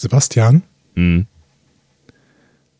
Sebastian? 0.00 0.62
Hm. 0.96 1.26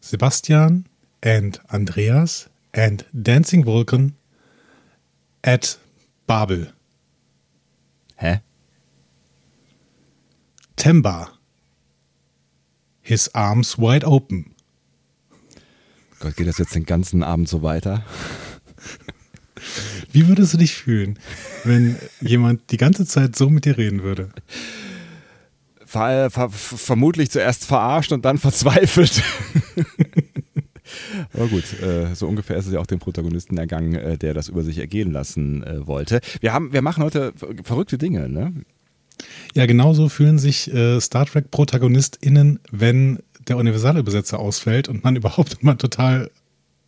Sebastian 0.00 0.86
and 1.22 1.60
Andreas 1.70 2.48
and 2.72 3.04
Dancing 3.12 3.66
Vulcan 3.66 4.14
at 5.44 5.78
Babel. 6.26 6.72
Hä? 8.16 8.40
Temba. 10.76 11.28
His 13.02 13.28
arms 13.34 13.76
wide 13.76 14.06
open. 14.06 14.54
Gott, 16.20 16.36
geht 16.36 16.46
das 16.46 16.56
jetzt 16.56 16.74
den 16.74 16.86
ganzen 16.86 17.22
Abend 17.22 17.50
so 17.50 17.62
weiter? 17.62 18.02
Wie 20.10 20.26
würdest 20.26 20.54
du 20.54 20.56
dich 20.56 20.72
fühlen, 20.72 21.18
wenn 21.64 21.98
jemand 22.22 22.70
die 22.70 22.78
ganze 22.78 23.04
Zeit 23.04 23.36
so 23.36 23.50
mit 23.50 23.66
dir 23.66 23.76
reden 23.76 24.02
würde? 24.02 24.30
Ver 25.90 26.30
ver 26.30 26.50
vermutlich 26.50 27.32
zuerst 27.32 27.64
verarscht 27.64 28.12
und 28.12 28.24
dann 28.24 28.38
verzweifelt. 28.38 29.24
Aber 31.32 31.48
gut, 31.48 31.64
äh, 31.82 32.14
so 32.14 32.28
ungefähr 32.28 32.56
ist 32.56 32.66
es 32.66 32.72
ja 32.72 32.78
auch 32.78 32.86
dem 32.86 33.00
Protagonisten 33.00 33.58
ergangen, 33.58 33.96
äh, 33.96 34.16
der 34.16 34.32
das 34.32 34.48
über 34.48 34.62
sich 34.62 34.78
ergehen 34.78 35.10
lassen 35.10 35.64
äh, 35.64 35.84
wollte. 35.88 36.20
Wir, 36.40 36.52
haben, 36.52 36.72
wir 36.72 36.82
machen 36.82 37.02
heute 37.02 37.32
verrückte 37.64 37.98
Dinge, 37.98 38.28
ne? 38.28 38.52
Ja, 39.54 39.66
genauso 39.66 40.08
fühlen 40.08 40.38
sich 40.38 40.70
Star 41.00 41.26
Trek-ProtagonistInnen, 41.26 42.60
wenn 42.70 43.18
der 43.48 43.56
Universalübersetzer 43.56 44.38
ausfällt 44.38 44.88
und 44.88 45.02
man 45.02 45.16
überhaupt 45.16 45.58
immer 45.60 45.76
total 45.76 46.30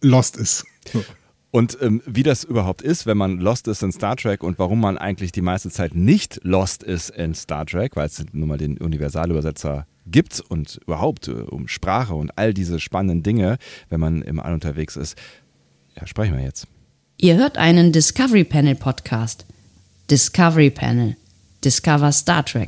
lost 0.00 0.36
ist. 0.36 0.64
So. 0.92 1.04
Und 1.52 1.76
ähm, 1.82 2.00
wie 2.06 2.22
das 2.22 2.44
überhaupt 2.44 2.80
ist, 2.80 3.04
wenn 3.04 3.18
man 3.18 3.38
lost 3.38 3.68
ist 3.68 3.82
in 3.82 3.92
Star 3.92 4.16
Trek 4.16 4.42
und 4.42 4.58
warum 4.58 4.80
man 4.80 4.96
eigentlich 4.96 5.32
die 5.32 5.42
meiste 5.42 5.68
Zeit 5.68 5.94
nicht 5.94 6.40
lost 6.42 6.82
ist 6.82 7.10
in 7.10 7.34
Star 7.34 7.66
Trek, 7.66 7.94
weil 7.94 8.06
es 8.06 8.24
nun 8.32 8.48
mal 8.48 8.56
den 8.56 8.78
Universalübersetzer 8.78 9.86
gibt 10.06 10.40
und 10.40 10.80
überhaupt 10.86 11.28
äh, 11.28 11.32
um 11.32 11.68
Sprache 11.68 12.14
und 12.14 12.36
all 12.38 12.54
diese 12.54 12.80
spannenden 12.80 13.22
Dinge, 13.22 13.58
wenn 13.90 14.00
man 14.00 14.22
im 14.22 14.40
All 14.40 14.54
unterwegs 14.54 14.96
ist. 14.96 15.16
Ja, 15.94 16.06
sprechen 16.06 16.34
wir 16.34 16.42
jetzt. 16.42 16.66
Ihr 17.18 17.36
hört 17.36 17.58
einen 17.58 17.92
Discovery 17.92 18.44
Panel 18.44 18.74
Podcast. 18.74 19.44
Discovery 20.10 20.70
Panel. 20.70 21.16
Discover 21.62 22.12
Star 22.12 22.46
Trek. 22.46 22.66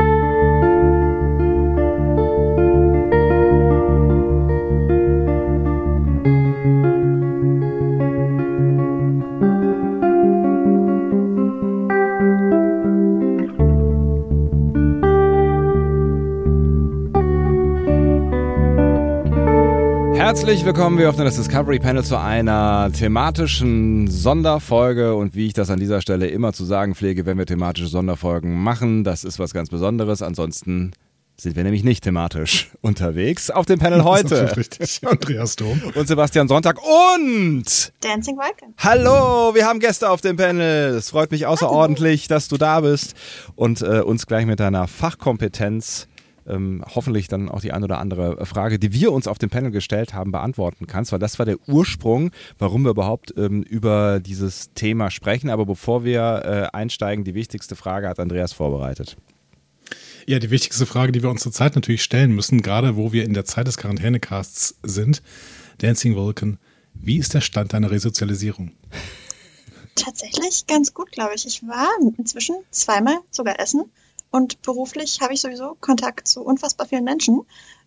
Herzlich 20.34 20.64
willkommen, 20.64 20.98
wir 20.98 21.08
öffnen 21.08 21.26
das 21.26 21.36
Discovery 21.36 21.78
Panel 21.78 22.02
zu 22.02 22.18
einer 22.18 22.90
thematischen 22.90 24.08
Sonderfolge 24.08 25.14
und 25.14 25.36
wie 25.36 25.46
ich 25.46 25.52
das 25.52 25.70
an 25.70 25.78
dieser 25.78 26.00
Stelle 26.00 26.26
immer 26.26 26.52
zu 26.52 26.64
sagen 26.64 26.96
pflege, 26.96 27.24
wenn 27.24 27.38
wir 27.38 27.46
thematische 27.46 27.86
Sonderfolgen 27.86 28.60
machen, 28.60 29.04
das 29.04 29.22
ist 29.22 29.38
was 29.38 29.54
ganz 29.54 29.70
Besonderes. 29.70 30.22
Ansonsten 30.22 30.90
sind 31.36 31.54
wir 31.54 31.62
nämlich 31.62 31.84
nicht 31.84 32.02
thematisch 32.02 32.72
unterwegs. 32.80 33.48
Auf 33.48 33.66
dem 33.66 33.78
Panel 33.78 34.02
heute. 34.02 34.30
Das 34.30 34.50
ist 34.50 34.56
richtig. 34.56 35.06
Andreas 35.06 35.54
Dom. 35.54 35.80
Und 35.94 36.08
Sebastian 36.08 36.48
Sonntag 36.48 36.80
und 36.82 37.92
Dancing 38.00 38.36
Vulcan. 38.36 38.74
Hallo, 38.78 39.54
wir 39.54 39.64
haben 39.66 39.78
Gäste 39.78 40.10
auf 40.10 40.20
dem 40.20 40.36
Panel. 40.36 40.96
Es 40.96 41.10
freut 41.10 41.30
mich 41.30 41.46
außerordentlich, 41.46 42.26
dass 42.26 42.48
du 42.48 42.56
da 42.56 42.80
bist 42.80 43.14
und 43.54 43.82
äh, 43.82 44.00
uns 44.00 44.26
gleich 44.26 44.46
mit 44.46 44.58
deiner 44.58 44.88
Fachkompetenz 44.88 46.08
ähm, 46.46 46.84
hoffentlich 46.94 47.28
dann 47.28 47.48
auch 47.48 47.60
die 47.60 47.72
ein 47.72 47.84
oder 47.84 47.98
andere 47.98 48.44
Frage, 48.46 48.78
die 48.78 48.92
wir 48.92 49.12
uns 49.12 49.26
auf 49.26 49.38
dem 49.38 49.50
Panel 49.50 49.70
gestellt 49.70 50.14
haben, 50.14 50.32
beantworten 50.32 50.86
kannst, 50.86 51.12
weil 51.12 51.18
das 51.18 51.38
war 51.38 51.46
der 51.46 51.58
Ursprung, 51.66 52.30
warum 52.58 52.82
wir 52.82 52.90
überhaupt 52.90 53.34
ähm, 53.36 53.62
über 53.62 54.20
dieses 54.20 54.72
Thema 54.74 55.10
sprechen. 55.10 55.50
Aber 55.50 55.66
bevor 55.66 56.04
wir 56.04 56.70
äh, 56.72 56.76
einsteigen, 56.76 57.24
die 57.24 57.34
wichtigste 57.34 57.76
Frage 57.76 58.08
hat 58.08 58.20
Andreas 58.20 58.52
vorbereitet. 58.52 59.16
Ja, 60.26 60.38
die 60.38 60.50
wichtigste 60.50 60.86
Frage, 60.86 61.12
die 61.12 61.22
wir 61.22 61.30
uns 61.30 61.42
zurzeit 61.42 61.74
natürlich 61.74 62.02
stellen 62.02 62.34
müssen, 62.34 62.62
gerade 62.62 62.96
wo 62.96 63.12
wir 63.12 63.24
in 63.24 63.34
der 63.34 63.44
Zeit 63.44 63.66
des 63.66 63.76
Quarantänecasts 63.76 64.78
sind, 64.82 65.22
Dancing 65.78 66.16
Vulcan, 66.16 66.58
wie 66.94 67.18
ist 67.18 67.34
der 67.34 67.42
Stand 67.42 67.72
deiner 67.72 67.90
Resozialisierung? 67.90 68.72
Tatsächlich 69.94 70.66
ganz 70.66 70.94
gut, 70.94 71.12
glaube 71.12 71.32
ich. 71.34 71.46
Ich 71.46 71.62
war 71.66 71.88
inzwischen 72.16 72.56
zweimal 72.70 73.18
sogar 73.30 73.60
essen 73.60 73.84
und 74.34 74.62
beruflich 74.62 75.20
habe 75.20 75.32
ich 75.32 75.40
sowieso 75.40 75.76
Kontakt 75.80 76.26
zu 76.26 76.42
unfassbar 76.42 76.88
vielen 76.88 77.04
Menschen, 77.04 77.42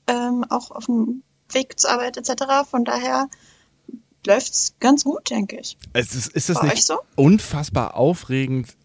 ähm, 0.07 0.45
auch 0.47 0.71
auf 0.71 0.85
dem 0.85 1.21
Weg 1.51 1.77
zur 1.77 1.89
Arbeit 1.91 2.15
etc. 2.15 2.69
Von 2.71 2.85
daher 2.85 3.27
läuft 4.25 4.53
es 4.53 4.73
ganz 4.79 5.03
gut, 5.03 5.29
denke 5.29 5.59
ich. 5.59 5.77
Es 5.91 6.15
ist, 6.15 6.27
ist 6.27 6.47
das 6.47 6.61
Bei 6.61 6.67
nicht 6.69 6.85
so? 6.85 6.99
unfassbar 7.17 7.97
aufregend, 7.97 8.76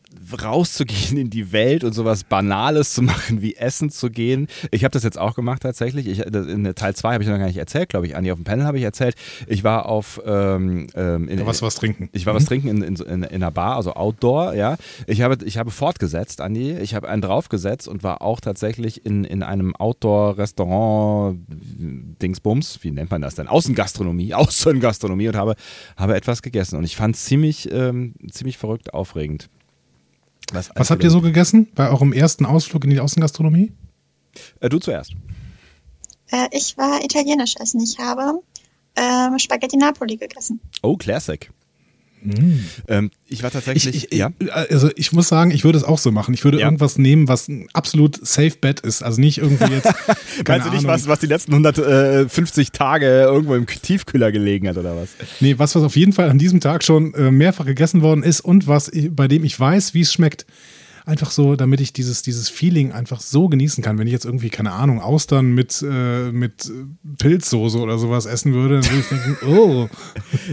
rauszugehen 0.42 1.16
in 1.16 1.30
die 1.30 1.52
Welt 1.52 1.84
und 1.84 1.92
sowas 1.92 2.24
Banales 2.24 2.94
zu 2.94 3.02
machen, 3.02 3.42
wie 3.42 3.56
Essen 3.56 3.90
zu 3.90 4.10
gehen. 4.10 4.46
Ich 4.70 4.84
habe 4.84 4.92
das 4.92 5.02
jetzt 5.02 5.18
auch 5.18 5.34
gemacht 5.34 5.62
tatsächlich. 5.62 6.06
Ich, 6.06 6.20
in 6.20 6.72
Teil 6.74 6.94
2 6.94 7.14
habe 7.14 7.22
ich 7.22 7.28
noch 7.28 7.38
gar 7.38 7.46
nicht 7.46 7.56
erzählt, 7.56 7.88
glaube 7.88 8.06
ich. 8.06 8.16
Andi, 8.16 8.30
auf 8.30 8.38
dem 8.38 8.44
Panel 8.44 8.64
habe 8.64 8.78
ich 8.78 8.84
erzählt. 8.84 9.14
Ich 9.46 9.64
war 9.64 9.86
auf... 9.86 10.20
Ähm, 10.24 10.86
ähm, 10.94 11.28
in, 11.28 11.38
Da 11.38 11.46
warst 11.46 11.60
du 11.60 11.66
was 11.66 11.74
trinken. 11.74 12.08
Ich 12.12 12.26
war 12.26 12.34
was 12.34 12.44
trinken 12.44 12.68
in, 12.68 12.82
in, 12.82 12.96
in, 12.96 13.22
in 13.22 13.24
einer 13.24 13.50
Bar, 13.50 13.76
also 13.76 13.94
Outdoor, 13.94 14.54
ja. 14.54 14.76
Ich 15.06 15.22
habe, 15.22 15.44
ich 15.44 15.58
habe 15.58 15.70
fortgesetzt, 15.70 16.40
Andi. 16.40 16.72
Ich 16.72 16.94
habe 16.94 17.08
einen 17.08 17.22
draufgesetzt 17.22 17.88
und 17.88 18.02
war 18.02 18.22
auch 18.22 18.40
tatsächlich 18.40 19.04
in, 19.04 19.24
in 19.24 19.42
einem 19.42 19.74
Outdoor-Restaurant, 19.76 21.40
Dingsbums, 22.22 22.78
wie 22.82 22.90
nennt 22.90 23.10
man 23.10 23.22
das 23.22 23.34
denn? 23.34 23.48
Außengastronomie, 23.48 24.34
Außengastronomie 24.34 25.28
und 25.28 25.36
habe, 25.36 25.54
habe 25.96 26.14
etwas 26.14 26.42
gegessen. 26.42 26.76
Und 26.76 26.84
ich 26.84 26.96
fand 26.96 27.16
es 27.16 27.24
ziemlich, 27.24 27.70
ähm, 27.72 28.14
ziemlich 28.30 28.58
verrückt 28.58 28.94
aufregend. 28.94 29.48
Was 30.52 30.90
habt 30.90 31.02
ihr 31.02 31.10
so 31.10 31.20
gegessen 31.20 31.68
bei 31.74 31.88
eurem 31.88 32.12
ersten 32.12 32.46
Ausflug 32.46 32.84
in 32.84 32.90
die 32.90 33.00
Außengastronomie? 33.00 33.72
Äh, 34.60 34.68
du 34.68 34.78
zuerst. 34.78 35.12
Äh, 36.30 36.48
ich 36.52 36.76
war 36.78 37.02
italienisch 37.04 37.56
essen. 37.56 37.80
Ich 37.80 37.98
habe 37.98 38.40
ähm, 38.96 39.38
Spaghetti 39.38 39.76
Napoli 39.76 40.16
gegessen. 40.16 40.60
Oh, 40.82 40.96
Classic. 40.96 41.50
Ähm, 42.88 43.10
ich 43.28 43.42
war 43.42 43.50
tatsächlich, 43.50 43.86
Ich, 43.94 44.12
ich, 44.12 44.18
ja. 44.18 44.30
Also 44.68 44.90
ich 44.96 45.12
muss 45.12 45.28
sagen, 45.28 45.50
ich 45.50 45.64
würde 45.64 45.78
es 45.78 45.84
auch 45.84 45.98
so 45.98 46.12
machen. 46.12 46.34
Ich 46.34 46.44
würde 46.44 46.58
Ja. 46.60 46.66
irgendwas 46.66 46.98
nehmen, 46.98 47.28
was 47.28 47.48
ein 47.48 47.66
absolut 47.72 48.24
safe 48.26 48.52
bet 48.60 48.80
ist. 48.80 49.02
Also 49.02 49.20
nicht 49.20 49.38
irgendwie 49.38 49.72
jetzt. 49.72 49.86
Meinst 50.46 50.66
du 50.66 50.70
nicht, 50.70 50.80
Ahnung. 50.80 50.86
was, 50.86 51.08
was 51.08 51.18
die 51.20 51.26
letzten 51.26 51.52
150 51.52 52.72
Tage 52.72 53.06
irgendwo 53.06 53.54
im 53.54 53.66
Tiefkühler 53.66 54.32
gelegen 54.32 54.68
hat 54.68 54.76
oder 54.76 54.96
was? 54.96 55.10
Nee, 55.40 55.58
was, 55.58 55.74
was 55.74 55.82
auf 55.82 55.96
jeden 55.96 56.12
Fall 56.12 56.28
an 56.30 56.38
diesem 56.38 56.60
Tag 56.60 56.84
schon 56.84 57.14
äh, 57.14 57.30
mehrfach 57.30 57.66
gegessen 57.66 58.02
worden 58.02 58.22
ist 58.22 58.40
und 58.40 58.66
was 58.68 58.90
bei 59.10 59.28
dem 59.28 59.44
ich 59.44 59.58
weiß, 59.58 59.94
wie 59.94 60.00
es 60.02 60.12
schmeckt. 60.12 60.46
Einfach 61.04 61.30
so, 61.30 61.56
damit 61.56 61.80
ich 61.80 61.92
dieses, 61.92 62.22
dieses 62.22 62.48
Feeling 62.48 62.92
einfach 62.92 63.20
so 63.20 63.48
genießen 63.48 63.82
kann. 63.82 63.98
Wenn 63.98 64.06
ich 64.06 64.12
jetzt 64.12 64.24
irgendwie, 64.24 64.50
keine 64.50 64.72
Ahnung, 64.72 65.00
Austern 65.00 65.52
mit, 65.52 65.84
äh, 65.88 66.30
mit 66.30 66.70
Pilzsoße 67.18 67.78
oder 67.78 67.98
sowas 67.98 68.26
essen 68.26 68.54
würde, 68.54 68.80
dann 68.80 68.90
würde 68.90 69.00
ich 69.00 69.08
denken, 69.08 69.36
oh, 69.46 69.88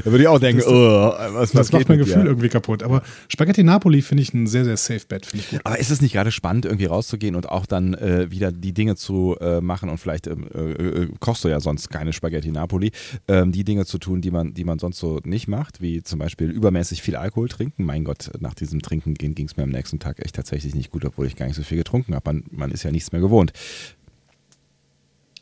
Da 0.04 0.12
würde 0.12 0.24
ich 0.24 0.28
auch 0.28 0.40
denken, 0.40 0.64
oh, 0.66 0.72
was, 0.72 1.34
was 1.34 1.52
das 1.52 1.72
macht 1.72 1.82
geht 1.82 1.90
mein 1.90 1.98
Gefühl 2.00 2.24
dir? 2.24 2.30
irgendwie 2.30 2.50
kaputt. 2.50 2.84
Aber 2.84 3.04
Spaghetti 3.28 3.64
Napoli 3.64 4.02
finde 4.02 4.24
ich 4.24 4.34
ein 4.34 4.48
sehr, 4.48 4.66
sehr 4.66 4.78
safe 4.78 5.06
bet, 5.08 5.26
finde 5.28 5.46
ich 5.46 5.52
gut. 5.52 5.62
Aber 5.64 5.78
ist 5.78 5.92
es 5.92 6.02
nicht 6.02 6.14
gerade 6.14 6.32
spannend, 6.32 6.66
irgendwie 6.66 6.86
rauszugehen 6.86 7.36
und 7.36 7.50
auch 7.50 7.66
dann 7.66 7.94
äh, 7.94 8.32
wieder 8.32 8.52
die 8.52 8.74
Dinge 8.74 8.96
zu 8.96 9.38
äh, 9.40 9.62
machen 9.62 9.90
und 9.90 10.00
vielleicht 10.00 10.28
ähm, 10.28 10.48
äh, 10.54 10.72
äh, 10.72 11.10
kochst 11.20 11.44
du 11.44 11.48
ja 11.48 11.60
sonst 11.60 11.90
keine 11.90 12.14
Spaghetti 12.14 12.52
Napoli, 12.52 12.92
ähm, 13.28 13.52
die 13.52 13.64
Dinge 13.64 13.86
zu 13.86 14.00
tun, 14.00 14.22
die 14.22 14.32
man, 14.32 14.54
die 14.54 14.64
man 14.64 14.80
sonst 14.80 15.00
so 15.00 15.20
nicht 15.24 15.48
macht, 15.48 15.82
wie 15.82 16.02
zum 16.02 16.20
Beispiel 16.20 16.50
übermäßig 16.50 17.02
viel 17.02 17.16
Alkohol 17.16 17.50
trinken. 17.50 17.84
Mein 17.86 18.04
Gott, 18.04 18.32
nach 18.40 18.54
diesem 18.54 18.82
Trinken 18.82 19.14
ging 19.14 19.46
es 19.46 19.58
mir 19.58 19.64
am 19.64 19.70
nächsten 19.70 20.00
Tag 20.00 20.24
echt 20.24 20.39
tatsächlich 20.40 20.76
nicht 20.76 20.92
gut, 20.92 21.06
obwohl 21.06 21.28
ich 21.28 21.36
gar 21.36 21.46
nicht 21.46 21.56
so 21.56 21.64
viel 21.64 21.78
getrunken 21.78 22.16
habe. 22.16 22.34
Man, 22.34 22.44
man 22.52 22.72
ist 22.72 22.84
ja 22.84 22.92
nichts 22.92 23.12
mehr 23.12 23.22
gewohnt. 23.22 23.52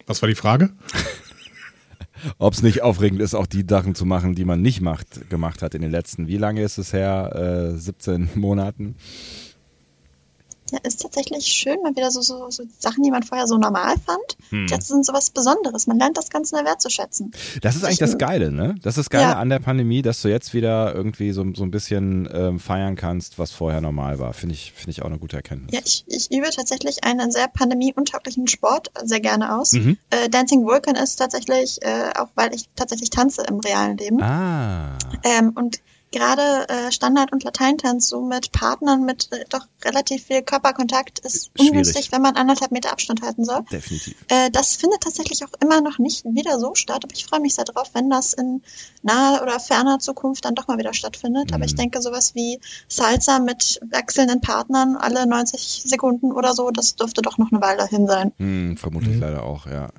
Was 0.05 0.21
war 0.21 0.29
die 0.29 0.35
Frage? 0.35 0.71
Ob 2.39 2.53
es 2.53 2.63
nicht 2.63 2.81
aufregend 2.81 3.21
ist, 3.21 3.35
auch 3.35 3.45
die 3.45 3.65
Sachen 3.67 3.93
zu 3.93 4.05
machen, 4.05 4.33
die 4.33 4.45
man 4.45 4.61
nicht 4.61 4.81
macht, 4.81 5.29
gemacht 5.29 5.61
hat 5.61 5.75
in 5.75 5.81
den 5.81 5.91
letzten, 5.91 6.27
wie 6.27 6.37
lange 6.37 6.63
ist 6.63 6.77
es 6.77 6.93
her? 6.93 7.73
Äh, 7.75 7.77
17 7.77 8.29
Monaten. 8.35 8.95
Ja, 10.71 10.79
ist 10.83 11.01
tatsächlich 11.01 11.45
schön, 11.45 11.77
mal 11.81 11.95
wieder 11.95 12.11
so, 12.11 12.21
so, 12.21 12.49
so 12.49 12.63
Sachen, 12.79 13.03
die 13.03 13.11
man 13.11 13.23
vorher 13.23 13.47
so 13.47 13.57
normal 13.57 13.95
fand. 14.05 14.37
Hm. 14.49 14.67
Jetzt 14.69 14.87
sind 14.89 15.05
so 15.05 15.13
was 15.13 15.29
Besonderes. 15.29 15.87
Man 15.87 15.97
lernt 15.97 16.17
das 16.17 16.29
ganz 16.29 16.51
neu 16.51 16.63
wertzuschätzen. 16.65 17.31
Das 17.61 17.75
ist 17.75 17.83
eigentlich 17.83 17.99
das 17.99 18.17
Geile, 18.17 18.51
ne? 18.51 18.75
Das 18.81 18.97
ist 18.97 19.05
das 19.05 19.09
Geile 19.09 19.31
Ja. 19.31 19.39
an 19.39 19.49
der 19.49 19.59
Pandemie, 19.59 20.01
dass 20.01 20.21
du 20.21 20.27
jetzt 20.27 20.53
wieder 20.53 20.93
irgendwie 20.93 21.31
so, 21.31 21.45
so 21.53 21.63
ein 21.63 21.71
bisschen 21.71 22.27
ähm, 22.33 22.59
feiern 22.59 22.95
kannst, 22.95 23.39
was 23.39 23.51
vorher 23.51 23.81
normal 23.81 24.19
war. 24.19 24.33
Finde 24.33 24.55
ich, 24.55 24.73
finde 24.73 24.91
ich 24.91 25.01
auch 25.01 25.07
eine 25.07 25.19
gute 25.19 25.37
Erkenntnis. 25.37 25.73
Ja, 25.73 25.79
ich, 25.83 26.03
ich 26.07 26.31
übe 26.37 26.49
tatsächlich 26.49 27.03
einen 27.03 27.31
sehr 27.31 27.47
pandemieuntauglichen 27.47 28.47
Sport 28.47 28.91
sehr 29.03 29.19
gerne 29.19 29.57
aus. 29.57 29.73
Mhm. 29.73 29.97
Äh, 30.09 30.29
Dancing 30.29 30.65
Vulcan 30.65 30.95
ist 30.95 31.15
tatsächlich, 31.15 31.81
äh, 31.81 32.11
auch 32.17 32.29
weil 32.35 32.53
ich 32.53 32.67
tatsächlich 32.75 33.09
tanze 33.09 33.43
im 33.43 33.59
realen 33.59 33.97
Leben. 33.97 34.21
Ah. 34.21 34.97
Ähm, 35.23 35.53
und 35.55 35.79
gerade 36.11 36.67
äh, 36.69 36.91
Standard- 36.91 37.31
und 37.33 37.43
Lateintanz 37.43 38.07
so 38.09 38.21
mit 38.23 38.51
Partnern 38.51 39.03
mit 39.03 39.29
äh, 39.31 39.43
doch 39.49 39.67
relativ 39.83 40.23
viel 40.23 40.41
Körperkontakt 40.41 41.19
ist 41.19 41.51
ungünstig, 41.59 42.11
wenn 42.11 42.21
man 42.21 42.35
anderthalb 42.35 42.71
Meter 42.71 42.91
Abstand 42.91 43.21
halten 43.21 43.43
soll. 43.45 43.61
Definitiv. 43.71 44.15
Äh, 44.29 44.49
das 44.51 44.75
findet 44.75 45.01
tatsächlich 45.01 45.43
auch 45.43 45.51
immer 45.61 45.81
noch 45.81 45.99
nicht 45.99 46.23
wieder 46.25 46.59
so 46.59 46.75
statt, 46.75 47.01
aber 47.03 47.13
ich 47.13 47.25
freue 47.25 47.41
mich 47.41 47.55
sehr 47.55 47.65
drauf, 47.65 47.89
wenn 47.93 48.09
das 48.09 48.33
in 48.33 48.61
naher 49.03 49.41
oder 49.43 49.59
ferner 49.59 49.99
Zukunft 49.99 50.45
dann 50.45 50.55
doch 50.55 50.67
mal 50.67 50.77
wieder 50.77 50.93
stattfindet. 50.93 51.53
Aber 51.53 51.65
ich 51.65 51.73
Mhm. 51.73 51.77
denke, 51.77 52.01
sowas 52.01 52.35
wie 52.35 52.59
Salsa 52.87 53.39
mit 53.39 53.79
wechselnden 53.89 54.41
Partnern 54.41 54.95
alle 54.95 55.27
90 55.27 55.83
Sekunden 55.85 56.31
oder 56.31 56.53
so, 56.53 56.71
das 56.71 56.95
dürfte 56.95 57.21
doch 57.21 57.37
noch 57.37 57.51
eine 57.51 57.61
Weile 57.61 57.85
hin 57.87 58.07
sein. 58.07 58.31
Hm, 58.37 58.77
vermutlich 58.77 59.15
Mhm. 59.15 59.21
leider 59.21 59.43
auch, 59.43 59.65
ja. 59.67 59.89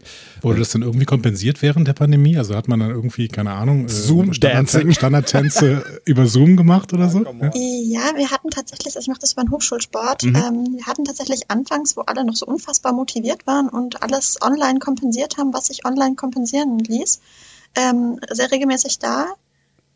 Wurde 0.41 0.61
das 0.61 0.71
denn 0.71 0.83
irgendwie 0.83 1.07
kompensiert 1.07 1.61
während 1.63 1.87
der 1.87 1.93
Pandemie? 1.95 2.37
Also 2.39 2.55
hat 2.57 2.69
man 2.69 2.81
dann 2.81 2.91
irgendwie, 2.91 3.29
keine 3.29 3.53
Ahnung, 3.53 3.85
äh, 3.87 3.89
Zoom-Dancing. 3.89 4.93
Standard- 4.93 4.95
Standardtänze 4.97 5.85
über 6.05 6.27
Zoom 6.27 6.57
gemacht 6.57 6.93
oder 6.93 7.09
so? 7.09 7.25
Ja. 7.25 7.51
Ja, 7.55 8.17
wir 8.17 8.31
hatten 8.31 8.51
tatsächlich, 8.51 8.97
also 8.97 9.01
ich 9.01 9.09
mache 9.09 9.21
das 9.21 9.33
über 9.33 9.43
den 9.43 9.51
Hochschulsport, 9.51 10.23
Mhm. 10.25 10.37
ähm, 10.37 10.77
wir 10.77 10.87
hatten 10.87 11.05
tatsächlich 11.05 11.51
anfangs, 11.51 11.97
wo 11.97 12.03
alle 12.03 12.25
noch 12.25 12.37
so 12.37 12.47
unfassbar 12.47 12.93
motiviert 12.93 13.47
waren 13.47 13.69
und 13.69 14.03
alles 14.03 14.39
online 14.43 14.79
kompensiert 14.79 15.37
haben, 15.37 15.53
was 15.53 15.67
sich 15.67 15.85
online 15.85 16.15
kompensieren 16.17 16.79
ließ, 16.79 17.21
ähm, 17.77 18.21
sehr 18.31 18.51
regelmäßig 18.51 18.99
da 18.99 19.27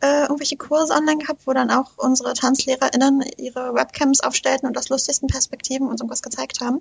äh, 0.04 0.22
irgendwelche 0.22 0.56
Kurse 0.56 0.92
online 0.94 1.18
gehabt, 1.18 1.46
wo 1.46 1.52
dann 1.52 1.70
auch 1.70 1.92
unsere 1.96 2.32
TanzlehrerInnen 2.32 3.22
ihre 3.38 3.72
Webcams 3.72 4.20
aufstellten 4.20 4.66
und 4.66 4.76
aus 4.76 4.88
lustigsten 4.88 5.28
Perspektiven 5.28 5.86
uns 5.86 6.00
irgendwas 6.00 6.22
gezeigt 6.22 6.60
haben. 6.60 6.80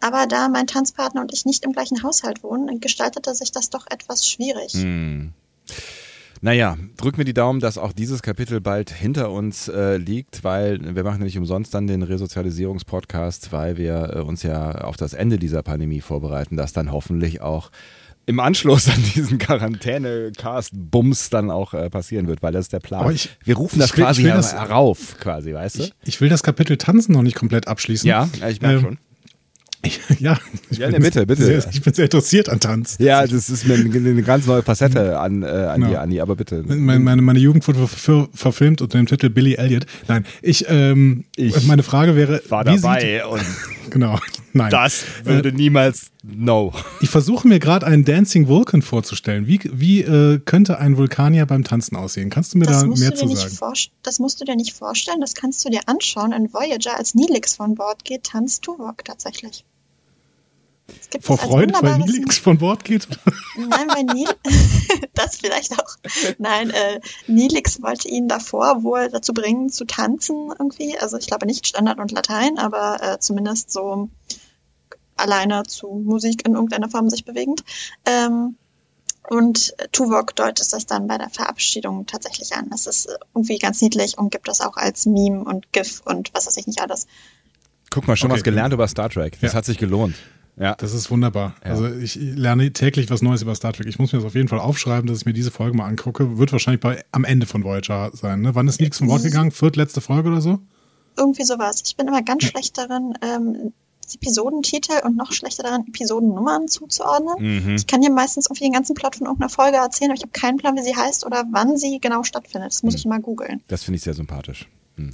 Aber 0.00 0.26
da 0.26 0.48
mein 0.50 0.66
Tanzpartner 0.66 1.22
und 1.22 1.32
ich 1.32 1.46
nicht 1.46 1.64
im 1.64 1.72
gleichen 1.72 2.02
Haushalt 2.02 2.42
wohnen, 2.42 2.78
gestaltete 2.80 3.34
sich 3.34 3.52
das 3.52 3.70
doch 3.70 3.86
etwas 3.88 4.26
schwierig. 4.26 4.74
Hm. 4.74 5.32
Naja, 6.40 6.76
drück 6.96 7.18
mir 7.18 7.24
die 7.24 7.34
Daumen, 7.34 7.58
dass 7.60 7.78
auch 7.78 7.92
dieses 7.92 8.22
Kapitel 8.22 8.60
bald 8.60 8.90
hinter 8.90 9.30
uns 9.32 9.66
äh, 9.68 9.96
liegt, 9.96 10.44
weil 10.44 10.78
wir 10.94 11.02
machen 11.02 11.18
nämlich 11.18 11.36
umsonst 11.36 11.74
dann 11.74 11.86
den 11.88 12.02
Resozialisierungspodcast, 12.02 13.50
weil 13.52 13.76
wir 13.76 14.12
äh, 14.14 14.20
uns 14.20 14.42
ja 14.44 14.70
auf 14.82 14.96
das 14.96 15.14
Ende 15.14 15.38
dieser 15.38 15.62
Pandemie 15.64 16.00
vorbereiten, 16.00 16.56
dass 16.56 16.72
dann 16.72 16.92
hoffentlich 16.92 17.40
auch 17.40 17.70
im 18.26 18.38
Anschluss 18.40 18.88
an 18.88 19.02
diesen 19.14 19.38
Quarantäne-Cast-Bums 19.38 21.30
dann 21.30 21.50
auch 21.50 21.74
äh, 21.74 21.88
passieren 21.90 22.26
wird, 22.28 22.42
weil 22.42 22.52
das 22.52 22.66
ist 22.66 22.72
der 22.72 22.80
Plan. 22.80 23.10
Ich- 23.12 23.30
wir 23.44 23.56
rufen 23.56 23.78
das 23.80 23.96
will- 23.96 24.04
quasi 24.04 24.22
das- 24.24 24.52
herauf, 24.54 25.16
quasi, 25.18 25.54
weißt 25.54 25.78
du? 25.78 25.82
Ich, 25.84 25.94
ich 26.04 26.20
will 26.20 26.28
das 26.28 26.42
Kapitel 26.42 26.76
Tanzen 26.76 27.12
noch 27.12 27.22
nicht 27.22 27.36
komplett 27.36 27.66
abschließen. 27.68 28.06
ja, 28.08 28.28
ja, 28.40 28.48
ich 28.48 28.60
merke 28.60 28.76
Ähm, 28.76 28.82
schon. 28.82 28.98
Ich, 29.82 30.00
ja, 30.18 30.36
ich 30.70 30.78
Ja, 30.78 30.88
bin 30.90 31.02
bitte, 31.02 31.24
bitte. 31.26 31.44
Sehr, 31.44 31.64
ich 31.70 31.82
bin 31.82 31.94
sehr 31.94 32.06
interessiert 32.06 32.48
an 32.48 32.58
Tanz. 32.58 32.96
Ja, 32.98 33.24
das 33.26 33.48
ist 33.48 33.64
eine, 33.64 33.74
eine 33.74 34.22
ganz 34.22 34.46
neue 34.46 34.62
Facette 34.62 35.18
an, 35.18 35.42
äh, 35.42 35.46
an 35.46 35.80
Genau. 35.80 35.92
dir, 35.92 36.00
Andi, 36.00 36.20
aber 36.20 36.34
bitte. 36.34 36.64
Meine, 36.66 36.98
meine, 36.98 37.22
meine 37.22 37.38
Jugend 37.38 37.66
wurde 37.68 37.86
ver 37.86 37.96
ver 37.98 38.28
verfilmt 38.34 38.82
unter 38.82 38.98
dem 38.98 39.06
Titel 39.06 39.30
Billy 39.30 39.54
Elliot. 39.54 39.86
Nein, 40.08 40.26
ich, 40.42 40.64
ähm, 40.68 41.24
Ich 41.36 41.64
meine 41.66 41.82
Frage 41.84 42.16
wäre, 42.16 42.42
war 42.48 42.66
wie 42.66 42.74
dabei 42.76 43.24
und 43.26 43.42
genau, 43.90 44.18
nein. 44.52 44.70
das 44.70 45.04
würde 45.22 45.52
niemals, 45.52 46.08
no. 46.24 46.74
Ich 47.00 47.08
versuche 47.10 47.46
mir 47.46 47.60
gerade 47.60 47.86
einen 47.86 48.04
Dancing 48.04 48.48
Vulcan 48.48 48.82
vorzustellen. 48.82 49.46
Wie, 49.46 49.60
wie 49.72 50.00
äh, 50.02 50.40
könnte 50.44 50.78
ein 50.78 50.96
Vulkanier 50.96 51.46
beim 51.46 51.62
Tanzen 51.62 51.94
aussehen? 51.96 52.30
Kannst 52.30 52.52
du 52.54 52.58
mir 52.58 52.66
Das 52.66 52.80
da 52.80 52.86
mehr 52.88 53.14
zu 53.14 53.28
sagen? 53.28 53.76
das 54.02 54.18
musst 54.18 54.40
du 54.40 54.44
dir 54.44 54.56
nicht 54.56 54.72
vorstellen, 54.72 55.20
das 55.20 55.34
kannst 55.34 55.64
du 55.64 55.70
dir 55.70 55.80
anschauen. 55.86 56.32
In 56.32 56.52
Voyager, 56.52 56.96
als 56.98 57.14
Nilix 57.14 57.54
von 57.54 57.76
Bord 57.76 58.04
geht, 58.04 58.24
tanzt 58.24 58.62
Tuvok 58.64 59.04
tatsächlich. 59.04 59.64
Gibt 61.10 61.24
Vor 61.24 61.38
Freude, 61.38 61.72
weil 61.80 61.98
Nilix 61.98 62.36
von 62.36 62.58
Bord 62.58 62.84
geht? 62.84 63.08
Nein, 63.56 63.88
weil 63.88 64.04
Nil 64.04 64.28
das 65.14 65.36
vielleicht 65.36 65.72
auch. 65.80 65.96
Nein, 66.38 66.68
äh, 66.70 67.00
Nilix 67.26 67.80
wollte 67.82 68.08
ihn 68.08 68.28
davor 68.28 68.82
wohl 68.82 69.08
dazu 69.08 69.32
bringen, 69.32 69.70
zu 69.70 69.86
tanzen 69.86 70.52
irgendwie. 70.58 70.98
Also 70.98 71.16
ich 71.16 71.26
glaube 71.26 71.46
nicht 71.46 71.66
Standard 71.66 71.98
und 71.98 72.10
Latein, 72.12 72.58
aber 72.58 72.98
äh, 73.02 73.18
zumindest 73.20 73.70
so 73.70 74.10
alleine 75.16 75.62
zu 75.64 75.86
Musik 76.04 76.46
in 76.46 76.54
irgendeiner 76.54 76.90
Form 76.90 77.08
sich 77.08 77.24
bewegend. 77.24 77.64
Ähm, 78.04 78.56
und 79.30 79.74
Tuvok 79.92 80.34
deutet 80.36 80.72
das 80.72 80.86
dann 80.86 81.06
bei 81.06 81.18
der 81.18 81.28
Verabschiedung 81.28 82.06
tatsächlich 82.06 82.54
an. 82.54 82.68
Das 82.70 82.86
ist 82.86 83.06
äh, 83.06 83.14
irgendwie 83.34 83.58
ganz 83.58 83.80
niedlich 83.82 84.16
und 84.18 84.30
gibt 84.30 84.46
das 84.48 84.60
auch 84.60 84.76
als 84.76 85.06
Meme 85.06 85.42
und 85.44 85.72
GIF 85.72 86.02
und 86.04 86.30
was 86.34 86.46
weiß 86.46 86.56
ich 86.58 86.66
nicht 86.66 86.80
alles. 86.80 87.06
Guck 87.90 88.06
mal, 88.06 88.16
schon 88.16 88.30
Okay. 88.30 88.38
was 88.40 88.44
gelernt 88.44 88.74
über 88.74 88.86
Star 88.88 89.08
Trek. 89.08 89.38
Das 89.40 89.52
Ja. 89.52 89.58
hat 89.58 89.64
sich 89.64 89.78
gelohnt. 89.78 90.14
Ja. 90.60 90.74
Das 90.74 90.92
ist 90.92 91.10
wunderbar. 91.10 91.54
Ja. 91.64 91.70
Also 91.70 91.86
ich 91.88 92.16
lerne 92.16 92.72
täglich 92.72 93.10
was 93.10 93.22
Neues 93.22 93.42
über 93.42 93.54
Star 93.54 93.72
Trek. 93.72 93.86
Ich 93.86 93.98
muss 93.98 94.12
mir 94.12 94.18
das 94.18 94.26
auf 94.26 94.34
jeden 94.34 94.48
Fall 94.48 94.58
aufschreiben, 94.58 95.06
dass 95.06 95.18
ich 95.18 95.26
mir 95.26 95.32
diese 95.32 95.50
Folge 95.50 95.76
mal 95.76 95.86
angucke. 95.86 96.38
Wird 96.38 96.52
wahrscheinlich 96.52 96.80
bei, 96.80 97.04
am 97.12 97.24
Ende 97.24 97.46
von 97.46 97.62
Voyager 97.64 98.10
sein. 98.14 98.40
Ne? 98.40 98.54
Wann 98.54 98.66
ist 98.68 98.80
Nilix 98.80 98.98
von 98.98 99.06
Bord 99.08 99.22
gegangen? 99.22 99.50
Viertletzte 99.52 100.00
Folge 100.00 100.28
oder 100.30 100.40
so? 100.40 100.58
Irgendwie 101.16 101.44
sowas. 101.44 101.82
Ich 101.86 101.96
bin 101.96 102.08
immer 102.08 102.22
ganz 102.22 102.44
schlecht 102.44 102.76
darin, 102.78 103.14
ähm, 103.22 103.72
Episodentitel 104.14 105.04
und 105.04 105.16
noch 105.16 105.32
schlechter 105.32 105.62
darin, 105.62 105.84
Episodennummern 105.88 106.66
zuzuordnen. 106.68 107.64
Mhm. 107.66 107.74
Ich 107.76 107.86
kann 107.86 108.00
dir 108.00 108.10
meistens 108.10 108.46
irgendwie 108.46 108.64
den 108.64 108.72
ganzen 108.72 108.94
Plot 108.94 109.16
von 109.16 109.26
irgendeiner 109.26 109.50
Folge 109.50 109.76
erzählen, 109.76 110.10
aber 110.10 110.16
ich 110.16 110.22
habe 110.22 110.32
keinen 110.32 110.56
Plan, 110.56 110.76
wie 110.76 110.82
sie 110.82 110.96
heißt 110.96 111.26
oder 111.26 111.44
wann 111.52 111.76
sie 111.76 111.98
genau 112.00 112.22
stattfindet. 112.24 112.70
Das 112.72 112.82
muss 112.82 112.94
Mhm. 112.94 112.98
ich 112.98 113.04
immer 113.04 113.20
googeln. 113.20 113.60
Das 113.68 113.84
finde 113.84 113.96
ich 113.98 114.02
sehr 114.02 114.14
sympathisch. 114.14 114.66
Hm. 114.96 115.12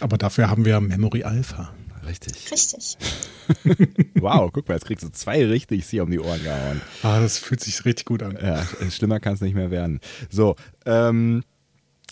Aber 0.00 0.18
dafür 0.18 0.50
haben 0.50 0.64
wir 0.64 0.80
Memory 0.80 1.24
Alpha. 1.24 1.72
Richtig. 2.12 2.52
Richtig. 2.52 2.98
Wow, 4.14 4.50
guck 4.52 4.68
mal, 4.68 4.74
jetzt 4.74 4.84
kriegst 4.84 5.04
du 5.04 5.10
zwei 5.10 5.44
richtig 5.44 5.84
hier 5.86 6.04
um 6.04 6.10
die 6.10 6.20
Ohren 6.20 6.40
gehauen. 6.44 6.80
Ah, 7.02 7.18
das 7.18 7.38
fühlt 7.38 7.60
sich 7.60 7.84
richtig 7.84 8.06
gut 8.06 8.22
an. 8.22 8.38
Ja, 8.40 8.64
schlimmer 8.88 9.18
kann 9.18 9.34
es 9.34 9.40
nicht 9.40 9.56
mehr 9.56 9.72
werden. 9.72 9.98
So, 10.30 10.54
ähm, 10.86 11.42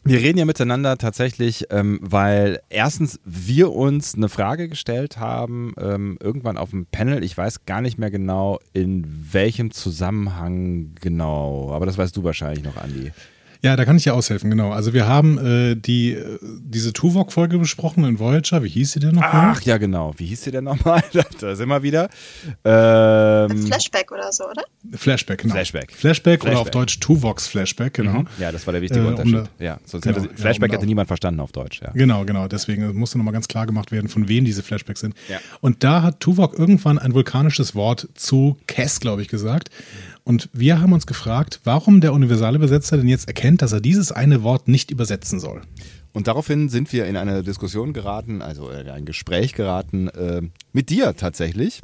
wir 0.03 0.19
reden 0.19 0.39
ja 0.39 0.45
miteinander 0.45 0.99
tatsächlich, 0.99 1.67
ähm, 1.71 2.01
weil 2.03 2.61
erstens 2.69 3.21
wir 3.25 3.73
uns 3.73 4.17
eine 4.17 4.29
Frage 4.29 4.69
gestellt 4.69 5.19
haben, 5.19 5.73
ähm, 5.79 6.19
irgendwann 6.21 6.57
auf 6.57 6.71
dem 6.71 6.87
Panel. 6.87 7.23
Ich 7.23 7.39
weiß 7.39 7.65
gar 7.65 7.81
nicht 7.81 7.97
mehr 7.99 8.11
genau, 8.11 8.59
in 8.73 9.07
welchem 9.33 9.71
Zusammenhang 9.71 10.97
genau, 11.01 11.71
aber 11.73 11.87
das 11.87 11.97
weißt 11.97 12.17
du 12.17 12.25
wahrscheinlich 12.25 12.65
noch, 12.65 12.77
Andi. 12.77 13.13
Ja, 13.63 13.77
da 13.77 13.85
kann 13.85 13.97
ich 13.97 14.07
ja 14.07 14.15
aushelfen, 14.15 14.49
genau. 14.51 14.73
Also 14.73 14.95
wir 14.95 15.07
haben 15.07 15.39
äh, 15.39 15.75
die, 15.77 16.13
äh, 16.13 16.39
diese 16.43 16.93
Tuvok-Folge 16.93 17.59
besprochen 17.59 18.05
in 18.05 18.19
Voyager. 18.19 18.63
Wie 18.63 18.69
hieß 18.69 18.93
sie 18.93 19.01
denn 19.01 19.15
nochmal? 19.17 19.31
Ach 19.55 19.61
ja, 19.63 19.77
genau. 19.77 20.15
Wie 20.17 20.27
hieß 20.27 20.45
sie 20.45 20.51
denn 20.51 20.65
nochmal? 20.65 21.03
da 21.41 21.55
sind 21.55 21.69
wir 21.69 21.83
wieder. 21.83 22.09
Ähm, 22.65 23.67
Flashback 23.67 24.11
oder 24.13 24.33
so, 24.33 24.45
oder? 24.49 24.63
Flashback, 24.95 25.43
genau. 25.43 25.55
Flashback. 25.55 25.93
Flashback, 25.93 26.43
oder 26.43 26.53
Flashback. 26.53 26.67
auf 26.67 26.71
Deutsch 26.71 27.01
Tuvoks 27.01 27.47
Flashback, 27.49 27.95
genau. 27.95 28.21
mhm. 28.21 28.27
Ja, 28.39 28.51
das 28.53 28.67
war 28.67 28.73
der 28.73 28.83
wichtige 28.83 29.05
Äh, 29.05 29.09
Unterschied. 29.09 29.35
da- 29.35 29.65
ja, 29.65 29.79
sonst 29.85 30.05
genau, 30.05 30.17
hätte 30.17 30.29
ja, 30.29 30.37
Flashback 30.37 30.71
da 30.71 30.77
hätte 30.77 30.87
niemand 30.87 31.09
verstanden 31.09 31.41
auf 31.41 31.53
Deutsch. 31.53 31.81
Ja. 31.83 31.91
Genau, 31.93 32.25
genau. 32.25 32.49
Deswegen 32.49 32.97
musste 32.97 33.19
nochmal 33.19 33.33
ganz 33.35 33.49
klar 33.49 33.67
gemacht 33.67 33.93
werden, 33.93 34.09
von 34.09 34.29
wem 34.29 34.45
diese 34.45 34.63
Flashbacks 34.63 35.01
sind. 35.01 35.15
Ja. 35.29 35.39
Und 35.61 35.85
da 35.85 36.03
hat 36.03 36.21
Tuvok 36.21 36.59
irgendwann 36.59 36.99
ein 36.99 37.15
vulkanisches 37.15 37.75
Wort 37.75 38.09
zu 38.15 38.57
Cass, 38.67 39.01
glaube 39.01 39.23
ich, 39.23 39.29
gesagt. 39.29 39.71
Und 40.31 40.49
wir 40.53 40.81
haben 40.81 40.93
uns 40.93 41.09
gefragt, 41.09 41.59
warum 41.65 42.01
der 42.01 42.13
universale 42.13 42.55
Übersetzer 42.57 42.97
denn 42.97 43.09
jetzt 43.09 43.27
erkennt, 43.27 43.63
dass 43.63 43.73
er 43.73 43.81
dieses 43.81 44.13
eine 44.13 44.45
Wort 44.45 44.69
nicht 44.69 44.93
übersetzen 44.93 45.41
soll. 45.41 45.63
Und 46.13 46.29
daraufhin 46.29 46.69
sind 46.69 46.93
wir 46.93 47.07
in 47.07 47.17
eine 47.17 47.43
Diskussion 47.43 47.93
geraten, 47.93 48.41
also 48.41 48.71
in 48.71 48.89
ein 48.89 49.07
Gespräch 49.07 49.55
geraten, 49.55 50.07
äh, 50.07 50.43
mit 50.73 50.89
dir 50.89 51.17
tatsächlich. 51.17 51.83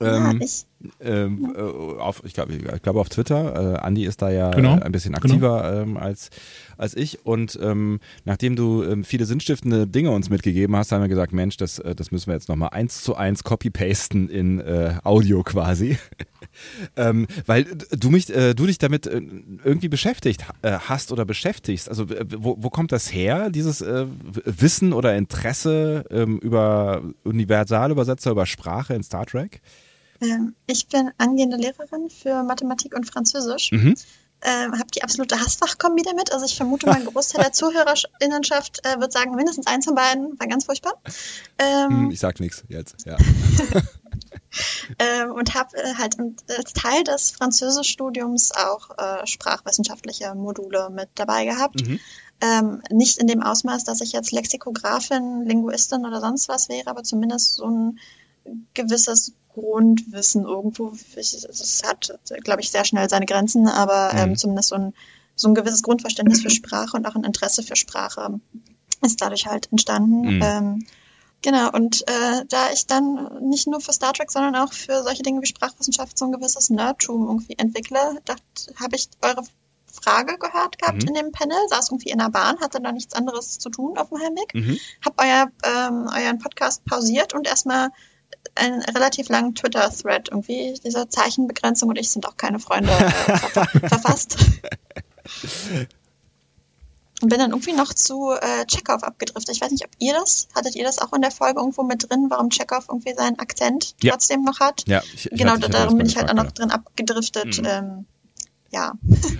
ja, 0.00 0.30
Ähm, 0.30 0.40
ich. 0.40 0.64
ähm, 1.00 1.56
äh, 1.56 1.60
auf, 1.60 2.22
ich 2.24 2.34
glaube 2.34 2.54
ich 2.54 2.82
glaube 2.82 3.00
auf 3.00 3.08
Twitter. 3.08 3.74
Äh, 3.74 3.78
Andi 3.80 4.04
ist 4.04 4.22
da 4.22 4.30
ja 4.30 4.52
Genau, 4.52 4.76
äh, 4.76 4.82
ein 4.82 4.92
bisschen 4.92 5.16
aktiver 5.16 5.82
ähm, 5.82 5.96
als, 5.96 6.30
als 6.76 6.96
ich. 6.96 7.24
Und 7.24 7.58
ähm, 7.62 8.00
nachdem 8.24 8.56
du 8.56 8.82
ähm, 8.82 9.04
viele 9.04 9.26
sinnstiftende 9.26 9.86
Dinge 9.86 10.10
uns 10.10 10.30
mitgegeben 10.30 10.76
hast, 10.76 10.92
haben 10.92 11.02
wir 11.02 11.08
gesagt, 11.08 11.32
Mensch, 11.32 11.56
das, 11.56 11.78
äh, 11.78 11.94
das 11.94 12.10
müssen 12.10 12.28
wir 12.28 12.34
jetzt 12.34 12.48
nochmal 12.48 12.70
eins 12.70 13.02
zu 13.02 13.16
eins 13.16 13.44
copy-pasten 13.44 14.28
in 14.28 14.60
äh, 14.60 14.94
Audio 15.04 15.42
quasi. 15.42 15.98
ähm, 16.96 17.26
weil 17.46 17.64
du 17.64 18.10
mich, 18.10 18.34
äh, 18.34 18.54
du 18.54 18.66
dich 18.66 18.78
damit 18.78 19.06
äh, 19.06 19.20
irgendwie 19.64 19.88
beschäftigt 19.88 20.44
äh, 20.62 20.72
hast 20.72 21.12
oder 21.12 21.24
beschäftigst. 21.24 21.88
Also 21.88 22.06
wo, 22.08 22.56
wo 22.58 22.70
kommt 22.70 22.92
das 22.92 23.12
her, 23.12 23.50
dieses 23.50 23.80
äh, 23.80 24.06
Wissen 24.44 24.92
oder 24.92 25.16
Interesse 25.16 26.04
ähm, 26.10 26.38
über 26.38 27.02
Universalübersetzer, 27.24 28.30
über 28.30 28.46
Sprache 28.46 28.94
in 28.94 29.02
Star 29.02 29.26
Trek? 29.26 29.60
Ähm, 30.20 30.54
ich 30.66 30.88
bin 30.88 31.10
angehende 31.18 31.56
Lehrerin 31.56 32.08
für 32.10 32.42
Mathematik 32.42 32.94
und 32.94 33.04
Französisch. 33.04 33.72
Mhm. 33.72 33.94
Ähm, 34.42 34.72
habe 34.74 34.90
die 34.94 35.02
absolute 35.02 35.40
Hassfachkombi 35.40 36.02
damit. 36.02 36.32
Also 36.32 36.44
ich 36.44 36.56
vermute 36.56 36.86
mal, 36.86 36.96
ein 36.96 37.06
Großteil 37.12 37.42
der 37.42 37.52
Zuhörerinnenschaft 37.52 38.84
äh, 38.84 39.00
wird 39.00 39.12
sagen, 39.12 39.34
mindestens 39.34 39.66
eins 39.66 39.86
von 39.86 39.94
beiden 39.94 40.38
war 40.38 40.46
ganz 40.46 40.64
furchtbar. 40.66 40.94
Ähm, 41.58 41.88
Hm, 41.88 42.10
Ich 42.10 42.20
sag 42.20 42.38
nichts 42.40 42.62
jetzt, 42.68 43.06
ja. 43.06 43.16
ähm, 44.98 45.32
und 45.32 45.54
habe 45.54 45.76
äh, 45.76 45.94
halt 45.94 46.16
als 46.56 46.72
Teil 46.72 47.04
des 47.04 47.30
Französischstudiums 47.30 48.52
auch 48.52 48.90
äh, 48.98 49.26
sprachwissenschaftliche 49.26 50.34
Module 50.34 50.90
mit 50.90 51.08
dabei 51.14 51.44
gehabt. 51.44 51.86
Mhm. 51.86 52.00
Ähm, 52.40 52.82
nicht 52.90 53.18
in 53.18 53.26
dem 53.26 53.42
Ausmaß, 53.42 53.84
dass 53.84 54.02
ich 54.02 54.12
jetzt 54.12 54.32
Lexikografin, 54.32 55.44
Linguistin 55.46 56.04
oder 56.04 56.20
sonst 56.20 56.48
was 56.48 56.68
wäre, 56.68 56.88
aber 56.88 57.02
zumindest 57.02 57.54
so 57.54 57.64
ein 57.64 57.98
gewisses 58.74 59.32
Grundwissen 59.52 60.44
irgendwo. 60.44 60.92
Ich, 61.16 61.34
es 61.34 61.82
hat, 61.86 62.18
glaube 62.44 62.60
ich, 62.60 62.70
sehr 62.70 62.84
schnell 62.84 63.08
seine 63.08 63.26
Grenzen, 63.26 63.68
aber 63.68 64.12
ähm, 64.14 64.30
Mhm. 64.30 64.36
zumindest 64.36 64.68
so 64.70 64.74
ein 64.76 64.94
so 65.38 65.48
ein 65.48 65.54
gewisses 65.54 65.82
Grundverständnis 65.82 66.40
für 66.40 66.48
Sprache 66.48 66.96
und 66.96 67.04
auch 67.06 67.14
ein 67.14 67.24
Interesse 67.24 67.62
für 67.62 67.76
Sprache 67.76 68.40
ist 69.02 69.20
dadurch 69.20 69.46
halt 69.46 69.70
entstanden. 69.70 70.36
Mhm. 70.36 70.42
Ähm, 70.42 70.86
genau, 71.42 71.70
und 71.72 72.08
äh, 72.08 72.46
da 72.48 72.70
ich 72.72 72.86
dann 72.86 73.46
nicht 73.46 73.66
nur 73.66 73.82
für 73.82 73.92
Star 73.92 74.14
Trek, 74.14 74.30
sondern 74.30 74.56
auch 74.56 74.72
für 74.72 75.02
solche 75.02 75.22
Dinge 75.22 75.42
wie 75.42 75.46
Sprachwissenschaft 75.46 76.16
so 76.16 76.24
ein 76.24 76.32
gewisses 76.32 76.70
Nerdtum 76.70 77.26
irgendwie 77.26 77.54
entwickle, 77.58 77.98
habe 78.80 78.96
ich 78.96 79.08
eure 79.20 79.42
Frage 79.92 80.38
gehört 80.38 80.78
gehabt 80.78 81.02
Mhm. 81.02 81.08
in 81.08 81.14
dem 81.14 81.32
Panel, 81.32 81.58
saß 81.68 81.90
irgendwie 81.90 82.10
in 82.10 82.18
der 82.18 82.30
Bahn, 82.30 82.58
hatte 82.60 82.80
da 82.80 82.92
nichts 82.92 83.12
anderes 83.14 83.58
zu 83.58 83.68
tun 83.68 83.98
auf 83.98 84.08
dem 84.08 84.18
Heimweg, 84.18 84.54
Mhm. 84.54 84.78
hab 85.04 85.20
euer, 85.20 85.50
ähm, 85.64 86.08
euren 86.14 86.38
Podcast 86.38 86.82
pausiert 86.86 87.34
und 87.34 87.46
erstmal 87.46 87.90
einen 88.54 88.82
relativ 88.82 89.28
langen 89.28 89.54
Twitter-Thread 89.54 90.28
irgendwie, 90.30 90.78
diese 90.84 91.08
Zeichenbegrenzung 91.08 91.88
und 91.90 91.98
ich 91.98 92.10
sind 92.10 92.26
auch 92.26 92.36
keine 92.36 92.58
Freunde 92.58 92.90
äh, 92.90 93.10
ver 93.38 93.66
verfasst. 93.66 94.36
Und 97.22 97.30
bin 97.30 97.38
dann 97.38 97.50
irgendwie 97.50 97.72
noch 97.72 97.94
zu 97.94 98.30
äh, 98.32 98.66
Chekhov 98.66 99.02
abgedriftet. 99.02 99.56
Ich 99.56 99.62
weiß 99.62 99.70
nicht, 99.70 99.84
ob 99.84 99.90
ihr 99.98 100.12
das, 100.12 100.48
hattet 100.54 100.74
ihr 100.74 100.84
das 100.84 100.98
auch 100.98 101.14
in 101.14 101.22
der 101.22 101.30
Folge 101.30 101.60
irgendwo 101.60 101.82
mit 101.82 102.10
drin, 102.10 102.26
warum 102.28 102.50
Chekhov 102.50 102.86
irgendwie 102.88 103.14
seinen 103.14 103.38
Akzent 103.38 103.94
Ja. 104.02 104.12
trotzdem 104.12 104.42
noch 104.42 104.60
hat? 104.60 104.84
Ja, 104.86 105.02
ich, 105.14 105.32
ich 105.32 105.38
genau, 105.38 105.52
hatte- 105.52 105.66
ich 105.66 105.72
darum 105.72 105.96
bin 105.96 106.06
ich 106.06 106.16
halt 106.16 106.28
auch 106.30 106.34
noch 106.34 106.50
drin 106.52 106.70
abgedriftet. 106.70 107.58
Mhm. 107.62 107.66
Ähm, 107.66 108.06
ja. 108.70 108.92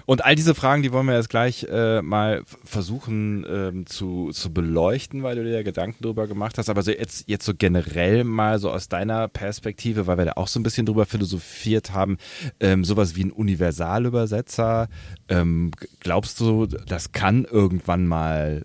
Und 0.06 0.24
all 0.24 0.34
diese 0.34 0.54
Fragen, 0.54 0.82
die 0.82 0.92
wollen 0.92 1.06
wir 1.06 1.14
jetzt 1.14 1.28
gleich 1.28 1.66
äh, 1.70 2.02
mal 2.02 2.42
versuchen 2.64 3.44
ähm, 3.48 3.86
zu, 3.86 4.30
zu 4.32 4.52
beleuchten, 4.52 5.22
weil 5.22 5.36
du 5.36 5.44
dir 5.44 5.54
ja 5.54 5.62
Gedanken 5.62 6.02
drüber 6.02 6.26
gemacht 6.26 6.58
hast. 6.58 6.68
Aber 6.68 6.82
so 6.82 6.90
jetzt, 6.90 7.28
jetzt 7.28 7.44
so 7.44 7.52
generell 7.56 8.24
mal 8.24 8.58
so 8.58 8.70
aus 8.70 8.88
deiner 8.88 9.28
Perspektive, 9.28 10.06
weil 10.06 10.18
wir 10.18 10.24
da 10.26 10.32
auch 10.36 10.48
so 10.48 10.60
ein 10.60 10.62
bisschen 10.62 10.86
drüber 10.86 11.06
philosophiert 11.06 11.92
haben, 11.92 12.18
ähm, 12.60 12.84
sowas 12.84 13.16
wie 13.16 13.24
ein 13.24 13.32
Universalübersetzer. 13.32 14.88
Ähm, 15.28 15.70
glaubst 16.00 16.40
du, 16.40 16.66
das 16.66 17.12
kann 17.12 17.44
irgendwann 17.44 18.06
mal 18.06 18.64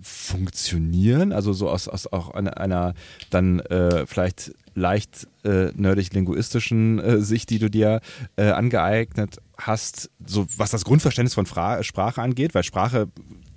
funktionieren? 0.00 1.32
Also 1.32 1.52
so 1.52 1.68
aus, 1.68 1.88
aus 1.88 2.06
auch 2.12 2.30
einer, 2.30 2.58
einer 2.58 2.94
dann 3.30 3.60
äh, 3.60 4.06
vielleicht 4.06 4.52
leicht 4.74 5.26
äh, 5.44 5.72
nerdig-linguistischen 5.74 6.98
äh, 7.00 7.20
Sicht, 7.20 7.50
die 7.50 7.58
du 7.58 7.68
dir 7.68 8.00
äh, 8.36 8.50
angeeignet 8.50 9.38
hast, 9.56 10.10
so 10.24 10.46
was 10.56 10.70
das 10.70 10.84
Grundverständnis 10.84 11.34
von 11.34 11.46
Fra 11.46 11.82
Sprache 11.82 12.22
angeht, 12.22 12.54
weil 12.54 12.62
Sprache, 12.62 13.08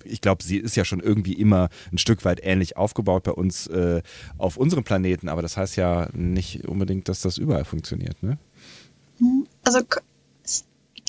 ich 0.03 0.21
glaube, 0.21 0.43
sie 0.43 0.57
ist 0.57 0.75
ja 0.75 0.83
schon 0.83 0.99
irgendwie 0.99 1.33
immer 1.33 1.69
ein 1.91 1.99
Stück 1.99 2.25
weit 2.25 2.39
ähnlich 2.41 2.75
aufgebaut 2.75 3.23
bei 3.23 3.33
uns 3.33 3.67
äh, 3.67 4.01
auf 4.39 4.57
unserem 4.57 4.83
Planeten, 4.83 5.29
aber 5.29 5.43
das 5.43 5.57
heißt 5.57 5.75
ja 5.75 6.09
nicht 6.13 6.67
unbedingt, 6.67 7.07
dass 7.07 7.21
das 7.21 7.37
überall 7.37 7.65
funktioniert, 7.65 8.23
ne? 8.23 8.39
Also 9.63 9.83
k- 9.83 10.01
ich 10.01 10.10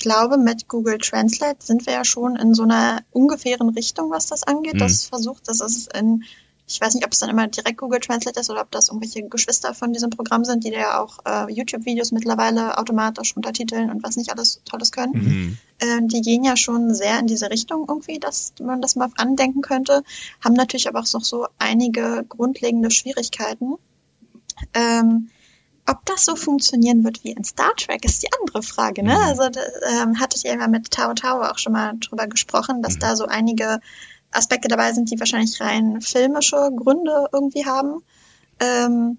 glaube, 0.03 0.37
mit 0.37 0.69
Google 0.69 0.99
Translate 0.99 1.65
sind 1.65 1.87
wir 1.87 1.95
ja 1.95 2.05
schon 2.05 2.37
in 2.37 2.55
so 2.55 2.65
einer 2.65 3.03
ungefähren 3.11 3.71
Richtung, 3.71 4.11
was 4.11 4.27
das 4.27 4.43
angeht. 4.43 4.75
Mhm. 4.75 4.79
Das 4.81 5.07
versucht, 5.07 5.49
das 5.49 5.61
ist 5.61 5.97
in, 5.97 6.25
ich 6.67 6.81
weiß 6.81 6.95
nicht, 6.95 7.05
ob 7.05 7.13
es 7.13 7.19
dann 7.19 7.31
immer 7.31 7.47
direkt 7.49 7.79
Google 7.79 8.01
Translate 8.01 8.39
ist 8.39 8.51
oder 8.51 8.63
ob 8.63 8.71
das 8.71 8.89
irgendwelche 8.89 9.23
Geschwister 9.29 9.75
von 9.75 9.93
diesem 9.93 10.11
Programm 10.11 10.45
sind, 10.45 10.65
die 10.65 10.71
da 10.71 10.79
ja 10.79 11.03
auch 11.03 11.19
äh, 11.25 11.53
YouTube-Videos 11.53 12.13
mittlerweile 12.13 12.79
automatisch 12.79 13.37
untertiteln 13.37 13.91
und 13.91 14.03
was 14.03 14.17
nicht 14.17 14.31
alles 14.31 14.61
Tolles 14.65 14.93
können. 14.93 15.13
Mhm. 15.13 15.59
Äh, 15.79 16.01
die 16.03 16.21
gehen 16.21 16.45
ja 16.45 16.57
schon 16.57 16.95
sehr 16.95 17.19
in 17.19 17.27
diese 17.27 17.51
Richtung 17.51 17.87
irgendwie, 17.89 18.19
dass 18.19 18.53
man 18.61 18.83
das 18.83 18.97
mal 18.97 19.09
andenken 19.17 19.63
könnte, 19.63 20.03
haben 20.45 20.55
natürlich 20.55 20.89
aber 20.89 21.01
auch 21.01 21.13
noch 21.13 21.25
so 21.25 21.47
einige 21.59 22.25
grundlegende 22.29 22.91
Schwierigkeiten. 22.91 23.75
Ähm, 24.75 25.31
ob 25.87 26.05
das 26.07 26.25
so 26.25 26.37
funktionieren 26.37 27.05
wird 27.05 27.25
wie 27.25 27.33
in 27.33 27.45
Star 27.45 27.75
Trek, 27.77 28.05
ist 28.05 28.23
die 28.23 28.29
andere 28.41 28.63
Frage. 28.63 29.03
Ne? 29.03 29.15
Mhm. 29.15 29.21
Also 29.21 29.49
da, 29.49 29.61
ähm, 30.03 30.21
hattet 30.21 30.45
ihr 30.45 30.57
ja 30.57 30.69
mit 30.69 30.91
Tao 30.91 31.13
Tao 31.15 31.43
auch 31.43 31.59
schon 31.59 31.73
mal 31.73 31.95
drüber 31.99 32.27
gesprochen, 32.29 32.83
dass 32.83 32.95
Mhm. 32.97 33.01
da 33.01 33.17
so 33.17 33.27
einige 33.27 33.81
Aspekte 34.31 34.69
dabei 34.69 34.93
sind, 34.93 35.11
die 35.11 35.19
wahrscheinlich 35.19 35.61
rein 35.61 36.01
filmische 36.01 36.71
Gründe 36.77 37.27
irgendwie 37.33 37.67
haben. 37.67 38.03
Ähm, 38.61 39.19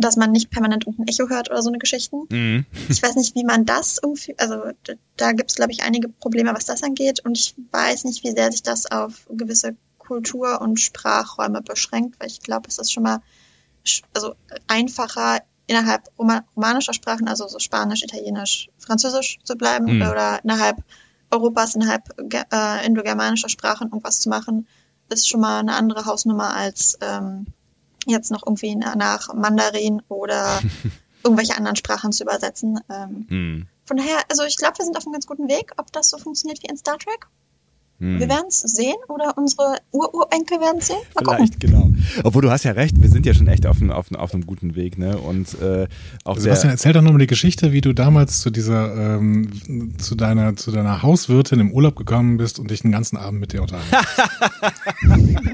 dass 0.00 0.14
man 0.16 0.30
nicht 0.30 0.50
permanent 0.50 0.86
irgendein 0.86 1.08
Echo 1.08 1.28
hört 1.28 1.50
oder 1.50 1.60
so 1.60 1.70
eine 1.70 1.78
Geschichten. 1.78 2.26
Mhm. 2.30 2.66
Ich 2.88 3.02
weiß 3.02 3.16
nicht, 3.16 3.34
wie 3.34 3.42
man 3.42 3.64
das 3.66 3.98
irgendwie, 4.00 4.38
also 4.38 4.62
da 5.16 5.32
gibt 5.32 5.50
es, 5.50 5.56
glaube 5.56 5.72
ich, 5.72 5.82
einige 5.82 6.08
Probleme, 6.08 6.54
was 6.54 6.66
das 6.66 6.84
angeht. 6.84 7.24
Und 7.24 7.36
ich 7.36 7.56
weiß 7.72 8.04
nicht, 8.04 8.22
wie 8.22 8.30
sehr 8.30 8.52
sich 8.52 8.62
das 8.62 8.88
auf 8.88 9.26
gewisse 9.28 9.74
Kultur- 9.98 10.60
und 10.60 10.78
Sprachräume 10.78 11.62
beschränkt, 11.62 12.20
weil 12.20 12.28
ich 12.28 12.40
glaube, 12.40 12.68
es 12.68 12.78
ist 12.78 12.92
schon 12.92 13.02
mal 13.02 13.22
also 14.14 14.34
einfacher 14.68 15.40
innerhalb 15.68 16.02
Roma 16.18 16.42
romanischer 16.56 16.92
Sprachen, 16.94 17.28
also 17.28 17.46
so 17.46 17.58
Spanisch, 17.60 18.02
Italienisch, 18.02 18.68
Französisch 18.78 19.38
zu 19.44 19.54
bleiben 19.56 19.96
Mhm. 19.96 20.02
oder 20.02 20.40
innerhalb 20.42 20.78
Europas, 21.30 21.74
innerhalb 21.76 22.02
äh, 22.52 22.86
indogermanischer 22.86 23.48
Sprachen 23.48 23.88
irgendwas 23.88 24.18
zu 24.20 24.28
machen, 24.28 24.66
ist 25.10 25.28
schon 25.28 25.40
mal 25.40 25.60
eine 25.60 25.74
andere 25.74 26.04
Hausnummer 26.06 26.54
als 26.54 26.98
ähm, 27.00 27.46
jetzt 28.06 28.30
noch 28.30 28.42
irgendwie 28.46 28.74
na- 28.76 28.96
nach 28.96 29.32
Mandarin 29.34 30.02
oder 30.08 30.60
irgendwelche 31.22 31.56
anderen 31.56 31.76
Sprachen 31.76 32.12
zu 32.12 32.24
übersetzen. 32.24 32.80
Ähm, 32.90 33.26
Mhm. 33.28 33.66
von 33.84 33.96
daher, 33.98 34.18
also 34.30 34.44
ich 34.44 34.56
glaube, 34.56 34.78
wir 34.78 34.84
sind 34.84 34.96
auf 34.96 35.04
einem 35.04 35.12
ganz 35.12 35.26
guten 35.26 35.48
Weg. 35.48 35.72
Ob 35.76 35.92
das 35.92 36.10
so 36.10 36.18
funktioniert 36.18 36.62
wie 36.62 36.66
in 36.68 36.76
Star 36.78 36.98
Trek? 36.98 37.26
Mhm. 37.98 38.20
Wir 38.20 38.28
werden 38.28 38.46
es 38.48 38.60
sehen 38.60 38.96
oder 39.08 39.36
unsere 39.36 39.78
Ururenkel 39.92 40.60
werden 40.60 40.78
es 40.78 40.86
sehen. 40.88 40.96
Mal 41.14 41.24
gucken. 41.24 41.36
Vielleicht, 41.36 41.60
genau. 41.60 41.87
Obwohl 42.24 42.42
du 42.42 42.50
hast 42.50 42.64
ja 42.64 42.72
recht, 42.72 43.00
wir 43.00 43.08
sind 43.08 43.26
ja 43.26 43.34
schon 43.34 43.46
echt 43.46 43.66
auf 43.66 43.80
einem, 43.80 43.90
auf 43.90 44.10
einem, 44.10 44.20
auf 44.20 44.34
einem 44.34 44.46
guten 44.46 44.76
Weg, 44.76 44.98
ne? 44.98 45.18
Und 45.18 45.60
äh, 45.60 45.86
auch 46.24 46.38
Sebastian, 46.38 46.72
erzähl 46.72 46.92
doch 46.92 47.02
nochmal 47.02 47.20
die 47.20 47.26
Geschichte, 47.26 47.72
wie 47.72 47.80
du 47.80 47.92
damals 47.92 48.40
zu 48.40 48.50
dieser, 48.50 49.16
ähm, 49.16 49.48
zu 49.98 50.14
deiner, 50.14 50.56
zu 50.56 50.70
deiner 50.70 51.02
Hauswirtin 51.02 51.60
im 51.60 51.72
Urlaub 51.72 51.96
gekommen 51.96 52.36
bist 52.36 52.58
und 52.58 52.70
dich 52.70 52.82
den 52.82 52.92
ganzen 52.92 53.16
Abend 53.16 53.40
mit 53.40 53.52
dir 53.52 53.62
unterhalten. 53.62 53.88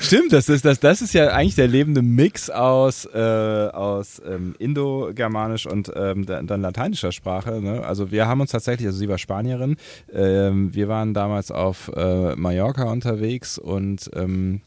Stimmt, 0.00 0.32
das 0.32 0.48
ist, 0.48 0.64
das, 0.64 0.80
das 0.80 1.02
ist 1.02 1.14
ja 1.14 1.28
eigentlich 1.28 1.54
der 1.54 1.68
lebende 1.68 2.02
Mix 2.02 2.50
aus, 2.50 3.06
äh, 3.06 3.18
aus 3.18 4.20
ähm, 4.26 4.54
Indo-Germanisch 4.58 5.66
und 5.66 5.92
ähm, 5.94 6.26
dann, 6.26 6.46
dann 6.46 6.60
lateinischer 6.60 7.12
Sprache. 7.12 7.60
Ne? 7.60 7.84
Also 7.84 8.10
wir 8.10 8.26
haben 8.26 8.40
uns 8.40 8.50
tatsächlich, 8.50 8.86
also 8.86 8.98
sie 8.98 9.08
war 9.08 9.18
Spanierin, 9.18 9.76
ähm, 10.12 10.74
wir 10.74 10.88
waren 10.88 11.14
damals 11.14 11.50
auf 11.50 11.90
äh, 11.94 12.34
Mallorca 12.36 12.84
unterwegs 12.84 13.58
und 13.58 14.10
ähm, 14.14 14.60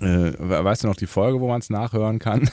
äh, 0.00 0.32
weißt 0.38 0.84
du 0.84 0.88
noch 0.88 0.96
die 0.96 1.06
Folge, 1.06 1.40
wo 1.40 1.48
man 1.48 1.60
es 1.60 1.70
nachhören 1.70 2.18
kann? 2.18 2.48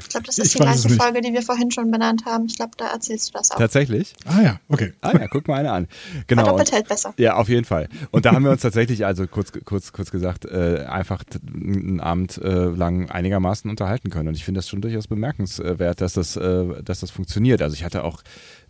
Ich 0.00 0.08
glaube, 0.08 0.26
das 0.26 0.38
Ich 0.38 0.44
ist 0.44 0.54
die 0.54 0.60
weiß 0.60 0.76
es 0.76 0.82
gleiche. 0.86 1.02
Folge, 1.02 1.20
die 1.20 1.32
wir 1.32 1.42
vorhin 1.42 1.70
schon 1.70 1.90
benannt 1.90 2.24
haben. 2.26 2.46
Ich 2.46 2.56
glaube, 2.56 2.72
da 2.76 2.88
erzählst 2.88 3.28
du 3.28 3.32
das 3.38 3.50
auch. 3.50 3.58
Tatsächlich? 3.58 4.14
ah 4.26 4.42
ja, 4.42 4.60
okay. 4.68 4.92
Ah 5.00 5.12
ja, 5.12 5.26
guck 5.28 5.48
mal 5.48 5.56
eine 5.56 5.72
an. 5.72 5.88
Genau. 6.26 6.42
Aber 6.42 6.50
doppelt 6.52 6.72
hält 6.72 6.88
besser. 6.88 7.14
Ja, 7.16 7.36
auf 7.36 7.48
jeden 7.48 7.64
Fall. 7.64 7.88
Und 8.10 8.24
da 8.24 8.32
haben 8.32 8.44
wir 8.44 8.50
uns 8.50 8.62
tatsächlich, 8.62 9.04
also 9.06 9.26
kurz, 9.26 9.52
kurz, 9.64 9.92
kurz 9.92 10.10
gesagt, 10.10 10.44
äh, 10.44 10.84
einfach 10.88 11.24
einen 11.54 12.00
Abend 12.00 12.38
äh, 12.38 12.66
lang 12.66 13.10
einigermaßen 13.10 13.70
unterhalten 13.70 14.10
können. 14.10 14.28
Und 14.28 14.36
ich 14.36 14.44
finde 14.44 14.58
das 14.58 14.68
schon 14.68 14.80
durchaus 14.80 15.06
bemerkenswert, 15.06 16.00
dass 16.00 16.14
das, 16.14 16.36
äh, 16.36 16.82
dass 16.82 17.00
das 17.00 17.10
funktioniert. 17.10 17.62
Also 17.62 17.74
ich 17.74 17.84
hatte 17.84 18.04
auch 18.04 18.22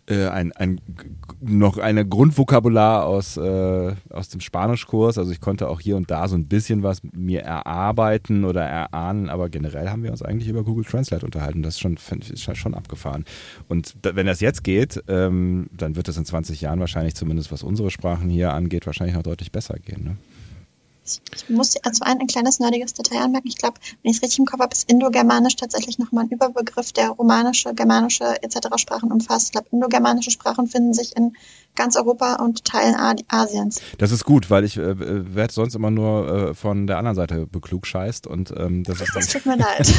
äh, 0.09 0.27
ein, 0.27 0.53
ein 0.53 0.79
noch 1.41 1.77
eine 1.77 2.07
Grundvokabular 2.07 3.05
aus, 3.05 3.37
äh, 3.37 3.93
aus 4.09 4.29
dem 4.29 4.39
Spanischkurs. 4.39 5.17
Also 5.17 5.31
ich 5.31 5.41
konnte 5.41 5.67
auch 5.67 5.81
hier 5.81 5.97
und 5.97 6.09
da 6.09 6.27
so 6.27 6.35
ein 6.35 6.47
bisschen 6.47 6.81
was 6.83 7.01
mir 7.11 7.41
erarbeiten 7.41 8.45
oder 8.45 8.63
erahnen, 8.63 9.29
aber 9.29 9.49
generell 9.49 9.89
haben 9.89 10.03
wir 10.03 10.11
uns 10.11 10.21
eigentlich 10.21 10.47
über 10.47 10.63
Google 10.63 10.85
Translate 10.85 11.16
unterhalten. 11.23 11.63
Das 11.63 11.75
ist 11.75 11.79
schon, 11.79 11.97
ist 12.19 12.57
schon 12.57 12.73
abgefahren. 12.73 13.25
Und 13.67 13.95
da, 14.01 14.15
wenn 14.15 14.27
das 14.27 14.39
jetzt 14.39 14.63
geht, 14.63 15.03
ähm, 15.07 15.69
dann 15.71 15.95
wird 15.95 16.07
es 16.07 16.17
in 16.17 16.25
20 16.25 16.61
Jahren 16.61 16.79
wahrscheinlich 16.79 17.15
zumindest, 17.15 17.51
was 17.51 17.63
unsere 17.63 17.91
Sprachen 17.91 18.29
hier 18.29 18.53
angeht, 18.53 18.85
wahrscheinlich 18.85 19.15
noch 19.15 19.23
deutlich 19.23 19.51
besser 19.51 19.75
gehen. 19.79 20.03
Ne? 20.03 20.17
Ich 21.35 21.49
muss 21.49 21.75
also 21.83 22.03
ein, 22.03 22.19
ein 22.19 22.27
kleines 22.27 22.59
nerdiges 22.59 22.93
Detail 22.93 23.19
anmerken. 23.23 23.47
Ich 23.47 23.57
glaube, 23.57 23.75
wenn 24.03 24.11
ich 24.11 24.17
es 24.17 24.23
richtig 24.23 24.39
im 24.39 24.45
Kopf 24.45 24.59
habe, 24.61 24.73
ist 24.73 24.89
Indogermanisch 24.89 25.55
tatsächlich 25.55 25.99
nochmal 25.99 26.25
ein 26.25 26.29
Überbegriff, 26.29 26.91
der 26.91 27.09
romanische, 27.09 27.73
germanische 27.73 28.41
etc. 28.43 28.67
Sprachen 28.77 29.11
umfasst. 29.11 29.47
Ich 29.47 29.51
glaube, 29.53 29.67
indogermanische 29.71 30.31
Sprachen 30.31 30.67
finden 30.67 30.93
sich 30.93 31.15
in 31.15 31.35
ganz 31.75 31.95
Europa 31.95 32.35
und 32.35 32.65
Teilen 32.65 32.95
Asiens. 33.27 33.81
Das 33.99 34.11
ist 34.11 34.25
gut, 34.25 34.49
weil 34.49 34.63
ich 34.63 34.77
äh, 34.77 35.35
werde 35.35 35.53
sonst 35.53 35.75
immer 35.75 35.91
nur 35.91 36.49
äh, 36.49 36.53
von 36.53 36.87
der 36.87 36.97
anderen 36.97 37.15
Seite 37.15 37.45
beklugscheißt 37.45 38.25
und 38.27 38.51
ähm, 38.57 38.83
das 38.83 38.99
ist 39.01 39.15
Das 39.15 39.27
dann, 39.27 39.41
tut 39.41 39.45
mir 39.45 39.57
leid. 39.63 39.93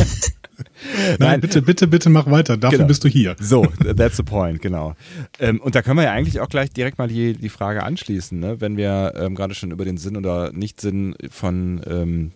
Nein, 0.59 1.17
Nein. 1.21 1.41
bitte, 1.41 1.63
bitte, 1.63 1.87
bitte 1.87 2.11
mach 2.11 2.29
weiter. 2.31 2.57
Dafür 2.57 2.79
Genau. 2.79 2.89
bist 2.89 3.05
du 3.05 3.09
hier. 3.09 3.37
So, 3.41 3.65
that's 3.97 4.17
the 4.17 4.23
point, 4.25 4.61
genau. 4.61 4.95
Ähm, 5.39 5.61
und 5.61 5.75
da 5.77 5.83
können 5.83 5.97
wir 5.99 6.05
ja 6.05 6.13
eigentlich 6.13 6.41
auch 6.41 6.49
gleich 6.49 6.71
direkt 6.73 6.99
mal 6.99 7.07
die, 7.07 7.35
die 7.35 7.49
Frage 7.49 7.85
anschließen, 7.85 8.39
ne? 8.39 8.61
wenn 8.61 8.77
wir 8.77 9.15
ähm, 9.17 9.37
gerade 9.37 9.55
schon 9.55 9.71
über 9.71 9.85
den 9.85 9.99
Sinn 9.99 10.17
oder 10.17 10.53
Nichtsinn 10.53 10.98
von, 11.31 11.81
ähm, 11.87 12.33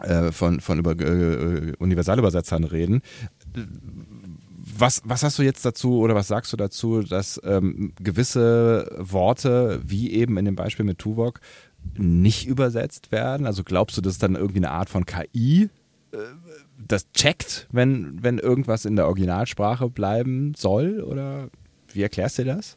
äh, 0.00 0.32
von, 0.32 0.60
von 0.60 0.78
über, 0.78 0.92
äh, 0.98 1.72
Universalübersetzern 1.78 2.64
reden. 2.64 3.02
Was, 4.76 5.02
was 5.04 5.22
hast 5.22 5.38
du 5.38 5.42
jetzt 5.42 5.64
dazu 5.64 5.98
oder 5.98 6.14
was 6.14 6.28
sagst 6.28 6.52
du 6.52 6.56
dazu, 6.56 7.02
dass 7.02 7.40
ähm, 7.44 7.92
gewisse 8.00 8.90
Worte, 8.98 9.80
wie 9.84 10.12
eben 10.12 10.36
in 10.36 10.46
dem 10.46 10.56
Beispiel 10.56 10.84
mit 10.84 10.98
Tuvok, 10.98 11.40
nicht 11.96 12.46
übersetzt 12.46 13.12
werden? 13.12 13.46
Also 13.46 13.62
glaubst 13.62 13.96
du, 13.96 14.00
das 14.00 14.14
ist 14.14 14.22
dann 14.22 14.36
irgendwie 14.36 14.58
eine 14.58 14.70
Art 14.70 14.88
von 14.88 15.04
KI, 15.04 15.68
äh, 16.12 16.16
das 16.86 17.10
checkt, 17.12 17.68
wenn, 17.72 18.22
wenn 18.22 18.38
irgendwas 18.38 18.84
in 18.84 18.96
der 18.96 19.06
Originalsprache 19.06 19.88
bleiben 19.88 20.54
soll? 20.56 21.02
Oder 21.02 21.50
wie 21.92 22.02
erklärst 22.02 22.38
du 22.38 22.44
dir 22.44 22.56
das? 22.56 22.76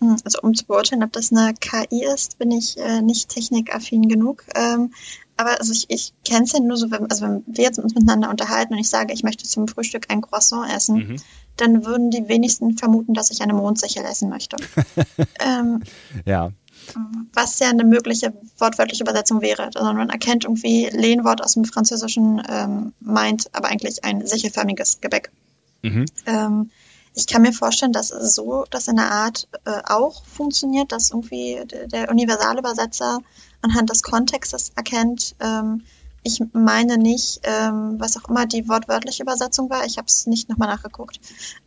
Hm, 0.00 0.16
Also 0.24 0.40
um 0.42 0.54
zu 0.54 0.64
beurteilen, 0.66 1.02
ob 1.04 1.12
das 1.12 1.30
eine 1.32 1.54
KI 1.54 2.04
ist, 2.04 2.38
bin 2.38 2.50
ich 2.50 2.76
äh, 2.78 3.00
nicht 3.02 3.28
technikaffin 3.28 4.08
genug. 4.08 4.44
Ähm, 4.54 4.92
aber 5.36 5.58
also 5.58 5.72
ich, 5.72 5.86
ich 5.88 6.12
kenne 6.24 6.44
es 6.44 6.52
ja 6.52 6.60
nur 6.60 6.76
so, 6.76 6.90
wenn, 6.90 7.10
also 7.10 7.22
wenn 7.24 7.42
wir 7.46 7.64
jetzt 7.64 7.78
uns 7.78 7.94
miteinander 7.94 8.28
unterhalten 8.28 8.74
und 8.74 8.78
ich 8.80 8.90
sage, 8.90 9.12
ich 9.14 9.22
möchte 9.22 9.44
zum 9.46 9.68
Frühstück 9.68 10.06
ein 10.10 10.20
Croissant 10.20 10.70
essen, 10.70 10.96
Mhm. 10.96 11.16
dann 11.56 11.84
würden 11.86 12.10
die 12.10 12.28
wenigsten 12.28 12.76
vermuten, 12.76 13.14
dass 13.14 13.30
ich 13.30 13.40
eine 13.42 13.54
Mondsichel 13.54 14.04
essen 14.04 14.28
möchte. 14.28 14.56
ähm, 15.40 15.82
Ja. 16.26 16.52
was 17.34 17.58
ja 17.58 17.68
eine 17.70 17.84
mögliche 17.84 18.32
wortwörtliche 18.58 19.02
Übersetzung 19.04 19.40
wäre. 19.42 19.70
Also 19.74 19.92
man 19.92 20.10
erkennt 20.10 20.44
irgendwie 20.44 20.88
Lehnwort 20.90 21.42
aus 21.42 21.54
dem 21.54 21.64
Französischen, 21.64 22.42
ähm, 22.48 22.92
meint 23.00 23.48
aber 23.54 23.68
eigentlich 23.68 24.02
ein 24.04 24.26
sichelförmiges 24.26 25.00
Gebäck. 25.00 25.30
Mhm. 25.82 26.04
Ähm, 26.26 26.70
ich 27.14 27.26
kann 27.26 27.42
mir 27.42 27.52
vorstellen, 27.52 27.92
dass 27.92 28.10
es 28.10 28.34
so, 28.34 28.64
dass 28.70 28.88
in 28.88 28.96
der 28.96 29.10
Art 29.10 29.48
äh, 29.64 29.80
auch 29.84 30.24
funktioniert, 30.24 30.92
dass 30.92 31.10
irgendwie 31.10 31.60
der, 31.90 32.10
Universalübersetzer 32.10 33.18
anhand 33.62 33.90
des 33.90 34.02
Kontextes 34.02 34.72
erkennt. 34.76 35.34
Ähm, 35.40 35.82
ich 36.22 36.42
meine 36.52 36.98
nicht, 36.98 37.40
ähm, 37.44 37.94
was 37.98 38.16
auch 38.16 38.28
immer 38.28 38.46
die 38.46 38.68
wortwörtliche 38.68 39.22
Übersetzung 39.22 39.70
war. 39.70 39.86
Ich 39.86 39.96
habe 39.96 40.06
es 40.06 40.26
nicht 40.26 40.48
nochmal 40.48 40.68
nachgeguckt. 40.68 41.18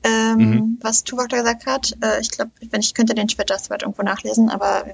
Ähm, 0.04 0.38
Mhm. 0.38 0.78
Was 0.82 1.04
Tuvok 1.04 1.30
da 1.30 1.38
gesagt 1.38 1.66
hat, 1.66 1.98
äh, 2.02 2.22
ich 2.22 2.30
glaube, 2.30 2.52
wenn 2.70 2.82
ich 2.82 2.94
könnte 2.94 3.16
den 3.16 3.28
Twitter-Thread 3.28 3.82
irgendwo 3.82 4.04
nachlesen, 4.04 4.50
aber 4.50 4.86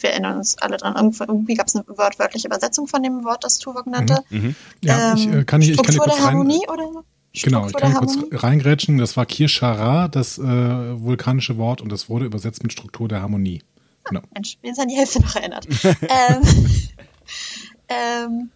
wir 0.00 0.10
erinnern 0.10 0.38
uns 0.38 0.56
alle 0.58 0.76
dran. 0.76 0.94
Irgendwo, 0.94 1.24
irgendwie 1.24 1.54
gab 1.54 1.66
es 1.66 1.74
eine 1.74 1.84
wortwörtliche 1.88 2.46
Übersetzung 2.46 2.86
von 2.86 3.02
dem 3.02 3.24
Wort, 3.24 3.44
das 3.44 3.58
Tuvok 3.58 3.86
nannte. 3.86 4.22
Mhm. 4.30 4.54
Ja, 4.82 5.14
ich 5.14 5.26
Ähm, 5.26 5.40
äh, 5.40 5.44
kann, 5.44 5.62
ich, 5.62 5.70
ich 5.70 5.76
kann 5.76 5.92
Struktur 5.92 6.04
kurz 6.04 6.16
der 6.16 6.24
rein, 6.26 6.34
Harmonie 6.34 6.66
oder 6.68 6.92
so? 6.92 7.04
Genau, 7.32 7.66
ich 7.66 7.74
kann 7.74 7.94
kurz 7.94 8.16
reingrätschen. 8.32 8.98
Das 8.98 9.16
war 9.16 9.26
Kirschara, 9.26 10.08
das 10.08 10.38
äh, 10.38 10.42
vulkanische 10.42 11.58
Wort, 11.58 11.80
und 11.80 11.90
das 11.92 12.08
wurde 12.08 12.24
übersetzt 12.24 12.62
mit 12.62 12.72
Struktur 12.72 13.08
der 13.08 13.22
Harmonie. 13.22 13.62
Genau. 14.04 14.22
Mensch, 14.32 14.58
mir 14.62 14.72
ist 14.72 14.80
an 14.80 14.88
die 14.88 14.96
Hälfte 14.96 15.20
noch 15.20 15.36
erinnert. 15.36 15.66
ähm, 15.84 16.42
ähm, 17.88 18.50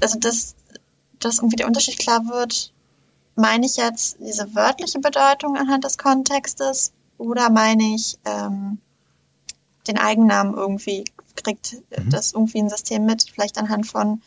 also, 0.00 0.18
dass, 0.18 0.54
dass 1.18 1.38
irgendwie 1.38 1.56
der 1.56 1.66
Unterschied 1.66 1.98
klar 1.98 2.26
wird, 2.26 2.72
meine 3.34 3.66
ich 3.66 3.76
jetzt 3.76 4.18
diese 4.20 4.54
wörtliche 4.54 5.00
Bedeutung 5.00 5.56
anhand 5.56 5.84
des 5.84 5.98
Kontextes 5.98 6.92
oder 7.18 7.50
meine 7.50 7.94
ich 7.94 8.18
ähm, 8.24 8.78
den 9.88 9.98
Eigennamen 9.98 10.54
irgendwie, 10.54 11.04
kriegt 11.34 11.76
das 11.90 12.32
irgendwie 12.32 12.60
ein 12.60 12.70
System 12.70 13.04
mit, 13.04 13.30
vielleicht 13.30 13.58
anhand 13.58 13.86
von 13.86 14.22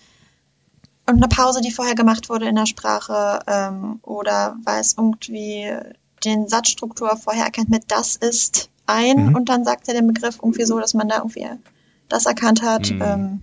und 1.10 1.16
eine 1.18 1.28
Pause, 1.28 1.62
die 1.62 1.72
vorher 1.72 1.96
gemacht 1.96 2.30
wurde 2.30 2.48
in 2.48 2.56
der 2.56 2.66
Sprache 2.66 3.40
ähm, 3.48 4.00
oder 4.04 4.58
weil 4.64 4.82
es 4.82 4.96
irgendwie 4.98 5.72
den 6.26 6.48
Satzstruktur 6.48 7.16
vorher 7.18 7.46
erkennt 7.46 7.70
mit 7.70 7.86
das 7.88 8.16
ist 8.16 8.70
ein 8.86 9.28
Mhm. 9.28 9.36
und 9.36 9.50
dann 9.50 9.64
sagt 9.64 9.88
er 9.88 9.94
den 9.94 10.08
Begriff 10.08 10.40
irgendwie 10.42 10.66
so, 10.66 10.80
dass 10.80 10.94
man 10.94 11.08
da 11.10 11.18
irgendwie 11.18 11.48
das 12.10 12.26
erkannt 12.26 12.62
hat. 12.62 12.90
Mhm. 12.92 13.02
Ähm, 13.02 13.42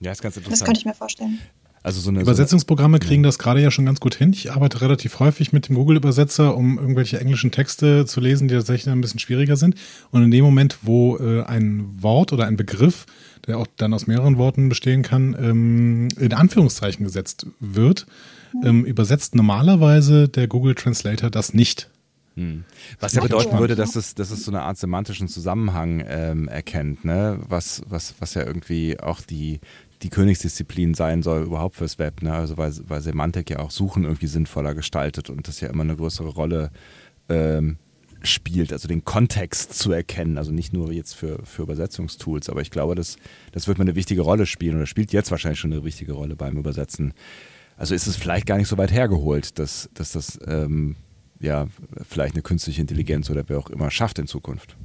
Ja, 0.00 0.12
ist 0.12 0.22
ganz 0.22 0.34
das 0.34 0.44
interessant. 0.44 0.66
könnte 0.66 0.80
ich 0.80 0.86
mir 0.86 0.94
vorstellen. 0.94 1.40
Also 1.84 2.00
so 2.00 2.08
eine 2.08 2.22
Übersetzungsprogramme 2.22 2.98
kriegen 2.98 3.22
das 3.22 3.38
gerade 3.38 3.60
ja 3.60 3.70
schon 3.70 3.84
ganz 3.84 4.00
gut 4.00 4.14
hin. 4.14 4.32
Ich 4.32 4.50
arbeite 4.50 4.80
relativ 4.80 5.20
häufig 5.20 5.52
mit 5.52 5.68
dem 5.68 5.76
Google-Übersetzer, 5.76 6.56
um 6.56 6.78
irgendwelche 6.78 7.20
englischen 7.20 7.50
Texte 7.50 8.06
zu 8.06 8.22
lesen, 8.22 8.48
die 8.48 8.54
tatsächlich 8.54 8.90
ein 8.90 9.02
bisschen 9.02 9.20
schwieriger 9.20 9.56
sind. 9.56 9.74
Und 10.10 10.22
in 10.22 10.30
dem 10.30 10.46
Moment, 10.46 10.78
wo 10.80 11.18
äh, 11.18 11.42
ein 11.42 11.84
Wort 12.00 12.32
oder 12.32 12.46
ein 12.46 12.56
Begriff, 12.56 13.04
der 13.46 13.58
auch 13.58 13.66
dann 13.76 13.92
aus 13.92 14.06
mehreren 14.06 14.38
Worten 14.38 14.70
bestehen 14.70 15.02
kann, 15.02 15.36
ähm, 15.38 16.08
in 16.18 16.32
Anführungszeichen 16.32 17.04
gesetzt 17.04 17.46
wird, 17.60 18.06
ähm, 18.64 18.86
übersetzt 18.86 19.34
normalerweise 19.34 20.28
der 20.28 20.48
Google 20.48 20.74
Translator 20.74 21.28
das 21.28 21.52
nicht. 21.52 21.90
Hm. 22.36 22.64
Was 22.98 23.14
ja 23.14 23.22
bedeuten 23.22 23.58
würde, 23.58 23.76
dass 23.76 23.94
es, 23.94 24.14
dass 24.14 24.30
es 24.30 24.44
so 24.44 24.50
eine 24.50 24.62
Art 24.62 24.76
semantischen 24.76 25.28
Zusammenhang 25.28 26.04
ähm, 26.06 26.48
erkennt, 26.48 27.04
ne? 27.04 27.38
Was, 27.48 27.82
was, 27.86 28.14
was 28.18 28.34
ja 28.34 28.44
irgendwie 28.44 28.98
auch 28.98 29.20
die, 29.20 29.60
die 30.02 30.10
Königsdisziplin 30.10 30.94
sein 30.94 31.22
soll 31.22 31.44
überhaupt 31.44 31.76
fürs 31.76 31.98
Web, 31.98 32.22
ne? 32.22 32.32
Also 32.32 32.56
weil, 32.56 32.72
weil 32.88 33.00
Semantik 33.00 33.50
ja 33.50 33.60
auch 33.60 33.70
Suchen 33.70 34.04
irgendwie 34.04 34.26
sinnvoller 34.26 34.74
gestaltet 34.74 35.30
und 35.30 35.46
das 35.46 35.60
ja 35.60 35.68
immer 35.68 35.84
eine 35.84 35.96
größere 35.96 36.28
Rolle 36.28 36.70
ähm, 37.28 37.78
spielt, 38.26 38.72
also 38.72 38.88
den 38.88 39.04
Kontext 39.04 39.74
zu 39.74 39.92
erkennen, 39.92 40.38
also 40.38 40.50
nicht 40.50 40.72
nur 40.72 40.92
jetzt 40.92 41.14
für, 41.14 41.44
für 41.44 41.62
Übersetzungstools, 41.62 42.48
aber 42.48 42.62
ich 42.62 42.70
glaube, 42.70 42.94
das, 42.94 43.16
das 43.52 43.68
wird 43.68 43.78
mal 43.78 43.82
eine 43.82 43.94
wichtige 43.94 44.22
Rolle 44.22 44.46
spielen 44.46 44.76
oder 44.76 44.86
spielt 44.86 45.12
jetzt 45.12 45.30
wahrscheinlich 45.30 45.60
schon 45.60 45.72
eine 45.72 45.84
wichtige 45.84 46.12
Rolle 46.12 46.34
beim 46.34 46.56
Übersetzen. 46.56 47.14
Also 47.76 47.94
ist 47.94 48.06
es 48.06 48.16
vielleicht 48.16 48.46
gar 48.46 48.56
nicht 48.56 48.68
so 48.68 48.78
weit 48.78 48.92
hergeholt, 48.92 49.58
dass, 49.58 49.90
dass 49.94 50.12
das 50.12 50.38
ähm, 50.46 50.96
ja 51.40 51.66
vielleicht 52.08 52.34
eine 52.34 52.42
künstliche 52.42 52.80
Intelligenz 52.80 53.30
oder 53.30 53.44
wer 53.48 53.58
auch 53.58 53.70
immer 53.70 53.90
schafft 53.90 54.18
in 54.18 54.26
Zukunft. 54.26 54.76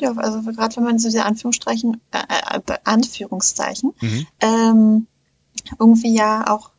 Ja, 0.00 0.12
also 0.16 0.42
gerade 0.42 0.76
wenn 0.76 0.84
man 0.84 0.98
so 0.98 1.08
diese 1.08 1.24
Anführungsstrichen, 1.24 2.00
äh, 2.10 2.58
äh, 2.58 2.78
Anführungszeichen, 2.84 3.92
Mhm. 4.00 4.26
ähm, 4.40 5.06
irgendwie 5.78 6.14
ja 6.14 6.50
auch 6.50 6.70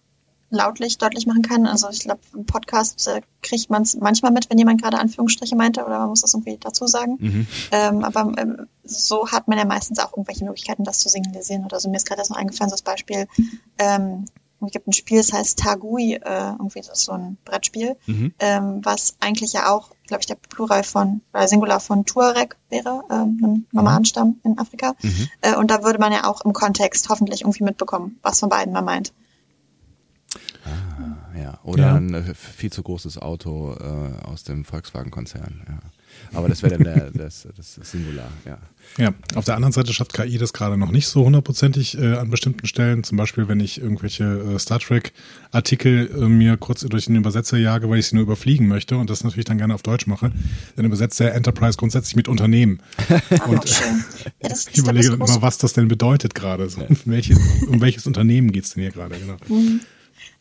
lautlich 0.50 0.98
deutlich 1.00 1.26
machen 1.26 1.42
kann. 1.42 1.66
Also 1.66 1.90
ich 1.90 2.02
glaube, 2.02 2.20
im 2.34 2.46
Podcast 2.46 3.08
äh, 3.08 3.22
kriegt 3.42 3.70
man 3.70 3.82
es 3.84 3.96
manchmal 3.96 4.32
mit, 4.32 4.50
wenn 4.50 4.58
jemand 4.60 4.82
gerade 4.82 5.00
Anführungsstriche 5.00 5.56
meinte 5.56 5.84
oder 5.84 6.00
man 6.00 6.10
muss 6.10 6.22
das 6.22 6.34
irgendwie 6.34 6.58
dazu 6.60 6.86
sagen. 6.86 7.18
Mhm. 7.20 7.48
Ähm, 7.72 8.04
aber 8.04 8.32
ähm, 8.38 8.68
so 8.84 9.32
hat 9.32 9.48
man 9.48 9.58
ja 9.58 9.66
meistens 9.66 10.00
auch 10.00 10.12
irgendwelche 10.14 10.46
Möglichkeiten, 10.46 10.84
das 10.84 11.00
zu 11.00 11.10
signalisieren 11.10 11.66
oder 11.66 11.80
so. 11.80 11.90
Mir 11.90 11.98
ist 11.98 12.06
gerade 12.06 12.20
das 12.20 12.30
noch 12.30 12.38
eingefallen, 12.38 12.70
so 12.70 12.76
das 12.76 12.84
Beispiel, 12.84 13.28
ähm, 13.80 14.26
es 14.68 14.72
gibt 14.74 14.88
ein 14.88 14.94
Spiel, 14.94 15.18
das 15.18 15.34
heißt 15.34 15.60
Tagui, 15.60 16.14
äh, 16.16 16.20
irgendwie 16.52 16.80
das 16.80 16.90
ist 16.90 17.06
so 17.06 17.12
ein 17.14 17.38
Brettspiel, 17.46 17.96
Mhm. 18.06 18.34
ähm, 18.40 18.80
was 18.84 19.16
eigentlich 19.20 19.54
ja 19.54 19.70
auch, 19.72 19.92
glaube 20.08 20.22
ich, 20.22 20.28
der 20.28 20.36
Plural 20.36 20.84
von, 20.84 21.22
oder 21.34 21.48
Singular 21.48 21.80
von 21.80 22.06
Tuareg 22.06 22.58
wäre, 22.70 23.04
ähm, 23.12 23.40
einem 23.44 23.66
Nomadenstamm 23.72 24.40
in 24.44 24.58
Afrika. 24.60 24.94
Mhm. 25.02 25.30
Äh, 25.42 25.56
und 25.56 25.72
da 25.72 25.84
würde 25.84 26.00
man 26.00 26.12
ja 26.12 26.26
auch 26.26 26.42
im 26.42 26.54
Kontext 26.54 27.10
hoffentlich 27.10 27.42
irgendwie 27.42 27.64
mitbekommen, 27.64 28.20
was 28.22 28.40
von 28.40 28.50
beiden 28.50 28.74
man 28.74 28.86
meint. 28.86 29.14
Ja, 31.40 31.60
oder 31.64 31.84
Ja. 31.84 31.96
ein 31.96 32.14
äh, 32.14 32.34
viel 32.34 32.72
zu 32.72 32.84
großes 32.84 33.18
Auto 33.18 33.74
äh, 33.74 34.26
aus 34.28 34.44
dem 34.44 34.66
Volkswagen-Konzern. 34.66 35.66
Ja. 35.68 35.80
Aber 36.34 36.50
das 36.50 36.64
wäre 36.64 36.78
dann 36.78 36.84
der, 36.84 37.12
das, 37.12 37.48
das 37.56 37.80
Singular, 37.84 38.30
ja. 38.46 38.58
Ja, 38.98 39.14
auf 39.36 39.46
der 39.46 39.56
anderen 39.56 39.72
Seite 39.72 39.94
schafft 39.94 40.14
KI 40.14 40.38
das 40.38 40.54
gerade 40.54 40.78
noch 40.78 40.92
nicht 40.92 41.08
so 41.08 41.26
hundertprozentig 41.26 41.98
äh, 41.98 42.16
an 42.16 42.30
bestimmten 42.30 42.68
Stellen. 42.68 43.04
Zum 43.04 43.18
Beispiel, 43.18 43.48
wenn 43.48 43.60
ich 43.60 43.82
irgendwelche 43.82 44.24
äh, 44.24 44.60
Star 44.60 44.80
Trek-Artikel 44.80 46.12
äh, 46.16 46.28
mir 46.28 46.58
kurz 46.58 46.82
durch 46.82 47.06
den 47.06 47.16
Übersetzer 47.16 47.58
jage, 47.58 47.90
weil 47.90 48.00
ich 48.00 48.08
sie 48.08 48.16
nur 48.16 48.24
überfliegen 48.24 48.68
möchte 48.68 48.98
und 48.98 49.10
das 49.10 49.24
natürlich 49.24 49.46
dann 49.46 49.58
gerne 49.58 49.74
auf 49.74 49.84
Deutsch 49.84 50.06
mache, 50.06 50.32
dann 50.76 50.86
übersetzt 50.86 51.20
der 51.20 51.34
Enterprise 51.34 51.78
grundsätzlich 51.78 52.16
mit 52.16 52.28
Unternehmen. 52.28 52.82
Und. 53.48 53.70
Ja, 53.70 53.86
das, 54.42 54.68
ich 54.72 54.78
überlege 54.78 55.12
dann 55.12 55.22
immer, 55.22 55.42
was 55.42 55.58
das 55.58 55.74
denn 55.74 55.88
bedeutet 55.88 56.36
gerade. 56.36 56.70
So, 56.70 56.82
um, 56.82 56.98
welches, 57.06 57.40
um 57.68 57.82
welches 57.82 58.06
Unternehmen 58.06 58.52
geht's 58.52 58.74
denn 58.74 58.84
hier 58.84 58.92
gerade? 58.92 59.16
Genau. 59.18 59.38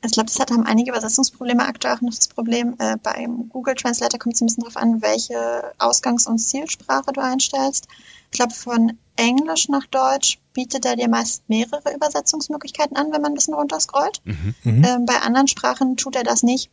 Ich 0.04 0.12
glaube, 0.12 0.26
das 0.26 0.40
hat, 0.40 0.50
haben 0.50 0.66
einige 0.66 0.90
Übersetzungsprobleme 0.90 1.64
aktuell 1.64 1.94
auch 1.94 2.00
noch 2.00 2.14
das 2.14 2.26
Problem. 2.28 2.74
Äh, 2.78 2.96
beim 3.02 3.48
Google 3.48 3.74
Translator 3.74 4.18
kommt 4.18 4.34
es 4.34 4.40
ein 4.40 4.46
bisschen 4.46 4.64
darauf 4.64 4.76
an, 4.76 5.00
welche 5.00 5.72
Ausgangs- 5.78 6.26
und 6.26 6.38
Zielsprache 6.38 7.12
du 7.12 7.20
einstellst. 7.20 7.86
Ich 8.24 8.38
glaube, 8.38 8.52
von 8.52 8.98
Englisch 9.16 9.68
nach 9.68 9.86
Deutsch 9.86 10.40
bietet 10.54 10.84
er 10.86 10.96
dir 10.96 11.08
meist 11.08 11.48
mehrere 11.48 11.94
Übersetzungsmöglichkeiten 11.94 12.96
an, 12.96 13.12
wenn 13.12 13.22
man 13.22 13.32
ein 13.32 13.34
bisschen 13.34 13.54
runterscrollt. 13.54 14.22
Mhm. 14.24 14.54
Mhm. 14.64 14.84
Ähm, 14.84 15.06
bei 15.06 15.20
anderen 15.20 15.48
Sprachen 15.48 15.96
tut 15.96 16.16
er 16.16 16.24
das 16.24 16.42
nicht. 16.42 16.70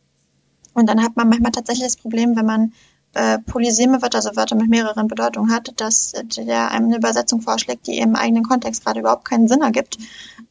Und 0.74 0.86
dann 0.86 1.02
hat 1.02 1.16
man 1.16 1.28
manchmal 1.28 1.52
tatsächlich 1.52 1.86
das 1.86 1.96
Problem, 1.96 2.36
wenn 2.36 2.46
man 2.46 2.72
äh, 3.12 3.38
polyseme 3.38 4.02
Wörter, 4.02 4.18
also 4.18 4.36
Wörter 4.36 4.56
mit 4.56 4.68
mehreren 4.68 5.08
Bedeutungen 5.08 5.52
hat, 5.52 5.72
dass 5.76 6.12
äh, 6.12 6.24
der 6.24 6.70
einem 6.70 6.86
eine 6.86 6.96
Übersetzung 6.96 7.42
vorschlägt, 7.42 7.86
die 7.86 7.98
im 7.98 8.14
eigenen 8.16 8.44
Kontext 8.44 8.84
gerade 8.84 9.00
überhaupt 9.00 9.24
keinen 9.24 9.48
Sinn 9.48 9.62
ergibt. 9.62 9.98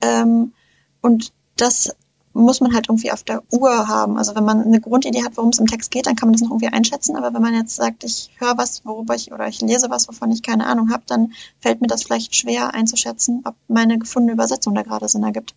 Ähm, 0.02 0.54
und 1.02 1.32
das 1.56 1.96
muss 2.34 2.62
man 2.62 2.74
halt 2.74 2.88
irgendwie 2.89 3.12
auf 3.12 3.24
der 3.24 3.42
Uhr 3.52 3.88
haben. 3.88 4.18
Also 4.18 4.36
wenn 4.36 4.44
man 4.46 4.62
eine 4.63 4.80
Grundidee 4.80 5.24
hat, 5.24 5.36
worum 5.38 5.50
es 5.50 5.60
im 5.60 5.68
Text 5.68 5.92
geht, 5.92 6.06
dann 6.06 6.15
kann 6.15 6.28
man 6.28 6.34
das 6.34 6.42
noch 6.42 6.52
irgendwie 6.52 6.68
einschätzen. 6.68 7.15
Aber 7.15 7.34
wenn 7.34 7.42
man 7.42 7.54
jetzt 7.54 7.76
sagt, 7.76 8.04
ich 8.04 8.30
höre 8.38 8.58
was, 8.58 8.86
worüber 8.86 9.15
ich 9.15 9.32
oder 9.32 9.48
ich 9.48 9.62
lese 9.62 9.89
was, 9.89 10.08
wovon 10.08 10.32
ich 10.32 10.44
keine 10.44 10.65
Ahnung 10.68 10.92
habe, 10.92 11.04
dann 11.08 11.34
fällt 11.60 11.82
mir 11.82 11.88
das 11.88 12.04
vielleicht 12.04 12.36
schwer 12.36 12.74
einzuschätzen, 12.74 13.42
ob 13.46 13.56
meine 13.68 13.98
gefundene 13.98 14.34
Übersetzung 14.34 14.76
da 14.76 14.84
gerade 14.84 15.08
Sinn 15.10 15.24
ergibt. 15.24 15.56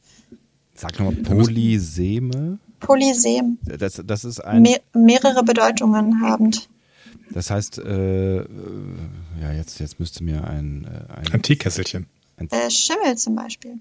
Sag 0.75 0.99
nochmal 0.99 1.17
Polyseme. 1.17 2.59
Polysem, 2.81 3.59
Das, 3.65 4.03
das 4.05 4.25
ist 4.25 4.41
ein. 4.41 4.63
me 4.63 4.77
mehrere 4.93 5.45
Bedeutungen 5.45 6.21
habend. 6.21 6.69
Das 7.31 7.51
heißt, 7.51 7.79
äh, 7.79 8.39
äh, 8.39 8.47
ja, 9.41 9.53
jetzt, 9.53 9.79
jetzt 9.79 10.01
müsste 10.01 10.25
mir 10.25 10.45
ein. 10.45 10.85
Äh, 10.85 11.13
ein, 11.13 11.33
Ein 11.35 11.43
Teekesselchen. 11.43 12.07
Äh, 12.51 12.71
Schimmel 12.71 13.17
zum 13.17 13.37
Beispiel. 13.37 13.79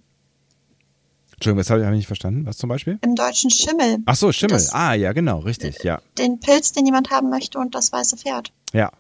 Entschuldigung, 1.41 1.57
das 1.57 1.71
habe 1.71 1.81
ich 1.83 1.89
nicht 1.89 2.05
verstanden. 2.05 2.45
Was 2.45 2.57
zum 2.57 2.69
Beispiel? 2.69 2.99
Im 3.03 3.15
Deutschen 3.15 3.49
Schimmel. 3.49 3.97
Ach 4.05 4.15
so, 4.15 4.31
Schimmel. 4.31 4.57
Das- 4.57 4.73
ah, 4.75 4.93
ja, 4.93 5.11
genau, 5.11 5.39
richtig, 5.39 5.81
ja. 5.83 5.99
Den 6.19 6.39
Pilz, 6.39 6.71
den 6.71 6.85
jemand 6.85 7.09
haben 7.09 7.31
möchte 7.31 7.57
und 7.57 7.73
das 7.73 7.91
weiße 7.91 8.15
Pferd. 8.17 8.51
Ja. 8.73 8.91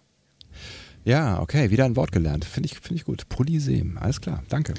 Ja, 1.05 1.39
okay, 1.39 1.69
wieder 1.69 1.85
ein 1.85 1.95
Wort 1.95 2.11
gelernt. 2.11 2.43
Finde 2.43 2.65
ich, 2.67 2.79
finde 2.79 2.95
ich 2.95 3.05
gut. 3.05 3.29
Polysem, 3.29 3.99
alles 3.99 4.21
klar, 4.21 4.43
danke. 4.49 4.73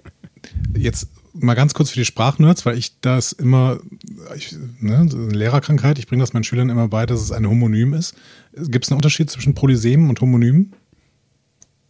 Jetzt 0.76 1.08
mal 1.32 1.54
ganz 1.54 1.74
kurz 1.74 1.90
für 1.90 1.98
die 1.98 2.04
Sprachnerds, 2.04 2.64
weil 2.66 2.78
ich 2.78 3.00
das 3.00 3.32
immer, 3.32 3.80
ich, 4.36 4.54
ne, 4.78 4.98
eine 4.98 5.10
Lehrerkrankheit, 5.30 5.98
ich 5.98 6.06
bringe 6.06 6.22
das 6.22 6.32
meinen 6.34 6.44
Schülern 6.44 6.70
immer 6.70 6.86
bei, 6.86 7.04
dass 7.04 7.20
es 7.20 7.32
ein 7.32 7.48
Homonym 7.48 7.94
ist. 7.94 8.14
Gibt 8.54 8.84
es 8.84 8.92
einen 8.92 8.98
Unterschied 8.98 9.28
zwischen 9.28 9.54
Polysemen 9.54 10.08
und 10.08 10.20
Homonymen? 10.20 10.72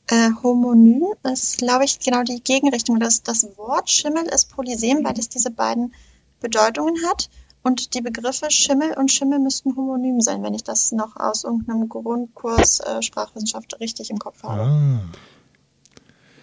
Äh, 0.08 0.30
Homonym 0.42 1.04
ist, 1.32 1.58
glaube 1.58 1.84
ich, 1.84 1.98
genau 2.00 2.22
die 2.22 2.42
Gegenrichtung. 2.42 2.98
Das, 3.00 3.22
das 3.22 3.46
Wort 3.56 3.90
Schimmel 3.90 4.24
ist 4.24 4.50
Polysem, 4.50 5.04
weil 5.04 5.18
es 5.18 5.28
diese 5.28 5.50
beiden 5.50 5.94
Bedeutungen 6.40 6.96
hat. 7.08 7.30
Und 7.64 7.94
die 7.94 8.00
Begriffe 8.00 8.50
Schimmel 8.50 8.94
und 8.98 9.12
Schimmel 9.12 9.38
müssten 9.38 9.76
homonym 9.76 10.20
sein, 10.20 10.42
wenn 10.42 10.52
ich 10.54 10.64
das 10.64 10.90
noch 10.90 11.14
aus 11.16 11.44
irgendeinem 11.44 11.88
Grundkurs 11.88 12.80
äh, 12.80 13.00
Sprachwissenschaft 13.02 13.78
richtig 13.78 14.10
im 14.10 14.18
Kopf 14.18 14.42
habe. 14.42 14.60
Ah. 14.62 15.00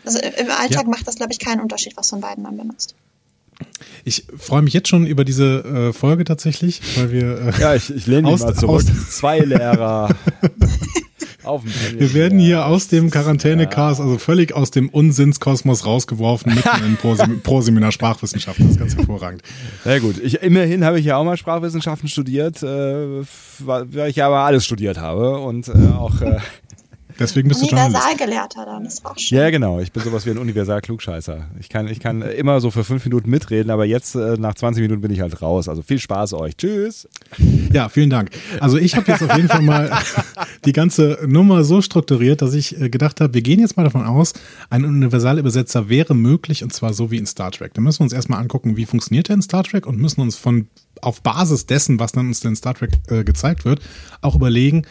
Also 0.05 0.19
im 0.19 0.49
Alltag 0.49 0.83
Ja. 0.83 0.89
macht 0.89 1.05
das, 1.07 1.15
glaube 1.15 1.33
ich, 1.33 1.39
keinen 1.39 1.59
Unterschied, 1.59 1.97
was 1.97 2.09
von 2.09 2.21
beiden 2.21 2.41
man 2.43 2.55
benutzt. 2.55 2.95
Ich 4.05 4.25
freue 4.37 4.61
mich 4.61 4.73
jetzt 4.73 4.87
schon 4.87 5.05
über 5.05 5.25
diese 5.25 5.89
äh, 5.89 5.93
Folge 5.93 6.23
tatsächlich, 6.23 6.81
weil 6.97 7.11
wir. 7.11 7.39
Äh, 7.53 7.59
Ja, 7.61 7.75
ich, 7.75 7.93
ich 7.93 8.07
lehne 8.07 8.31
mich 8.31 8.39
mal 8.39 8.55
zurück. 8.55 8.85
aus- 8.89 9.17
Zwei 9.17 9.39
Lehrer 9.39 10.15
auf. 11.49 11.63
Wir 11.97 12.13
werden 12.13 12.39
hier 12.39 12.65
aus 12.65 12.87
dem 12.87 13.05
Ja. 13.05 13.11
Quarantäne-Chaos, 13.11 13.99
also 13.99 14.17
völlig 14.17 14.53
aus 14.53 14.71
dem 14.71 14.89
Unsinnskosmos 14.89 15.85
rausgeworfen, 15.85 16.53
mitten 16.55 16.85
in 16.85 16.95
Pro-Sem- 17.01 17.41
Pro-Seminar 17.41 17.91
Sprachwissenschaften. 17.91 18.65
Das 18.65 18.73
ist 18.75 18.79
ganz 18.79 18.95
hervorragend. 18.95 19.41
Na 19.85 19.99
gut, 19.99 20.17
ich, 20.23 20.41
immerhin 20.41 20.85
habe 20.85 20.99
ich 20.99 21.05
ja 21.05 21.17
auch 21.17 21.23
mal 21.25 21.37
Sprachwissenschaften 21.37 22.07
studiert, 22.09 22.63
äh, 22.63 23.21
weil 23.59 23.93
weil 23.93 24.09
ich 24.09 24.15
ja 24.17 24.27
aber 24.27 24.39
alles 24.39 24.65
studiert 24.65 24.97
habe 24.99 25.39
und 25.39 25.67
äh, 25.67 25.71
auch. 25.97 26.21
Äh, 26.21 26.37
Deswegen 27.19 27.49
bist 27.49 27.61
du. 27.61 27.67
Universalgelehrter 27.67 28.65
dann, 28.65 28.85
war 29.03 29.11
auch 29.11 29.17
schön. 29.17 29.37
ja, 29.37 29.49
genau, 29.49 29.79
ich 29.79 29.91
bin 29.91 30.03
sowas 30.03 30.25
wie 30.25 30.31
ein 30.31 30.37
Universal-Klugscheißer. 30.37 31.47
Ich 31.59 31.69
kann, 31.69 31.87
ich 31.87 31.99
kann 31.99 32.21
immer 32.21 32.61
so 32.61 32.71
für 32.71 32.83
fünf 32.83 33.03
Minuten 33.05 33.29
mitreden, 33.29 33.69
aber 33.71 33.85
jetzt 33.85 34.15
äh, 34.15 34.37
nach 34.37 34.55
20 34.55 34.81
Minuten 34.81 35.01
bin 35.01 35.11
ich 35.11 35.21
halt 35.21 35.41
raus. 35.41 35.67
Also 35.67 35.81
viel 35.81 35.99
Spaß 35.99 36.33
euch. 36.33 36.55
Tschüss. 36.55 37.07
Ja, 37.71 37.89
vielen 37.89 38.09
Dank. 38.09 38.31
Also 38.59 38.77
ich 38.77 38.95
habe 38.95 39.11
jetzt 39.11 39.21
auf 39.21 39.35
jeden 39.35 39.49
Fall 39.49 39.61
mal 39.61 39.91
die 40.65 40.71
ganze 40.71 41.19
Nummer 41.27 41.63
so 41.63 41.81
strukturiert, 41.81 42.41
dass 42.41 42.53
ich 42.53 42.79
äh, 42.79 42.89
gedacht 42.89 43.21
habe, 43.21 43.33
wir 43.33 43.41
gehen 43.41 43.59
jetzt 43.59 43.77
mal 43.77 43.83
davon 43.83 44.05
aus, 44.05 44.33
ein 44.69 44.85
Universalübersetzer 44.85 45.89
wäre 45.89 46.15
möglich 46.15 46.63
und 46.63 46.73
zwar 46.73 46.93
so 46.93 47.11
wie 47.11 47.17
in 47.17 47.25
Star 47.25 47.51
Trek. 47.51 47.73
Da 47.73 47.81
müssen 47.81 47.99
wir 47.99 48.05
uns 48.05 48.13
erstmal 48.13 48.39
angucken, 48.39 48.77
wie 48.77 48.85
funktioniert 48.85 49.29
er 49.29 49.35
in 49.35 49.41
Star 49.41 49.63
Trek 49.63 49.85
und 49.85 49.99
müssen 49.99 50.21
uns 50.21 50.35
von 50.35 50.67
auf 51.01 51.21
Basis 51.21 51.65
dessen, 51.65 51.99
was 51.99 52.11
dann 52.11 52.27
uns 52.27 52.43
in 52.43 52.55
Star 52.55 52.73
Trek 52.73 52.91
äh, 53.07 53.23
gezeigt 53.23 53.65
wird, 53.65 53.81
auch 54.21 54.35
überlegen, 54.35 54.85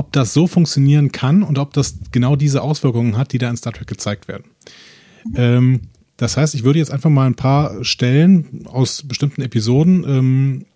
ob 0.00 0.12
das 0.12 0.32
so 0.32 0.46
funktionieren 0.46 1.12
kann 1.12 1.42
und 1.42 1.58
ob 1.58 1.74
das 1.74 1.96
genau 2.10 2.34
diese 2.34 2.62
Auswirkungen 2.62 3.18
hat, 3.18 3.34
die 3.34 3.38
da 3.38 3.50
in 3.50 3.56
Star 3.58 3.74
Trek 3.74 3.86
gezeigt 3.86 4.28
werden. 4.28 4.44
Ähm, 5.34 5.82
das 6.16 6.38
heißt, 6.38 6.54
ich 6.54 6.64
würde 6.64 6.78
jetzt 6.78 6.90
einfach 6.90 7.10
mal 7.10 7.26
ein 7.26 7.34
paar 7.34 7.84
Stellen 7.84 8.66
aus 8.66 9.02
bestimmten 9.02 9.42
Episoden 9.42 10.04
ähm, 10.08 10.66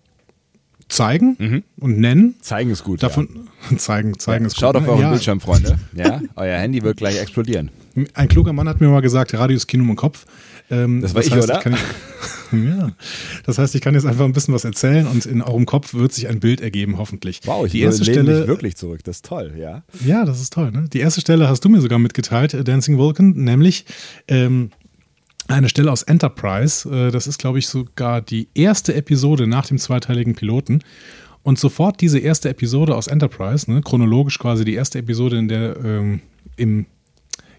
zeigen 0.89 1.63
und 1.79 1.99
nennen. 1.99 2.35
Zeigen 2.41 2.69
ist 2.69 2.83
gut. 2.83 3.01
Davon 3.01 3.47
zeigen, 3.77 4.19
zeigen 4.19 4.45
ja. 4.45 4.47
ist 4.47 4.59
Schaut 4.59 4.75
gut, 4.75 4.83
auf 4.83 4.87
ne? 4.87 4.91
euren 4.91 5.01
Ja, 5.01 5.09
Bildschirm, 5.09 5.41
Freunde. 5.41 5.79
Ja, 5.95 6.21
euer 6.35 6.57
Handy 6.57 6.83
wird 6.83 6.97
gleich 6.97 7.19
explodieren. 7.19 7.71
Ein 8.13 8.27
kluger 8.27 8.53
Mann 8.53 8.69
hat 8.69 8.79
mir 8.79 8.89
mal 8.89 9.01
gesagt, 9.01 9.33
Radio 9.33 9.57
ist 9.57 9.65
Kino 9.65 9.83
im 9.83 9.95
Kopf. 9.95 10.27
Ähm, 10.69 11.01
Das 11.01 11.13
war 11.13 11.21
ich, 11.21 11.31
heißt, 11.31 11.49
oder? 11.49 11.59
kann, 11.59 11.73
ja. 12.51 12.91
Das 13.45 13.57
heißt, 13.57 13.75
ich 13.75 13.81
kann 13.81 13.93
jetzt 13.93 14.05
einfach 14.05 14.25
ein 14.25 14.33
bisschen 14.33 14.53
was 14.53 14.65
erzählen 14.65 15.07
und 15.07 15.25
in 15.25 15.41
eurem 15.41 15.65
Kopf 15.65 15.93
wird 15.93 16.13
sich 16.13 16.27
ein 16.27 16.39
Bild 16.39 16.61
ergeben, 16.61 16.97
hoffentlich. 16.97 17.41
Wow, 17.45 17.65
ich 17.65 17.73
die 17.73 17.81
erste 17.81 18.03
Stelle, 18.03 18.47
wirklich 18.47 18.75
zurück. 18.75 19.03
Das 19.03 19.17
ist 19.17 19.25
toll, 19.25 19.53
ja. 19.57 19.83
Ja, 20.05 20.25
das 20.25 20.41
ist 20.41 20.53
toll. 20.53 20.71
Ne? 20.71 20.87
Die 20.91 20.99
erste 20.99 21.21
Stelle 21.21 21.47
hast 21.47 21.63
du 21.63 21.69
mir 21.69 21.81
sogar 21.81 21.99
mitgeteilt, 21.99 22.53
äh, 22.53 22.63
Dancing 22.63 22.97
Vulcan, 22.97 23.31
nämlich 23.31 23.85
ähm, 24.27 24.71
eine 25.47 25.69
Stelle 25.69 25.91
aus 25.91 26.03
Enterprise. 26.03 26.89
Äh, 26.89 27.11
das 27.11 27.27
ist, 27.27 27.37
glaube 27.39 27.59
ich, 27.59 27.67
sogar 27.67 28.21
die 28.21 28.49
erste 28.53 28.95
Episode 28.95 29.47
nach 29.47 29.67
dem 29.67 29.77
zweiteiligen 29.77 30.35
Piloten. 30.35 30.81
Und 31.43 31.59
sofort 31.59 32.01
diese 32.01 32.17
erste 32.17 32.49
Episode 32.49 32.95
aus 32.95 33.05
Enterprise, 33.05 33.71
ne, 33.71 33.81
chronologisch 33.81 34.39
quasi 34.39 34.65
die 34.65 34.73
erste 34.73 34.97
Episode, 34.97 35.37
in 35.37 35.47
der 35.47 35.77
ähm, 35.77 36.21
im, 36.55 36.87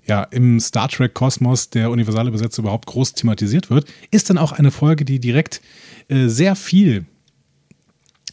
ja, 0.06 0.22
im 0.22 0.60
Star 0.60 0.88
Trek-Kosmos 0.88 1.70
der 1.70 1.90
universale 1.90 2.28
Übersetzer 2.28 2.62
überhaupt 2.62 2.86
groß 2.86 3.14
thematisiert 3.14 3.70
wird, 3.70 3.86
ist 4.10 4.30
dann 4.30 4.38
auch 4.38 4.52
eine 4.52 4.70
Folge, 4.70 5.04
die 5.04 5.18
direkt 5.18 5.60
äh, 6.08 6.28
sehr 6.28 6.54
viel 6.56 7.06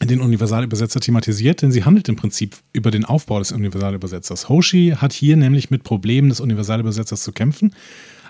den 0.02 0.22
Universalübersetzer 0.22 1.00
thematisiert, 1.00 1.62
denn 1.62 1.72
sie 1.72 1.86
handelt 1.86 2.10
im 2.10 2.16
Prinzip 2.16 2.58
über 2.74 2.92
den 2.92 3.06
Aufbau 3.06 3.40
des 3.40 3.52
Universalübersetzers. 3.52 4.50
Hoshi 4.50 4.96
hat 4.98 5.14
hier 5.14 5.38
nämlich 5.38 5.70
mit 5.70 5.84
Problemen 5.84 6.30
des 6.30 6.40
Universalübersetzers 6.40 7.24
zu 7.24 7.32
kämpfen, 7.32 7.74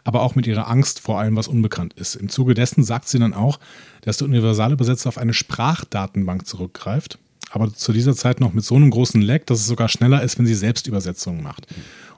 aber 0.04 0.22
auch 0.22 0.36
mit 0.36 0.46
ihrer 0.46 0.70
Angst 0.70 1.00
vor 1.00 1.20
allem, 1.20 1.36
was 1.36 1.48
unbekannt 1.48 1.94
ist. 1.94 2.16
Im 2.16 2.30
Zuge 2.30 2.54
dessen 2.54 2.84
sagt 2.84 3.08
sie 3.08 3.20
dann 3.20 3.34
auch, 3.34 3.60
dass 4.02 4.18
der 4.18 4.28
Universalübersetzer 4.28 5.10
auf 5.10 5.18
eine 5.18 5.34
Sprachdatenbank 5.34 6.46
zurückgreift, 6.46 7.18
aber 7.52 7.74
zu 7.74 7.94
dieser 7.94 8.16
Zeit 8.16 8.40
noch 8.40 8.54
mit 8.54 8.66
so 8.66 8.76
einem 8.76 8.90
großen 8.90 9.22
Lag, 9.22 9.46
dass 9.46 9.60
es 9.60 9.68
sogar 9.68 9.88
schneller 9.88 10.22
ist, 10.24 10.38
wenn 10.38 10.46
sie 10.46 10.56
selbst 10.56 10.88
Übersetzungen 10.88 11.42
macht. 11.44 11.68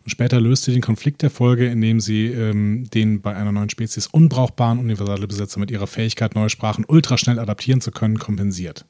Und 0.05 0.11
später 0.11 0.39
löst 0.39 0.65
sie 0.65 0.71
den 0.71 0.83
Konflikt 0.83 1.23
der 1.23 1.31
Folge, 1.31 1.65
indem 1.65 1.99
sie 1.99 2.27
ähm, 2.27 2.87
den 2.93 3.21
bei 3.21 3.35
einer 3.35 3.51
neuen 3.51 3.71
Spezies 3.71 4.05
unbrauchbaren 4.05 4.77
Universalübersetzer 4.77 5.59
mit 5.59 5.71
ihrer 5.71 5.87
Fähigkeit, 5.87 6.35
neue 6.35 6.49
Sprachen 6.49 6.85
ultraschnell 6.87 7.39
adaptieren 7.39 7.81
zu 7.81 7.89
können, 7.89 8.19
kompensiert. 8.19 8.85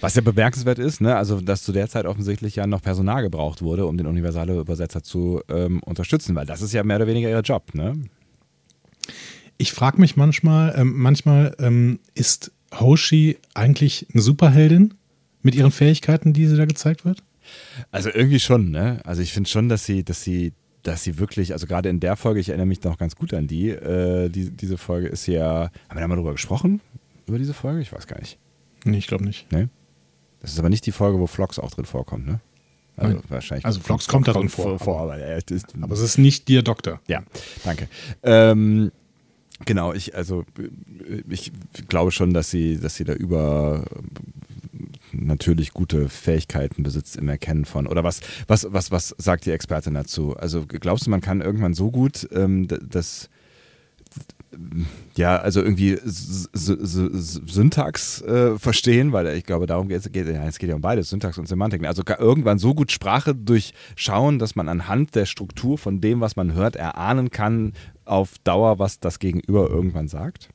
Was 0.00 0.16
ja 0.16 0.22
bemerkenswert 0.22 0.80
ist, 0.80 1.00
ne? 1.00 1.14
also 1.14 1.40
dass 1.40 1.62
zu 1.62 1.70
der 1.70 1.88
Zeit 1.88 2.04
offensichtlich 2.04 2.56
ja 2.56 2.66
noch 2.66 2.82
Personal 2.82 3.22
gebraucht 3.22 3.62
wurde, 3.62 3.86
um 3.86 3.96
den 3.96 4.08
universale 4.08 4.58
Übersetzer 4.58 5.04
zu 5.04 5.40
ähm, 5.48 5.80
unterstützen, 5.84 6.34
weil 6.34 6.46
das 6.46 6.62
ist 6.62 6.72
ja 6.72 6.82
mehr 6.82 6.96
oder 6.96 7.06
weniger 7.06 7.30
ihr 7.30 7.40
Job. 7.42 7.72
Ne? 7.74 8.02
Ich 9.56 9.72
frage 9.72 10.00
mich 10.00 10.16
manchmal, 10.16 10.74
ähm, 10.76 10.94
manchmal 10.96 11.54
ähm, 11.60 12.00
ist 12.14 12.50
Hoshi 12.74 13.38
eigentlich 13.54 14.08
eine 14.12 14.22
Superheldin 14.22 14.94
mit 15.42 15.54
ihren 15.54 15.70
Fähigkeiten, 15.70 16.32
die 16.32 16.46
sie 16.46 16.56
da 16.56 16.64
gezeigt 16.64 17.04
wird? 17.04 17.22
Also 17.90 18.10
irgendwie 18.12 18.40
schon, 18.40 18.70
ne? 18.70 19.00
Also 19.04 19.22
ich 19.22 19.32
finde 19.32 19.48
schon, 19.48 19.68
dass 19.68 19.84
sie, 19.84 20.04
dass 20.04 20.22
sie, 20.22 20.52
dass 20.82 21.04
sie 21.04 21.18
wirklich, 21.18 21.52
also 21.52 21.66
gerade 21.66 21.88
in 21.88 22.00
der 22.00 22.16
Folge, 22.16 22.40
ich 22.40 22.48
erinnere 22.48 22.66
mich 22.66 22.82
noch 22.82 22.98
ganz 22.98 23.16
gut 23.16 23.34
an 23.34 23.46
die, 23.46 23.70
äh, 23.70 24.28
die 24.28 24.50
diese 24.50 24.78
Folge 24.78 25.08
ist 25.08 25.26
ja, 25.26 25.70
haben 25.88 25.96
wir 25.96 26.00
da 26.00 26.08
mal 26.08 26.16
drüber 26.16 26.32
gesprochen? 26.32 26.80
Über 27.26 27.38
diese 27.38 27.54
Folge? 27.54 27.80
Ich 27.80 27.92
weiß 27.92 28.06
gar 28.06 28.18
nicht. 28.18 28.38
Nee, 28.84 28.98
ich 28.98 29.06
glaube 29.06 29.24
nicht. 29.24 29.50
Ne? 29.52 29.68
Das 30.40 30.52
ist 30.52 30.58
aber 30.58 30.70
nicht 30.70 30.86
die 30.86 30.92
Folge, 30.92 31.18
wo 31.18 31.26
Vlogs 31.26 31.58
auch 31.58 31.70
drin 31.70 31.84
vorkommt, 31.84 32.26
ne? 32.26 32.40
Also 32.96 33.14
Nein. 33.14 33.24
wahrscheinlich. 33.28 33.64
Also 33.64 33.80
Vlogs 33.80 34.08
kommt 34.08 34.28
da 34.28 34.32
drin 34.32 34.48
vor, 34.48 34.78
vor 34.78 35.00
aber, 35.00 35.16
er 35.16 35.38
ist, 35.38 35.74
Aber 35.80 35.94
es 35.94 36.00
ist 36.00 36.18
nicht 36.18 36.48
dir 36.48 36.62
Doktor. 36.62 37.00
Ja, 37.06 37.22
danke. 37.64 37.88
Ähm, 38.22 38.92
genau, 39.64 39.94
ich 39.94 40.14
also 40.14 40.44
äh, 40.58 41.22
ich 41.28 41.52
glaube 41.88 42.10
schon, 42.10 42.34
dass 42.34 42.50
sie, 42.50 42.78
dass 42.78 42.96
sie 42.96 43.04
da 43.04 43.14
über 43.14 43.84
natürlich 45.12 45.72
gute 45.72 46.08
Fähigkeiten 46.08 46.82
besitzt 46.82 47.16
im 47.16 47.28
Erkennen 47.28 47.64
von 47.64 47.86
oder 47.86 48.04
was 48.04 48.20
was 48.46 48.66
was 48.70 48.90
was 48.90 49.14
sagt 49.18 49.46
die 49.46 49.50
Expertin 49.50 49.94
dazu? 49.94 50.36
Also 50.36 50.64
glaubst 50.66 51.06
du, 51.06 51.10
man 51.10 51.20
kann 51.20 51.40
irgendwann 51.40 51.74
so 51.74 51.90
gut 51.90 52.28
ähm, 52.32 52.68
das 52.68 53.28
ja, 55.14 55.36
also 55.36 55.62
irgendwie 55.62 55.92
S- 55.92 56.48
S- 56.52 56.68
S- 56.68 57.40
Syntax 57.46 58.20
äh, 58.22 58.58
verstehen, 58.58 59.12
weil 59.12 59.28
ich 59.36 59.44
glaube, 59.44 59.66
darum 59.66 59.88
geht 59.88 60.00
es, 60.00 60.10
geht, 60.10 60.26
ja, 60.26 60.44
es 60.44 60.58
geht 60.58 60.68
ja 60.68 60.74
um 60.74 60.80
beides, 60.80 61.10
Syntax 61.10 61.38
und 61.38 61.46
Semantik. 61.46 61.86
Also 61.86 62.02
irgendwann 62.18 62.58
so 62.58 62.74
gut 62.74 62.90
Sprache 62.90 63.34
durchschauen, 63.34 64.38
dass 64.38 64.56
man 64.56 64.68
anhand 64.68 65.14
der 65.14 65.26
Struktur 65.26 65.78
von 65.78 66.00
dem, 66.00 66.20
was 66.20 66.34
man 66.36 66.52
hört, 66.54 66.76
erahnen 66.76 67.30
kann 67.30 67.74
auf 68.04 68.38
Dauer, 68.42 68.78
was 68.78 68.98
das 68.98 69.20
Gegenüber 69.20 69.70
irgendwann 69.70 70.08
sagt. 70.08 70.48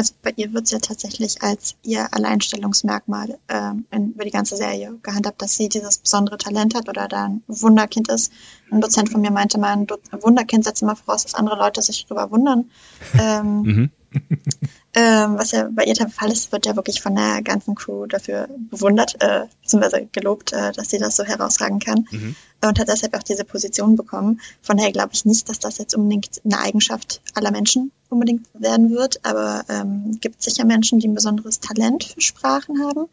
Also 0.00 0.14
bei 0.22 0.32
ihr 0.36 0.54
wird 0.54 0.64
es 0.64 0.70
ja 0.70 0.78
tatsächlich 0.78 1.42
als 1.42 1.74
ihr 1.82 2.14
Alleinstellungsmerkmal 2.14 3.38
ähm, 3.50 3.84
in, 3.90 4.12
über 4.12 4.24
die 4.24 4.30
ganze 4.30 4.56
Serie 4.56 4.98
gehandhabt, 5.02 5.42
dass 5.42 5.56
sie 5.56 5.68
dieses 5.68 5.98
besondere 5.98 6.38
Talent 6.38 6.74
hat 6.74 6.88
oder 6.88 7.06
da 7.06 7.26
ein 7.26 7.42
Wunderkind 7.48 8.08
ist. 8.08 8.32
Ein 8.70 8.80
Dozent 8.80 9.10
von 9.10 9.20
mir 9.20 9.30
meinte 9.30 9.58
mal, 9.58 9.74
ein, 9.74 9.86
ein 10.10 10.22
Wunderkind 10.22 10.64
setzt 10.64 10.80
immer 10.80 10.96
voraus, 10.96 11.24
dass 11.24 11.34
andere 11.34 11.58
Leute 11.58 11.82
sich 11.82 12.06
darüber 12.06 12.30
wundern. 12.30 12.70
Ähm, 13.18 13.62
Mhm. 13.62 13.90
ähm, 14.94 15.38
was 15.38 15.52
ja 15.52 15.68
bei 15.70 15.84
ihr 15.84 15.94
der 15.94 16.08
Fall 16.08 16.30
ist, 16.30 16.52
wird 16.52 16.66
ja 16.66 16.76
wirklich 16.76 17.00
von 17.00 17.14
der 17.14 17.42
ganzen 17.42 17.74
Crew 17.74 18.06
dafür 18.06 18.48
bewundert, 18.70 19.16
äh, 19.20 19.46
beziehungsweise 19.62 20.08
gelobt, 20.12 20.52
äh, 20.52 20.72
dass 20.72 20.90
sie 20.90 20.98
das 20.98 21.16
so 21.16 21.24
herausragen 21.24 21.78
kann. 21.78 22.06
Mhm. 22.10 22.36
Und 22.62 22.78
hat 22.78 22.88
deshalb 22.88 23.14
auch 23.14 23.22
diese 23.22 23.44
Position 23.44 23.96
bekommen. 23.96 24.40
Von 24.60 24.76
daher 24.76 24.92
glaube 24.92 25.10
ich 25.12 25.24
nicht, 25.24 25.48
dass 25.48 25.58
das 25.58 25.78
jetzt 25.78 25.94
unbedingt 25.94 26.42
eine 26.44 26.58
Eigenschaft 26.58 27.22
aller 27.34 27.50
Menschen 27.50 27.90
unbedingt 28.08 28.46
werden 28.52 28.90
wird, 28.90 29.24
aber 29.24 29.64
ähm, 29.68 30.18
gibt 30.20 30.42
sicher 30.42 30.64
Menschen, 30.64 30.98
die 30.98 31.08
ein 31.08 31.14
besonderes 31.14 31.60
Talent 31.60 32.04
für 32.04 32.20
Sprachen 32.20 32.84
haben. 32.84 33.06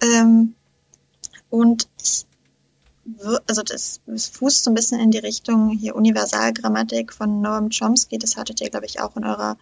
Ähm, 0.00 0.54
und 1.50 1.88
ich 2.00 2.26
also 3.46 3.62
das, 3.62 4.00
das 4.06 4.28
fußt 4.28 4.64
so 4.64 4.70
ein 4.70 4.74
bisschen 4.74 5.00
in 5.00 5.10
die 5.10 5.18
Richtung 5.18 5.70
hier 5.70 5.96
Universalgrammatik 5.96 7.12
von 7.12 7.40
Noam 7.40 7.70
Chomsky. 7.70 8.18
Das 8.18 8.36
hattet 8.36 8.60
ihr, 8.60 8.70
glaube 8.70 8.86
ich, 8.86 9.00
auch 9.00 9.16
in 9.16 9.24
eurer 9.24 9.56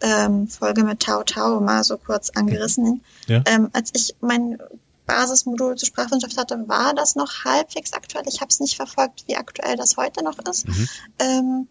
ähm, 0.00 0.48
Folge 0.48 0.84
mit 0.84 1.00
Tao 1.00 1.22
Tao 1.22 1.60
mal 1.60 1.84
so 1.84 1.96
kurz 1.96 2.30
angerissen. 2.30 3.02
Ja. 3.26 3.42
Ähm, 3.46 3.70
als 3.72 3.90
ich 3.94 4.14
mein 4.20 4.58
Basismodul 5.06 5.76
zur 5.76 5.86
Sprachwissenschaft 5.86 6.36
hatte, 6.36 6.68
war 6.68 6.94
das 6.94 7.14
noch 7.14 7.44
halbwegs 7.44 7.92
aktuell. 7.92 8.24
Ich 8.26 8.40
habe 8.40 8.50
es 8.50 8.60
nicht 8.60 8.76
verfolgt, 8.76 9.24
wie 9.26 9.36
aktuell 9.36 9.76
das 9.76 9.96
heute 9.96 10.22
noch 10.22 10.38
ist. 10.40 10.68
Mhm. 10.68 10.88
Ähm, 11.18 11.68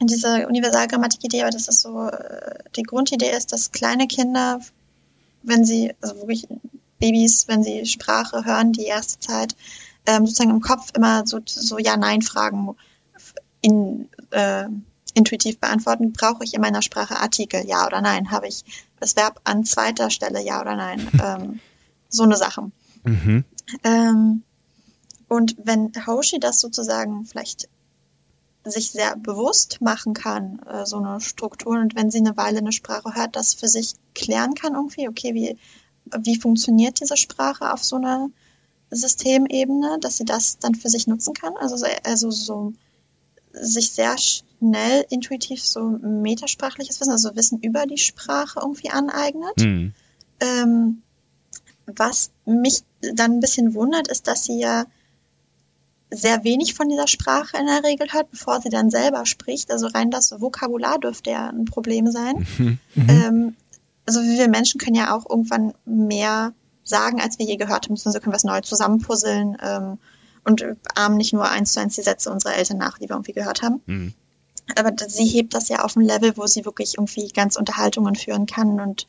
diese 0.00 0.46
Universalgrammatik-Idee, 0.48 1.42
aber 1.42 1.50
das 1.50 1.68
ist 1.68 1.82
so, 1.82 2.08
äh, 2.08 2.58
die 2.76 2.82
Grundidee 2.82 3.30
ist, 3.30 3.52
dass 3.52 3.70
kleine 3.70 4.06
Kinder, 4.06 4.60
wenn 5.42 5.64
sie, 5.64 5.94
also 6.00 6.16
wirklich 6.16 6.48
Babys, 6.98 7.48
wenn 7.48 7.62
sie 7.62 7.86
Sprache 7.86 8.44
hören, 8.44 8.72
die 8.72 8.86
erste 8.86 9.20
Zeit, 9.20 9.54
ähm, 10.06 10.26
sozusagen 10.26 10.50
im 10.50 10.60
Kopf 10.60 10.90
immer 10.96 11.26
so, 11.26 11.40
so 11.44 11.78
Ja-Nein-Fragen 11.78 12.76
in, 13.60 14.08
äh, 14.30 14.64
intuitiv 15.14 15.58
beantworten. 15.58 16.12
Brauche 16.12 16.44
ich 16.44 16.54
in 16.54 16.60
meiner 16.60 16.82
Sprache 16.82 17.18
Artikel, 17.20 17.64
ja 17.66 17.86
oder 17.86 18.00
nein? 18.00 18.30
Habe 18.30 18.48
ich 18.48 18.64
das 19.00 19.16
Verb 19.16 19.40
an 19.44 19.64
zweiter 19.64 20.10
Stelle, 20.10 20.42
ja 20.42 20.60
oder 20.60 20.76
nein? 20.76 21.08
Ähm, 21.22 21.60
so 22.08 22.22
eine 22.24 22.36
Sache. 22.36 22.70
Mhm. 23.04 23.44
Ähm, 23.82 24.42
und 25.28 25.56
wenn 25.64 25.90
Hoshi 26.06 26.38
das 26.38 26.60
sozusagen 26.60 27.24
vielleicht 27.26 27.68
sich 28.64 28.92
sehr 28.92 29.16
bewusst 29.16 29.80
machen 29.80 30.14
kann, 30.14 30.60
äh, 30.60 30.86
so 30.86 30.96
eine 30.98 31.20
Struktur, 31.20 31.78
und 31.78 31.94
wenn 31.96 32.10
sie 32.10 32.18
eine 32.18 32.36
Weile 32.36 32.58
eine 32.58 32.72
Sprache 32.72 33.14
hört, 33.14 33.36
das 33.36 33.52
für 33.54 33.68
sich 33.68 33.94
klären 34.14 34.54
kann 34.54 34.74
irgendwie, 34.74 35.08
okay, 35.08 35.34
wie, 35.34 35.58
wie 36.18 36.38
funktioniert 36.40 37.00
diese 37.00 37.16
Sprache 37.16 37.72
auf 37.72 37.82
so 37.84 37.96
einer 37.96 38.28
Systemebene, 38.90 39.98
dass 40.00 40.16
sie 40.18 40.24
das 40.24 40.58
dann 40.58 40.74
für 40.74 40.88
sich 40.88 41.06
nutzen 41.06 41.34
kann, 41.34 41.56
also, 41.56 41.76
so- 41.76 41.86
also 42.04 42.30
so 42.30 42.72
sich 43.54 43.90
sehr 43.90 44.16
schnell 44.18 45.04
intuitiv 45.10 45.64
so 45.64 45.82
metasprachliches 45.82 47.00
Wissen, 47.00 47.12
also 47.12 47.36
Wissen 47.36 47.60
über 47.60 47.86
die 47.86 47.98
Sprache 47.98 48.60
irgendwie 48.60 48.90
aneignet. 48.90 49.56
Mhm. 49.58 49.94
Ähm, 50.40 51.02
was 51.86 52.30
mich 52.44 52.82
dann 53.00 53.32
ein 53.32 53.40
bisschen 53.40 53.74
wundert, 53.74 54.08
ist, 54.08 54.26
dass 54.26 54.44
sie 54.44 54.58
ja 54.58 54.84
sehr 56.10 56.44
wenig 56.44 56.74
von 56.74 56.88
dieser 56.88 57.06
Sprache 57.06 57.56
in 57.58 57.66
der 57.66 57.82
Regel 57.82 58.12
hört, 58.12 58.30
bevor 58.30 58.60
sie 58.60 58.68
dann 58.68 58.90
selber 58.90 59.26
spricht. 59.26 59.70
Also 59.70 59.88
rein 59.88 60.10
das 60.10 60.40
Vokabular 60.40 60.98
dürfte 60.98 61.30
ja 61.30 61.48
ein 61.48 61.64
Problem 61.64 62.10
sein. 62.10 62.46
Mhm. 62.58 62.78
Ähm, 62.96 63.56
also 64.06 64.22
wir 64.22 64.48
Menschen 64.48 64.78
können 64.78 64.96
ja 64.96 65.16
auch 65.16 65.28
irgendwann 65.28 65.74
mehr 65.84 66.52
sagen, 66.84 67.20
als 67.20 67.38
wir 67.38 67.46
je 67.46 67.56
gehört 67.56 67.86
haben. 67.86 67.94
Also 67.94 68.18
können 68.20 68.32
wir 68.32 68.36
es 68.36 68.44
neu 68.44 68.60
zusammenpuzzeln 68.60 69.56
ähm, 69.62 69.98
und 70.44 70.64
ahmen 70.94 71.16
nicht 71.16 71.32
nur 71.32 71.48
eins 71.48 71.72
zu 71.72 71.80
eins 71.80 71.94
die 71.94 72.02
Sätze 72.02 72.30
unserer 72.30 72.54
Eltern 72.54 72.78
nach, 72.78 72.98
die 72.98 73.08
wir 73.08 73.16
irgendwie 73.16 73.32
gehört 73.32 73.62
haben. 73.62 73.82
Mhm. 73.86 74.14
Aber 74.76 74.92
sie 75.08 75.26
hebt 75.26 75.54
das 75.54 75.68
ja 75.68 75.84
auf 75.84 75.96
ein 75.96 76.04
Level, 76.04 76.36
wo 76.36 76.46
sie 76.46 76.64
wirklich 76.64 76.94
irgendwie 76.96 77.28
ganz 77.28 77.56
Unterhaltungen 77.56 78.14
führen 78.14 78.46
kann. 78.46 78.80
Und 78.80 79.06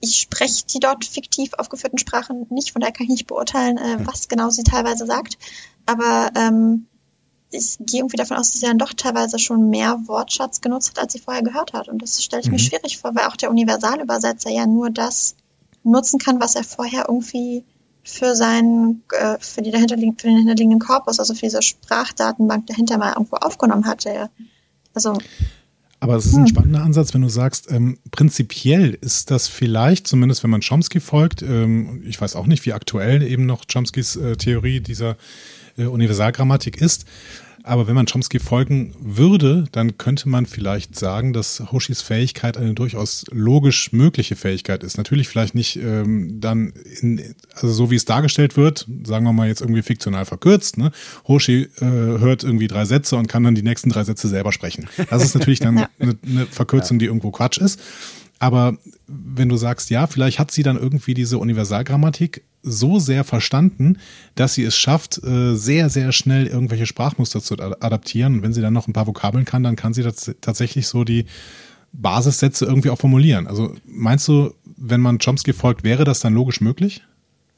ich 0.00 0.16
spreche 0.16 0.66
die 0.66 0.80
dort 0.80 1.04
fiktiv 1.04 1.54
aufgeführten 1.54 1.98
Sprachen 1.98 2.46
nicht, 2.50 2.72
von 2.72 2.80
daher 2.80 2.92
kann 2.92 3.04
ich 3.04 3.10
nicht 3.10 3.26
beurteilen, 3.26 3.78
äh, 3.78 4.06
was 4.06 4.28
genau 4.28 4.50
sie 4.50 4.64
teilweise 4.64 5.06
sagt. 5.06 5.38
Aber 5.86 6.30
ähm, 6.34 6.86
ich 7.50 7.76
gehe 7.80 8.00
irgendwie 8.00 8.16
davon 8.16 8.36
aus, 8.36 8.50
dass 8.50 8.60
sie 8.60 8.66
dann 8.66 8.78
doch 8.78 8.92
teilweise 8.94 9.38
schon 9.38 9.70
mehr 9.70 10.00
Wortschatz 10.06 10.60
genutzt 10.60 10.90
hat, 10.90 10.98
als 10.98 11.12
sie 11.12 11.20
vorher 11.20 11.42
gehört 11.42 11.72
hat. 11.72 11.88
Und 11.88 12.02
das 12.02 12.22
stelle 12.22 12.42
ich 12.42 12.48
mir 12.48 12.54
Mhm. 12.54 12.60
schwierig 12.60 12.98
vor, 12.98 13.14
weil 13.14 13.26
auch 13.26 13.36
der 13.36 13.50
Universalübersetzer 13.50 14.50
ja 14.50 14.66
nur 14.66 14.90
das 14.90 15.36
nutzen 15.84 16.18
kann, 16.18 16.40
was 16.40 16.54
er 16.54 16.64
vorher 16.64 17.06
irgendwie 17.08 17.64
für 18.04 18.34
seinen, 18.34 19.02
äh, 19.12 19.36
für, 19.40 19.62
die 19.62 19.70
dahinterliegenden, 19.70 20.18
für 20.18 20.26
den 20.26 20.36
dahinterliegenden 20.36 20.80
Korpus, 20.80 21.18
also 21.18 21.34
für 21.34 21.46
diese 21.46 21.62
Sprachdatenbank 21.62 22.66
dahinter 22.66 22.98
mal 22.98 23.12
irgendwo 23.12 23.36
aufgenommen 23.36 23.86
hat. 23.86 24.04
Der, 24.04 24.30
also 24.94 25.18
Aber 26.00 26.16
es 26.16 26.26
ist 26.26 26.34
ein 26.34 26.48
spannender 26.48 26.82
Ansatz, 26.82 27.14
wenn 27.14 27.22
du 27.22 27.28
sagst, 27.28 27.70
ähm, 27.70 27.98
prinzipiell 28.10 28.98
ist 29.00 29.30
das 29.30 29.46
vielleicht, 29.46 30.08
zumindest 30.08 30.42
wenn 30.42 30.50
man 30.50 30.62
Chomsky 30.62 30.98
folgt, 31.00 31.42
ähm, 31.42 32.02
ich 32.04 32.20
weiß 32.20 32.34
auch 32.34 32.46
nicht, 32.46 32.66
wie 32.66 32.72
aktuell 32.72 33.22
eben 33.22 33.46
noch 33.46 33.64
Chomskys 33.72 34.16
äh, 34.16 34.36
Theorie 34.36 34.80
dieser 34.80 35.16
äh, 35.78 35.84
Universalgrammatik 35.84 36.80
ist, 36.80 37.06
aber 37.64 37.86
wenn 37.86 37.94
man 37.94 38.06
Chomsky 38.06 38.38
folgen 38.38 38.94
würde, 39.00 39.64
dann 39.72 39.98
könnte 39.98 40.28
man 40.28 40.46
vielleicht 40.46 40.98
sagen, 40.98 41.32
dass 41.32 41.62
Hoshis 41.72 42.02
Fähigkeit 42.02 42.56
eine 42.56 42.74
durchaus 42.74 43.24
logisch 43.30 43.92
mögliche 43.92 44.36
Fähigkeit 44.36 44.82
ist. 44.82 44.96
Natürlich 44.96 45.28
vielleicht 45.28 45.54
nicht 45.54 45.76
ähm, 45.76 46.40
dann, 46.40 46.72
in, 47.00 47.34
also 47.54 47.72
so 47.72 47.90
wie 47.90 47.96
es 47.96 48.04
dargestellt 48.04 48.56
wird, 48.56 48.86
sagen 49.04 49.24
wir 49.24 49.32
mal 49.32 49.48
jetzt 49.48 49.60
irgendwie 49.60 49.82
fiktional 49.82 50.24
verkürzt. 50.24 50.76
Ne? 50.76 50.90
Hoshi 51.28 51.68
äh, 51.80 51.84
hört 51.84 52.42
irgendwie 52.42 52.68
drei 52.68 52.84
Sätze 52.84 53.16
und 53.16 53.28
kann 53.28 53.44
dann 53.44 53.54
die 53.54 53.62
nächsten 53.62 53.90
drei 53.90 54.04
Sätze 54.04 54.28
selber 54.28 54.52
sprechen. 54.52 54.88
Das 55.10 55.24
ist 55.24 55.34
natürlich 55.34 55.60
dann 55.60 55.86
eine, 55.98 56.16
eine 56.26 56.46
Verkürzung, 56.46 56.98
die 56.98 57.06
irgendwo 57.06 57.30
Quatsch 57.30 57.58
ist. 57.58 57.80
Aber 58.38 58.76
wenn 59.06 59.48
du 59.48 59.56
sagst, 59.56 59.90
ja, 59.90 60.08
vielleicht 60.08 60.40
hat 60.40 60.50
sie 60.50 60.64
dann 60.64 60.76
irgendwie 60.76 61.14
diese 61.14 61.38
Universalgrammatik 61.38 62.42
so 62.62 62.98
sehr 62.98 63.24
verstanden, 63.24 63.98
dass 64.34 64.54
sie 64.54 64.64
es 64.64 64.76
schafft, 64.76 65.22
äh, 65.24 65.54
sehr, 65.54 65.90
sehr 65.90 66.12
schnell 66.12 66.46
irgendwelche 66.46 66.86
Sprachmuster 66.86 67.40
zu 67.40 67.54
adaptieren. 67.58 68.34
Und 68.34 68.42
wenn 68.42 68.52
sie 68.52 68.62
dann 68.62 68.72
noch 68.72 68.88
ein 68.88 68.92
paar 68.92 69.06
Vokabeln 69.06 69.44
kann, 69.44 69.62
dann 69.62 69.76
kann 69.76 69.94
sie 69.94 70.02
tats 70.02 70.30
tatsächlich 70.40 70.86
so 70.86 71.04
die 71.04 71.26
Basissätze 71.92 72.64
irgendwie 72.64 72.90
auch 72.90 72.98
formulieren. 72.98 73.46
Also 73.46 73.74
meinst 73.84 74.26
du, 74.28 74.54
wenn 74.64 75.00
man 75.00 75.18
Chomsky 75.18 75.52
folgt, 75.52 75.84
wäre 75.84 76.04
das 76.04 76.20
dann 76.20 76.34
logisch 76.34 76.60
möglich? 76.60 77.02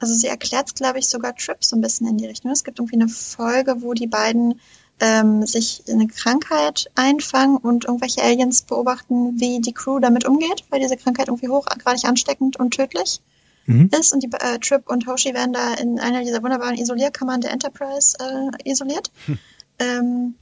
Also 0.01 0.15
sie 0.15 0.27
erklärt 0.27 0.69
es, 0.69 0.75
glaube 0.75 0.99
ich, 0.99 1.07
sogar 1.07 1.37
Trip 1.37 1.63
so 1.63 1.77
ein 1.77 1.81
bisschen 1.81 2.09
in 2.09 2.19
die 2.19 2.27
Richtung. 2.27 2.51
Es 2.51 2.65
gibt 2.65 2.79
irgendwie 2.79 2.97
eine 2.97 3.09
Folge, 3.09 3.77
wo 3.79 3.95
die 3.95 4.09
beiden 4.09 4.61
ähm, 5.01 5.47
sich 5.47 5.83
eine 5.89 6.09
Krankheit 6.09 6.91
einfangen 6.95 7.57
und 7.57 7.85
irgendwelche 7.85 8.23
Aliens 8.23 8.63
beobachten, 8.63 9.39
wie 9.41 9.61
die 9.61 9.73
Crew 9.73 10.01
damit 10.01 10.27
umgeht, 10.27 10.65
weil 10.71 10.81
diese 10.81 10.97
Krankheit 10.97 11.29
irgendwie 11.29 11.49
hochgradig 11.49 12.05
ansteckend 12.05 12.59
und 12.59 12.73
tödlich 12.75 13.21
Mhm. 13.67 13.91
ist. 13.99 14.13
Und 14.13 14.23
die 14.23 14.31
äh, 14.33 14.59
Trip 14.59 14.89
und 14.89 15.07
Hoshi 15.07 15.35
werden 15.35 15.53
da 15.53 15.75
in 15.75 15.99
einer 15.99 16.23
dieser 16.23 16.43
wunderbaren 16.43 16.77
Isolierkammern 16.77 17.41
der 17.41 17.53
Enterprise 17.53 18.17
äh, 18.21 18.71
isoliert. 18.71 19.11
Ähm, 19.81 20.35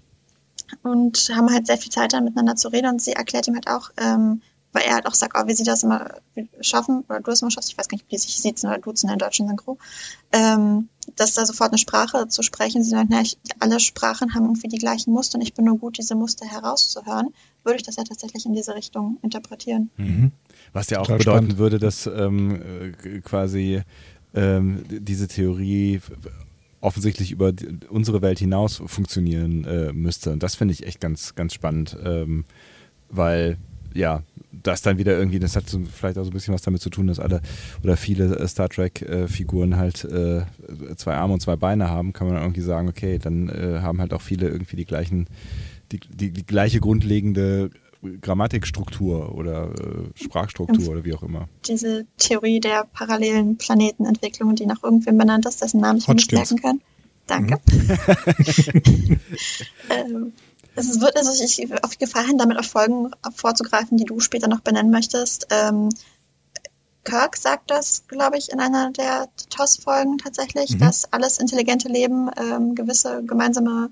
und 0.83 1.31
haben 1.35 1.51
halt 1.51 1.67
sehr 1.67 1.79
viel 1.79 1.91
Zeit, 1.91 2.13
da 2.13 2.21
miteinander 2.21 2.55
zu 2.57 2.69
reden. 2.69 2.89
Und 2.89 3.01
sie 3.01 3.13
erklärt 3.13 3.49
ihm 3.49 3.55
halt 3.55 3.69
auch, 3.69 3.91
ähm, 3.97 4.43
weil 4.73 4.83
er 4.85 4.95
halt 4.95 5.07
auch 5.07 5.15
sagt, 5.15 5.37
oh, 5.39 5.47
wie 5.47 5.55
sie 5.55 5.65
das 5.65 5.83
immer 5.83 6.17
schaffen, 6.61 7.05
oder 7.09 7.21
du 7.21 7.31
es 7.31 7.43
immer 7.43 7.51
schaffst, 7.51 7.71
ich 7.71 7.79
weiß 7.79 7.89
gar 7.89 7.97
nicht, 7.97 8.11
wie 8.11 8.19
sich 8.19 8.41
siezen 8.41 8.69
oder 8.69 8.79
duzen 8.79 9.09
in 9.09 9.19
der 9.19 9.27
deutschen 9.27 9.49
Synchro, 9.49 9.79
ähm, 10.33 10.89
dass 11.17 11.35
da 11.35 11.45
sofort 11.45 11.71
eine 11.71 11.79
Sprache 11.79 12.29
zu 12.29 12.43
sprechen. 12.43 12.83
Sie 12.83 12.91
sagt, 12.91 13.09
na, 13.11 13.23
ich, 13.23 13.39
alle 13.59 13.81
Sprachen 13.81 14.35
haben 14.35 14.45
irgendwie 14.45 14.69
die 14.69 14.79
gleichen 14.79 15.13
Muster 15.13 15.37
und 15.37 15.43
ich 15.43 15.55
bin 15.55 15.65
nur 15.65 15.79
gut, 15.79 15.99
diese 15.99 16.15
Muster 16.15 16.47
herauszuhören, 16.47 17.29
würde 17.65 17.77
ich 17.77 17.83
das 17.83 17.97
ja 17.97 18.05
tatsächlich 18.05 18.47
in 18.47 18.53
diese 18.53 18.75
Richtung 18.75 19.19
interpretieren. 19.23 19.91
Was 20.73 20.91
ja 20.91 21.01
auch 21.01 21.07
Total 21.07 21.19
bedeuten 21.19 21.39
spannend. 21.39 21.59
würde, 21.59 21.79
dass 21.79 22.07
ähm, 22.07 22.63
äh, 23.05 23.21
quasi 23.21 23.83
ähm, 24.35 24.85
diese 24.89 25.29
Theorie 25.29 26.01
offensichtlich 26.81 27.31
über 27.31 27.53
unsere 27.89 28.23
Welt 28.23 28.39
hinaus 28.39 28.83
funktionieren 28.87 29.65
äh, 29.65 29.93
müsste. 29.93 30.33
Und 30.33 30.43
das 30.43 30.57
finde 30.57 30.75
ich 30.75 30.85
echt 30.85 31.01
ganz, 31.01 31.35
ganz 31.35 31.55
spannend, 31.55 31.97
ähm, 32.05 32.45
weil 33.09 33.59
ja, 33.95 34.23
das 34.63 34.83
dann 34.83 34.99
wieder 34.99 35.17
irgendwie, 35.17 35.39
das 35.39 35.57
hat 35.57 35.69
so 35.69 35.81
vielleicht 35.81 36.19
auch 36.19 36.25
so 36.25 36.31
ein 36.31 36.35
bisschen 36.35 36.55
was 36.55 36.63
damit 36.63 36.83
zu 36.83 36.91
tun, 36.91 37.07
dass 37.07 37.19
alle 37.19 37.41
oder 37.83 37.97
viele 37.97 38.37
äh, 38.37 38.49
Star 38.49 38.69
Trek-Figuren 38.69 39.77
halt 39.77 40.05
äh, 40.05 40.43
zwei 40.97 41.15
Arme 41.15 41.35
und 41.35 41.41
zwei 41.41 41.57
Beine 41.57 41.89
haben, 41.89 42.13
kann 42.13 42.29
man 42.29 42.37
irgendwie 42.37 42.61
sagen, 42.61 42.89
okay, 42.89 43.19
dann 43.19 43.49
äh, 43.49 43.81
haben 43.81 44.01
halt 44.01 44.13
auch 44.13 44.21
viele 44.21 44.49
irgendwie 44.49 44.77
die 44.77 44.85
gleichen, 44.85 45.27
die, 45.91 46.01
die, 46.01 46.31
die 46.31 46.47
gleiche 46.47 46.81
grundlegende 46.81 47.71
Grammatikstruktur 48.21 49.35
oder 49.35 49.71
äh, 49.71 50.23
Sprachstruktur 50.23 50.89
oder 50.89 51.05
wie 51.05 51.15
auch 51.15 51.23
immer. 51.23 51.49
Diese 51.67 52.05
Theorie 52.19 52.61
der 52.61 52.85
parallelen 52.93 53.57
Planetenentwicklung, 53.57 54.57
die 54.57 54.67
nach 54.67 54.83
irgendwem 54.83 55.19
benannt 55.19 55.47
ist, 55.47 55.63
dessen 55.63 55.81
Namen 55.81 55.99
ich 55.99 56.09
mir 56.09 56.15
nicht 56.15 56.33
merken 56.33 56.61
kann. 56.61 56.81
Danke. 57.27 57.61
ähm, 59.91 60.33
es 60.75 61.01
wird 61.01 61.17
also 61.17 61.33
ich 61.43 61.85
auf 61.85 61.99
Gefahr 61.99 62.25
hin, 62.25 62.39
damit 62.39 62.59
auf 62.59 62.67
Folgen 62.67 63.11
vorzugreifen, 63.35 63.97
die 63.97 64.05
du 64.05 64.21
später 64.21 64.49
noch 64.49 64.61
benennen 64.61 64.91
möchtest. 64.91 65.47
Ähm, 65.51 65.91
Kirk 67.05 67.37
sagt 67.37 67.71
das, 67.71 68.07
glaube 68.07 68.39
ich, 68.39 68.53
in 68.53 68.61
einer 68.61 68.91
der 68.91 69.29
TOS-Folgen 69.51 70.19
tatsächlich, 70.19 70.71
Mhm. 70.71 70.79
dass 70.79 71.13
alles 71.13 71.39
intelligente 71.39 71.89
Leben 71.89 72.31
ähm, 72.37 72.75
gewisse 72.75 73.25
gemeinsame 73.25 73.91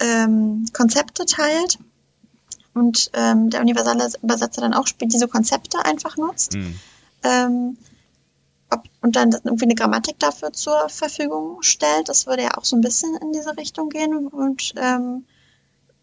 ähm, 0.00 0.64
Konzepte 0.72 1.26
teilt 1.26 1.78
und 2.74 3.10
ähm, 3.14 3.50
der 3.50 3.60
universale 3.60 4.10
Übersetzer 4.22 4.62
dann 4.62 4.74
auch 4.74 4.86
diese 5.00 5.28
Konzepte 5.28 5.84
einfach 5.84 6.16
nutzt 6.16 6.56
ähm, 7.26 7.76
ob, 8.70 8.82
und 9.00 9.16
dann 9.16 9.32
irgendwie 9.32 9.64
eine 9.64 9.74
Grammatik 9.74 10.18
dafür 10.18 10.52
zur 10.52 10.88
Verfügung 10.88 11.62
stellt. 11.62 12.08
Das 12.08 12.26
würde 12.26 12.42
ja 12.42 12.56
auch 12.56 12.64
so 12.64 12.76
ein 12.76 12.80
bisschen 12.80 13.16
in 13.16 13.32
diese 13.32 13.56
Richtung 13.56 13.88
gehen. 13.88 14.26
Und 14.26 14.74
ähm, 14.76 15.24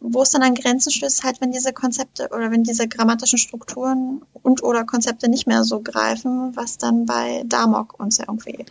wo 0.05 0.21
es 0.21 0.31
dann 0.31 0.43
an 0.43 0.53
Grenzen 0.53 0.91
stößt, 0.91 1.23
halt, 1.23 1.39
wenn 1.39 1.51
diese 1.51 1.71
Konzepte 1.71 2.27
oder 2.35 2.51
wenn 2.51 2.63
diese 2.63 2.87
grammatischen 2.89 3.39
Strukturen 3.39 4.21
und 4.33 4.61
oder 4.61 4.83
Konzepte 4.83 5.29
nicht 5.29 5.47
mehr 5.47 5.63
so 5.63 5.79
greifen, 5.81 6.51
was 6.55 6.77
dann 6.77 7.05
bei 7.05 7.43
Damok 7.45 7.97
uns 7.99 8.17
ja 8.17 8.25
irgendwie 8.27 8.65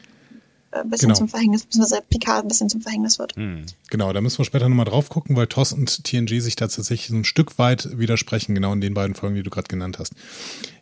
äh, 0.73 0.81
ein 0.81 0.91
bisschen 0.91 1.09
Genau. 1.09 1.19
zum 1.19 1.29
Verhängnis, 1.29 1.65
beziehungsweise 1.65 2.03
Picard 2.07 2.45
ein 2.45 2.49
bisschen 2.49 2.69
zum 2.69 2.83
Verhängnis 2.83 3.19
wird. 3.19 3.35
Genau, 3.89 4.13
da 4.13 4.21
müssen 4.21 4.39
wir 4.39 4.45
später 4.45 4.69
nochmal 4.69 4.85
drauf 4.85 5.09
gucken, 5.09 5.35
weil 5.35 5.47
TOS 5.47 5.73
und 5.73 6.05
TNG 6.05 6.41
sich 6.41 6.55
da 6.55 6.67
tatsächlich 6.69 7.09
so 7.09 7.17
ein 7.17 7.25
Stück 7.25 7.59
weit 7.59 7.99
widersprechen, 7.99 8.55
genau 8.55 8.75
in 8.75 8.83
den 8.83 8.93
beiden 8.93 9.15
Folgen, 9.15 9.35
die 9.35 9.43
du 9.43 9.51
gerade 9.51 9.69
genannt 9.69 9.99
hast. 9.99 10.13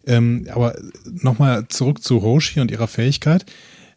Ähm, 0.07 0.49
aber 0.53 0.75
nochmal 1.05 1.69
zurück 1.69 2.03
zu 2.03 2.23
Hoshi 2.23 2.59
und 2.59 2.73
ihrer 2.73 2.89
Fähigkeit. 2.89 3.47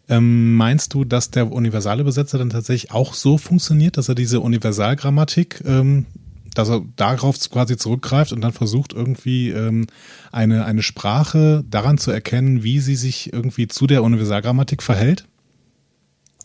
Ähm, 0.09 0.55
meinst 0.55 0.93
du, 0.93 1.03
dass 1.03 1.31
der 1.31 1.51
universale 1.51 2.01
Übersetzer 2.01 2.37
dann 2.37 2.49
tatsächlich 2.51 2.91
auch 2.91 3.13
so 3.15 3.37
funktioniert, 3.37 3.97
dass 3.97 4.09
er 4.09 4.15
diese 4.15 4.41
Universalgrammatik 4.41 5.63
ähm, 5.65 6.05
dass 6.53 6.69
er 6.69 6.81
darauf 6.95 7.37
quasi 7.49 7.77
zurückgreift 7.77 8.31
und 8.33 8.41
dann 8.41 8.53
versucht 8.53 8.93
irgendwie 8.93 9.49
ähm, 9.49 9.87
eine, 10.31 10.65
eine 10.65 10.83
Sprache 10.83 11.63
daran 11.69 11.97
zu 11.97 12.11
erkennen, 12.11 12.63
wie 12.63 12.79
sie 12.79 12.95
sich 12.95 13.31
irgendwie 13.33 13.67
zu 13.67 13.87
der 13.87 14.03
Universalgrammatik 14.03 14.83
verhält? 14.83 15.27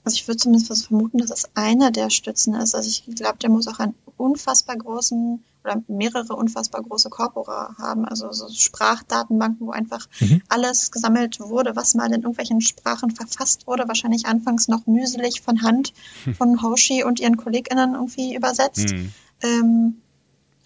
Also 0.05 0.16
ich 0.16 0.29
würde 0.29 0.38
zumindest 0.38 0.87
vermuten, 0.87 1.18
dass 1.18 1.31
es 1.31 1.51
einer 1.55 1.90
der 1.90 2.09
Stützen 2.09 2.55
ist. 2.55 2.75
Also 2.75 2.88
ich 2.88 3.14
glaube, 3.14 3.38
der 3.38 3.51
muss 3.51 3.68
auch 3.68 3.79
einen 3.79 3.94
unfassbar 4.16 4.77
großen 4.77 5.44
oder 5.64 5.83
mehrere 5.87 6.35
unfassbar 6.35 6.83
große 6.83 7.11
Corpora 7.11 7.75
haben, 7.79 8.05
also 8.05 8.33
so 8.33 8.49
Sprachdatenbanken, 8.49 9.66
wo 9.66 9.71
einfach 9.71 10.07
mhm. 10.21 10.40
alles 10.49 10.90
gesammelt 10.92 11.40
wurde, 11.40 11.77
was 11.77 11.94
mal 11.94 12.07
in 12.07 12.23
irgendwelchen 12.23 12.61
Sprachen 12.61 13.11
verfasst 13.11 13.66
wurde, 13.66 13.87
wahrscheinlich 13.87 14.25
anfangs 14.27 14.68
noch 14.68 14.87
mühselig 14.87 15.42
von 15.42 15.62
Hand 15.62 15.92
von 16.38 16.62
Hoshi 16.62 17.05
und 17.05 17.21
ihren 17.21 17.37
KollegInnen 17.37 17.94
irgendwie 17.94 18.35
übersetzt. 18.35 18.94
Mhm. 18.94 19.12
Ähm, 19.42 20.01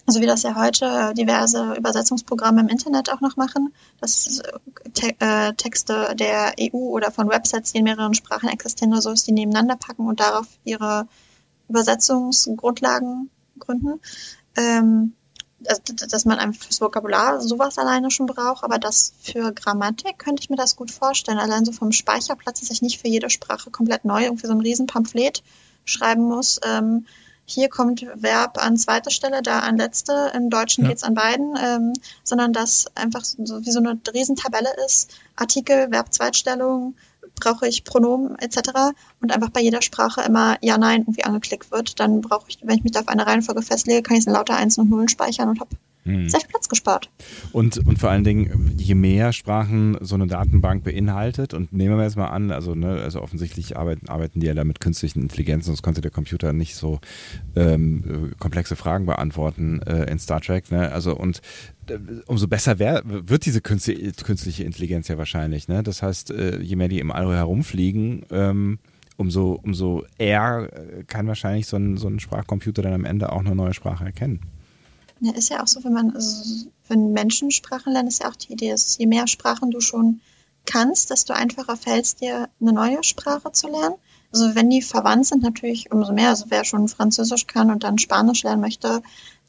so 0.06 0.20
wie 0.20 0.26
das 0.26 0.42
ja 0.42 0.56
heute 0.56 1.14
diverse 1.14 1.74
Übersetzungsprogramme 1.74 2.60
im 2.60 2.68
Internet 2.68 3.10
auch 3.10 3.20
noch 3.20 3.36
machen, 3.36 3.72
dass 4.00 4.42
Te 4.94 5.14
äh, 5.20 5.52
Texte 5.54 6.14
der 6.16 6.54
EU 6.60 6.76
oder 6.76 7.12
von 7.12 7.28
Websites, 7.28 7.72
die 7.72 7.78
in 7.78 7.84
mehreren 7.84 8.14
Sprachen 8.14 8.48
existieren 8.48 8.92
oder 8.92 9.02
so, 9.02 9.14
die 9.14 9.32
nebeneinander 9.32 9.76
packen 9.76 10.06
und 10.06 10.20
darauf 10.20 10.46
ihre 10.64 11.06
Übersetzungsgrundlagen 11.68 13.30
gründen. 13.58 14.00
Ähm, 14.56 15.14
also, 15.66 15.80
dass 16.08 16.24
man 16.24 16.38
einfach 16.38 16.64
fürs 16.64 16.80
Vokabular 16.80 17.40
sowas 17.40 17.78
alleine 17.78 18.10
schon 18.10 18.26
braucht, 18.26 18.64
aber 18.64 18.78
das 18.78 19.12
für 19.22 19.52
Grammatik 19.52 20.18
könnte 20.18 20.42
ich 20.42 20.50
mir 20.50 20.56
das 20.56 20.74
gut 20.74 20.90
vorstellen. 20.90 21.38
Allein 21.38 21.64
so 21.64 21.70
vom 21.70 21.92
Speicherplatz, 21.92 22.58
dass 22.58 22.70
ich 22.70 22.82
nicht 22.82 23.00
für 23.00 23.06
jede 23.06 23.30
Sprache 23.30 23.70
komplett 23.70 24.04
neu 24.04 24.24
irgendwie 24.24 24.48
so 24.48 24.52
ein 24.52 24.60
Riesenpamphlet 24.60 25.44
schreiben 25.84 26.24
muss. 26.24 26.60
Ähm, 26.64 27.06
hier 27.52 27.68
kommt 27.68 28.06
Verb 28.14 28.58
an 28.58 28.76
zweiter 28.76 29.10
Stelle, 29.10 29.42
da 29.42 29.60
an 29.60 29.76
letzte. 29.76 30.32
Im 30.34 30.50
Deutschen 30.50 30.84
ja. 30.84 30.90
geht's 30.90 31.02
an 31.02 31.14
beiden, 31.14 31.54
ähm, 31.62 31.92
sondern 32.24 32.52
dass 32.52 32.86
einfach 32.94 33.24
so 33.24 33.64
wie 33.64 33.70
so 33.70 33.78
eine 33.78 33.98
Riesentabelle 34.12 34.70
ist. 34.86 35.14
Artikel, 35.36 35.90
Verb, 35.90 36.12
Zweitstellung, 36.12 36.94
brauche 37.40 37.66
ich 37.66 37.84
Pronomen 37.84 38.38
etc. 38.38 38.94
und 39.20 39.32
einfach 39.32 39.50
bei 39.50 39.60
jeder 39.60 39.82
Sprache 39.82 40.22
immer 40.22 40.56
Ja, 40.62 40.78
Nein 40.78 41.02
irgendwie 41.02 41.24
angeklickt 41.24 41.70
wird. 41.70 42.00
Dann 42.00 42.20
brauche 42.20 42.48
ich, 42.48 42.58
wenn 42.62 42.76
ich 42.76 42.84
mich 42.84 42.92
da 42.92 43.00
auf 43.00 43.08
eine 43.08 43.26
Reihenfolge 43.26 43.62
festlege, 43.62 44.02
kann 44.02 44.16
ich 44.16 44.22
es 44.22 44.26
in 44.26 44.32
lauter 44.32 44.56
Einsen 44.56 44.82
und 44.82 44.90
Nullen 44.90 45.08
speichern 45.08 45.48
und 45.48 45.60
habe 45.60 45.76
hm. 46.04 46.28
Sehr 46.28 46.40
viel 46.40 46.48
Platz 46.48 46.68
gespart. 46.68 47.10
Und, 47.52 47.78
und 47.86 47.98
vor 47.98 48.10
allen 48.10 48.24
Dingen, 48.24 48.74
je 48.76 48.96
mehr 48.96 49.32
Sprachen 49.32 49.96
so 50.00 50.16
eine 50.16 50.26
Datenbank 50.26 50.82
beinhaltet, 50.82 51.54
und 51.54 51.72
nehmen 51.72 51.96
wir 51.96 52.02
jetzt 52.02 52.16
mal 52.16 52.26
an, 52.26 52.50
also, 52.50 52.74
ne, 52.74 53.00
also 53.00 53.22
offensichtlich 53.22 53.76
arbeiten, 53.76 54.08
arbeiten 54.08 54.40
die 54.40 54.46
ja 54.46 54.54
da 54.54 54.64
mit 54.64 54.80
künstlichen 54.80 55.22
Intelligenzen, 55.22 55.66
sonst 55.66 55.82
konnte 55.82 56.00
der 56.00 56.10
Computer 56.10 56.52
nicht 56.52 56.74
so 56.74 56.98
ähm, 57.54 58.32
komplexe 58.40 58.74
Fragen 58.74 59.06
beantworten 59.06 59.80
äh, 59.82 60.10
in 60.10 60.18
Star 60.18 60.40
Trek. 60.40 60.72
Ne? 60.72 60.90
Also 60.90 61.16
und 61.16 61.40
äh, 61.86 61.98
umso 62.26 62.48
besser 62.48 62.80
wär, 62.80 63.02
wird 63.04 63.46
diese 63.46 63.60
künstliche 63.60 64.64
Intelligenz 64.64 65.06
ja 65.06 65.18
wahrscheinlich. 65.18 65.68
Ne? 65.68 65.84
Das 65.84 66.02
heißt, 66.02 66.32
äh, 66.32 66.58
je 66.60 66.74
mehr 66.74 66.88
die 66.88 66.98
im 66.98 67.12
All 67.12 67.32
herumfliegen, 67.32 68.26
ähm, 68.32 68.80
umso, 69.16 69.52
umso 69.62 70.04
eher 70.18 70.68
äh, 70.72 71.04
kann 71.04 71.28
wahrscheinlich 71.28 71.68
so 71.68 71.76
ein, 71.76 71.96
so 71.96 72.08
ein 72.08 72.18
Sprachcomputer 72.18 72.82
dann 72.82 72.94
am 72.94 73.04
Ende 73.04 73.30
auch 73.30 73.40
eine 73.40 73.54
neue 73.54 73.74
Sprache 73.74 74.04
erkennen. 74.04 74.40
Ja, 75.24 75.32
ist 75.34 75.50
ja 75.50 75.62
auch 75.62 75.68
so, 75.68 75.84
wenn 75.84 75.92
man, 75.92 76.16
also, 76.16 76.66
wenn 76.88 77.12
Menschen 77.12 77.52
Sprachen 77.52 77.92
lernen, 77.92 78.08
ist 78.08 78.22
ja 78.22 78.28
auch 78.28 78.34
die 78.34 78.52
Idee, 78.52 78.72
dass 78.72 78.98
je 78.98 79.06
mehr 79.06 79.28
Sprachen 79.28 79.70
du 79.70 79.80
schon 79.80 80.20
kannst, 80.66 81.10
desto 81.10 81.32
einfacher 81.32 81.76
fällt 81.76 82.20
dir, 82.20 82.48
eine 82.60 82.72
neue 82.72 83.04
Sprache 83.04 83.52
zu 83.52 83.68
lernen. 83.68 83.94
Also 84.32 84.56
wenn 84.56 84.68
die 84.68 84.82
verwandt 84.82 85.26
sind, 85.26 85.44
natürlich 85.44 85.92
umso 85.92 86.12
mehr. 86.12 86.30
Also 86.30 86.46
wer 86.48 86.64
schon 86.64 86.88
Französisch 86.88 87.46
kann 87.46 87.70
und 87.70 87.84
dann 87.84 87.98
Spanisch 87.98 88.42
lernen 88.42 88.62
möchte, 88.62 89.02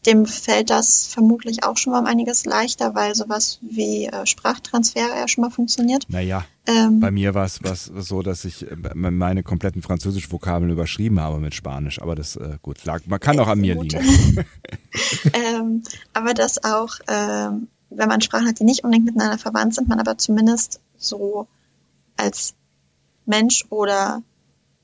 dem 0.06 0.26
fällt 0.26 0.70
das 0.70 1.08
vermutlich 1.08 1.64
auch 1.64 1.78
schon 1.78 1.94
mal 1.94 2.00
um 2.00 2.06
einiges 2.06 2.46
leichter, 2.46 2.94
weil 2.96 3.16
sowas 3.16 3.60
wie 3.62 4.06
äh, 4.06 4.26
Sprachtransfer 4.26 5.00
ja 5.00 5.28
schon 5.28 5.44
mal 5.44 5.50
funktioniert. 5.50 6.06
Naja, 6.10 6.46
ähm, 6.66 7.00
bei 7.00 7.12
mir 7.12 7.34
war 7.34 7.46
es 7.46 7.60
so, 7.86 8.22
dass 8.22 8.46
ich 8.46 8.70
äh, 8.70 8.76
meine 8.96 9.44
kompletten 9.44 9.82
französisch 9.82 10.32
Vokabeln 10.32 10.72
überschrieben 10.72 11.20
habe 11.20 11.40
mit 11.40 11.54
Spanisch, 11.54 12.02
aber 12.02 12.16
das, 12.16 12.36
äh, 12.36 12.58
gut, 12.62 12.84
lag, 12.86 13.02
man 13.06 13.20
kann 13.20 13.40
auch 13.40 13.48
an 13.48 13.60
mir 13.60 13.80
liegen. 13.82 14.00
ähm, 15.34 15.84
aber 16.14 16.34
das 16.34 16.64
auch, 16.64 16.96
ähm, 17.08 17.68
wenn 17.90 18.10
man 18.10 18.22
Sprachen 18.22 18.48
hat, 18.48 18.60
die 18.60 18.66
nicht 18.66 18.84
unbedingt 18.84 19.06
miteinander 19.06 19.38
verwandt 19.38 19.76
sind, 19.76 19.88
man 19.88 20.00
aber 20.00 20.18
zumindest 20.18 20.82
so 20.98 21.48
als 22.18 22.56
Mensch 23.26 23.66
oder 23.70 24.22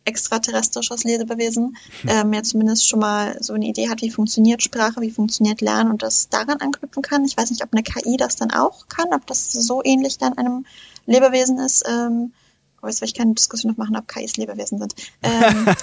extraterrestrisches 0.06 1.04
Lebewesen 1.04 1.78
hm. 2.02 2.10
ähm, 2.10 2.34
ja 2.34 2.44
zumindest 2.44 2.88
schon 2.88 3.00
mal 3.00 3.38
so 3.42 3.54
eine 3.54 3.66
Idee 3.66 3.90
hat, 3.90 4.02
wie 4.02 4.10
funktioniert 4.10 4.64
Sprache, 4.64 5.02
wie 5.02 5.12
funktioniert 5.12 5.62
Lernen 5.62 5.92
und 5.92 6.02
das 6.02 6.30
daran 6.30 6.60
anknüpfen 6.60 7.04
kann. 7.04 7.26
Ich 7.26 7.38
weiß 7.38 7.52
nicht, 7.52 7.64
ob 7.64 7.74
eine 7.74 7.84
KI 7.84 8.18
das 8.18 8.36
dann 8.36 8.52
auch 8.52 8.88
kann, 8.88 9.14
ob 9.14 9.26
das 9.28 9.52
so 9.52 9.82
ähnlich 9.84 10.18
dann 10.18 10.38
einem 10.38 10.66
Lebewesen 11.06 11.60
ist. 11.60 11.86
Ähm, 11.88 12.34
oh, 12.82 12.88
jetzt 12.88 13.02
will 13.02 13.08
ich 13.08 13.14
keine 13.14 13.34
Diskussion 13.34 13.72
noch 13.72 13.78
machen, 13.78 13.98
ob 13.98 14.08
KIs 14.08 14.38
Lebewesen 14.38 14.80
sind. 14.80 14.96
Ähm, 15.24 15.68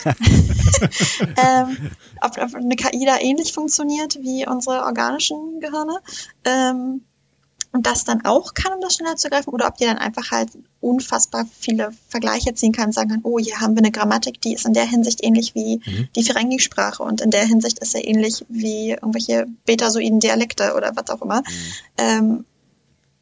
ähm, 1.37 1.90
ob, 2.22 2.38
ob, 2.38 2.55
eine 2.55 2.76
KI 2.76 3.05
da 3.05 3.18
ähnlich 3.18 3.52
funktioniert 3.52 4.16
wie 4.22 4.46
unsere 4.46 4.85
organischen 4.85 5.61
Gehirne. 5.61 5.98
Ähm, 6.44 7.02
und 7.77 7.87
das 7.87 8.05
dann 8.05 8.25
auch 8.25 8.55
kann, 8.55 8.73
um 8.73 8.81
das 8.81 8.95
schneller 8.95 9.17
zu 9.17 9.29
greifen, 9.29 9.51
oder 9.51 9.69
ob 9.69 9.77
die 9.77 9.85
dann 9.85 9.99
einfach 9.99 10.31
halt 10.31 10.51
unfassbar 10.81 11.47
viele 11.59 11.91
Vergleiche 12.09 12.55
ziehen 12.55 12.73
kann, 12.73 12.91
sagen 12.91 13.11
kann, 13.11 13.21
oh, 13.23 13.39
hier 13.39 13.61
haben 13.61 13.75
wir 13.75 13.83
eine 13.83 13.93
Grammatik, 13.93 14.41
die 14.41 14.55
ist 14.55 14.67
in 14.67 14.73
der 14.73 14.87
Hinsicht 14.87 15.23
ähnlich 15.23 15.55
wie 15.55 15.77
mhm. 15.85 16.09
die 16.17 16.23
Ferengi-Sprache 16.23 17.03
und 17.03 17.21
in 17.21 17.31
der 17.31 17.45
Hinsicht 17.45 17.79
ist 17.81 17.95
er 17.95 18.07
ähnlich 18.07 18.45
wie 18.49 18.93
irgendwelche 18.93 19.47
betasoiden 19.67 20.21
Dialekte 20.21 20.75
oder 20.75 20.93
was 20.97 21.11
auch 21.11 21.23
immer. 21.23 21.41
Mhm. 21.41 21.45
Ähm, 21.99 22.45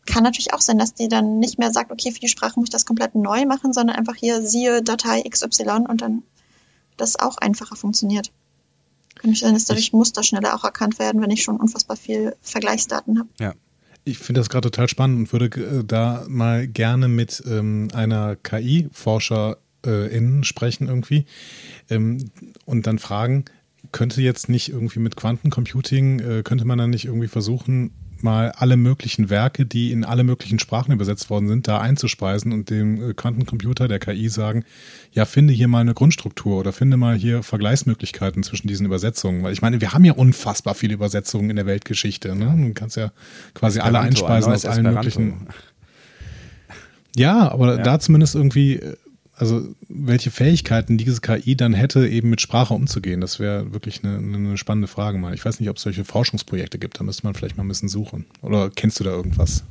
kann 0.06 0.22
natürlich 0.22 0.52
auch 0.52 0.60
sein, 0.60 0.78
dass 0.78 0.94
die 0.94 1.08
dann 1.08 1.38
nicht 1.38 1.58
mehr 1.58 1.72
sagt, 1.72 1.90
okay, 1.90 2.12
für 2.12 2.20
die 2.20 2.28
Sprache 2.28 2.60
muss 2.60 2.68
ich 2.68 2.72
das 2.72 2.86
komplett 2.86 3.14
neu 3.14 3.46
machen, 3.46 3.72
sondern 3.72 3.96
einfach 3.96 4.14
hier 4.14 4.42
siehe 4.42 4.82
Datei 4.82 5.22
XY 5.22 5.86
und 5.88 6.02
dann 6.02 6.22
das 6.96 7.18
auch 7.18 7.38
einfacher 7.38 7.74
funktioniert. 7.74 8.30
Kann 9.16 9.30
nicht 9.30 9.40
sein, 9.40 9.54
dass 9.54 9.64
dadurch 9.64 9.92
Muster 9.92 10.22
schneller 10.22 10.54
auch 10.54 10.64
erkannt 10.64 10.98
werden, 10.98 11.22
wenn 11.22 11.30
ich 11.30 11.42
schon 11.42 11.56
unfassbar 11.56 11.96
viel 11.96 12.36
Vergleichsdaten 12.42 13.18
habe. 13.18 13.28
Ja, 13.40 13.54
ich 14.04 14.18
finde 14.18 14.40
das 14.40 14.48
gerade 14.48 14.70
total 14.70 14.88
spannend 14.88 15.18
und 15.18 15.32
würde 15.32 15.46
äh, 15.60 15.84
da 15.84 16.24
mal 16.28 16.66
gerne 16.68 17.08
mit 17.08 17.42
ähm, 17.46 17.88
einer 17.94 18.36
KI-Forscherin 18.36 19.56
äh, 20.40 20.44
sprechen 20.44 20.88
irgendwie 20.88 21.26
ähm, 21.90 22.30
und 22.64 22.86
dann 22.86 22.98
fragen, 22.98 23.44
könnte 23.92 24.22
jetzt 24.22 24.48
nicht 24.48 24.70
irgendwie 24.70 25.00
mit 25.00 25.16
Quantencomputing, 25.16 26.20
äh, 26.20 26.42
könnte 26.42 26.64
man 26.64 26.78
dann 26.78 26.90
nicht 26.90 27.04
irgendwie 27.04 27.28
versuchen, 27.28 27.92
mal 28.24 28.50
alle 28.50 28.76
möglichen 28.76 29.30
Werke, 29.30 29.66
die 29.66 29.92
in 29.92 30.04
alle 30.04 30.24
möglichen 30.24 30.58
Sprachen 30.58 30.92
übersetzt 30.92 31.30
worden 31.30 31.46
sind, 31.46 31.68
da 31.68 31.78
einzuspeisen 31.78 32.52
und 32.52 32.70
dem 32.70 33.10
äh, 33.10 33.14
Quantencomputer, 33.14 33.86
der 33.86 34.00
KI 34.00 34.28
sagen, 34.28 34.64
ja, 35.12 35.24
finde 35.26 35.52
hier 35.52 35.68
mal 35.68 35.80
eine 35.80 35.94
Grundstruktur 35.94 36.58
oder 36.58 36.72
finde 36.72 36.96
mal 36.96 37.14
hier 37.14 37.44
Vergleichsmöglichkeiten 37.44 38.42
zwischen 38.42 38.66
diesen 38.66 38.86
Übersetzungen. 38.86 39.44
Weil 39.44 39.52
ich 39.52 39.62
meine, 39.62 39.80
wir 39.80 39.92
haben 39.92 40.04
ja 40.04 40.14
unfassbar 40.14 40.74
viele 40.74 40.94
Übersetzungen 40.94 41.50
in 41.50 41.56
der 41.56 41.66
Weltgeschichte. 41.66 42.34
Ne? 42.34 42.52
Du 42.56 42.74
kannst 42.74 42.96
ja 42.96 43.12
quasi 43.54 43.78
Esperanto, 43.78 43.98
alle 43.98 44.08
einspeisen 44.08 44.52
aus 44.52 44.64
allen 44.64 44.86
Esperanto. 44.86 45.20
möglichen. 45.20 45.46
Ja, 47.16 47.52
aber 47.52 47.76
ja. 47.76 47.82
da 47.82 48.00
zumindest 48.00 48.34
irgendwie 48.34 48.76
äh, 48.76 48.96
also 49.36 49.68
welche 49.88 50.30
Fähigkeiten 50.30 50.96
diese 50.96 51.20
KI 51.20 51.56
dann 51.56 51.74
hätte, 51.74 52.06
eben 52.08 52.30
mit 52.30 52.40
Sprache 52.40 52.74
umzugehen, 52.74 53.20
das 53.20 53.40
wäre 53.40 53.72
wirklich 53.72 54.04
eine, 54.04 54.16
eine, 54.18 54.56
spannende 54.56 54.88
Frage 54.88 55.18
mal. 55.18 55.34
Ich 55.34 55.44
weiß 55.44 55.60
nicht, 55.60 55.68
ob 55.70 55.76
es 55.76 55.82
solche 55.82 56.04
Forschungsprojekte 56.04 56.78
gibt, 56.78 57.00
da 57.00 57.04
müsste 57.04 57.24
man 57.24 57.34
vielleicht 57.34 57.56
mal 57.56 57.64
ein 57.64 57.68
bisschen 57.68 57.88
suchen. 57.88 58.26
Oder 58.42 58.70
kennst 58.70 59.00
du 59.00 59.04
da 59.04 59.10
irgendwas? 59.10 59.64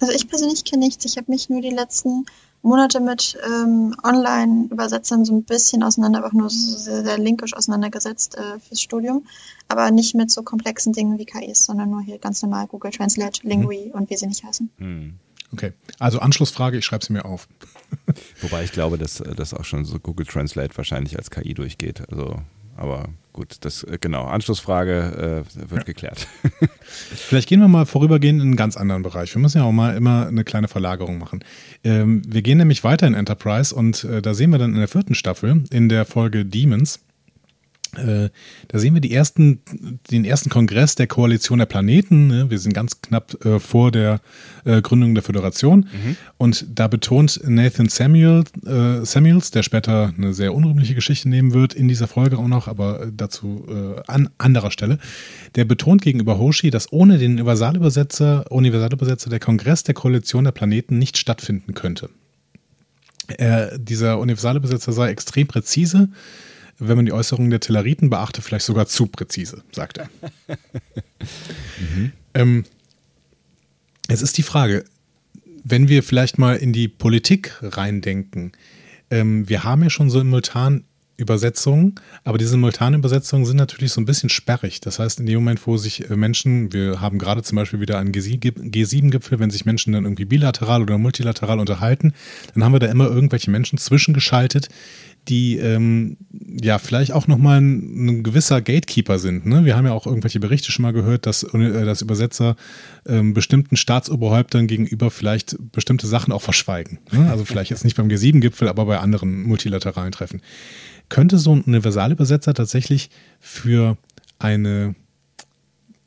Also 0.00 0.12
ich 0.14 0.28
persönlich 0.28 0.64
kenne 0.64 0.84
nichts. 0.84 1.04
Ich 1.04 1.16
habe 1.18 1.30
mich 1.30 1.50
nur 1.50 1.60
die 1.60 1.70
letzten 1.70 2.24
Monate 2.62 3.00
mit 3.00 3.38
ähm, 3.46 3.94
Online-Übersetzern 4.02 5.24
so 5.24 5.34
ein 5.34 5.44
bisschen 5.44 5.82
auseinander, 5.82 6.18
einfach 6.18 6.32
nur 6.32 6.50
sehr, 6.50 7.04
sehr 7.04 7.18
linkisch 7.18 7.54
auseinandergesetzt 7.54 8.36
äh, 8.36 8.58
fürs 8.58 8.82
Studium, 8.82 9.26
aber 9.68 9.90
nicht 9.90 10.14
mit 10.14 10.30
so 10.30 10.42
komplexen 10.42 10.92
Dingen 10.92 11.18
wie 11.18 11.24
KIs, 11.24 11.64
sondern 11.64 11.90
nur 11.90 12.02
hier 12.02 12.18
ganz 12.18 12.42
normal 12.42 12.66
Google 12.66 12.90
Translate, 12.90 13.46
Lingui 13.46 13.86
mhm. 13.86 13.92
und 13.92 14.10
wie 14.10 14.16
sie 14.16 14.26
nicht 14.26 14.44
heißen. 14.44 14.70
Mhm. 14.78 15.14
Okay, 15.52 15.72
also 15.98 16.20
Anschlussfrage, 16.20 16.78
ich 16.78 16.84
schreibe 16.84 17.04
sie 17.04 17.12
mir 17.12 17.24
auf. 17.24 17.48
Wobei 18.40 18.64
ich 18.64 18.72
glaube, 18.72 18.98
dass 18.98 19.22
das 19.36 19.52
auch 19.52 19.64
schon 19.64 19.84
so 19.84 19.98
Google 19.98 20.26
Translate 20.26 20.76
wahrscheinlich 20.76 21.16
als 21.16 21.30
KI 21.30 21.54
durchgeht. 21.54 22.02
Also, 22.10 22.40
aber 22.76 23.08
gut, 23.32 23.56
das 23.62 23.82
äh, 23.82 23.98
genau. 24.00 24.26
Anschlussfrage 24.26 25.44
äh, 25.46 25.70
wird 25.70 25.80
ja. 25.80 25.84
geklärt. 25.84 26.28
Vielleicht 26.82 27.48
gehen 27.48 27.60
wir 27.60 27.68
mal 27.68 27.84
vorübergehend 27.84 28.40
in 28.40 28.48
einen 28.48 28.56
ganz 28.56 28.76
anderen 28.76 29.02
Bereich. 29.02 29.34
Wir 29.34 29.42
müssen 29.42 29.58
ja 29.58 29.64
auch 29.64 29.72
mal 29.72 29.96
immer 29.96 30.28
eine 30.28 30.44
kleine 30.44 30.68
Verlagerung 30.68 31.18
machen. 31.18 31.44
Ähm, 31.82 32.22
wir 32.26 32.42
gehen 32.42 32.58
nämlich 32.58 32.84
weiter 32.84 33.06
in 33.06 33.14
Enterprise 33.14 33.74
und 33.74 34.04
äh, 34.04 34.22
da 34.22 34.34
sehen 34.34 34.50
wir 34.50 34.58
dann 34.58 34.72
in 34.72 34.78
der 34.78 34.88
vierten 34.88 35.14
Staffel 35.14 35.64
in 35.70 35.88
der 35.88 36.04
Folge 36.04 36.44
Demons 36.44 36.96
Äh, 36.96 37.09
da 37.92 38.78
sehen 38.78 38.94
wir 38.94 39.00
ersten, 39.10 39.60
den 40.10 40.24
ersten 40.24 40.48
Kongress 40.48 40.94
der 40.94 41.08
Koalition 41.08 41.58
der 41.58 41.66
Planeten. 41.66 42.28
Ne? 42.28 42.50
Wir 42.50 42.58
sind 42.58 42.72
ganz 42.72 43.00
knapp 43.00 43.44
äh, 43.44 43.58
vor 43.58 43.90
der 43.90 44.20
äh, 44.64 44.80
Gründung 44.80 45.14
der 45.14 45.24
Föderation. 45.24 45.80
Mhm. 45.80 46.16
Und 46.38 46.66
da 46.72 46.86
betont 46.86 47.40
Nathan 47.44 47.88
Samuel, 47.88 48.44
äh, 48.64 49.04
Samuels, 49.04 49.50
der 49.50 49.64
später 49.64 50.12
eine 50.16 50.34
sehr 50.34 50.54
unrühmliche 50.54 50.94
Geschichte 50.94 51.28
nehmen 51.28 51.52
wird, 51.52 51.74
in 51.74 51.88
dieser 51.88 52.06
Folge 52.06 52.38
auch 52.38 52.46
noch, 52.46 52.68
aber 52.68 53.08
dazu 53.12 53.66
äh, 53.68 54.00
an 54.06 54.30
anderer 54.38 54.70
Stelle, 54.70 54.98
der 55.56 55.64
betont 55.64 56.02
gegenüber 56.02 56.38
Hoshi, 56.38 56.70
dass 56.70 56.92
ohne 56.92 57.18
den 57.18 57.32
Universalübersetzer, 57.32 58.50
Universalübersetzer 58.50 59.30
der 59.30 59.40
Kongress 59.40 59.82
der 59.82 59.94
Koalition 59.94 60.44
der 60.44 60.52
Planeten 60.52 60.98
nicht 60.98 61.18
stattfinden 61.18 61.74
könnte. 61.74 62.10
dieser 63.76 64.18
Universalübersetzer 64.18 64.92
sei 64.92 65.10
extrem 65.10 65.46
präzise 65.46 66.08
wenn 66.80 66.96
man 66.96 67.06
die 67.06 67.12
Äußerungen 67.12 67.50
der 67.50 67.60
Telleriten 67.60 68.10
beachte, 68.10 68.42
vielleicht 68.42 68.64
sogar 68.64 68.86
zu 68.86 69.06
präzise, 69.06 69.62
sagt 69.72 69.98
er. 69.98 70.10
mhm. 71.78 72.12
ähm, 72.34 72.64
es 74.08 74.22
ist 74.22 74.38
die 74.38 74.42
Frage, 74.42 74.84
wenn 75.62 75.88
wir 75.88 76.02
vielleicht 76.02 76.38
mal 76.38 76.56
in 76.56 76.72
die 76.72 76.88
Politik 76.88 77.56
reindenken, 77.62 78.52
ähm, 79.10 79.48
wir 79.48 79.64
haben 79.64 79.82
ja 79.82 79.90
schon 79.90 80.10
simultan 80.10 80.84
Übersetzungen, 81.20 81.94
aber 82.24 82.38
diese 82.38 82.52
Simultanübersetzungen 82.52 83.46
sind 83.46 83.58
natürlich 83.58 83.92
so 83.92 84.00
ein 84.00 84.06
bisschen 84.06 84.30
sperrig. 84.30 84.80
Das 84.80 84.98
heißt, 84.98 85.20
in 85.20 85.26
dem 85.26 85.36
Moment, 85.36 85.64
wo 85.66 85.76
sich 85.76 86.10
äh, 86.10 86.16
Menschen, 86.16 86.72
wir 86.72 87.00
haben 87.00 87.18
gerade 87.18 87.42
zum 87.42 87.56
Beispiel 87.56 87.80
wieder 87.80 87.98
einen 87.98 88.12
G7-Gipfel, 88.12 89.38
wenn 89.38 89.50
sich 89.50 89.66
Menschen 89.66 89.92
dann 89.92 90.04
irgendwie 90.04 90.24
bilateral 90.24 90.82
oder 90.82 90.98
multilateral 90.98 91.60
unterhalten, 91.60 92.14
dann 92.54 92.64
haben 92.64 92.72
wir 92.72 92.80
da 92.80 92.86
immer 92.86 93.06
irgendwelche 93.06 93.50
Menschen 93.50 93.78
zwischengeschaltet, 93.78 94.68
die 95.28 95.58
ähm, 95.58 96.16
ja 96.32 96.78
vielleicht 96.78 97.12
auch 97.12 97.26
nochmal 97.26 97.60
ein, 97.60 98.06
ein 98.06 98.22
gewisser 98.22 98.60
Gatekeeper 98.60 99.18
sind. 99.18 99.46
Ne? 99.46 99.64
Wir 99.64 99.76
haben 99.76 99.86
ja 99.86 99.92
auch 99.92 100.06
irgendwelche 100.06 100.40
Berichte 100.40 100.72
schon 100.72 100.82
mal 100.82 100.92
gehört, 100.92 101.26
dass, 101.26 101.42
äh, 101.42 101.84
dass 101.84 102.02
Übersetzer 102.02 102.56
ähm, 103.06 103.34
bestimmten 103.34 103.76
Staatsoberhäuptern 103.76 104.66
gegenüber 104.66 105.10
vielleicht 105.10 105.56
bestimmte 105.72 106.06
Sachen 106.06 106.32
auch 106.32 106.42
verschweigen. 106.42 106.98
Ne? 107.12 107.30
Also 107.30 107.44
vielleicht 107.44 107.70
jetzt 107.70 107.84
nicht 107.84 107.96
beim 107.96 108.08
G7-Gipfel, 108.08 108.68
aber 108.68 108.86
bei 108.86 108.98
anderen 108.98 109.42
multilateralen 109.42 110.12
Treffen. 110.12 110.40
Könnte 111.08 111.38
so 111.38 111.54
ein 111.54 111.62
Universalübersetzer 111.62 112.54
tatsächlich 112.54 113.10
für 113.40 113.98
eine, 114.38 114.94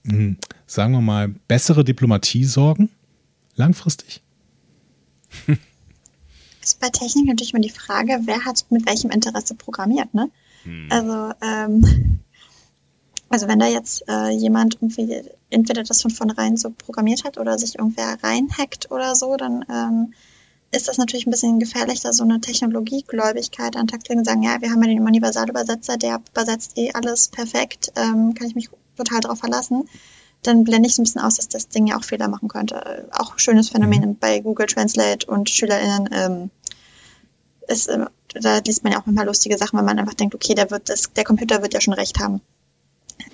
hm, 0.06 0.38
sagen 0.66 0.94
wir 0.94 1.02
mal, 1.02 1.30
bessere 1.48 1.84
Diplomatie 1.84 2.46
sorgen? 2.46 2.90
Langfristig? 3.56 4.22
ist 6.64 6.80
bei 6.80 6.90
Technik 6.90 7.28
natürlich 7.28 7.54
immer 7.54 7.62
die 7.62 7.70
Frage, 7.70 8.20
wer 8.24 8.46
hat 8.46 8.66
mit 8.70 8.86
welchem 8.86 9.12
Interesse 9.12 9.56
programmiert, 9.56 10.14
ne? 10.14 10.30
Hm. 10.64 10.88
Also, 10.90 11.32
ähm, 11.42 12.20
also 13.30 13.48
wenn 13.48 13.60
da 13.60 13.68
jetzt 13.68 14.04
äh, 14.08 14.30
jemand 14.30 14.76
irgendwie 14.76 15.24
entweder 15.50 15.84
das 15.84 16.02
von 16.02 16.12
vornherein 16.12 16.56
so 16.56 16.70
programmiert 16.70 17.24
hat 17.24 17.38
oder 17.38 17.58
sich 17.58 17.78
irgendwer 17.80 18.18
reinhackt 18.22 18.92
oder 18.92 19.16
so, 19.16 19.36
dann 19.36 19.66
ähm, 19.70 20.14
ist 20.72 20.88
das 20.88 20.98
natürlich 20.98 21.28
ein 21.28 21.32
bisschen 21.32 21.60
gefährlich, 21.60 22.02
da 22.02 22.14
so 22.14 22.24
eine 22.24 22.42
Technologiegläubigkeit 22.42 23.76
an 23.76 23.88
Tag 23.88 24.08
legen 24.08 24.24
sagen, 24.24 24.44
ja, 24.44 24.62
wir 24.62 24.72
haben 24.72 24.82
ja 24.84 24.90
den 24.90 25.08
Universalübersetzer, 25.08 25.98
der 25.98 26.22
übersetzt 26.32 26.78
eh 26.78 26.92
alles 26.94 27.28
perfekt, 27.28 27.92
ähm, 27.96 28.34
kann 28.34 28.48
ich 28.48 28.56
mich 28.56 28.70
total 28.96 29.22
drauf 29.22 29.40
verlassen. 29.40 29.88
Dann 30.44 30.64
blende 30.64 30.88
ich 30.88 30.96
so 30.96 31.02
ein 31.02 31.06
bisschen 31.06 31.22
aus, 31.22 31.36
dass 31.36 31.48
das 31.48 31.70
Ding 31.70 31.88
ja 31.88 31.98
auch 31.98 32.04
Fehler 32.04 32.28
machen 32.28 32.48
könnte. 32.48 33.08
Auch 33.12 33.40
schönes 33.40 33.70
Phänomen 33.70 34.02
mhm. 34.02 34.18
bei 34.18 34.40
Google 34.40 34.68
Translate 34.68 35.26
und 35.28 35.50
SchülerInnen 35.50 36.10
ähm, 36.12 36.50
ist, 37.68 37.88
äh, 37.88 38.06
da 38.34 38.58
liest 38.60 38.84
man 38.84 38.94
ja 38.94 39.00
auch 39.00 39.06
manchmal 39.06 39.26
lustige 39.26 39.58
Sachen, 39.58 39.78
weil 39.78 39.86
man 39.86 40.00
einfach 40.00 40.14
denkt, 40.14 40.36
okay, 40.36 40.54
der 40.54 40.70
wird 40.72 40.90
das, 40.90 41.14
der 41.14 41.24
Computer 41.24 41.62
wird 41.62 41.74
ja 41.74 41.82
schon 41.82 41.94
recht 41.94 42.20
haben. 42.20 42.42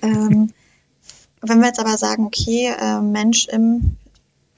Ähm, 0.01 0.53
wenn 1.41 1.59
wir 1.59 1.67
jetzt 1.67 1.79
aber 1.79 1.97
sagen, 1.97 2.25
okay, 2.25 2.73
äh, 2.79 3.01
Mensch 3.01 3.47
im 3.47 3.97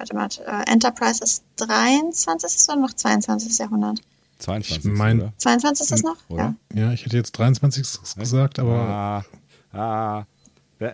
warte 0.02 0.16
mal, 0.16 0.30
äh, 0.46 0.72
Enterprise 0.72 1.24
ist 1.24 1.44
23. 1.58 2.70
oder 2.70 2.82
noch 2.82 2.94
22. 2.94 3.60
Jahrhundert? 3.60 4.02
22. 4.40 4.86
Ich 4.86 4.98
mein, 4.98 5.32
22 5.38 5.86
ist 5.86 5.92
es 5.92 6.04
noch? 6.04 6.18
Oder? 6.30 6.56
Ja. 6.74 6.82
ja, 6.82 6.94
ich 6.94 7.06
hätte 7.06 7.18
jetzt 7.18 7.34
23 7.34 7.86
gesagt, 8.18 8.60
aber. 8.60 9.26
Ah, 9.74 9.78
ah. 9.78 10.26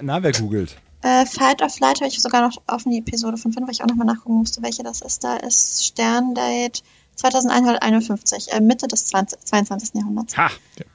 Na, 0.02 0.22
wer 0.22 0.34
googelt? 0.34 0.76
Äh, 1.02 1.26
Fight 1.26 1.62
of 1.62 1.74
Flight 1.74 1.98
habe 1.98 2.08
ich 2.08 2.22
sogar 2.22 2.42
noch 2.42 2.62
offen, 2.68 2.92
die 2.92 3.00
Episode 3.00 3.38
von 3.38 3.54
5, 3.54 3.68
weil 3.68 3.74
ich 3.74 3.84
auch 3.84 3.88
nochmal 3.88 4.08
nachgucken 4.08 4.36
musste, 4.36 4.62
welche 4.64 4.84
das 4.84 5.02
ist. 5.02 5.24
Da 5.24 5.38
ist 5.38 5.86
Sterndate 5.86 6.84
2151, 7.16 8.52
äh, 8.54 8.62
Mitte 8.62 8.88
des 8.88 9.06
20, 9.06 9.40
22. 9.46 9.96
Jahrhunderts. 9.96 10.38
Ha! 10.38 10.50
Ja. 10.78 10.86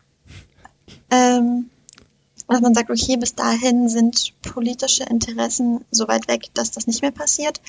Ähm, 1.10 1.70
und 2.46 2.54
dass 2.54 2.60
man 2.60 2.74
sagt, 2.74 2.90
okay, 2.90 3.16
bis 3.16 3.34
dahin 3.34 3.88
sind 3.88 4.34
politische 4.42 5.04
Interessen 5.04 5.84
so 5.90 6.08
weit 6.08 6.28
weg, 6.28 6.50
dass 6.54 6.70
das 6.70 6.86
nicht 6.86 7.02
mehr 7.02 7.12
passiert, 7.12 7.60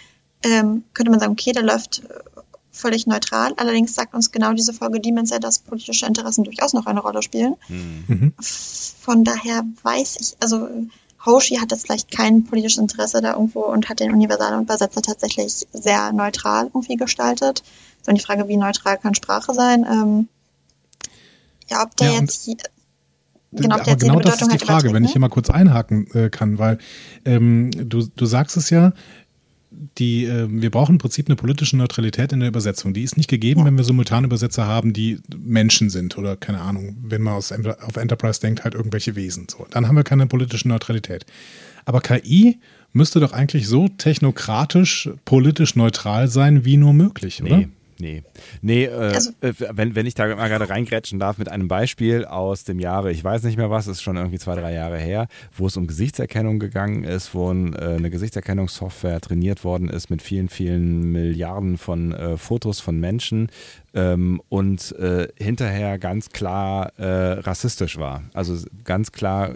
ähm, 0.43 0.83
könnte 0.93 1.11
man 1.11 1.19
sagen, 1.19 1.33
okay, 1.33 1.51
der 1.51 1.63
läuft 1.63 2.03
äh, 2.03 2.41
völlig 2.71 3.05
neutral. 3.05 3.53
Allerdings 3.57 3.93
sagt 3.93 4.13
uns 4.13 4.31
genau 4.31 4.53
diese 4.53 4.73
Folge 4.73 4.99
Demons 4.99 5.29
ja, 5.29 5.39
dass 5.39 5.59
politische 5.59 6.05
Interessen 6.05 6.43
durchaus 6.43 6.73
noch 6.73 6.87
eine 6.87 6.99
Rolle 6.99 7.21
spielen. 7.21 7.55
Mhm. 7.69 8.33
Von 8.39 9.23
daher 9.23 9.63
weiß 9.83 10.17
ich, 10.19 10.35
also 10.39 10.67
Hoshi 11.25 11.55
hat 11.55 11.71
jetzt 11.71 11.85
vielleicht 11.85 12.11
kein 12.11 12.43
politisches 12.43 12.79
Interesse 12.79 13.21
da 13.21 13.33
irgendwo 13.33 13.61
und 13.61 13.89
hat 13.89 13.99
den 13.99 14.11
universalen 14.11 14.63
Übersetzer 14.63 15.01
tatsächlich 15.01 15.67
sehr 15.71 16.11
neutral 16.11 16.65
irgendwie 16.65 16.97
gestaltet. 16.97 17.63
So 18.05 18.11
die 18.11 18.21
Frage, 18.21 18.47
wie 18.47 18.57
neutral 18.57 18.97
kann 18.97 19.15
Sprache 19.15 19.53
sein? 19.53 19.85
Ähm, 19.89 20.27
ja, 21.69 21.83
ob 21.83 21.95
der 21.95 22.11
ja, 22.11 22.19
jetzt 22.19 22.43
hier, 22.43 22.57
Genau, 23.55 23.75
aber 23.75 23.95
genau 23.95 24.19
das 24.19 24.41
ist 24.41 24.51
die 24.51 24.57
Frage, 24.57 24.93
wenn 24.93 25.03
ich 25.03 25.11
hier 25.11 25.21
mal 25.21 25.29
kurz 25.29 25.49
einhaken 25.49 26.07
äh, 26.13 26.29
kann, 26.29 26.57
weil 26.57 26.79
ähm, 27.23 27.69
du, 27.71 28.07
du 28.07 28.25
sagst 28.25 28.57
es 28.57 28.71
ja, 28.71 28.93
die, 29.97 30.25
äh, 30.25 30.47
wir 30.49 30.71
brauchen 30.71 30.93
im 30.93 30.97
Prinzip 30.97 31.27
eine 31.27 31.35
politische 31.35 31.77
Neutralität 31.77 32.31
in 32.31 32.39
der 32.39 32.49
Übersetzung. 32.49 32.93
Die 32.93 33.03
ist 33.03 33.17
nicht 33.17 33.29
gegeben, 33.29 33.61
ja. 33.61 33.65
wenn 33.65 33.77
wir 33.77 33.83
Simultanübersetzer 33.83 34.65
haben, 34.65 34.93
die 34.93 35.19
Menschen 35.37 35.89
sind 35.89 36.17
oder 36.17 36.35
keine 36.35 36.61
Ahnung, 36.61 36.97
wenn 37.01 37.21
man 37.21 37.33
aus, 37.33 37.51
auf 37.51 37.95
Enterprise 37.95 38.39
denkt, 38.41 38.63
halt 38.63 38.75
irgendwelche 38.75 39.15
Wesen. 39.15 39.47
So, 39.49 39.67
dann 39.69 39.87
haben 39.87 39.95
wir 39.95 40.03
keine 40.03 40.27
politische 40.27 40.67
Neutralität. 40.67 41.25
Aber 41.85 42.01
KI 42.01 42.59
müsste 42.93 43.19
doch 43.19 43.33
eigentlich 43.33 43.67
so 43.67 43.87
technokratisch, 43.87 45.09
politisch 45.25 45.75
neutral 45.75 46.27
sein, 46.27 46.65
wie 46.65 46.77
nur 46.77 46.93
möglich, 46.93 47.41
oder? 47.43 47.57
Nee. 47.57 47.67
Nee, 47.99 48.23
nee 48.61 48.85
äh, 48.85 48.91
also, 48.91 49.31
äh, 49.41 49.53
wenn, 49.71 49.95
wenn 49.95 50.05
ich 50.05 50.15
da 50.15 50.35
mal 50.35 50.47
gerade 50.47 50.69
reingrätschen 50.69 51.19
darf 51.19 51.37
mit 51.37 51.49
einem 51.49 51.67
Beispiel 51.67 52.25
aus 52.25 52.63
dem 52.63 52.79
Jahre, 52.79 53.11
ich 53.11 53.23
weiß 53.23 53.43
nicht 53.43 53.57
mehr 53.57 53.69
was, 53.69 53.87
ist 53.87 54.01
schon 54.01 54.17
irgendwie 54.17 54.39
zwei, 54.39 54.55
drei 54.55 54.73
Jahre 54.73 54.97
her, 54.97 55.27
wo 55.55 55.67
es 55.67 55.77
um 55.77 55.87
Gesichtserkennung 55.87 56.59
gegangen 56.59 57.03
ist, 57.03 57.33
wo 57.33 57.51
ein, 57.51 57.73
äh, 57.73 57.95
eine 57.97 58.09
Gesichtserkennungssoftware 58.09 59.21
trainiert 59.21 59.63
worden 59.63 59.89
ist 59.89 60.09
mit 60.09 60.21
vielen, 60.21 60.49
vielen 60.49 61.11
Milliarden 61.11 61.77
von 61.77 62.11
äh, 62.13 62.37
Fotos 62.37 62.79
von 62.79 62.99
Menschen 62.99 63.49
ähm, 63.93 64.41
und 64.49 64.91
äh, 64.93 65.27
hinterher 65.37 65.99
ganz 65.99 66.29
klar 66.29 66.93
äh, 66.97 67.33
rassistisch 67.39 67.97
war. 67.97 68.23
Also 68.33 68.57
ganz 68.83 69.11
klar 69.11 69.51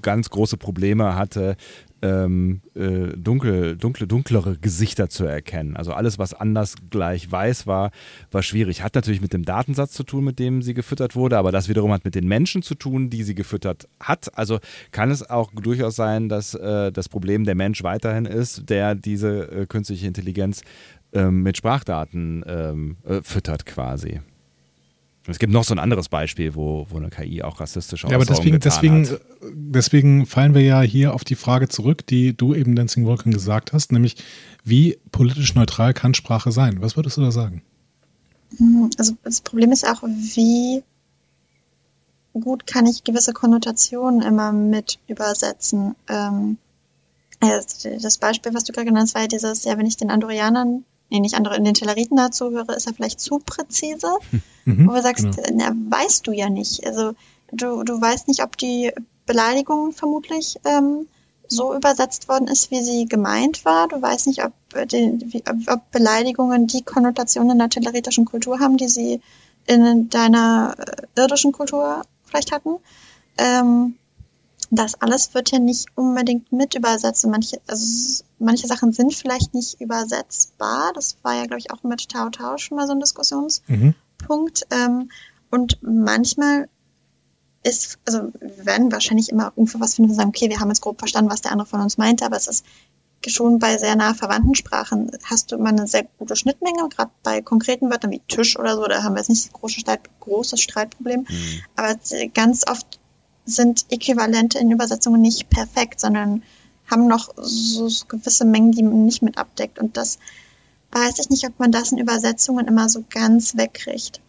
ganz 0.00 0.30
große 0.30 0.56
Probleme 0.56 1.14
hatte 1.14 1.56
ähm, 2.02 2.60
äh, 2.74 3.16
dunkel, 3.16 3.76
dunkle, 3.76 4.06
dunklere 4.06 4.58
Gesichter 4.58 5.08
zu 5.08 5.24
erkennen. 5.24 5.76
Also 5.76 5.92
alles, 5.92 6.18
was 6.18 6.34
anders 6.34 6.74
gleich 6.90 7.30
weiß 7.30 7.66
war, 7.66 7.92
war 8.30 8.42
schwierig. 8.42 8.82
Hat 8.82 8.94
natürlich 8.94 9.20
mit 9.20 9.32
dem 9.32 9.44
Datensatz 9.44 9.92
zu 9.92 10.02
tun, 10.02 10.24
mit 10.24 10.38
dem 10.38 10.62
sie 10.62 10.74
gefüttert 10.74 11.14
wurde, 11.14 11.38
aber 11.38 11.52
das 11.52 11.68
wiederum 11.68 11.92
hat 11.92 12.04
mit 12.04 12.14
den 12.14 12.26
Menschen 12.26 12.62
zu 12.62 12.74
tun, 12.74 13.08
die 13.08 13.22
sie 13.22 13.34
gefüttert 13.34 13.88
hat. 14.00 14.36
Also 14.36 14.58
kann 14.90 15.10
es 15.10 15.28
auch 15.28 15.52
durchaus 15.52 15.96
sein, 15.96 16.28
dass 16.28 16.54
äh, 16.54 16.92
das 16.92 17.08
Problem 17.08 17.44
der 17.44 17.54
Mensch 17.54 17.82
weiterhin 17.82 18.26
ist, 18.26 18.68
der 18.68 18.94
diese 18.94 19.50
äh, 19.52 19.66
künstliche 19.66 20.06
Intelligenz 20.06 20.62
ähm, 21.12 21.42
mit 21.42 21.56
Sprachdaten 21.56 22.44
ähm, 22.46 22.96
äh, 23.04 23.22
füttert 23.22 23.66
quasi. 23.66 24.20
Es 25.28 25.38
gibt 25.38 25.52
noch 25.52 25.62
so 25.62 25.72
ein 25.72 25.78
anderes 25.78 26.08
Beispiel, 26.08 26.54
wo, 26.56 26.86
wo 26.90 26.96
eine 26.96 27.08
KI 27.08 27.42
auch 27.42 27.60
rassistische 27.60 28.08
Ja, 28.08 28.16
aber 28.16 28.24
deswegen, 28.24 28.58
deswegen, 28.58 29.08
hat. 29.08 29.20
deswegen 29.42 30.26
fallen 30.26 30.54
wir 30.54 30.62
ja 30.62 30.80
hier 30.80 31.14
auf 31.14 31.22
die 31.22 31.36
Frage 31.36 31.68
zurück, 31.68 32.06
die 32.06 32.36
du 32.36 32.54
eben 32.54 32.74
Dancing 32.74 33.06
Vulcan 33.06 33.32
gesagt 33.32 33.72
hast, 33.72 33.92
nämlich 33.92 34.16
wie 34.64 34.98
politisch 35.12 35.54
neutral 35.54 35.94
kann 35.94 36.14
Sprache 36.14 36.50
sein? 36.50 36.82
Was 36.82 36.96
würdest 36.96 37.16
du 37.18 37.20
da 37.20 37.30
sagen? 37.30 37.62
Hm, 38.58 38.90
also 38.98 39.14
das 39.22 39.40
Problem 39.40 39.70
ist 39.70 39.86
auch, 39.86 40.02
wie 40.02 40.82
gut 42.32 42.66
kann 42.66 42.86
ich 42.86 43.04
gewisse 43.04 43.32
Konnotationen 43.32 44.22
immer 44.22 44.52
mit 44.52 44.98
übersetzen. 45.06 45.94
Ähm, 46.08 46.58
das 47.40 48.18
Beispiel, 48.18 48.54
was 48.54 48.64
du 48.64 48.72
gerade 48.72 48.86
genannt 48.86 49.04
hast, 49.04 49.14
war 49.14 49.22
ja 49.22 49.28
dieses, 49.28 49.64
ja, 49.64 49.76
wenn 49.78 49.86
ich 49.86 49.96
den 49.96 50.10
Andorianern 50.10 50.84
nee, 51.12 51.20
nicht 51.20 51.34
andere, 51.34 51.56
in 51.56 51.64
den 51.64 51.74
Telleriten 51.74 52.16
dazu 52.16 52.50
höre, 52.50 52.70
ist 52.70 52.86
er 52.86 52.94
vielleicht 52.94 53.20
zu 53.20 53.38
präzise. 53.38 54.16
Mhm, 54.64 54.88
wo 54.88 54.94
du 54.94 55.02
sagst, 55.02 55.24
genau. 55.24 55.48
na, 55.52 55.72
weißt 55.74 56.26
du 56.26 56.32
ja 56.32 56.48
nicht. 56.48 56.86
Also 56.86 57.12
du, 57.52 57.82
du 57.82 58.00
weißt 58.00 58.28
nicht, 58.28 58.42
ob 58.42 58.56
die 58.56 58.92
Beleidigung 59.26 59.92
vermutlich 59.92 60.58
ähm, 60.64 61.06
so 61.48 61.74
übersetzt 61.74 62.28
worden 62.28 62.48
ist, 62.48 62.70
wie 62.70 62.82
sie 62.82 63.06
gemeint 63.06 63.64
war. 63.64 63.88
Du 63.88 64.00
weißt 64.00 64.26
nicht, 64.26 64.44
ob, 64.44 64.52
die, 64.88 65.18
wie, 65.26 65.42
ob 65.46 65.90
Beleidigungen 65.90 66.66
die 66.66 66.82
Konnotationen 66.82 67.52
in 67.52 67.58
der 67.58 67.68
telleritischen 67.68 68.24
Kultur 68.24 68.58
haben, 68.58 68.78
die 68.78 68.88
sie 68.88 69.20
in 69.66 70.08
deiner 70.08 70.74
äh, 70.78 71.20
irdischen 71.20 71.52
Kultur 71.52 72.02
vielleicht 72.24 72.52
hatten. 72.52 72.76
Ähm, 73.36 73.96
das 74.74 75.00
alles 75.02 75.34
wird 75.34 75.50
ja 75.50 75.58
nicht 75.58 75.88
unbedingt 75.96 76.50
mit 76.50 76.74
übersetzt. 76.74 77.26
Manche, 77.26 77.60
also 77.66 78.24
manche 78.38 78.66
Sachen 78.66 78.92
sind 78.92 79.14
vielleicht 79.14 79.52
nicht 79.52 79.78
übersetzbar. 79.82 80.92
Das 80.94 81.18
war 81.22 81.34
ja, 81.34 81.44
glaube 81.44 81.58
ich, 81.58 81.70
auch 81.70 81.82
mit 81.82 82.08
Tau 82.08 82.30
Tau 82.30 82.56
schon 82.56 82.78
mal 82.78 82.86
so 82.86 82.94
ein 82.94 83.00
Diskussionspunkt. 83.00 83.68
Mhm. 83.68 83.94
Ähm, 84.70 85.10
und 85.50 85.78
manchmal 85.82 86.70
ist, 87.62 87.98
also 88.06 88.32
wir 88.40 88.64
werden 88.64 88.90
wahrscheinlich 88.90 89.28
immer 89.28 89.52
irgendwo 89.54 89.78
was 89.78 89.94
finden 89.94 90.10
und 90.10 90.16
sagen, 90.16 90.30
okay, 90.30 90.48
wir 90.48 90.58
haben 90.58 90.68
jetzt 90.68 90.80
grob 90.80 90.98
verstanden, 90.98 91.30
was 91.30 91.42
der 91.42 91.52
andere 91.52 91.68
von 91.68 91.82
uns 91.82 91.98
meinte, 91.98 92.24
aber 92.24 92.36
es 92.36 92.46
ist 92.46 92.64
schon 93.26 93.58
bei 93.58 93.76
sehr 93.76 93.94
nah 93.94 94.14
verwandten 94.14 94.54
Sprachen 94.54 95.12
hast 95.22 95.52
du 95.52 95.56
immer 95.56 95.68
eine 95.68 95.86
sehr 95.86 96.04
gute 96.18 96.34
Schnittmenge, 96.34 96.88
gerade 96.88 97.12
bei 97.22 97.40
konkreten 97.42 97.90
Wörtern 97.90 98.10
wie 98.10 98.22
Tisch 98.26 98.58
oder 98.58 98.74
so, 98.74 98.84
da 98.86 99.02
haben 99.04 99.14
wir 99.14 99.20
jetzt 99.20 99.28
nicht 99.28 99.44
das 99.44 99.52
große 99.52 99.80
Streit, 99.80 100.00
großes 100.20 100.60
Streitproblem. 100.60 101.26
Mhm. 101.28 101.62
Aber 101.76 101.94
ganz 102.34 102.66
oft 102.66 102.98
sind 103.44 103.86
Äquivalente 103.90 104.58
in 104.58 104.70
Übersetzungen 104.70 105.20
nicht 105.20 105.50
perfekt, 105.50 106.00
sondern 106.00 106.42
haben 106.90 107.06
noch 107.06 107.32
so, 107.36 107.88
gewisse 108.08 108.44
Mengen, 108.44 108.72
die 108.72 108.82
man 108.82 109.04
nicht 109.04 109.22
mit 109.22 109.38
abdeckt. 109.38 109.78
Und 109.78 109.96
das 109.96 110.18
weiß 110.92 111.18
ich 111.18 111.30
nicht, 111.30 111.46
ob 111.46 111.58
man 111.58 111.72
das 111.72 111.92
in 111.92 111.98
Übersetzungen 111.98 112.66
immer 112.66 112.88
so 112.88 113.04
ganz 113.08 113.56
wegkriegt. 113.56 114.20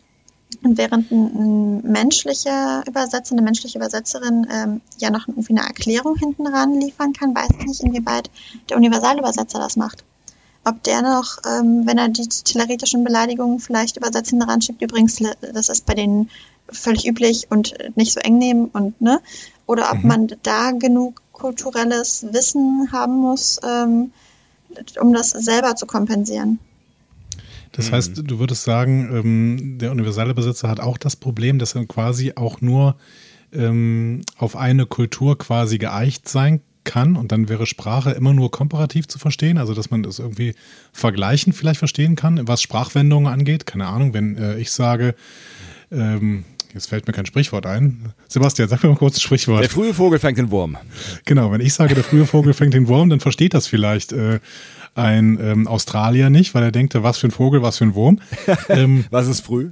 Und 0.61 0.77
während 0.77 1.11
ein, 1.11 1.81
ein 1.81 1.91
menschlicher 1.91 2.83
Übersetzer, 2.87 3.33
eine 3.33 3.41
menschliche 3.41 3.77
Übersetzerin 3.77 4.47
ähm, 4.51 4.81
ja 4.99 5.09
noch 5.09 5.27
irgendwie 5.27 5.57
eine 5.57 5.67
Erklärung 5.67 6.15
hinten 6.15 6.47
ran 6.47 6.79
liefern 6.79 7.13
kann, 7.13 7.35
weiß 7.35 7.49
ich 7.59 7.65
nicht, 7.65 7.81
inwieweit 7.81 8.29
der 8.69 8.77
Universalübersetzer 8.77 9.59
das 9.59 9.75
macht. 9.75 10.03
Ob 10.65 10.81
der 10.83 11.01
noch, 11.01 11.39
ähm, 11.45 11.85
wenn 11.85 11.97
er 11.97 12.07
die 12.07 12.27
tilleritischen 12.27 13.03
Beleidigungen 13.03 13.59
vielleicht 13.59 13.97
übersetzt 13.97 14.29
hinten 14.29 14.49
ran 14.49 14.61
schiebt, 14.61 14.81
übrigens, 14.81 15.17
das 15.41 15.69
ist 15.69 15.85
bei 15.85 15.93
denen 15.95 16.29
völlig 16.69 17.07
üblich 17.07 17.47
und 17.49 17.73
nicht 17.95 18.13
so 18.13 18.19
eng 18.19 18.37
nehmen 18.37 18.67
und 18.67 18.99
ne, 19.01 19.19
oder 19.65 19.91
ob 19.91 20.01
mhm. 20.01 20.07
man 20.07 20.27
da 20.43 20.71
genug 20.71 21.21
kulturelles 21.31 22.25
Wissen 22.31 22.89
haben 22.91 23.15
muss, 23.15 23.59
ähm, 23.63 24.11
um 24.99 25.13
das 25.13 25.31
selber 25.31 25.75
zu 25.75 25.85
kompensieren. 25.85 26.59
Das 27.73 27.89
mhm. 27.89 27.95
heißt, 27.95 28.21
du 28.23 28.39
würdest 28.39 28.63
sagen, 28.63 29.09
ähm, 29.11 29.77
der 29.79 29.91
universale 29.91 30.33
Besitzer 30.33 30.69
hat 30.69 30.79
auch 30.79 30.97
das 30.97 31.15
Problem, 31.15 31.59
dass 31.59 31.75
er 31.75 31.85
quasi 31.85 32.33
auch 32.35 32.61
nur 32.61 32.95
ähm, 33.51 34.21
auf 34.37 34.55
eine 34.55 34.85
Kultur 34.85 35.37
quasi 35.37 35.77
geeicht 35.77 36.29
sein 36.29 36.61
kann 36.83 37.15
und 37.15 37.31
dann 37.31 37.49
wäre 37.49 37.65
Sprache 37.65 38.11
immer 38.11 38.33
nur 38.33 38.51
komparativ 38.51 39.07
zu 39.07 39.17
verstehen, 39.17 39.57
also 39.57 39.73
dass 39.73 39.89
man 39.89 40.03
das 40.03 40.19
irgendwie 40.19 40.53
vergleichen 40.91 41.53
vielleicht 41.53 41.79
verstehen 41.79 42.15
kann, 42.15 42.45
was 42.47 42.61
Sprachwendungen 42.61 43.31
angeht. 43.31 43.65
Keine 43.65 43.87
Ahnung, 43.87 44.13
wenn 44.13 44.37
äh, 44.37 44.57
ich 44.57 44.71
sage, 44.71 45.15
ähm, 45.91 46.43
jetzt 46.73 46.87
fällt 46.87 47.07
mir 47.07 47.13
kein 47.13 47.25
Sprichwort 47.25 47.65
ein. 47.65 48.13
Sebastian, 48.27 48.69
sag 48.69 48.83
mir 48.83 48.89
mal 48.89 48.95
kurz 48.95 49.17
ein 49.17 49.21
Sprichwort. 49.21 49.61
Der 49.61 49.69
frühe 49.69 49.93
Vogel 49.93 50.19
fängt 50.19 50.37
den 50.37 50.51
Wurm. 50.51 50.77
Genau, 51.25 51.51
wenn 51.51 51.61
ich 51.61 51.73
sage, 51.73 51.95
der 51.95 52.03
frühe 52.03 52.25
Vogel 52.25 52.53
fängt 52.53 52.73
den 52.73 52.87
Wurm, 52.87 53.09
dann 53.09 53.19
versteht 53.19 53.53
das 53.53 53.67
vielleicht 53.67 54.11
äh, 54.11 54.39
ein 54.95 55.39
ähm, 55.41 55.67
Australier 55.67 56.29
nicht, 56.29 56.53
weil 56.53 56.63
er 56.63 56.71
denkt, 56.71 56.95
was 56.95 57.17
für 57.17 57.27
ein 57.27 57.31
Vogel, 57.31 57.61
was 57.61 57.77
für 57.77 57.85
ein 57.85 57.95
Wurm. 57.95 58.19
Ähm, 58.69 59.05
was 59.09 59.27
ist 59.27 59.41
früh? 59.41 59.71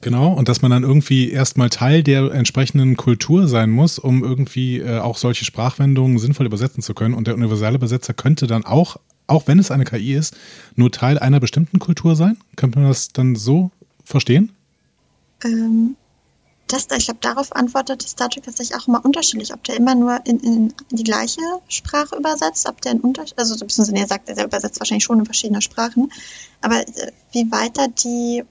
Genau, 0.00 0.32
und 0.32 0.48
dass 0.48 0.62
man 0.62 0.70
dann 0.70 0.82
irgendwie 0.82 1.30
erstmal 1.30 1.70
Teil 1.70 2.02
der 2.02 2.32
entsprechenden 2.32 2.96
Kultur 2.96 3.48
sein 3.48 3.70
muss, 3.70 3.98
um 3.98 4.24
irgendwie 4.24 4.78
äh, 4.78 4.98
auch 4.98 5.16
solche 5.16 5.44
Sprachwendungen 5.44 6.18
sinnvoll 6.18 6.46
übersetzen 6.46 6.82
zu 6.82 6.94
können. 6.94 7.14
Und 7.14 7.26
der 7.26 7.34
universelle 7.34 7.76
Übersetzer 7.76 8.14
könnte 8.14 8.46
dann 8.46 8.64
auch, 8.64 8.98
auch 9.26 9.46
wenn 9.46 9.58
es 9.58 9.70
eine 9.70 9.84
KI 9.84 10.14
ist, 10.14 10.36
nur 10.74 10.90
Teil 10.90 11.18
einer 11.18 11.40
bestimmten 11.40 11.78
Kultur 11.78 12.16
sein. 12.16 12.36
Könnte 12.56 12.78
man 12.78 12.88
das 12.88 13.12
dann 13.12 13.36
so 13.36 13.70
verstehen? 14.04 14.52
Ähm, 15.44 15.96
das, 16.68 16.88
ich 16.96 17.04
glaube, 17.04 17.20
darauf 17.20 17.54
antwortet 17.54 18.02
Star 18.02 18.28
Trek 18.28 18.44
tatsächlich 18.44 18.76
auch 18.76 18.88
immer 18.88 19.04
unterschiedlich, 19.04 19.54
ob 19.54 19.62
der 19.64 19.76
immer 19.76 19.94
nur 19.94 20.20
in, 20.24 20.40
in 20.40 20.74
die 20.90 21.04
gleiche 21.04 21.40
Sprache 21.68 22.16
übersetzt, 22.16 22.68
ob 22.68 22.80
der 22.80 22.92
in 22.92 23.00
Unterschied, 23.00 23.38
also 23.38 23.54
beziehungsweise 23.54 23.96
er 23.96 24.06
sagt, 24.06 24.28
er 24.28 24.44
übersetzt 24.44 24.80
wahrscheinlich 24.80 25.04
schon 25.04 25.20
in 25.20 25.24
verschiedene 25.26 25.62
Sprachen, 25.62 26.12
aber 26.60 26.80
äh, 26.80 27.12
wie 27.32 27.50
weiter 27.52 27.88
die, 27.88 28.44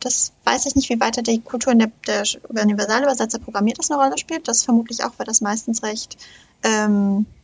das 0.00 0.32
weiß 0.44 0.66
ich 0.66 0.74
nicht, 0.74 0.88
wie 0.90 0.98
weiter 0.98 1.22
die 1.22 1.40
Kultur 1.40 1.72
in 1.72 1.78
der, 1.78 1.92
der 2.06 2.24
Universalübersetzer 2.48 3.38
programmiert 3.38 3.78
das 3.78 3.90
eine 3.90 4.02
Rolle 4.02 4.18
spielt, 4.18 4.48
das 4.48 4.64
vermutlich 4.64 5.04
auch, 5.04 5.12
weil 5.18 5.26
das 5.26 5.40
meistens 5.40 5.82
recht 5.84 6.16
ähm, 6.64 7.26
äh, 7.26 7.43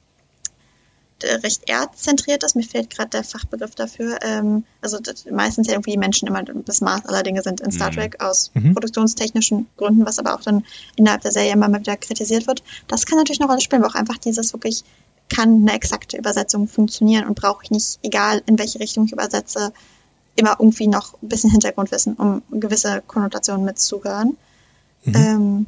recht 1.25 1.68
erdzentriert 1.68 2.43
ist. 2.45 2.57
Mir 2.57 2.62
fehlt 2.62 2.91
gerade 2.91 3.11
der 3.11 3.25
Fachbegriff 3.25 3.75
dafür. 3.75 4.18
Ähm, 4.23 4.64
also 4.81 4.99
meistens 5.31 5.66
ja 5.66 5.75
irgendwie 5.75 5.97
Menschen 5.97 6.29
immer 6.29 6.43
das 6.43 6.81
Maß 6.81 7.07
aller 7.07 7.23
Dinge 7.23 7.43
sind 7.43 7.61
in 7.61 7.71
Star 7.71 7.91
mhm. 7.91 7.97
Trek 7.97 8.23
aus 8.23 8.51
mhm. 8.55 8.75
produktionstechnischen 8.75 9.68
Gründen, 9.77 10.07
was 10.07 10.18
aber 10.18 10.35
auch 10.35 10.43
dann 10.43 10.64
innerhalb 10.97 11.23
der 11.23 11.33
Serie 11.33 11.53
immer 11.53 11.68
mal 11.68 11.81
wieder 11.81 11.97
kritisiert 11.97 12.47
wird. 12.47 12.62
Das 12.89 13.07
kann 13.07 13.18
natürlich 13.18 13.41
eine 13.41 13.49
Rolle 13.49 13.61
spielen, 13.61 13.83
aber 13.83 13.93
auch 13.93 13.99
einfach 13.99 14.18
dieses 14.18 14.53
wirklich 14.53 14.85
kann 15.29 15.62
eine 15.62 15.75
exakte 15.75 16.18
Übersetzung 16.18 16.66
funktionieren 16.68 17.27
und 17.27 17.39
brauche 17.39 17.62
ich 17.64 17.71
nicht, 17.71 18.01
egal 18.03 18.43
in 18.47 18.59
welche 18.59 18.81
Richtung 18.81 19.07
ich 19.07 19.12
übersetze, 19.12 19.73
immer 20.37 20.57
irgendwie 20.59 20.89
noch 20.89 21.14
ein 21.23 21.29
bisschen 21.29 21.51
Hintergrundwissen, 21.51 22.14
um 22.14 22.43
gewisse 22.51 23.03
Konnotationen 23.07 23.64
mitzuhören. 23.64 24.37
Mhm. 25.05 25.14
Ähm, 25.14 25.66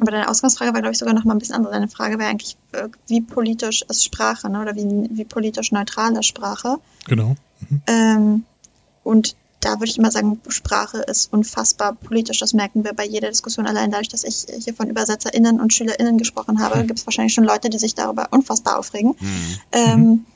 aber 0.00 0.10
deine 0.10 0.28
Ausgangsfrage 0.28 0.74
war, 0.74 0.80
glaube 0.80 0.92
ich, 0.92 0.98
sogar 0.98 1.14
noch 1.14 1.24
mal 1.24 1.34
ein 1.34 1.38
bisschen 1.38 1.54
anders. 1.54 1.72
Deine 1.72 1.88
Frage 1.88 2.18
wäre 2.18 2.28
eigentlich, 2.28 2.56
äh, 2.72 2.88
wie 3.06 3.20
politisch 3.20 3.82
ist 3.88 4.04
Sprache, 4.04 4.50
ne? 4.50 4.60
oder 4.60 4.74
wie, 4.74 5.08
wie 5.10 5.24
politisch 5.24 5.70
neutral 5.70 6.16
ist 6.16 6.26
Sprache. 6.26 6.78
Genau. 7.06 7.36
Mhm. 7.68 7.82
Ähm, 7.86 8.44
und 9.04 9.36
da 9.60 9.74
würde 9.74 9.86
ich 9.86 9.98
immer 9.98 10.10
sagen, 10.10 10.40
Sprache 10.48 10.98
ist 10.98 11.32
unfassbar 11.32 11.94
politisch. 11.94 12.38
Das 12.40 12.52
merken 12.52 12.84
wir 12.84 12.92
bei 12.92 13.06
jeder 13.06 13.28
Diskussion. 13.28 13.66
Allein 13.66 13.90
dadurch, 13.90 14.08
dass 14.08 14.24
ich 14.24 14.46
hier 14.62 14.74
von 14.74 14.90
UbersetzerInnen 14.90 15.60
und 15.60 15.72
SchülerInnen 15.72 16.18
gesprochen 16.18 16.60
habe, 16.60 16.82
mhm. 16.82 16.86
gibt 16.88 16.98
es 16.98 17.06
wahrscheinlich 17.06 17.32
schon 17.32 17.44
Leute, 17.44 17.70
die 17.70 17.78
sich 17.78 17.94
darüber 17.94 18.28
unfassbar 18.30 18.78
aufregen. 18.78 19.14
Mhm. 19.18 19.58
Ähm, 19.72 20.00
mhm. 20.00 20.26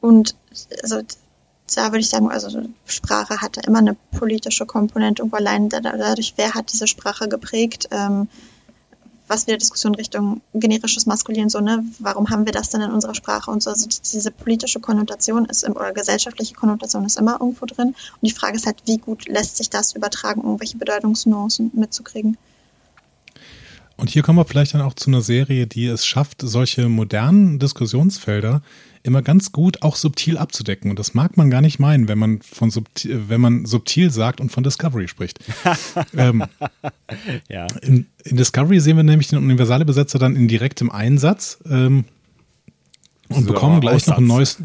und 0.00 0.36
also 0.82 1.02
da 1.74 1.86
würde 1.86 2.00
ich 2.00 2.08
sagen, 2.08 2.30
also 2.30 2.62
Sprache 2.86 3.40
hatte 3.40 3.60
immer 3.60 3.78
eine 3.78 3.96
politische 4.18 4.66
Komponente 4.66 5.22
irgendwo 5.22 5.36
allein 5.36 5.68
dadurch, 5.68 6.34
wer 6.36 6.54
hat 6.54 6.72
diese 6.72 6.86
Sprache 6.86 7.28
geprägt. 7.28 7.88
Ähm, 7.90 8.28
was 9.28 9.46
wieder 9.46 9.56
Diskussion 9.56 9.94
Richtung 9.94 10.42
generisches 10.52 11.06
Maskulin, 11.06 11.48
so, 11.48 11.60
ne, 11.60 11.84
warum 11.98 12.30
haben 12.30 12.46
wir 12.46 12.52
das 12.52 12.70
denn 12.70 12.82
in 12.82 12.90
unserer 12.92 13.14
Sprache 13.14 13.50
und 13.50 13.62
so, 13.62 13.70
also 13.70 13.88
diese 13.88 14.30
politische 14.30 14.80
Konnotation 14.80 15.46
ist, 15.46 15.64
im, 15.64 15.72
oder 15.72 15.92
gesellschaftliche 15.92 16.54
Konnotation 16.54 17.04
ist 17.04 17.18
immer 17.18 17.38
irgendwo 17.40 17.66
drin. 17.66 17.88
Und 17.88 18.22
die 18.22 18.32
Frage 18.32 18.56
ist 18.56 18.66
halt, 18.66 18.82
wie 18.86 18.98
gut 18.98 19.26
lässt 19.28 19.56
sich 19.56 19.70
das 19.70 19.94
übertragen, 19.94 20.42
irgendwelche 20.42 20.76
Bedeutungsnuancen 20.76 21.70
mitzukriegen. 21.74 22.36
Und 23.96 24.10
hier 24.10 24.22
kommen 24.22 24.38
wir 24.38 24.44
vielleicht 24.44 24.74
dann 24.74 24.80
auch 24.80 24.94
zu 24.94 25.08
einer 25.08 25.22
Serie, 25.22 25.66
die 25.66 25.86
es 25.86 26.04
schafft, 26.04 26.42
solche 26.42 26.88
modernen 26.88 27.58
Diskussionsfelder 27.58 28.60
immer 29.04 29.22
ganz 29.22 29.52
gut 29.52 29.82
auch 29.82 29.96
subtil 29.96 30.38
abzudecken. 30.38 30.90
Und 30.90 30.98
das 30.98 31.14
mag 31.14 31.36
man 31.36 31.50
gar 31.50 31.60
nicht 31.60 31.78
meinen, 31.78 32.08
wenn 32.08 32.18
man 32.18 32.40
von 32.40 32.70
subtil, 32.70 33.28
wenn 33.28 33.40
man 33.40 33.66
subtil 33.66 34.10
sagt 34.10 34.40
und 34.40 34.50
von 34.50 34.64
Discovery 34.64 35.08
spricht. 35.08 35.38
ähm, 36.16 36.44
ja. 37.48 37.66
in, 37.82 38.06
in, 38.24 38.36
Discovery 38.36 38.80
sehen 38.80 38.96
wir 38.96 39.04
nämlich 39.04 39.28
den 39.28 39.38
universale 39.38 39.84
Besetzer 39.84 40.18
dann 40.18 40.34
in 40.34 40.48
direktem 40.48 40.90
Einsatz 40.90 41.58
ähm, 41.70 42.06
und 43.28 43.44
so, 43.44 43.52
bekommen 43.52 43.80
gleich 43.82 43.96
Aussatz. 43.96 44.08
noch 44.08 44.18
ein 44.18 44.26
neues. 44.26 44.58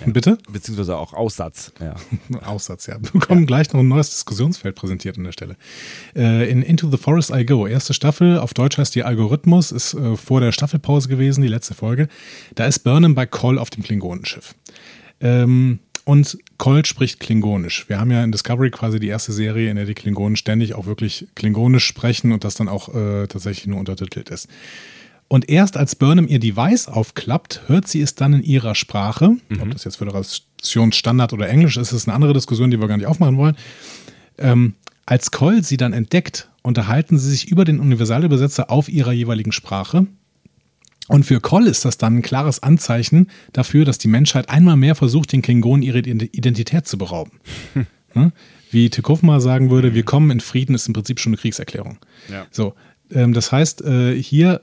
Ja. 0.00 0.12
Bitte? 0.12 0.38
Beziehungsweise 0.50 0.96
auch 0.96 1.12
Aussatz. 1.12 1.72
Ja. 1.80 1.94
Aussatz, 2.46 2.86
ja. 2.86 2.96
Wir 3.00 3.10
bekommen 3.12 3.42
ja. 3.42 3.46
gleich 3.46 3.72
noch 3.72 3.80
ein 3.80 3.88
neues 3.88 4.10
Diskussionsfeld 4.10 4.74
präsentiert 4.74 5.18
an 5.18 5.24
der 5.24 5.32
Stelle. 5.32 5.56
Äh, 6.16 6.50
in 6.50 6.62
Into 6.62 6.90
the 6.90 6.96
Forest 6.96 7.30
I 7.30 7.44
Go, 7.44 7.66
erste 7.66 7.94
Staffel, 7.94 8.38
auf 8.38 8.54
Deutsch 8.54 8.78
heißt 8.78 8.94
die 8.94 9.04
Algorithmus, 9.04 9.72
ist 9.72 9.94
äh, 9.94 10.16
vor 10.16 10.40
der 10.40 10.52
Staffelpause 10.52 11.08
gewesen, 11.08 11.42
die 11.42 11.48
letzte 11.48 11.74
Folge. 11.74 12.08
Da 12.54 12.66
ist 12.66 12.80
Burnham 12.80 13.14
bei 13.14 13.26
Call 13.26 13.58
auf 13.58 13.70
dem 13.70 13.82
Klingonenschiff. 13.82 14.54
Ähm, 15.20 15.78
und 16.04 16.38
Colt 16.58 16.86
spricht 16.86 17.18
Klingonisch. 17.18 17.88
Wir 17.88 17.98
haben 17.98 18.10
ja 18.10 18.22
in 18.22 18.30
Discovery 18.30 18.70
quasi 18.70 19.00
die 19.00 19.08
erste 19.08 19.32
Serie, 19.32 19.70
in 19.70 19.76
der 19.76 19.86
die 19.86 19.94
Klingonen 19.94 20.36
ständig 20.36 20.74
auch 20.74 20.84
wirklich 20.84 21.26
Klingonisch 21.34 21.86
sprechen 21.86 22.32
und 22.32 22.44
das 22.44 22.56
dann 22.56 22.68
auch 22.68 22.94
äh, 22.94 23.26
tatsächlich 23.26 23.66
nur 23.66 23.78
untertitelt 23.78 24.28
ist. 24.28 24.48
Und 25.34 25.50
erst 25.50 25.76
als 25.76 25.96
Burnham 25.96 26.28
ihr 26.28 26.38
Device 26.38 26.86
aufklappt, 26.86 27.62
hört 27.66 27.88
sie 27.88 28.00
es 28.00 28.14
dann 28.14 28.34
in 28.34 28.44
ihrer 28.44 28.76
Sprache. 28.76 29.30
Mhm. 29.48 29.62
Ob 29.62 29.70
das 29.72 29.82
jetzt 29.82 29.96
Föderationsstandard 29.96 31.32
oder 31.32 31.48
Englisch 31.48 31.76
ist, 31.76 31.90
ist 31.90 32.06
eine 32.06 32.14
andere 32.14 32.34
Diskussion, 32.34 32.70
die 32.70 32.78
wir 32.78 32.86
gar 32.86 32.98
nicht 32.98 33.08
aufmachen 33.08 33.36
wollen. 33.36 33.56
Ähm, 34.38 34.74
als 35.06 35.32
Coll 35.32 35.64
sie 35.64 35.76
dann 35.76 35.92
entdeckt, 35.92 36.50
unterhalten 36.62 37.18
sie 37.18 37.28
sich 37.28 37.48
über 37.48 37.64
den 37.64 37.80
Universalübersetzer 37.80 38.70
auf 38.70 38.88
ihrer 38.88 39.10
jeweiligen 39.10 39.50
Sprache. 39.50 40.06
Und 41.08 41.24
für 41.24 41.40
Coll 41.40 41.66
ist 41.66 41.84
das 41.84 41.98
dann 41.98 42.18
ein 42.18 42.22
klares 42.22 42.62
Anzeichen 42.62 43.28
dafür, 43.52 43.84
dass 43.84 43.98
die 43.98 44.06
Menschheit 44.06 44.50
einmal 44.50 44.76
mehr 44.76 44.94
versucht, 44.94 45.32
den 45.32 45.42
Klingonen 45.42 45.82
ihre 45.82 45.98
Identität 45.98 46.86
zu 46.86 46.96
berauben. 46.96 47.40
Hm. 48.12 48.30
Wie 48.70 48.88
Tekofma 48.88 49.40
sagen 49.40 49.68
würde, 49.70 49.94
wir 49.94 50.04
kommen 50.04 50.30
in 50.30 50.38
Frieden, 50.38 50.76
ist 50.76 50.86
im 50.86 50.92
Prinzip 50.92 51.18
schon 51.18 51.30
eine 51.30 51.38
Kriegserklärung. 51.38 51.98
Ja. 52.30 52.46
So, 52.52 52.74
ähm, 53.10 53.32
das 53.32 53.50
heißt, 53.50 53.82
äh, 53.82 54.14
hier 54.22 54.60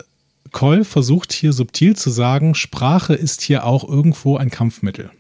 Koll 0.52 0.84
versucht 0.84 1.32
hier 1.32 1.54
subtil 1.54 1.96
zu 1.96 2.10
sagen, 2.10 2.56
Sprache 2.56 3.14
ist 3.14 3.42
hier 3.42 3.66
auch 3.66 3.88
irgendwo 3.88 4.38
ein 4.38 4.50
Kampfmittel. 4.50 5.12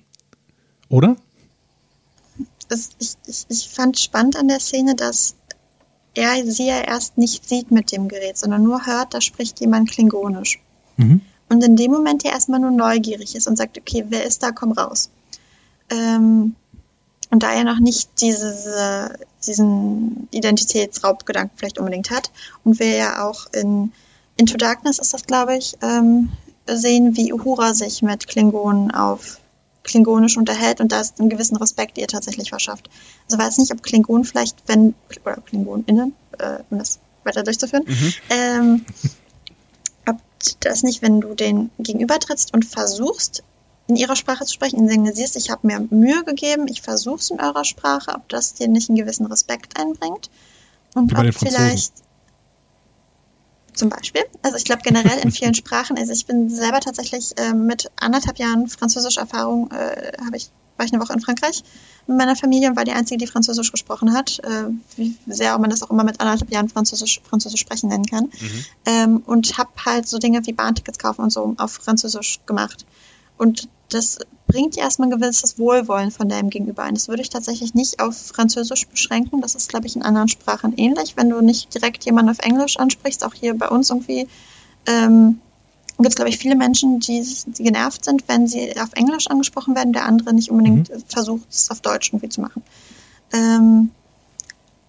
Oder? 0.89 1.15
Ich, 2.99 3.15
ich, 3.27 3.45
ich 3.49 3.69
fand 3.69 3.99
spannend 3.99 4.37
an 4.37 4.47
der 4.47 4.59
Szene, 4.59 4.95
dass 4.95 5.35
er 6.13 6.45
sie 6.45 6.67
ja 6.67 6.81
erst 6.81 7.17
nicht 7.17 7.47
sieht 7.47 7.71
mit 7.71 7.91
dem 7.91 8.07
Gerät, 8.07 8.37
sondern 8.37 8.63
nur 8.63 8.85
hört, 8.85 9.13
da 9.13 9.21
spricht 9.21 9.59
jemand 9.61 9.89
Klingonisch. 9.89 10.59
Mhm. 10.97 11.21
Und 11.49 11.63
in 11.63 11.75
dem 11.75 11.91
Moment 11.91 12.23
ja 12.23 12.31
erstmal 12.31 12.59
nur 12.59 12.71
neugierig 12.71 13.35
ist 13.35 13.47
und 13.47 13.57
sagt, 13.57 13.77
okay, 13.77 14.05
wer 14.09 14.25
ist 14.25 14.43
da, 14.43 14.51
komm 14.51 14.71
raus. 14.71 15.09
Ähm, 15.89 16.55
und 17.29 17.43
da 17.43 17.53
er 17.53 17.63
noch 17.63 17.79
nicht 17.79 18.09
diese, 18.21 19.17
diesen 19.45 20.27
Identitätsraubgedanken 20.31 21.57
vielleicht 21.57 21.79
unbedingt 21.79 22.09
hat 22.09 22.31
und 22.63 22.79
wir 22.79 22.95
ja 22.95 23.25
auch 23.25 23.47
in 23.53 23.93
Into 24.37 24.57
Darkness 24.57 24.99
ist 24.99 25.13
das, 25.13 25.25
glaube 25.25 25.55
ich, 25.57 25.77
ähm, 25.81 26.29
sehen, 26.67 27.15
wie 27.15 27.33
Uhura 27.33 27.73
sich 27.73 28.01
mit 28.01 28.27
Klingonen 28.27 28.91
auf 28.91 29.39
Klingonisch 29.83 30.37
unterhält 30.37 30.79
und 30.79 30.91
da 30.91 31.01
ist 31.01 31.19
einen 31.19 31.29
gewissen 31.29 31.57
Respekt 31.57 31.97
ihr 31.97 32.07
tatsächlich 32.07 32.49
verschafft. 32.49 32.89
Also 33.25 33.43
weiß 33.43 33.57
nicht, 33.57 33.71
ob 33.71 33.81
Klingonen 33.81 34.25
vielleicht, 34.25 34.57
wenn, 34.67 34.93
oder 35.25 35.37
KlingonInnen, 35.37 36.13
äh, 36.37 36.59
um 36.69 36.77
das 36.77 36.99
weiter 37.23 37.43
durchzuführen, 37.43 37.85
Mhm. 37.87 38.13
ähm, 38.29 38.85
ob 40.07 40.17
das 40.59 40.83
nicht, 40.83 41.01
wenn 41.01 41.19
du 41.19 41.33
den 41.33 41.71
gegenübertrittst 41.79 42.53
und 42.53 42.65
versuchst, 42.65 43.43
in 43.87 43.95
ihrer 43.95 44.15
Sprache 44.15 44.45
zu 44.45 44.53
sprechen, 44.53 44.77
ihnen 44.77 44.89
signalisierst, 44.89 45.35
ich 45.35 45.49
habe 45.49 45.67
mir 45.67 45.79
Mühe 45.89 46.23
gegeben, 46.23 46.67
ich 46.67 46.81
versuche 46.81 47.19
es 47.19 47.31
in 47.31 47.41
eurer 47.41 47.65
Sprache, 47.65 48.13
ob 48.15 48.29
das 48.29 48.53
dir 48.53 48.67
nicht 48.67 48.89
einen 48.89 48.97
gewissen 48.97 49.25
Respekt 49.25 49.79
einbringt. 49.79 50.29
Und 50.93 51.11
Wie 51.11 51.27
ob 51.27 51.35
vielleicht 51.35 51.93
zum 53.73 53.89
Beispiel. 53.89 54.23
Also 54.41 54.57
ich 54.57 54.65
glaube 54.65 54.81
generell 54.83 55.19
in 55.19 55.31
vielen 55.31 55.53
Sprachen, 55.53 55.97
also 55.97 56.11
ich 56.11 56.25
bin 56.25 56.49
selber 56.49 56.79
tatsächlich 56.79 57.37
äh, 57.37 57.53
mit 57.53 57.91
anderthalb 57.99 58.37
Jahren 58.37 58.67
Französisch-Erfahrung, 58.67 59.71
äh, 59.71 60.11
habe 60.25 60.37
ich, 60.37 60.49
war 60.77 60.85
ich 60.85 60.93
eine 60.93 61.01
Woche 61.01 61.13
in 61.13 61.21
Frankreich 61.21 61.63
mit 62.07 62.17
meiner 62.17 62.35
Familie 62.35 62.69
und 62.69 62.75
war 62.75 62.83
die 62.83 62.91
Einzige, 62.91 63.17
die 63.17 63.27
Französisch 63.27 63.71
gesprochen 63.71 64.13
hat. 64.13 64.39
Äh, 64.39 64.69
wie 64.97 65.15
sehr 65.27 65.57
man 65.57 65.69
das 65.69 65.83
auch 65.83 65.91
immer 65.91 66.03
mit 66.03 66.19
anderthalb 66.19 66.51
Jahren 66.51 66.69
Französisch, 66.69 67.21
Französisch 67.23 67.61
sprechen 67.61 67.89
nennen 67.89 68.05
kann. 68.05 68.31
Ähm, 68.85 69.23
und 69.25 69.57
habe 69.57 69.71
halt 69.85 70.07
so 70.07 70.17
Dinge 70.17 70.45
wie 70.45 70.53
Bahntickets 70.53 70.99
kaufen 70.99 71.21
und 71.21 71.31
so 71.31 71.55
auf 71.57 71.73
Französisch 71.73 72.39
gemacht. 72.45 72.85
Und 73.37 73.69
das 73.89 74.19
bringt 74.51 74.75
dir 74.75 74.81
erstmal 74.81 75.07
ein 75.07 75.19
gewisses 75.19 75.57
Wohlwollen 75.57 76.11
von 76.11 76.27
deinem 76.27 76.49
Gegenüber 76.49 76.83
ein. 76.83 76.93
Das 76.93 77.07
würde 77.07 77.21
ich 77.21 77.29
tatsächlich 77.29 77.73
nicht 77.73 77.99
auf 78.01 78.17
Französisch 78.17 78.85
beschränken. 78.87 79.41
Das 79.41 79.55
ist, 79.55 79.69
glaube 79.69 79.87
ich, 79.87 79.95
in 79.95 80.03
anderen 80.03 80.27
Sprachen 80.27 80.73
ähnlich. 80.75 81.15
Wenn 81.15 81.29
du 81.29 81.41
nicht 81.41 81.73
direkt 81.73 82.03
jemanden 82.03 82.31
auf 82.31 82.39
Englisch 82.39 82.77
ansprichst, 82.77 83.23
auch 83.25 83.33
hier 83.33 83.57
bei 83.57 83.69
uns 83.69 83.89
irgendwie, 83.89 84.27
ähm, 84.87 85.39
gibt 85.97 86.09
es, 86.09 86.15
glaube 86.15 86.29
ich, 86.29 86.37
viele 86.37 86.55
Menschen, 86.55 86.99
die, 86.99 87.25
die 87.45 87.63
genervt 87.63 88.03
sind, 88.03 88.27
wenn 88.27 88.47
sie 88.47 88.77
auf 88.79 88.93
Englisch 88.93 89.27
angesprochen 89.27 89.75
werden, 89.75 89.93
der 89.93 90.05
andere 90.05 90.33
nicht 90.33 90.51
unbedingt 90.51 90.89
äh, 90.89 90.99
versucht, 91.07 91.47
es 91.49 91.71
auf 91.71 91.79
Deutsch 91.79 92.09
irgendwie 92.09 92.29
zu 92.29 92.41
machen. 92.41 92.61
Ähm, 93.31 93.91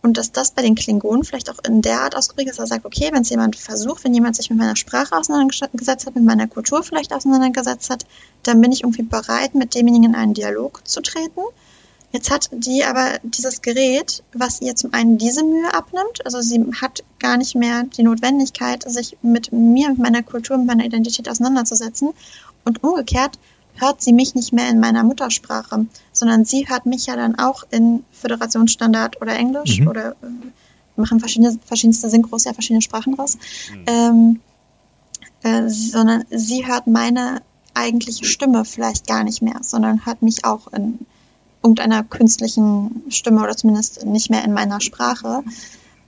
und 0.03 0.19
dass 0.19 0.33
das 0.33 0.51
bei 0.51 0.63
den 0.63 0.75
Klingonen 0.75 1.25
vielleicht 1.25 1.49
auch 1.49 1.59
in 1.67 1.81
der 1.81 2.01
Art 2.01 2.17
ausgeprägt 2.17 2.51
ist, 2.51 2.59
dass 2.59 2.71
er 2.71 2.75
sagt, 2.75 2.85
okay, 2.85 3.11
wenn 3.13 3.23
es 3.23 3.31
jemand 3.31 3.57
versucht, 3.57 4.05
wenn 4.05 4.13
jemand 4.13 4.37
sich 4.37 4.51
mit 4.51 4.59
meiner 4.59 4.77
Sprache 4.77 5.17
auseinandergesetzt 5.17 6.07
hat, 6.07 6.15
mit 6.17 6.25
meiner 6.25 6.49
Kultur 6.49 6.83
vielleicht 6.83 7.13
auseinandergesetzt 7.15 7.89
hat, 7.89 8.05
dann 8.43 8.61
bin 8.61 8.73
ich 8.73 8.83
irgendwie 8.83 9.05
bereit, 9.05 9.55
mit 9.55 9.75
demjenigen 9.75 10.11
in 10.11 10.15
einen 10.17 10.35
Dialog 10.35 10.87
zu 10.87 11.01
treten. 11.03 11.41
Jetzt 12.11 12.31
hat 12.31 12.51
die 12.53 12.85
aber 12.85 13.19
dieses 13.23 13.63
Gerät, 13.63 14.23
was 14.35 14.61
ihr 14.61 14.75
zum 14.75 14.93
einen 14.93 15.17
diese 15.17 15.45
Mühe 15.45 15.73
abnimmt, 15.73 16.27
also 16.27 16.43
sie 16.43 16.63
hat 16.81 17.05
gar 17.19 17.39
nicht 17.39 17.55
mehr 17.55 17.85
die 17.85 18.03
Notwendigkeit, 18.03 18.83
sich 18.87 19.17
mit 19.23 19.51
mir, 19.51 19.89
mit 19.91 19.99
meiner 19.99 20.23
Kultur, 20.23 20.59
mit 20.59 20.67
meiner 20.67 20.85
Identität 20.85 21.29
auseinanderzusetzen. 21.29 22.11
Und 22.65 22.85
umgekehrt 22.85 23.39
hört 23.77 24.03
sie 24.03 24.13
mich 24.13 24.35
nicht 24.35 24.53
mehr 24.53 24.69
in 24.69 24.81
meiner 24.81 25.03
Muttersprache, 25.03 25.87
sondern 26.13 26.45
sie 26.45 26.69
hört 26.69 26.87
mich 26.87 27.07
ja 27.07 27.17
dann 27.17 27.39
auch 27.39 27.65
in 27.71 28.05
Föderationsstandard 28.13 29.21
oder 29.21 29.35
Englisch 29.37 29.81
Mhm. 29.81 29.89
oder 29.89 30.13
äh, 30.13 30.15
machen 30.97 31.21
verschiedene, 31.21 31.59
verschiedenste 31.65 32.11
Synchros 32.11 32.45
ja 32.45 32.53
verschiedene 32.53 32.83
Sprachen 32.83 33.15
raus. 33.15 33.39
Ähm, 33.87 34.41
äh, 35.43 35.69
sondern 35.69 36.25
sie 36.31 36.67
hört 36.67 36.87
meine 36.87 37.43
eigentliche 37.75 38.25
Stimme 38.25 38.65
vielleicht 38.65 39.07
gar 39.07 39.25
nicht 39.25 39.43
mehr, 39.43 39.59
sondern 39.63 40.05
hört 40.07 40.23
mich 40.23 40.45
auch 40.45 40.73
in 40.73 41.01
irgendeiner 41.63 42.03
künstlichen 42.05 43.03
Stimme 43.09 43.43
oder 43.43 43.57
zumindest 43.57 44.05
nicht 44.05 44.31
mehr 44.31 44.45
in 44.45 44.53
meiner 44.53 44.81
Sprache. 44.81 45.43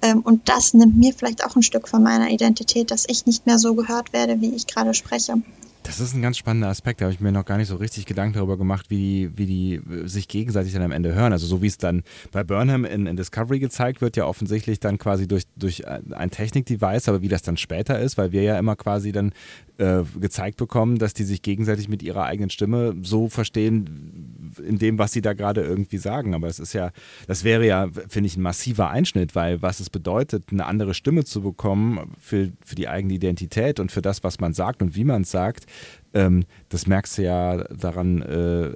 Ähm, 0.02 0.20
und 0.20 0.48
das 0.48 0.74
nimmt 0.74 0.98
mir 0.98 1.14
vielleicht 1.14 1.44
auch 1.44 1.56
ein 1.56 1.62
Stück 1.62 1.88
von 1.88 2.02
meiner 2.02 2.28
Identität, 2.30 2.90
dass 2.90 3.06
ich 3.08 3.26
nicht 3.26 3.46
mehr 3.46 3.58
so 3.58 3.74
gehört 3.74 4.12
werde, 4.12 4.40
wie 4.40 4.50
ich 4.54 4.66
gerade 4.66 4.94
spreche. 4.94 5.36
Das 5.84 6.00
ist 6.00 6.14
ein 6.14 6.22
ganz 6.22 6.38
spannender 6.38 6.68
Aspekt, 6.68 7.00
da 7.00 7.04
habe 7.04 7.12
ich 7.12 7.20
mir 7.20 7.30
noch 7.30 7.44
gar 7.44 7.58
nicht 7.58 7.68
so 7.68 7.76
richtig 7.76 8.06
Gedanken 8.06 8.34
darüber 8.34 8.56
gemacht, 8.56 8.86
wie 8.88 8.96
die, 8.96 9.30
wie 9.36 9.46
die 9.46 9.74
äh, 9.74 10.08
sich 10.08 10.28
gegenseitig 10.28 10.72
dann 10.72 10.82
am 10.82 10.92
Ende 10.92 11.14
hören. 11.14 11.32
Also 11.32 11.46
so 11.46 11.60
wie 11.60 11.66
es 11.66 11.76
dann 11.76 12.02
bei 12.32 12.42
Burnham 12.42 12.86
in, 12.86 13.06
in 13.06 13.16
Discovery 13.16 13.58
gezeigt 13.58 14.00
wird, 14.00 14.16
ja 14.16 14.24
offensichtlich 14.24 14.80
dann 14.80 14.96
quasi 14.96 15.28
durch, 15.28 15.44
durch 15.56 15.86
ein 15.86 16.30
Technik-Device, 16.30 17.08
aber 17.08 17.20
wie 17.20 17.28
das 17.28 17.42
dann 17.42 17.58
später 17.58 18.00
ist, 18.00 18.16
weil 18.16 18.32
wir 18.32 18.42
ja 18.42 18.58
immer 18.58 18.76
quasi 18.76 19.12
dann 19.12 19.32
äh, 19.76 20.02
gezeigt 20.18 20.56
bekommen, 20.56 20.98
dass 20.98 21.12
die 21.12 21.24
sich 21.24 21.42
gegenseitig 21.42 21.88
mit 21.88 22.02
ihrer 22.02 22.24
eigenen 22.24 22.48
Stimme 22.48 22.96
so 23.02 23.28
verstehen, 23.28 24.43
in 24.58 24.78
dem, 24.78 24.98
was 24.98 25.12
sie 25.12 25.22
da 25.22 25.32
gerade 25.32 25.62
irgendwie 25.62 25.98
sagen. 25.98 26.34
Aber 26.34 26.46
das 26.46 26.58
ist 26.58 26.72
ja, 26.72 26.90
das 27.26 27.44
wäre 27.44 27.66
ja, 27.66 27.88
finde 28.08 28.26
ich, 28.26 28.36
ein 28.36 28.42
massiver 28.42 28.90
Einschnitt, 28.90 29.34
weil 29.34 29.62
was 29.62 29.80
es 29.80 29.90
bedeutet, 29.90 30.44
eine 30.50 30.66
andere 30.66 30.94
Stimme 30.94 31.24
zu 31.24 31.42
bekommen 31.42 32.14
für, 32.18 32.52
für 32.64 32.74
die 32.74 32.88
eigene 32.88 33.14
Identität 33.14 33.80
und 33.80 33.92
für 33.92 34.02
das, 34.02 34.24
was 34.24 34.40
man 34.40 34.52
sagt 34.52 34.82
und 34.82 34.96
wie 34.96 35.04
man 35.04 35.22
es 35.22 35.30
sagt, 35.30 35.66
ähm, 36.14 36.44
das 36.68 36.86
merkst 36.86 37.18
du 37.18 37.22
ja 37.22 37.64
daran, 37.64 38.22
äh, 38.22 38.74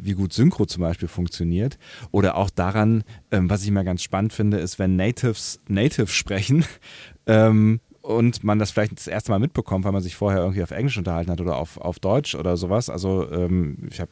wie 0.00 0.12
gut 0.12 0.32
Synchro 0.32 0.66
zum 0.66 0.82
Beispiel 0.82 1.08
funktioniert. 1.08 1.78
Oder 2.10 2.36
auch 2.36 2.50
daran, 2.50 3.04
ähm, 3.30 3.48
was 3.48 3.62
ich 3.62 3.68
immer 3.68 3.84
ganz 3.84 4.02
spannend 4.02 4.32
finde, 4.32 4.58
ist, 4.58 4.78
wenn 4.78 4.96
Natives 4.96 5.60
Native 5.68 6.08
sprechen. 6.08 6.64
Ähm, 7.26 7.80
und 8.02 8.42
man 8.44 8.58
das 8.58 8.70
vielleicht 8.70 8.92
das 8.92 9.06
erste 9.06 9.30
Mal 9.30 9.38
mitbekommt, 9.38 9.84
weil 9.84 9.92
man 9.92 10.02
sich 10.02 10.16
vorher 10.16 10.40
irgendwie 10.40 10.62
auf 10.62 10.70
Englisch 10.70 10.96
unterhalten 10.96 11.30
hat 11.30 11.40
oder 11.40 11.56
auf, 11.56 11.76
auf 11.78 11.98
Deutsch 11.98 12.34
oder 12.34 12.56
sowas. 12.56 12.88
Also 12.88 13.30
ähm, 13.30 13.78
ich 13.90 14.00
hab, 14.00 14.08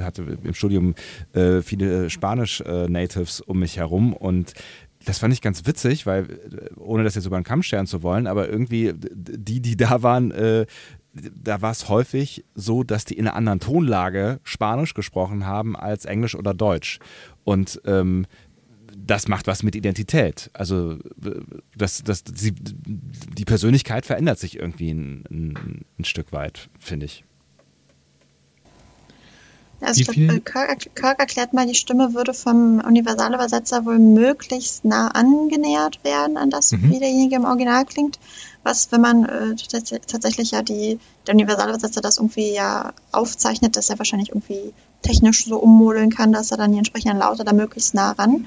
hatte 0.00 0.38
im 0.42 0.54
Studium 0.54 0.94
äh, 1.32 1.60
viele 1.60 2.10
Spanisch-Natives 2.10 3.40
um 3.40 3.58
mich 3.58 3.76
herum 3.76 4.12
und 4.12 4.54
das 5.04 5.18
fand 5.18 5.34
ich 5.34 5.42
ganz 5.42 5.66
witzig, 5.66 6.06
weil, 6.06 6.24
äh, 6.24 6.74
ohne 6.78 7.04
das 7.04 7.14
jetzt 7.14 7.26
über 7.26 7.38
den 7.38 7.44
Kamm 7.44 7.62
scheren 7.62 7.86
zu 7.86 8.02
wollen, 8.02 8.26
aber 8.26 8.48
irgendwie 8.48 8.92
die, 8.94 9.60
die 9.60 9.76
da 9.76 10.02
waren, 10.02 10.30
äh, 10.30 10.66
da 11.14 11.62
war 11.62 11.70
es 11.70 11.88
häufig 11.88 12.44
so, 12.54 12.82
dass 12.82 13.04
die 13.04 13.14
in 13.14 13.26
einer 13.26 13.36
anderen 13.36 13.60
Tonlage 13.60 14.40
Spanisch 14.42 14.94
gesprochen 14.94 15.46
haben 15.46 15.76
als 15.76 16.04
Englisch 16.06 16.34
oder 16.34 16.54
Deutsch. 16.54 16.98
Und 17.44 17.80
ähm, 17.84 18.26
das 19.06 19.28
macht 19.28 19.46
was 19.46 19.62
mit 19.62 19.74
Identität. 19.76 20.50
Also 20.52 20.98
das, 21.76 22.02
das, 22.02 22.24
die, 22.24 22.52
die 22.52 23.44
Persönlichkeit 23.44 24.06
verändert 24.06 24.38
sich 24.38 24.56
irgendwie 24.58 24.90
ein, 24.90 25.24
ein, 25.30 25.84
ein 25.98 26.04
Stück 26.04 26.32
weit, 26.32 26.68
finde 26.78 27.06
ich. 27.06 27.24
Also 29.80 30.12
Kirk, 30.12 30.94
Kirk 30.94 31.18
erklärt 31.18 31.52
mal, 31.52 31.66
die 31.66 31.74
Stimme 31.74 32.14
würde 32.14 32.32
vom 32.32 32.80
Universalübersetzer 32.80 33.84
wohl 33.84 33.98
möglichst 33.98 34.84
nah 34.86 35.08
angenähert 35.08 36.02
werden 36.04 36.38
an 36.38 36.48
das, 36.48 36.72
Mhm. 36.72 36.90
wie 36.90 36.98
derjenige 37.00 37.36
im 37.36 37.44
Original 37.44 37.84
klingt. 37.84 38.18
Was, 38.62 38.90
wenn 38.92 39.02
man 39.02 39.24
äh, 39.26 39.54
tats- 39.56 40.00
tatsächlich 40.06 40.52
ja 40.52 40.62
die, 40.62 40.98
der 41.26 41.34
Universalübersetzer 41.34 42.00
das 42.00 42.16
irgendwie 42.16 42.54
ja 42.54 42.94
aufzeichnet, 43.12 43.76
dass 43.76 43.90
er 43.90 43.98
wahrscheinlich 43.98 44.30
irgendwie 44.30 44.72
technisch 45.02 45.44
so 45.44 45.58
ummodeln 45.58 46.08
kann, 46.08 46.32
dass 46.32 46.50
er 46.50 46.56
dann 46.56 46.72
die 46.72 46.78
entsprechenden 46.78 47.18
Laute 47.18 47.44
da 47.44 47.52
möglichst 47.52 47.94
nah 47.94 48.12
ran 48.12 48.46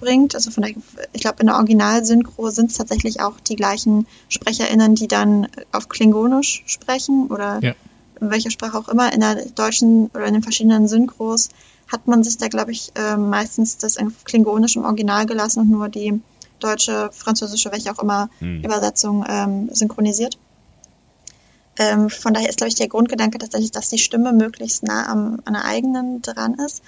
bringt. 0.00 0.34
Also 0.34 0.50
von 0.50 0.62
daher, 0.62 0.76
ich 1.12 1.20
glaube, 1.20 1.40
in 1.40 1.46
der 1.46 1.56
Originalsynchro 1.56 2.50
sind 2.50 2.70
es 2.70 2.76
tatsächlich 2.76 3.20
auch 3.20 3.40
die 3.40 3.56
gleichen 3.56 4.06
SprecherInnen, 4.28 4.94
die 4.94 5.08
dann 5.08 5.48
auf 5.72 5.88
Klingonisch 5.88 6.62
sprechen 6.66 7.26
oder 7.28 7.60
Ja. 7.62 7.74
in 8.20 8.30
welcher 8.30 8.50
Sprache 8.50 8.78
auch 8.78 8.88
immer, 8.88 9.12
in 9.12 9.20
der 9.20 9.34
deutschen 9.46 10.06
oder 10.14 10.26
in 10.26 10.34
den 10.34 10.42
verschiedenen 10.42 10.88
Synchros, 10.88 11.48
hat 11.88 12.06
man 12.06 12.22
sich 12.22 12.38
da, 12.38 12.48
glaube 12.48 12.72
ich, 12.72 12.92
äh, 12.96 13.16
meistens 13.16 13.78
das 13.78 13.96
in 13.96 14.14
Klingonisch 14.24 14.76
im 14.76 14.84
Original 14.84 15.26
gelassen 15.26 15.60
und 15.60 15.70
nur 15.70 15.88
die 15.88 16.20
deutsche, 16.58 17.10
französische, 17.12 17.70
welche 17.72 17.92
auch 17.92 18.02
immer 18.02 18.30
Hm. 18.38 18.62
Übersetzung 18.64 19.24
ähm, 19.28 19.68
synchronisiert. 19.72 20.38
Ähm, 21.78 22.08
von 22.08 22.32
daher 22.32 22.48
ist, 22.48 22.56
glaube 22.56 22.68
ich, 22.68 22.74
der 22.74 22.88
Grundgedanke 22.88 23.38
tatsächlich, 23.38 23.70
dass 23.70 23.90
die 23.90 23.98
Stimme 23.98 24.32
möglichst 24.32 24.82
nah 24.82 25.06
am, 25.08 25.40
an 25.44 25.52
der 25.52 25.64
eigenen 25.64 26.22
dran 26.22 26.54
ist. 26.54 26.82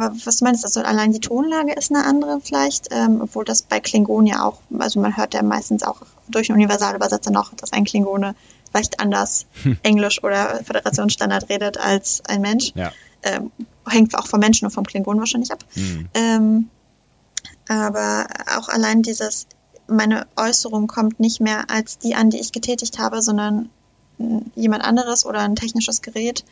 Aber 0.00 0.14
was 0.24 0.36
du 0.38 0.44
meinst, 0.44 0.64
also 0.64 0.80
allein 0.80 1.12
die 1.12 1.20
Tonlage 1.20 1.74
ist 1.74 1.90
eine 1.90 2.04
andere 2.04 2.40
vielleicht, 2.40 2.88
ähm, 2.90 3.20
obwohl 3.20 3.44
das 3.44 3.62
bei 3.62 3.80
Klingon 3.80 4.26
ja 4.26 4.44
auch, 4.44 4.60
also 4.78 4.98
man 4.98 5.16
hört 5.16 5.34
ja 5.34 5.42
meistens 5.42 5.82
auch 5.82 6.02
durch 6.28 6.48
einen 6.48 6.58
Universalübersetzer 6.58 7.30
noch, 7.30 7.52
dass 7.54 7.72
ein 7.72 7.84
Klingone 7.84 8.34
vielleicht 8.70 8.98
anders 9.00 9.46
Englisch 9.82 10.22
oder 10.24 10.62
Föderationsstandard 10.64 11.48
redet 11.50 11.78
als 11.78 12.22
ein 12.24 12.40
Mensch. 12.40 12.72
Ja. 12.74 12.92
Ähm, 13.22 13.50
hängt 13.86 14.16
auch 14.16 14.26
vom 14.26 14.40
Menschen 14.40 14.64
und 14.64 14.70
vom 14.70 14.84
Klingon 14.84 15.18
wahrscheinlich 15.18 15.52
ab. 15.52 15.64
Hm. 15.74 16.08
Ähm, 16.14 16.70
aber 17.68 18.26
auch 18.56 18.68
allein 18.68 19.02
dieses, 19.02 19.46
meine 19.86 20.26
Äußerung 20.36 20.86
kommt 20.86 21.20
nicht 21.20 21.40
mehr 21.40 21.68
als 21.68 21.98
die 21.98 22.14
an, 22.14 22.30
die 22.30 22.40
ich 22.40 22.52
getätigt 22.52 22.98
habe, 22.98 23.20
sondern 23.20 23.68
mh, 24.16 24.42
jemand 24.54 24.82
anderes 24.82 25.26
oder 25.26 25.40
ein 25.40 25.56
technisches 25.56 26.00
Gerät, 26.00 26.44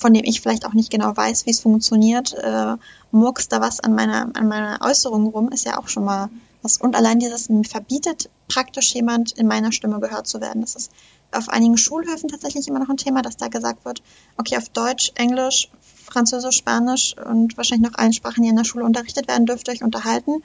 von 0.00 0.14
dem 0.14 0.24
ich 0.24 0.40
vielleicht 0.40 0.66
auch 0.66 0.72
nicht 0.72 0.90
genau 0.90 1.14
weiß, 1.14 1.44
wie 1.44 1.50
es 1.50 1.60
funktioniert, 1.60 2.32
äh, 2.32 2.76
murkst 3.12 3.52
da 3.52 3.60
was 3.60 3.80
an 3.80 3.94
meiner, 3.94 4.30
an 4.34 4.48
meiner 4.48 4.78
Äußerung 4.80 5.26
rum, 5.26 5.50
ist 5.50 5.66
ja 5.66 5.78
auch 5.78 5.88
schon 5.88 6.04
mal 6.04 6.30
Das, 6.62 6.78
und 6.78 6.94
allein 6.96 7.18
dieses 7.18 7.48
verbietet 7.68 8.28
praktisch 8.48 8.94
jemand 8.94 9.32
in 9.32 9.46
meiner 9.46 9.72
Stimme 9.72 10.00
gehört 10.00 10.26
zu 10.26 10.40
werden. 10.40 10.60
Das 10.62 10.74
ist 10.74 10.90
auf 11.32 11.48
einigen 11.48 11.76
Schulhöfen 11.76 12.28
tatsächlich 12.28 12.66
immer 12.68 12.80
noch 12.80 12.88
ein 12.88 12.96
Thema, 12.96 13.22
dass 13.22 13.36
da 13.36 13.48
gesagt 13.48 13.84
wird, 13.84 14.02
okay, 14.36 14.56
auf 14.56 14.68
Deutsch, 14.68 15.12
Englisch, 15.14 15.70
Französisch, 16.04 16.56
Spanisch 16.56 17.14
und 17.18 17.56
wahrscheinlich 17.56 17.90
noch 17.90 17.98
allen 17.98 18.12
Sprachen, 18.12 18.42
die 18.42 18.48
in 18.48 18.56
der 18.56 18.64
Schule 18.64 18.84
unterrichtet 18.84 19.28
werden, 19.28 19.46
dürft 19.46 19.68
ihr 19.68 19.74
euch 19.74 19.82
unterhalten. 19.82 20.42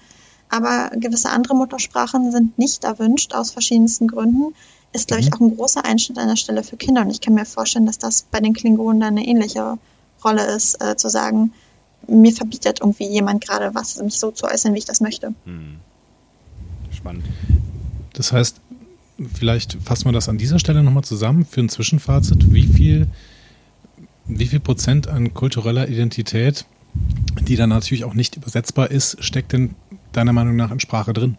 Aber 0.50 0.92
gewisse 0.96 1.32
andere 1.32 1.56
Muttersprachen 1.56 2.32
sind 2.32 2.58
nicht 2.60 2.84
erwünscht 2.84 3.34
aus 3.34 3.52
verschiedensten 3.52 4.08
Gründen. 4.08 4.54
Ist, 4.96 5.10
glaube 5.10 5.22
ich, 5.22 5.34
auch 5.34 5.42
ein 5.42 5.56
großer 5.56 5.84
Einschnitt 5.84 6.18
an 6.18 6.30
der 6.30 6.38
Stelle 6.38 6.64
für 6.64 6.78
Kinder. 6.78 7.02
Und 7.02 7.10
ich 7.10 7.20
kann 7.20 7.34
mir 7.34 7.46
vorstellen, 7.46 7.86
dass 7.86 7.98
das 7.98 8.26
bei 8.32 8.40
den 8.40 8.54
Klingonen 8.54 9.02
dann 9.02 9.18
eine 9.18 9.28
ähnliche 9.28 9.78
Rolle 10.24 10.46
ist, 10.46 10.82
äh, 10.82 10.96
zu 10.96 11.10
sagen, 11.10 11.52
mir 12.08 12.32
verbietet 12.32 12.80
irgendwie 12.80 13.08
jemand 13.08 13.46
gerade 13.46 13.76
was, 13.76 14.02
mich 14.02 14.18
so 14.18 14.32
zu 14.32 14.46
äußern, 14.46 14.74
wie 14.74 14.78
ich 14.78 14.86
das 14.86 15.02
möchte. 15.02 15.34
Hm. 15.44 15.78
Spannend. 16.92 17.26
Das 18.14 18.32
heißt, 18.32 18.62
vielleicht 19.34 19.78
fassen 19.84 20.06
wir 20.06 20.14
das 20.14 20.30
an 20.30 20.38
dieser 20.38 20.60
Stelle 20.60 20.82
nochmal 20.82 21.04
zusammen 21.04 21.46
für 21.46 21.60
ein 21.60 21.70
Zwischenfazit. 21.70 22.54
Wie 22.54 22.66
viel, 22.66 23.08
wie 24.26 24.46
viel 24.46 24.62
Prozent 24.62 25.08
an 25.08 25.34
kultureller 25.34 25.90
Identität, 25.90 26.66
die 27.42 27.58
dann 27.58 27.70
natürlich 27.70 28.06
auch 28.06 28.14
nicht 28.14 28.38
übersetzbar 28.38 28.92
ist, 28.92 29.22
steckt 29.22 29.52
denn 29.52 29.76
deiner 30.14 30.32
Meinung 30.32 30.56
nach 30.56 30.72
in 30.72 30.80
Sprache 30.80 31.12
drin? 31.12 31.38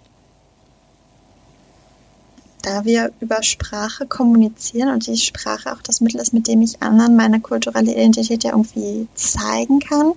Da 2.66 2.84
wir 2.84 3.12
über 3.20 3.44
Sprache 3.44 4.06
kommunizieren 4.06 4.88
und 4.88 5.06
die 5.06 5.16
Sprache 5.16 5.72
auch 5.72 5.82
das 5.82 6.00
Mittel 6.00 6.20
ist, 6.20 6.32
mit 6.32 6.48
dem 6.48 6.62
ich 6.62 6.82
anderen 6.82 7.14
meine 7.14 7.40
kulturelle 7.40 7.92
Identität 7.92 8.42
ja 8.42 8.50
irgendwie 8.50 9.06
zeigen 9.14 9.78
kann, 9.78 10.14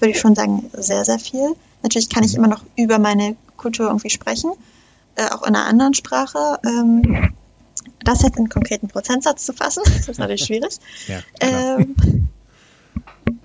würde 0.00 0.10
ich 0.10 0.18
schon 0.18 0.34
sagen, 0.34 0.68
sehr, 0.72 1.04
sehr 1.04 1.20
viel. 1.20 1.54
Natürlich 1.84 2.08
kann 2.08 2.24
ich 2.24 2.32
mhm. 2.32 2.38
immer 2.38 2.48
noch 2.48 2.64
über 2.76 2.98
meine 2.98 3.36
Kultur 3.56 3.86
irgendwie 3.86 4.10
sprechen 4.10 4.52
äh, 5.16 5.28
auch 5.30 5.42
in 5.42 5.54
einer 5.54 5.66
anderen 5.66 5.94
Sprache. 5.94 6.58
Ähm, 6.64 7.34
das 8.04 8.22
jetzt 8.22 8.36
in 8.36 8.48
konkreten 8.48 8.88
Prozentsatz 8.88 9.44
zu 9.44 9.52
fassen, 9.52 9.82
das 9.96 10.08
ist 10.08 10.18
natürlich 10.18 10.44
schwierig. 10.44 10.78
ja, 11.06 11.20
ähm, 11.40 12.28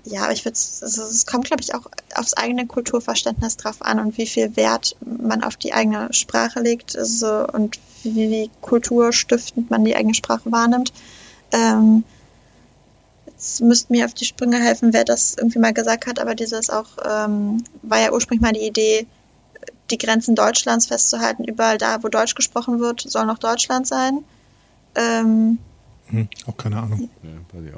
ja, 0.04 0.24
aber 0.24 0.32
ich 0.32 0.44
würde, 0.44 0.56
also 0.56 1.02
es 1.02 1.26
kommt, 1.26 1.46
glaube 1.46 1.62
ich, 1.62 1.74
auch 1.74 1.86
aufs 2.14 2.34
eigene 2.34 2.66
Kulturverständnis 2.66 3.56
drauf 3.56 3.82
an 3.82 4.00
und 4.00 4.16
wie 4.16 4.26
viel 4.26 4.56
Wert 4.56 4.96
man 5.00 5.44
auf 5.44 5.56
die 5.56 5.74
eigene 5.74 6.12
Sprache 6.12 6.60
legt 6.60 6.96
also, 6.96 7.46
und 7.46 7.78
wie, 8.02 8.30
wie 8.30 8.50
kulturstiftend 8.60 9.70
man 9.70 9.84
die 9.84 9.96
eigene 9.96 10.14
Sprache 10.14 10.50
wahrnimmt. 10.50 10.92
Ähm, 11.52 12.04
jetzt 13.26 13.60
müssten 13.60 13.92
mir 13.92 14.06
auf 14.06 14.14
die 14.14 14.24
Sprünge 14.24 14.58
helfen, 14.58 14.92
wer 14.92 15.04
das 15.04 15.34
irgendwie 15.36 15.58
mal 15.58 15.74
gesagt 15.74 16.06
hat, 16.06 16.18
aber 16.18 16.34
dieses 16.34 16.70
auch 16.70 16.96
ähm, 17.04 17.62
war 17.82 18.00
ja 18.00 18.12
ursprünglich 18.12 18.42
mal 18.42 18.52
die 18.52 18.66
Idee, 18.66 19.06
die 19.90 19.98
Grenzen 19.98 20.34
Deutschlands 20.34 20.86
festzuhalten. 20.86 21.44
Überall 21.44 21.78
da, 21.78 22.02
wo 22.02 22.08
Deutsch 22.08 22.34
gesprochen 22.34 22.80
wird, 22.80 23.02
soll 23.02 23.26
noch 23.26 23.38
Deutschland 23.38 23.86
sein. 23.86 24.24
Ähm, 24.94 25.58
hm, 26.10 26.28
auch 26.46 26.56
keine 26.56 26.80
Ahnung. 26.80 27.10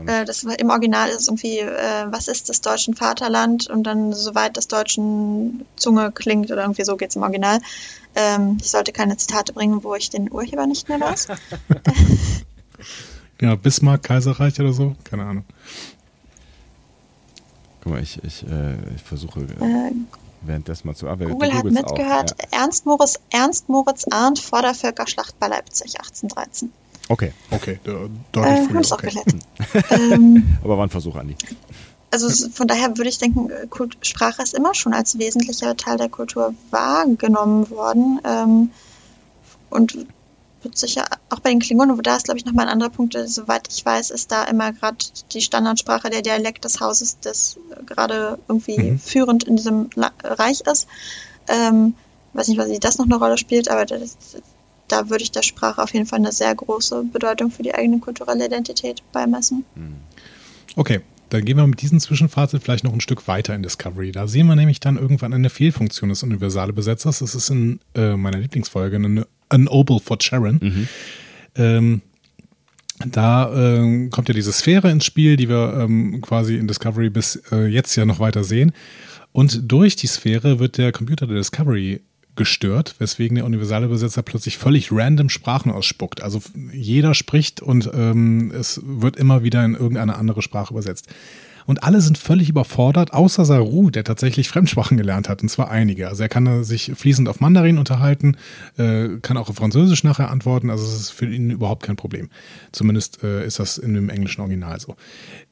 Ja, 0.07 0.21
äh, 0.21 0.25
das 0.25 0.45
im 0.45 0.71
Original 0.71 1.09
ist 1.09 1.29
irgendwie, 1.29 1.59
äh, 1.59 2.07
was 2.11 2.29
ist 2.29 2.49
das 2.49 2.61
deutsche 2.61 2.93
Vaterland? 2.93 3.69
Und 3.69 3.85
dann, 3.85 4.13
soweit 4.13 4.57
das 4.57 4.69
deutschen 4.69 5.67
Zunge 5.77 6.13
klingt, 6.13 6.51
oder 6.51 6.63
irgendwie 6.63 6.85
so 6.85 6.97
geht 6.97 7.11
es 7.11 7.17
im 7.17 7.23
Original. 7.23 7.61
Ähm, 8.15 8.59
ich 8.61 8.71
sollte 8.71 8.93
keine 8.93 9.17
Zitate 9.17 9.53
bringen, 9.53 9.83
wo 9.83 9.95
ich 9.95 10.11
den 10.11 10.31
Urheber 10.31 10.67
nicht 10.67 10.89
mehr 10.89 11.01
weiß. 11.01 11.29
ja, 13.41 13.57
Bismarck, 13.57 14.05
Kaiserreich 14.05 14.61
oder 14.61 14.73
so, 14.73 14.95
keine 15.05 15.25
Ahnung. 15.25 15.45
Guck 17.83 17.93
mal, 17.93 18.03
ich, 18.03 18.23
ich, 18.23 18.45
äh, 18.47 18.75
ich 18.95 19.03
versuche. 19.03 19.41
Äh, 19.41 19.93
währenddessen 20.43 20.87
mal 20.87 20.95
zu 20.95 21.09
arbeiten. 21.09 21.33
Google 21.33 21.53
hat 21.53 21.65
mitgehört. 21.65 22.37
Ja. 22.39 22.61
Ernst, 22.61 22.87
Moritz, 22.87 23.19
Ernst 23.31 23.69
Moritz 23.69 24.07
Arndt 24.11 24.39
vor 24.39 24.63
der 24.63 24.75
Völkerschlacht 24.75 25.39
bei 25.39 25.49
Leipzig 25.49 25.99
1813. 25.99 26.73
Okay. 27.11 27.33
Okay, 27.51 27.81
deutlich 28.31 28.55
äh, 28.55 28.67
früher. 28.69 28.93
Okay. 28.93 29.11
ähm, 30.13 30.57
Aber 30.63 30.79
war 30.79 30.87
ein 30.87 30.91
Versuch, 30.91 31.17
Andi. 31.17 31.35
Also 32.13 32.49
von 32.51 32.69
daher 32.69 32.97
würde 32.97 33.11
ich 33.11 33.19
denken, 33.19 33.51
Sprache 34.01 34.43
ist 34.43 34.55
immer 34.55 34.75
schon 34.75 34.95
als 34.95 35.19
wesentlicher 35.19 35.77
Teil 35.77 35.97
der 35.97 36.09
Kultur 36.09 36.55
wahrgenommen 36.71 37.69
worden. 37.71 38.21
Ähm, 38.25 38.71
und 39.71 40.07
wird 40.63 40.79
sicher 40.79 41.07
auch 41.31 41.41
bei 41.41 41.51
den 41.51 41.59
Klingonen, 41.59 41.97
wo 41.99 42.03
da 42.03 42.17
ist, 42.17 42.27
glaube 42.27 42.39
ich, 42.39 42.45
nochmal 42.45 42.67
ein 42.67 42.73
anderer 42.73 42.91
Punkt, 42.91 43.17
soweit 43.27 43.67
ich 43.73 43.85
weiß, 43.85 44.11
ist 44.11 44.31
da 44.31 44.45
immer 44.45 44.73
gerade 44.73 44.99
die 45.33 45.41
Standardsprache, 45.41 46.11
der 46.11 46.23
Dialekt 46.23 46.65
des 46.65 46.81
Hauses, 46.81 47.19
das 47.21 47.57
gerade 47.87 48.39
irgendwie 48.47 48.79
mhm. 48.79 48.99
führend 49.01 49.45
in 49.45 49.57
diesem 49.57 49.91
Reich 50.23 50.61
ist. 50.61 50.87
Ähm, 51.49 51.95
weiß 52.35 52.49
nicht, 52.49 52.59
was 52.59 52.69
das 52.79 52.99
noch 52.99 53.07
eine 53.07 53.17
Rolle 53.17 53.39
spielt, 53.39 53.69
aber 53.69 53.85
das, 53.85 54.17
da 54.91 55.09
würde 55.11 55.23
ich 55.23 55.31
der 55.31 55.43
Sprache 55.43 55.83
auf 55.83 55.93
jeden 55.95 56.07
Fall 56.07 56.19
eine 56.19 56.33
sehr 56.33 56.55
große 56.55 57.05
Bedeutung 57.13 57.51
für 57.51 57.63
die 57.63 57.75
eigene 57.75 57.99
kulturelle 57.99 58.47
Identität 58.47 59.03
beimessen. 59.13 59.65
Mhm. 59.75 59.97
Okay, 60.77 61.01
dann 61.31 61.45
gehen 61.45 61.57
wir 61.57 61.67
mit 61.67 61.81
diesem 61.81 62.01
Zwischenfazit 62.01 62.63
vielleicht 62.63 62.85
noch 62.85 62.93
ein 62.93 63.01
Stück 63.01 63.29
weiter 63.29 63.55
in 63.55 63.63
Discovery. 63.63 64.13
Da 64.13 64.27
sehen 64.27 64.47
wir 64.47 64.57
nämlich 64.57 64.81
dann 64.81 64.97
irgendwann 64.97 65.33
eine 65.33 65.49
Fehlfunktion 65.49 66.11
des 66.11 66.23
universale 66.23 66.73
Besetzers. 66.73 67.21
Das 67.21 67.35
ist 67.35 67.51
in 67.51 67.81
äh, 67.95 68.17
meiner 68.17 68.39
Lieblingsfolge 68.39 68.97
eine 68.97 69.27
An 69.49 69.69
Obel 69.69 70.01
for 70.01 70.19
Sharon. 70.21 70.59
Mhm. 70.61 70.89
Ähm, 71.55 72.03
da 73.07 73.51
äh, 73.53 74.09
kommt 74.09 74.29
ja 74.29 74.35
diese 74.35 74.53
Sphäre 74.53 74.91
ins 74.91 75.05
Spiel, 75.05 75.37
die 75.37 75.49
wir 75.49 75.79
ähm, 75.81 76.21
quasi 76.21 76.57
in 76.57 76.69
Discovery 76.69 77.11
bis 77.11 77.37
äh, 77.51 77.67
jetzt 77.67 77.95
ja 77.97 78.05
noch 78.05 78.19
weiter 78.19 78.45
sehen. 78.45 78.73
Und 79.33 79.71
durch 79.71 79.97
die 79.97 80.09
Sphäre 80.09 80.59
wird 80.59 80.77
der 80.77 80.93
Computer 80.93 81.27
der 81.27 81.37
Discovery 81.37 82.01
gestört, 82.37 82.95
weswegen 82.99 83.37
der 83.37 83.45
universale 83.45 83.89
Besetzer 83.89 84.23
plötzlich 84.23 84.59
völlig 84.59 84.91
random 84.93 85.29
Sprachen 85.29 85.71
ausspuckt. 85.71 86.23
Also 86.23 86.41
jeder 86.73 87.15
spricht 87.15 87.61
und 87.61 87.91
ähm, 87.93 88.53
es 88.53 88.81
wird 88.85 89.17
immer 89.17 89.43
wieder 89.43 89.65
in 89.65 89.75
irgendeine 89.75 90.17
andere 90.17 90.43
Sprache 90.43 90.73
übersetzt. 90.73 91.09
Und 91.67 91.85
alle 91.85 92.01
sind 92.01 92.19
völlig 92.19 92.49
überfordert, 92.49 93.13
außer 93.13 93.45
Saru, 93.45 93.91
der 93.91 94.03
tatsächlich 94.03 94.49
Fremdsprachen 94.49 94.97
gelernt 94.97 95.29
hat, 95.29 95.43
und 95.43 95.49
zwar 95.49 95.71
einige. 95.71 96.09
Also 96.09 96.23
er 96.23 96.29
kann 96.29 96.65
sich 96.65 96.93
fließend 96.97 97.29
auf 97.29 97.39
Mandarin 97.39 97.79
unterhalten, 97.79 98.37
äh, 98.77 99.09
kann 99.23 99.37
auch 99.37 99.49
auf 99.49 99.57
Französisch 99.57 100.03
nachher 100.03 100.31
antworten, 100.31 100.71
also 100.71 100.85
es 100.85 100.95
ist 100.95 101.11
für 101.11 101.27
ihn 101.27 101.51
überhaupt 101.51 101.85
kein 101.85 101.95
Problem. 101.95 102.29
Zumindest 102.73 103.23
äh, 103.23 103.47
ist 103.47 103.61
das 103.61 103.79
in 103.79 103.95
dem 103.95 104.09
englischen 104.09 104.41
Original 104.41 104.81
so. 104.81 104.97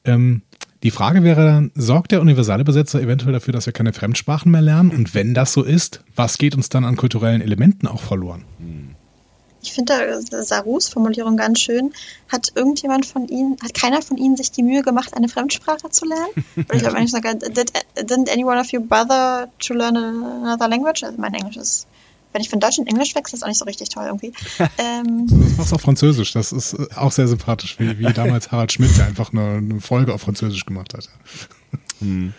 Ähm, 0.03 0.41
die 0.83 0.91
Frage 0.91 1.23
wäre 1.23 1.45
dann, 1.45 1.71
sorgt 1.75 2.11
der 2.11 2.21
universale 2.21 2.63
Besetzer 2.63 3.01
eventuell 3.01 3.33
dafür, 3.33 3.53
dass 3.53 3.65
wir 3.65 3.73
keine 3.73 3.91
Fremdsprachen 3.91 4.51
mehr 4.51 4.61
lernen? 4.61 4.91
Und 4.91 5.13
wenn 5.13 5.33
das 5.33 5.51
so 5.51 5.63
ist, 5.63 6.01
was 6.15 6.37
geht 6.37 6.55
uns 6.55 6.69
dann 6.69 6.85
an 6.85 6.95
kulturellen 6.95 7.41
Elementen 7.41 7.87
auch 7.87 8.01
verloren? 8.01 8.45
Ich 9.61 9.73
finde 9.73 10.21
Sarus 10.21 10.87
Formulierung 10.87 11.35
ganz 11.35 11.59
schön. 11.59 11.91
Hat 12.29 12.53
irgendjemand 12.55 13.05
von 13.05 13.27
Ihnen, 13.27 13.57
hat 13.61 13.73
keiner 13.73 14.01
von 14.01 14.15
Ihnen 14.15 14.37
sich 14.37 14.51
die 14.51 14.63
Mühe 14.63 14.81
gemacht, 14.81 15.13
eine 15.15 15.27
Fremdsprache 15.27 15.89
zu 15.89 16.05
lernen? 16.05 16.45
Oder 16.55 16.75
ich 16.75 16.79
glaube 16.79 16.95
eigentlich 16.95 17.11
sogar, 17.15 17.35
did, 17.35 17.73
didn't 17.97 18.31
any 18.31 18.45
one 18.45 18.59
of 18.59 18.71
you 18.71 18.79
bother 18.79 19.49
to 19.59 19.73
learn 19.73 19.97
another 19.97 20.69
language? 20.69 21.03
Also 21.03 21.19
mein 21.19 21.33
Englisch 21.33 21.57
ist 21.57 21.87
wenn 22.31 22.41
ich 22.41 22.49
von 22.49 22.59
Deutsch 22.59 22.77
in 22.77 22.87
Englisch 22.87 23.15
wechsle, 23.15 23.35
ist 23.35 23.43
auch 23.43 23.47
nicht 23.47 23.57
so 23.57 23.65
richtig 23.65 23.89
toll 23.89 24.05
irgendwie. 24.05 24.33
Ähm, 24.77 25.25
das 25.27 25.57
machst 25.57 25.71
du 25.71 25.75
auf 25.75 25.81
Französisch. 25.81 26.31
Das 26.33 26.51
ist 26.51 26.73
äh, 26.73 26.87
auch 26.95 27.11
sehr 27.11 27.27
sympathisch, 27.27 27.79
wie, 27.79 27.99
wie 27.99 28.13
damals 28.13 28.51
Harald 28.51 28.71
Schmidt, 28.71 28.97
der 28.97 29.07
einfach 29.07 29.33
eine, 29.33 29.57
eine 29.57 29.81
Folge 29.81 30.13
auf 30.13 30.21
Französisch 30.21 30.65
gemacht 30.65 30.93
hat. 30.93 31.09
Hm. 31.99 32.33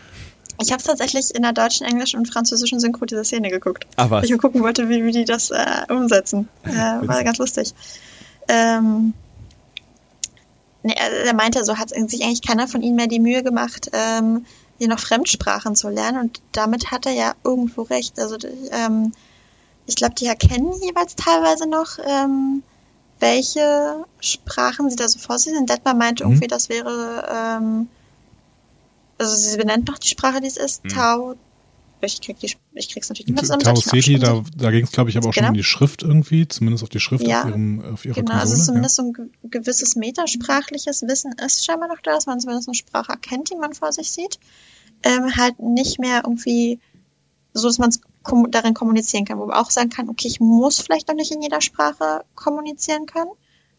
Ich 0.58 0.72
habe 0.72 0.82
tatsächlich 0.82 1.34
in 1.34 1.42
der 1.42 1.52
deutschen, 1.52 1.86
englischen 1.86 2.18
und 2.18 2.32
französischen 2.32 2.80
Synchro 2.80 3.04
diese 3.04 3.24
Szene 3.24 3.50
geguckt. 3.50 3.86
Was. 3.96 4.24
Ich 4.24 4.30
mal 4.30 4.38
gucken 4.38 4.62
wollte, 4.62 4.88
wie, 4.88 5.04
wie 5.04 5.12
die 5.12 5.26
das 5.26 5.50
äh, 5.50 5.84
umsetzen. 5.90 6.48
Äh, 6.64 6.70
war 6.72 7.22
ganz 7.24 7.36
lustig. 7.36 7.74
Ähm, 8.48 9.12
nee, 10.82 10.94
er 10.94 11.34
meinte, 11.34 11.62
so 11.64 11.76
hat 11.76 11.90
sich 11.90 12.24
eigentlich 12.24 12.40
keiner 12.42 12.68
von 12.68 12.82
ihnen 12.82 12.96
mehr 12.96 13.06
die 13.06 13.20
Mühe 13.20 13.42
gemacht, 13.42 13.90
ähm, 13.92 14.46
hier 14.78 14.88
noch 14.88 14.98
Fremdsprachen 14.98 15.76
zu 15.76 15.90
lernen. 15.90 16.20
Und 16.20 16.40
damit 16.52 16.90
hat 16.90 17.04
er 17.04 17.12
ja 17.12 17.34
irgendwo 17.44 17.82
recht. 17.82 18.18
Also 18.18 18.36
ähm, 18.70 19.12
ich 19.90 19.96
glaube, 19.96 20.14
die 20.14 20.26
erkennen 20.26 20.72
jeweils 20.82 21.16
teilweise 21.16 21.68
noch, 21.68 21.98
ähm, 22.06 22.62
welche 23.18 24.04
Sprachen 24.20 24.88
sie 24.88 24.96
da 24.96 25.08
so 25.08 25.18
vor 25.18 25.38
sich 25.38 25.52
sind. 25.52 25.68
Detmar 25.68 25.94
meinte 25.94 26.24
mhm. 26.24 26.30
irgendwie, 26.30 26.46
das 26.46 26.68
wäre, 26.68 27.28
ähm, 27.28 27.88
also 29.18 29.34
sie 29.34 29.56
benennt 29.56 29.88
noch 29.88 29.98
die 29.98 30.08
Sprache, 30.08 30.40
die 30.40 30.46
es 30.46 30.56
ist, 30.56 30.84
mhm. 30.84 30.88
Tau. 30.90 31.34
Ich, 32.02 32.20
krieg 32.22 32.38
die, 32.38 32.50
ich 32.74 32.88
krieg's 32.88 33.08
natürlich 33.10 33.26
nicht 33.26 33.34
mehr 33.34 33.42
zusammen. 33.42 33.62
Tau 33.62 33.74
Ceti, 33.74 34.18
da, 34.18 34.42
da 34.56 34.70
ging 34.70 34.84
es, 34.84 34.92
glaube 34.92 35.10
ich, 35.10 35.18
aber 35.18 35.28
auch 35.28 35.34
genau. 35.34 35.48
schon 35.48 35.54
um 35.54 35.58
die 35.58 35.64
Schrift 35.64 36.02
irgendwie, 36.02 36.46
zumindest 36.46 36.84
auf 36.84 36.88
die 36.88 37.00
Schrift 37.00 37.26
ja. 37.26 37.42
auf, 37.42 37.48
ihrem, 37.48 37.84
auf 37.92 38.04
ihrer 38.04 38.14
Genau, 38.14 38.30
Konsole, 38.30 38.40
also 38.52 38.64
zumindest 38.64 38.98
ja. 38.98 39.04
so 39.04 39.12
ein 39.12 39.50
gewisses 39.50 39.96
metasprachliches 39.96 41.02
Wissen 41.02 41.34
ist 41.44 41.64
scheinbar 41.64 41.88
noch 41.88 42.00
da, 42.00 42.12
dass 42.12 42.26
man 42.26 42.38
zumindest 42.38 42.68
eine 42.68 42.76
Sprache 42.76 43.10
erkennt, 43.10 43.50
die 43.50 43.56
man 43.56 43.74
vor 43.74 43.92
sich 43.92 44.12
sieht. 44.12 44.38
Ähm, 45.02 45.36
halt 45.36 45.58
nicht 45.58 45.98
mehr 45.98 46.22
irgendwie 46.24 46.78
so, 47.52 47.66
dass 47.66 47.78
man 47.78 47.90
es 47.90 48.00
kom 48.22 48.50
darin 48.50 48.74
kommunizieren 48.74 49.24
kann, 49.24 49.38
wo 49.38 49.46
man 49.46 49.56
auch 49.56 49.70
sagen 49.70 49.90
kann, 49.90 50.08
okay, 50.08 50.28
ich 50.28 50.40
muss 50.40 50.80
vielleicht 50.80 51.08
noch 51.08 51.14
nicht 51.14 51.32
in 51.32 51.42
jeder 51.42 51.60
Sprache 51.60 52.24
kommunizieren 52.34 53.06
können. 53.06 53.30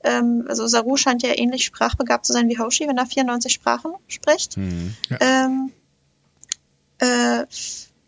Ähm, 0.03 0.45
also 0.47 0.67
Saru 0.67 0.97
scheint 0.97 1.23
ja 1.23 1.37
ähnlich 1.37 1.65
sprachbegabt 1.65 2.25
zu 2.25 2.33
sein 2.33 2.49
wie 2.49 2.57
Hoshi, 2.57 2.87
wenn 2.87 2.97
er 2.97 3.05
94 3.05 3.53
Sprachen 3.53 3.93
spricht. 4.07 4.57
Mhm, 4.57 4.95
ja. 5.09 5.17
ähm, 5.21 5.71
äh, 6.97 7.45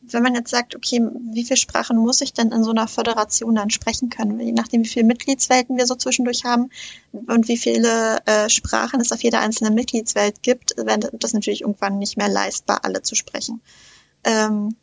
wenn 0.06 0.24
man 0.24 0.36
jetzt 0.36 0.52
sagt, 0.52 0.76
okay, 0.76 1.02
wie 1.32 1.44
viele 1.44 1.58
Sprachen 1.58 1.98
muss 1.98 2.22
ich 2.22 2.34
denn 2.34 2.52
in 2.52 2.64
so 2.64 2.72
einer 2.72 2.88
Föderation 2.88 3.56
dann 3.56 3.70
sprechen 3.70 4.10
können? 4.10 4.40
Je 4.40 4.52
nachdem, 4.52 4.84
wie 4.84 4.90
viele 4.90 5.06
Mitgliedswelten 5.06 5.78
wir 5.78 5.88
so 5.88 5.96
zwischendurch 5.96 6.44
haben 6.44 6.70
und 7.12 7.48
wie 7.48 7.58
viele 7.58 8.18
äh, 8.26 8.50
Sprachen 8.50 9.00
es 9.00 9.12
auf 9.12 9.24
jeder 9.24 9.40
einzelnen 9.40 9.74
Mitgliedswelt 9.74 10.44
gibt, 10.44 10.76
wäre 10.78 11.10
das 11.14 11.34
natürlich 11.34 11.62
irgendwann 11.62 12.00
nicht 12.00 12.18
mehr 12.18 12.28
leistbar, 12.28 12.84
alle 12.84 13.02
zu 13.02 13.16
sprechen. 13.16 13.62
Ähm, 14.24 14.76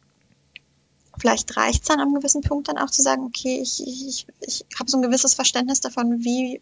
vielleicht 1.20 1.56
reicht 1.56 1.84
es 1.84 1.90
an 1.90 2.00
einem 2.00 2.14
gewissen 2.14 2.40
Punkt 2.40 2.68
dann 2.68 2.78
auch 2.78 2.90
zu 2.90 3.02
sagen, 3.02 3.24
okay, 3.24 3.60
ich, 3.60 3.82
ich, 3.86 4.26
ich, 4.40 4.64
habe 4.78 4.90
so 4.90 4.96
ein 4.96 5.02
gewisses 5.02 5.34
Verständnis 5.34 5.80
davon, 5.80 6.24
wie 6.24 6.60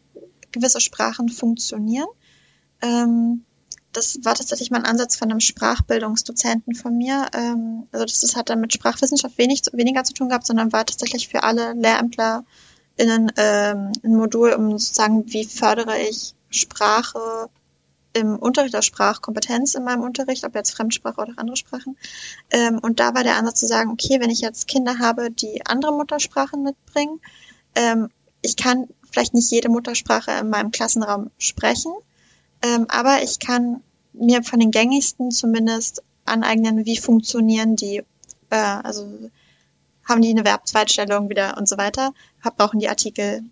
gewisse 0.53 0.81
Sprachen 0.81 1.29
funktionieren. 1.29 2.09
Ähm, 2.83 3.45
das 3.93 4.19
war 4.23 4.35
tatsächlich 4.35 4.71
mal 4.71 4.79
ein 4.79 4.85
Ansatz 4.85 5.17
von 5.17 5.31
einem 5.31 5.41
Sprachbildungsdozenten 5.41 6.75
von 6.75 6.97
mir. 6.97 7.27
Ähm, 7.35 7.87
also 7.93 8.05
das, 8.05 8.21
das 8.21 8.37
hat 8.37 8.51
dann 8.51 8.61
mit 8.61 8.73
Sprachwissenschaft 8.73 9.39
wenig, 9.39 9.63
weniger 9.73 10.05
zu 10.05 10.13
tun 10.13 10.29
gehabt, 10.29 10.47
sondern 10.47 10.73
war 10.73 10.85
tatsächlich 10.85 11.29
für 11.29 11.43
alle 11.43 11.73
LehrämtlerInnen 11.75 13.33
ähm, 13.37 13.93
ein 14.03 14.17
Modul, 14.17 14.53
um 14.53 14.79
sozusagen, 14.79 15.33
wie 15.33 15.45
fördere 15.45 15.99
ich 15.99 16.35
Sprache 16.51 17.49
im 18.13 18.37
Unterricht, 18.37 18.75
der 18.75 18.83
Sprachkompetenz 18.83 19.75
in 19.75 19.85
meinem 19.85 20.03
Unterricht, 20.03 20.45
ob 20.45 20.55
jetzt 20.55 20.73
Fremdsprache 20.73 21.21
oder 21.21 21.35
andere 21.37 21.57
Sprachen. 21.57 21.97
Ähm, 22.51 22.79
und 22.79 23.01
da 23.01 23.15
war 23.15 23.23
der 23.23 23.37
Ansatz 23.37 23.61
zu 23.61 23.67
sagen, 23.67 23.91
okay, 23.91 24.21
wenn 24.21 24.31
ich 24.31 24.41
jetzt 24.41 24.67
Kinder 24.67 24.99
habe, 24.99 25.31
die 25.31 25.65
andere 25.67 25.93
Muttersprachen 25.93 26.63
mitbringen, 26.63 27.21
ähm, 27.75 28.09
ich 28.43 28.57
kann 28.57 28.89
vielleicht 29.11 29.35
nicht 29.35 29.51
jede 29.51 29.69
Muttersprache 29.69 30.33
in 30.41 30.51
meinem 30.51 30.71
Klassenraum 30.71 31.31
sprechen, 31.39 31.93
ähm, 32.63 32.87
aber 32.89 33.23
ich 33.23 33.39
kann 33.39 33.83
mir 34.13 34.43
von 34.43 34.61
den 34.61 34.71
gängigsten 34.71 35.31
zumindest 35.31 36.03
aneignen, 36.25 36.85
wie 36.87 36.97
funktionieren 36.97 37.77
die, 37.77 38.03
äh, 38.51 38.57
also 38.57 39.07
haben 40.05 40.23
die 40.23 40.31
eine 40.31 40.45
Verbzweitstellung 40.45 41.29
wieder 41.29 41.57
und 41.59 41.69
so 41.69 41.77
weiter, 41.77 42.13
brauchen 42.57 42.81
die 42.81 42.89
Artikel 42.89 43.43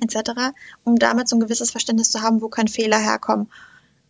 etc., 0.00 0.52
um 0.84 0.98
damit 0.98 1.28
so 1.28 1.36
ein 1.36 1.40
gewisses 1.40 1.70
Verständnis 1.70 2.10
zu 2.10 2.22
haben, 2.22 2.40
wo 2.40 2.48
können 2.48 2.68
Fehler 2.68 2.98
herkommen 2.98 3.48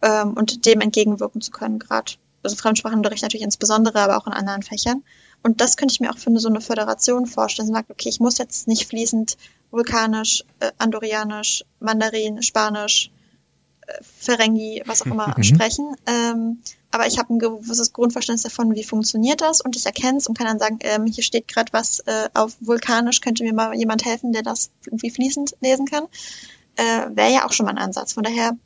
ähm, 0.03 0.35
und 0.35 0.67
dem 0.67 0.81
entgegenwirken 0.81 1.41
zu 1.41 1.51
können, 1.51 1.79
gerade. 1.79 2.13
Also 2.43 2.57
Fremdsprachenunterricht 2.57 3.23
natürlich 3.23 3.45
insbesondere, 3.45 4.01
aber 4.01 4.17
auch 4.17 4.27
in 4.27 4.33
anderen 4.33 4.63
Fächern. 4.63 5.05
Und 5.43 5.61
das 5.61 5.77
könnte 5.77 5.93
ich 5.93 6.01
mir 6.01 6.11
auch 6.11 6.19
für 6.19 6.37
so 6.39 6.49
eine 6.49 6.61
Föderation 6.61 7.27
vorstellen. 7.27 7.69
Sie 7.69 7.75
sagt, 7.75 7.91
okay, 7.91 8.09
ich 8.09 8.21
muss 8.21 8.39
jetzt 8.39 8.69
nicht 8.69 8.87
fließend 8.87 9.37
Vulkanisch, 9.71 10.45
äh, 10.61 10.71
Andorianisch, 10.79 11.65
Mandarin, 11.81 12.43
Spanisch, 12.43 13.11
Ferengi, 14.01 14.83
was 14.87 15.03
auch 15.03 15.07
immer, 15.07 15.35
mhm. 15.37 15.43
sprechen. 15.43 15.97
Ähm, 16.07 16.59
aber 16.91 17.07
ich 17.07 17.19
habe 17.19 17.35
ein 17.35 17.39
gewisses 17.39 17.93
Grundverständnis 17.93 18.43
davon, 18.43 18.75
wie 18.75 18.85
funktioniert 18.85 19.41
das 19.41 19.61
und 19.61 19.77
ich 19.77 19.87
erkenne 19.87 20.19
es 20.19 20.27
und 20.27 20.37
kann 20.37 20.47
dann 20.47 20.59
sagen, 20.59 20.79
ähm, 20.83 21.07
hier 21.07 21.25
steht 21.25 21.49
gerade 21.49 21.73
was 21.73 22.01
äh, 22.01 22.29
auf 22.35 22.57
Vulkanisch, 22.61 23.21
könnte 23.21 23.45
mir 23.45 23.55
mal 23.55 23.75
jemand 23.75 24.05
helfen, 24.05 24.33
der 24.33 24.43
das 24.43 24.71
irgendwie 24.85 25.11
fließend 25.11 25.57
lesen 25.61 25.87
kann. 25.87 26.05
Äh, 26.77 27.17
Wäre 27.17 27.33
ja 27.33 27.47
auch 27.47 27.53
schon 27.53 27.67
mal 27.67 27.73
ein 27.73 27.79
Ansatz. 27.79 28.13
Von 28.13 28.25
daher, 28.25 28.57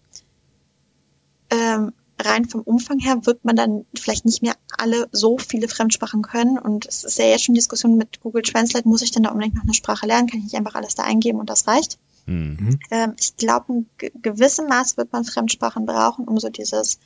ähm, 1.51 1.93
rein 2.19 2.47
vom 2.47 2.63
Umfang 2.63 2.99
her 2.99 3.27
wird 3.27 3.45
man 3.45 3.57
dann 3.57 3.85
vielleicht 3.95 4.25
nicht 4.25 4.43
mehr 4.43 4.55
alle 4.79 5.09
so 5.13 5.39
viele 5.39 5.69
Fremdsprachen 5.69 6.23
können. 6.23 6.59
Und 6.59 6.87
es 6.87 7.05
ist 7.05 7.19
ja 7.19 7.27
jetzt 7.27 7.45
schon 7.45 7.55
Diskussion 7.55 7.97
mit 7.97 8.21
Google 8.21 8.43
Translate, 8.43 8.89
muss 8.89 9.03
ich 9.03 9.11
denn 9.11 9.23
da 9.23 9.31
unbedingt 9.31 9.55
noch 9.55 9.65
eine 9.65 9.75
Sprache 9.75 10.07
lernen? 10.07 10.29
Kann 10.29 10.39
ich 10.39 10.45
nicht 10.45 10.57
einfach 10.57 10.75
alles 10.75 10.95
da 10.95 11.03
eingeben 11.03 11.39
und 11.39 11.51
das 11.51 11.67
reicht? 11.67 11.99
Mhm. 12.27 12.79
Ähm, 12.91 13.15
ich 13.19 13.37
glaube, 13.37 13.73
in 13.73 13.87
gewissem 14.23 14.67
Maß 14.67 14.97
wird 14.97 15.13
man 15.13 15.25
Fremdsprachen 15.25 15.87
brauchen, 15.87 16.27
um 16.27 16.39
so 16.39 16.49
dieses 16.49 16.99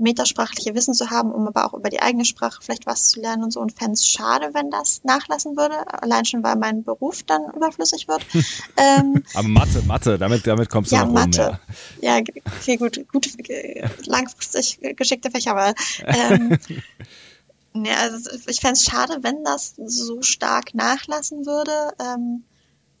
metasprachliche 0.00 0.74
Wissen 0.74 0.94
zu 0.94 1.10
haben, 1.10 1.30
um 1.32 1.46
aber 1.46 1.66
auch 1.66 1.74
über 1.74 1.88
die 1.90 2.00
eigene 2.00 2.24
Sprache 2.24 2.60
vielleicht 2.62 2.86
was 2.86 3.08
zu 3.08 3.20
lernen 3.20 3.44
und 3.44 3.52
so. 3.52 3.60
Und 3.60 3.72
fände 3.72 3.92
es 3.92 4.06
schade, 4.06 4.50
wenn 4.52 4.70
das 4.70 5.02
nachlassen 5.04 5.56
würde. 5.56 5.76
Allein 6.02 6.24
schon, 6.24 6.42
weil 6.42 6.56
mein 6.56 6.84
Beruf 6.84 7.22
dann 7.22 7.42
überflüssig 7.54 8.08
wird. 8.08 8.24
ähm, 8.76 9.22
aber 9.34 9.48
Mathe, 9.48 9.82
Mathe, 9.82 10.18
damit, 10.18 10.46
damit 10.46 10.68
kommst 10.70 10.92
du 10.92 10.96
ja, 10.96 11.04
noch 11.04 11.12
Mathe. 11.12 11.46
rum. 11.46 11.58
Ja, 12.00 12.16
ja 12.16 12.22
okay, 12.60 12.76
gut, 12.76 13.00
gut, 13.12 13.28
langfristig 14.06 14.80
geschickte 14.96 15.30
Fächerwahl. 15.30 15.74
Ähm, 16.04 16.58
ja, 17.74 17.94
also 18.00 18.30
ich 18.46 18.60
fände 18.60 18.74
es 18.74 18.84
schade, 18.84 19.18
wenn 19.22 19.44
das 19.44 19.74
so 19.76 20.22
stark 20.22 20.74
nachlassen 20.74 21.46
würde. 21.46 21.92
Ähm, 22.00 22.44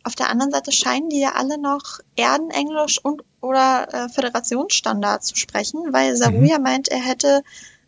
auf 0.04 0.14
der 0.14 0.30
anderen 0.30 0.50
Seite 0.50 0.72
scheinen 0.72 1.08
die 1.08 1.20
ja 1.20 1.32
alle 1.32 1.58
noch 1.58 2.00
Erdenenglisch 2.16 2.98
und 3.02 3.22
oder 3.40 3.88
äh, 3.92 4.08
Föderationsstandard 4.08 5.24
zu 5.24 5.36
sprechen, 5.36 5.92
weil 5.92 6.16
Saruya 6.16 6.58
mhm. 6.58 6.64
meint, 6.64 6.88
er 6.88 6.98
hätte, 6.98 7.42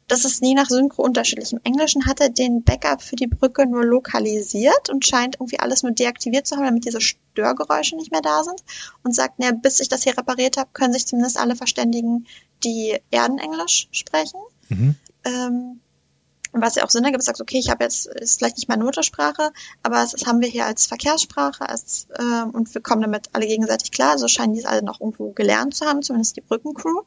das 0.08 0.24
ist 0.24 0.42
nie 0.42 0.54
nach 0.54 0.68
Synchro 0.68 1.02
unterschiedlich. 1.02 1.52
Im 1.52 1.60
Englischen 1.64 2.06
hat 2.06 2.20
er 2.20 2.30
den 2.30 2.62
Backup 2.62 3.02
für 3.02 3.16
die 3.16 3.26
Brücke 3.26 3.66
nur 3.66 3.84
lokalisiert 3.84 4.90
und 4.90 5.06
scheint 5.06 5.36
irgendwie 5.36 5.60
alles 5.60 5.82
nur 5.82 5.92
deaktiviert 5.92 6.46
zu 6.46 6.56
haben, 6.56 6.64
damit 6.64 6.84
diese 6.84 7.00
Störgeräusche 7.00 7.96
nicht 7.96 8.12
mehr 8.12 8.22
da 8.22 8.44
sind. 8.44 8.62
Und 9.02 9.14
sagt, 9.14 9.38
naja, 9.38 9.52
bis 9.52 9.80
ich 9.80 9.88
das 9.88 10.02
hier 10.02 10.16
repariert 10.16 10.56
habe, 10.56 10.70
können 10.72 10.92
sich 10.92 11.06
zumindest 11.06 11.38
alle 11.38 11.56
verständigen, 11.56 12.26
die 12.64 12.98
Erdenenglisch 13.10 13.88
sprechen. 13.92 14.40
Mhm. 14.68 14.96
Ähm, 15.24 15.80
was 16.52 16.74
ja 16.74 16.84
auch 16.84 16.90
Sinn 16.90 17.04
ergibt, 17.04 17.22
sagst, 17.22 17.40
okay, 17.40 17.58
ich 17.58 17.70
habe 17.70 17.84
jetzt, 17.84 18.06
ist 18.06 18.38
vielleicht 18.38 18.56
nicht 18.56 18.68
meine 18.68 18.84
Muttersprache, 18.84 19.52
aber 19.82 19.96
das 19.96 20.26
haben 20.26 20.40
wir 20.40 20.48
hier 20.48 20.66
als 20.66 20.86
Verkehrssprache 20.86 21.68
als, 21.68 22.06
äh, 22.18 22.44
und 22.52 22.72
wir 22.74 22.82
kommen 22.82 23.02
damit 23.02 23.30
alle 23.32 23.46
gegenseitig 23.46 23.90
klar. 23.90 24.18
So 24.18 24.28
scheinen 24.28 24.52
die 24.52 24.60
es 24.60 24.66
alle 24.66 24.82
noch 24.82 25.00
irgendwo 25.00 25.32
gelernt 25.32 25.74
zu 25.74 25.86
haben, 25.86 26.02
zumindest 26.02 26.36
die 26.36 26.42
Brückencrew. 26.42 27.02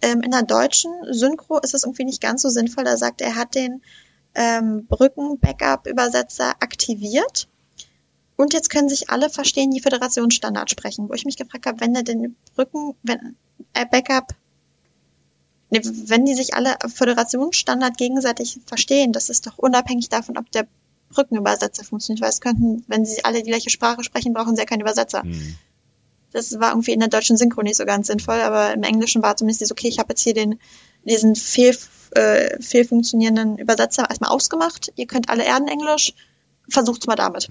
Ähm, 0.00 0.20
in 0.22 0.30
der 0.30 0.42
deutschen 0.42 0.92
Synchro 1.10 1.58
ist 1.58 1.74
es 1.74 1.82
irgendwie 1.82 2.04
nicht 2.04 2.22
ganz 2.22 2.42
so 2.42 2.48
sinnvoll. 2.48 2.84
Da 2.84 2.96
sagt 2.96 3.20
er, 3.20 3.34
hat 3.34 3.54
den 3.56 3.82
ähm, 4.34 4.86
Brücken-Backup-Übersetzer 4.86 6.50
aktiviert. 6.60 7.48
Und 8.36 8.52
jetzt 8.52 8.70
können 8.70 8.88
sich 8.88 9.10
alle 9.10 9.30
verstehen, 9.30 9.72
die 9.72 9.80
Föderationsstandard 9.80 10.70
sprechen. 10.70 11.08
Wo 11.08 11.14
ich 11.14 11.24
mich 11.24 11.36
gefragt 11.36 11.66
habe, 11.66 11.80
wenn 11.80 11.96
er 11.96 12.04
den 12.04 12.36
Brücken, 12.54 12.94
wenn 13.02 13.34
äh, 13.72 13.84
Backup 13.90 14.34
wenn 15.70 16.24
die 16.24 16.34
sich 16.34 16.54
alle 16.54 16.76
Föderationsstandard 16.86 17.98
gegenseitig 17.98 18.60
verstehen, 18.66 19.12
das 19.12 19.28
ist 19.28 19.46
doch 19.46 19.58
unabhängig 19.58 20.08
davon, 20.08 20.38
ob 20.38 20.50
der 20.50 20.66
Brückenübersetzer 21.10 21.84
funktioniert, 21.84 22.22
weil 22.22 22.30
es 22.30 22.40
könnten, 22.40 22.84
wenn 22.86 23.04
sie 23.04 23.24
alle 23.24 23.42
die 23.42 23.50
gleiche 23.50 23.70
Sprache 23.70 24.02
sprechen, 24.04 24.32
brauchen 24.32 24.56
sie 24.56 24.62
ja 24.62 24.66
keinen 24.66 24.80
Übersetzer. 24.80 25.24
Mhm. 25.24 25.56
Das 26.32 26.60
war 26.60 26.70
irgendwie 26.70 26.92
in 26.92 27.00
der 27.00 27.08
deutschen 27.08 27.36
Synchro 27.38 27.62
nicht 27.62 27.76
so 27.76 27.86
ganz 27.86 28.06
sinnvoll, 28.06 28.40
aber 28.40 28.74
im 28.74 28.82
Englischen 28.82 29.22
war 29.22 29.36
zumindest 29.36 29.60
dieses, 29.60 29.72
okay, 29.72 29.88
ich 29.88 29.98
habe 29.98 30.10
jetzt 30.10 30.20
hier 30.20 30.34
den, 30.34 30.60
diesen 31.04 31.34
fehl, 31.34 31.76
äh, 32.10 32.60
fehlfunktionierenden 32.62 33.56
Übersetzer 33.56 34.08
erstmal 34.08 34.30
ausgemacht. 34.30 34.92
Ihr 34.96 35.06
könnt 35.06 35.30
alle 35.30 35.44
Erdenenglisch, 35.44 36.12
versucht's 36.68 37.06
mal 37.06 37.16
damit. 37.16 37.48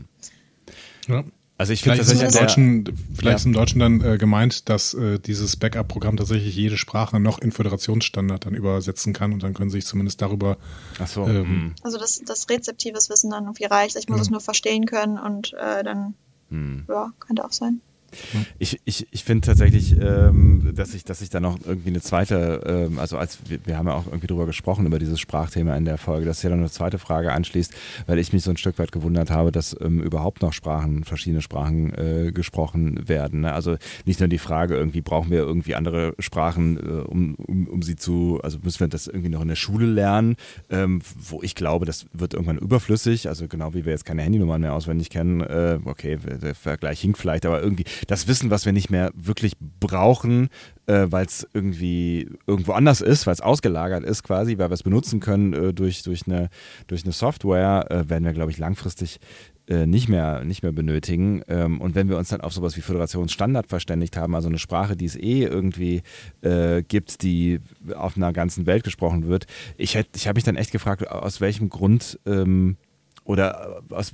Ja. 1.07 1.23
Also 1.59 1.73
ich 1.73 1.81
finde 1.81 1.97
tatsächlich 1.97 2.27
im 2.27 2.39
Deutschen, 2.39 2.97
vielleicht 3.15 3.23
ja. 3.23 3.35
ist 3.35 3.45
im 3.45 3.53
Deutschen 3.53 3.79
dann 3.79 4.01
äh, 4.01 4.17
gemeint, 4.19 4.69
dass 4.69 4.93
äh, 4.93 5.17
dieses 5.19 5.55
Backup-Programm 5.55 6.15
tatsächlich 6.15 6.55
jede 6.55 6.77
Sprache 6.77 7.19
noch 7.19 7.39
in 7.39 7.51
Föderationsstandard 7.51 8.45
dann 8.45 8.53
übersetzen 8.53 9.11
kann 9.11 9.33
und 9.33 9.41
dann 9.41 9.55
können 9.55 9.71
sie 9.71 9.77
sich 9.77 9.87
zumindest 9.87 10.21
darüber. 10.21 10.57
Ach 10.99 11.07
so. 11.07 11.27
Ähm, 11.27 11.45
hm. 11.45 11.75
also 11.81 11.97
das, 11.97 12.21
das 12.23 12.47
rezeptives 12.49 13.09
Wissen 13.09 13.31
dann 13.31 13.45
irgendwie 13.45 13.65
reicht. 13.65 13.95
Ich 13.95 14.07
muss 14.07 14.17
ja. 14.17 14.21
es 14.23 14.29
nur 14.29 14.41
verstehen 14.41 14.85
können 14.85 15.17
und 15.17 15.53
äh, 15.53 15.83
dann 15.83 16.13
hm. 16.49 16.85
ja 16.87 17.11
könnte 17.19 17.43
auch 17.43 17.53
sein. 17.53 17.81
Ich, 18.59 18.79
ich, 18.85 19.07
ich 19.11 19.23
finde 19.23 19.45
tatsächlich, 19.45 19.95
ähm, 19.99 20.71
dass 20.75 20.93
ich, 20.93 21.03
dass 21.03 21.21
ich 21.21 21.29
da 21.29 21.39
noch 21.39 21.57
irgendwie 21.65 21.89
eine 21.89 22.01
zweite, 22.01 22.87
ähm, 22.89 22.99
also 22.99 23.17
als 23.17 23.39
wir, 23.47 23.59
wir, 23.65 23.77
haben 23.77 23.87
ja 23.87 23.93
auch 23.93 24.07
irgendwie 24.07 24.27
drüber 24.27 24.45
gesprochen, 24.45 24.85
über 24.85 24.99
dieses 24.99 25.19
Sprachthema 25.19 25.75
in 25.75 25.85
der 25.85 25.97
Folge, 25.97 26.25
dass 26.25 26.41
hier 26.41 26.49
dann 26.49 26.59
eine 26.59 26.69
zweite 26.69 26.97
Frage 26.97 27.31
anschließt, 27.31 27.73
weil 28.07 28.19
ich 28.19 28.33
mich 28.33 28.43
so 28.43 28.51
ein 28.51 28.57
Stück 28.57 28.79
weit 28.79 28.91
gewundert 28.91 29.29
habe, 29.31 29.51
dass 29.51 29.75
ähm, 29.81 30.01
überhaupt 30.01 30.41
noch 30.41 30.53
Sprachen, 30.53 31.03
verschiedene 31.03 31.41
Sprachen 31.41 31.93
äh, 31.93 32.31
gesprochen 32.31 33.07
werden. 33.07 33.41
Ne? 33.41 33.53
Also 33.53 33.77
nicht 34.05 34.19
nur 34.19 34.29
die 34.29 34.37
Frage, 34.37 34.75
irgendwie 34.75 35.01
brauchen 35.01 35.31
wir 35.31 35.39
irgendwie 35.39 35.75
andere 35.75 36.13
Sprachen, 36.19 36.77
äh, 36.77 37.01
um, 37.01 37.35
um, 37.35 37.67
um 37.67 37.81
sie 37.81 37.95
zu, 37.95 38.39
also 38.43 38.59
müssen 38.63 38.79
wir 38.81 38.87
das 38.87 39.07
irgendwie 39.07 39.29
noch 39.29 39.41
in 39.41 39.47
der 39.47 39.55
Schule 39.55 39.85
lernen, 39.85 40.35
ähm, 40.69 41.01
wo 41.29 41.41
ich 41.41 41.55
glaube, 41.55 41.85
das 41.85 42.05
wird 42.13 42.33
irgendwann 42.33 42.57
überflüssig, 42.57 43.27
also 43.29 43.47
genau 43.47 43.73
wie 43.73 43.85
wir 43.85 43.91
jetzt 43.91 44.05
keine 44.05 44.21
Handynummern 44.21 44.61
mehr 44.61 44.73
auswendig 44.73 45.09
kennen, 45.09 45.41
äh, 45.41 45.79
okay, 45.85 46.17
der 46.17 46.55
Vergleich 46.55 47.01
hinkt 47.01 47.17
vielleicht, 47.17 47.45
aber 47.45 47.61
irgendwie 47.61 47.85
das 48.07 48.27
Wissen, 48.27 48.49
was 48.49 48.65
wir 48.65 48.73
nicht 48.73 48.89
mehr 48.89 49.11
wirklich 49.13 49.53
brauchen, 49.59 50.49
äh, 50.87 51.07
weil 51.09 51.25
es 51.25 51.47
irgendwie 51.53 52.29
irgendwo 52.47 52.71
anders 52.71 53.01
ist, 53.01 53.27
weil 53.27 53.33
es 53.33 53.41
ausgelagert 53.41 54.03
ist 54.03 54.23
quasi, 54.23 54.57
weil 54.57 54.69
wir 54.69 54.73
es 54.73 54.83
benutzen 54.83 55.19
können 55.19 55.53
äh, 55.53 55.73
durch, 55.73 56.03
durch, 56.03 56.25
eine, 56.25 56.49
durch 56.87 57.03
eine 57.03 57.13
Software, 57.13 57.85
äh, 57.89 58.09
werden 58.09 58.23
wir, 58.23 58.33
glaube 58.33 58.51
ich, 58.51 58.57
langfristig 58.57 59.19
äh, 59.67 59.85
nicht 59.85 60.07
mehr, 60.07 60.45
nicht 60.45 60.63
mehr 60.63 60.71
benötigen. 60.71 61.41
Ähm, 61.49 61.81
und 61.81 61.93
wenn 61.93 62.07
wir 62.07 62.17
uns 62.17 62.29
dann 62.29 62.39
auf 62.39 62.53
sowas 62.53 62.77
wie 62.77 62.81
Föderationsstandard 62.81 63.67
verständigt 63.67 64.15
haben, 64.15 64.33
also 64.33 64.47
eine 64.47 64.59
Sprache, 64.59 64.95
die 64.95 65.05
es 65.05 65.17
eh 65.17 65.43
irgendwie 65.43 66.03
äh, 66.41 66.83
gibt, 66.83 67.21
die 67.21 67.59
auf 67.93 68.15
einer 68.15 68.31
ganzen 68.31 68.65
Welt 68.65 68.85
gesprochen 68.85 69.27
wird, 69.27 69.45
ich, 69.77 69.95
hätt, 69.95 70.07
ich 70.15 70.27
habe 70.27 70.37
mich 70.37 70.45
dann 70.45 70.55
echt 70.55 70.71
gefragt, 70.71 71.09
aus 71.09 71.41
welchem 71.41 71.69
Grund 71.69 72.17
ähm, 72.25 72.77
oder 73.25 73.81
aus, 73.89 74.13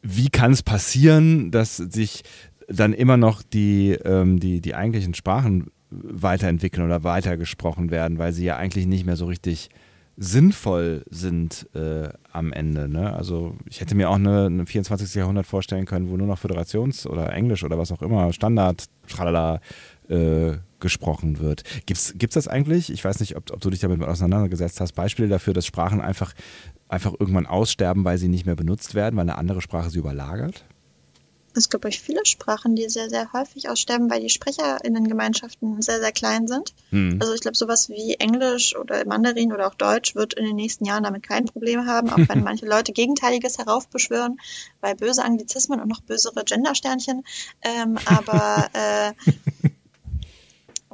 wie 0.00 0.30
kann 0.30 0.52
es 0.52 0.62
passieren, 0.62 1.50
dass 1.50 1.76
sich 1.76 2.22
dann 2.68 2.92
immer 2.92 3.16
noch 3.16 3.42
die, 3.42 3.92
ähm, 4.04 4.40
die, 4.40 4.60
die 4.60 4.74
eigentlichen 4.74 5.14
Sprachen 5.14 5.70
weiterentwickeln 5.90 6.84
oder 6.84 7.04
weitergesprochen 7.04 7.90
werden, 7.90 8.18
weil 8.18 8.32
sie 8.32 8.44
ja 8.44 8.56
eigentlich 8.56 8.86
nicht 8.86 9.04
mehr 9.04 9.16
so 9.16 9.26
richtig 9.26 9.70
sinnvoll 10.16 11.04
sind 11.10 11.68
äh, 11.74 12.08
am 12.32 12.52
Ende. 12.52 12.88
Ne? 12.88 13.12
Also 13.12 13.56
ich 13.68 13.80
hätte 13.80 13.94
mir 13.94 14.10
auch 14.10 14.16
eine, 14.16 14.46
eine 14.46 14.66
24. 14.66 15.14
Jahrhundert 15.14 15.46
vorstellen 15.46 15.86
können, 15.86 16.10
wo 16.10 16.16
nur 16.16 16.26
noch 16.26 16.38
Föderations- 16.38 17.06
oder 17.06 17.32
Englisch 17.32 17.64
oder 17.64 17.78
was 17.78 17.92
auch 17.92 18.02
immer, 18.02 18.32
Standard, 18.32 18.84
tralala, 19.08 19.60
äh, 20.08 20.52
gesprochen 20.80 21.38
wird. 21.38 21.62
Gibt 21.86 21.98
es 21.98 22.34
das 22.34 22.48
eigentlich? 22.48 22.92
Ich 22.92 23.04
weiß 23.04 23.20
nicht, 23.20 23.36
ob, 23.36 23.50
ob, 23.52 23.60
du 23.60 23.70
dich 23.70 23.80
damit 23.80 24.02
auseinandergesetzt 24.02 24.80
hast. 24.80 24.92
Beispiele 24.92 25.28
dafür, 25.28 25.54
dass 25.54 25.64
Sprachen 25.64 26.00
einfach, 26.00 26.34
einfach 26.88 27.14
irgendwann 27.18 27.46
aussterben, 27.46 28.04
weil 28.04 28.18
sie 28.18 28.28
nicht 28.28 28.46
mehr 28.46 28.56
benutzt 28.56 28.94
werden, 28.94 29.16
weil 29.16 29.22
eine 29.22 29.38
andere 29.38 29.62
Sprache 29.62 29.90
sie 29.90 29.98
überlagert? 29.98 30.64
Es 31.54 31.68
gibt 31.68 31.84
euch 31.84 32.00
viele 32.00 32.24
Sprachen, 32.24 32.76
die 32.76 32.88
sehr, 32.88 33.10
sehr 33.10 33.32
häufig 33.32 33.68
aussterben, 33.68 34.10
weil 34.10 34.20
die 34.20 34.30
SprecherInnengemeinschaften 34.30 35.82
sehr, 35.82 36.00
sehr 36.00 36.12
klein 36.12 36.46
sind. 36.46 36.72
Hm. 36.90 37.18
Also 37.20 37.34
ich 37.34 37.40
glaube, 37.40 37.56
sowas 37.56 37.88
wie 37.88 38.14
Englisch 38.14 38.74
oder 38.76 39.04
Mandarin 39.06 39.52
oder 39.52 39.66
auch 39.66 39.74
Deutsch 39.74 40.14
wird 40.14 40.34
in 40.34 40.44
den 40.44 40.56
nächsten 40.56 40.84
Jahren 40.84 41.04
damit 41.04 41.22
kein 41.22 41.44
Problem 41.44 41.86
haben, 41.86 42.10
auch 42.10 42.28
wenn 42.28 42.42
manche 42.44 42.66
Leute 42.66 42.92
Gegenteiliges 42.92 43.58
heraufbeschwören, 43.58 44.40
weil 44.80 44.94
böse 44.94 45.24
Anglizismen 45.24 45.80
und 45.80 45.88
noch 45.88 46.00
bösere 46.00 46.44
Gendersternchen. 46.44 47.24
Ähm, 47.62 47.98
aber 48.06 48.68
äh, 48.72 49.12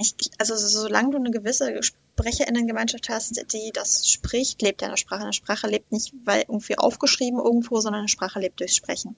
ich, 0.00 0.14
also 0.38 0.56
solange 0.56 1.10
du 1.10 1.18
eine 1.18 1.30
gewisse 1.30 1.80
SprecherInnengemeinschaft 1.82 3.08
hast, 3.08 3.52
die 3.52 3.70
das 3.72 4.08
spricht, 4.08 4.62
lebt 4.62 4.82
ja 4.82 4.88
eine 4.88 4.96
Sprache. 4.96 5.22
Eine 5.22 5.32
Sprache 5.32 5.68
lebt 5.68 5.92
nicht, 5.92 6.12
weil 6.24 6.42
irgendwie 6.42 6.78
aufgeschrieben 6.78 7.38
irgendwo, 7.38 7.80
sondern 7.80 8.00
eine 8.00 8.08
Sprache 8.08 8.40
lebt 8.40 8.60
durch 8.60 8.74
Sprechen. 8.74 9.16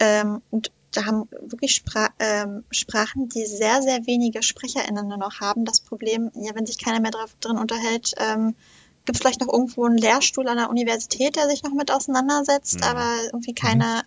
Ähm, 0.00 0.42
und 0.50 0.72
da 0.92 1.04
haben 1.06 1.28
wirklich 1.30 1.74
Spra 1.74 2.08
ähm, 2.18 2.64
Sprachen, 2.70 3.28
die 3.28 3.46
sehr, 3.46 3.80
sehr 3.82 4.06
wenige 4.06 4.42
SprecherInnen 4.42 5.06
nur 5.06 5.18
noch 5.18 5.40
haben. 5.40 5.64
Das 5.64 5.80
Problem, 5.80 6.32
ja, 6.34 6.54
wenn 6.54 6.66
sich 6.66 6.78
keiner 6.78 7.00
mehr 7.00 7.12
drauf, 7.12 7.36
drin 7.40 7.58
unterhält, 7.58 8.14
ähm, 8.18 8.56
gibt 9.04 9.16
es 9.16 9.20
vielleicht 9.20 9.40
noch 9.40 9.52
irgendwo 9.52 9.84
einen 9.84 9.98
Lehrstuhl 9.98 10.48
an 10.48 10.56
der 10.56 10.70
Universität, 10.70 11.36
der 11.36 11.48
sich 11.48 11.62
noch 11.62 11.72
mit 11.72 11.92
auseinandersetzt, 11.92 12.80
mhm. 12.80 12.82
aber 12.84 13.16
irgendwie 13.26 13.54
keiner 13.54 14.02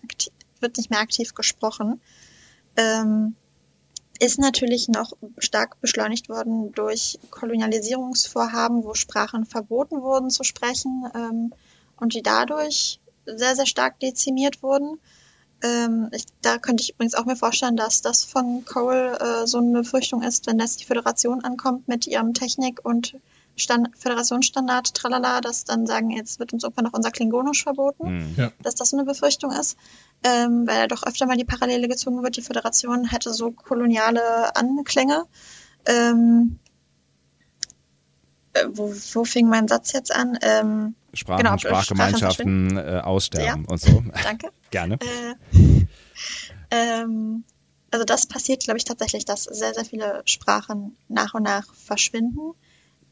wird 0.59 0.77
nicht 0.77 0.89
mehr 0.89 0.99
aktiv 0.99 1.33
gesprochen. 1.33 2.01
Ähm, 2.75 3.35
ist 4.19 4.39
natürlich 4.39 4.87
noch 4.87 5.13
stark 5.37 5.79
beschleunigt 5.81 6.29
worden 6.29 6.71
durch 6.73 7.19
Kolonialisierungsvorhaben, 7.29 8.83
wo 8.83 8.93
Sprachen 8.93 9.45
verboten 9.45 10.01
wurden 10.01 10.29
zu 10.29 10.43
sprechen 10.43 11.09
ähm, 11.13 11.53
und 11.97 12.13
die 12.13 12.21
dadurch 12.21 12.99
sehr, 13.25 13.55
sehr 13.55 13.65
stark 13.65 13.99
dezimiert 13.99 14.63
wurden. 14.63 14.99
Ähm, 15.63 16.09
ich, 16.11 16.25
da 16.41 16.57
könnte 16.57 16.83
ich 16.83 16.93
übrigens 16.93 17.15
auch 17.15 17.25
mir 17.25 17.37
vorstellen, 17.37 17.77
dass 17.77 18.01
das 18.01 18.23
von 18.23 18.65
Cole 18.65 19.17
äh, 19.19 19.47
so 19.47 19.59
eine 19.59 19.71
Befürchtung 19.71 20.21
ist, 20.21 20.45
wenn 20.45 20.59
jetzt 20.59 20.81
die 20.81 20.85
Föderation 20.85 21.43
ankommt 21.43 21.87
mit 21.87 22.05
ihrem 22.05 22.33
Technik- 22.33 22.83
und 22.83 23.15
Stand 23.55 23.89
Föderationsstandard, 23.97 24.93
tralala, 24.93 25.39
dass 25.39 25.63
dann 25.63 25.85
sagen, 25.85 26.09
jetzt 26.09 26.39
wird 26.39 26.53
uns 26.53 26.63
irgendwann 26.63 26.85
noch 26.85 26.93
unser 26.93 27.11
Klingonisch 27.11 27.63
verboten, 27.63 28.17
mhm. 28.17 28.33
ja. 28.35 28.51
dass 28.63 28.75
das 28.75 28.89
so 28.89 28.97
eine 28.97 29.05
Befürchtung 29.05 29.51
ist, 29.51 29.77
ähm, 30.23 30.67
weil 30.67 30.79
ja 30.79 30.87
doch 30.87 31.03
öfter 31.03 31.27
mal 31.27 31.37
die 31.37 31.45
Parallele 31.45 31.87
gezogen 31.87 32.23
wird, 32.23 32.35
die 32.35 32.41
Föderation 32.41 33.05
hätte 33.05 33.33
so 33.33 33.51
koloniale 33.51 34.55
Anklänge. 34.55 35.25
Ähm, 35.85 36.57
äh, 36.62 36.62
wo, 38.71 38.93
wo 39.13 39.25
fing 39.25 39.47
mein 39.47 39.67
Satz 39.67 39.93
jetzt 39.93 40.13
an? 40.13 40.37
Ähm, 40.41 40.95
Sprachen, 41.13 41.43
genau, 41.43 41.57
Sprachgemeinschaften 41.57 42.77
äh, 42.77 43.01
aussterben 43.03 43.63
ja. 43.63 43.71
und 43.71 43.81
so. 43.81 44.03
Danke. 44.23 44.49
Gerne. 44.71 44.97
Äh, 44.99 45.85
ähm, 46.71 47.43
also 47.91 48.05
das 48.05 48.25
passiert, 48.25 48.63
glaube 48.63 48.77
ich, 48.77 48.85
tatsächlich, 48.85 49.25
dass 49.25 49.43
sehr, 49.43 49.73
sehr 49.73 49.85
viele 49.85 50.23
Sprachen 50.25 50.97
nach 51.07 51.33
und 51.33 51.43
nach 51.43 51.65
verschwinden. 51.73 52.53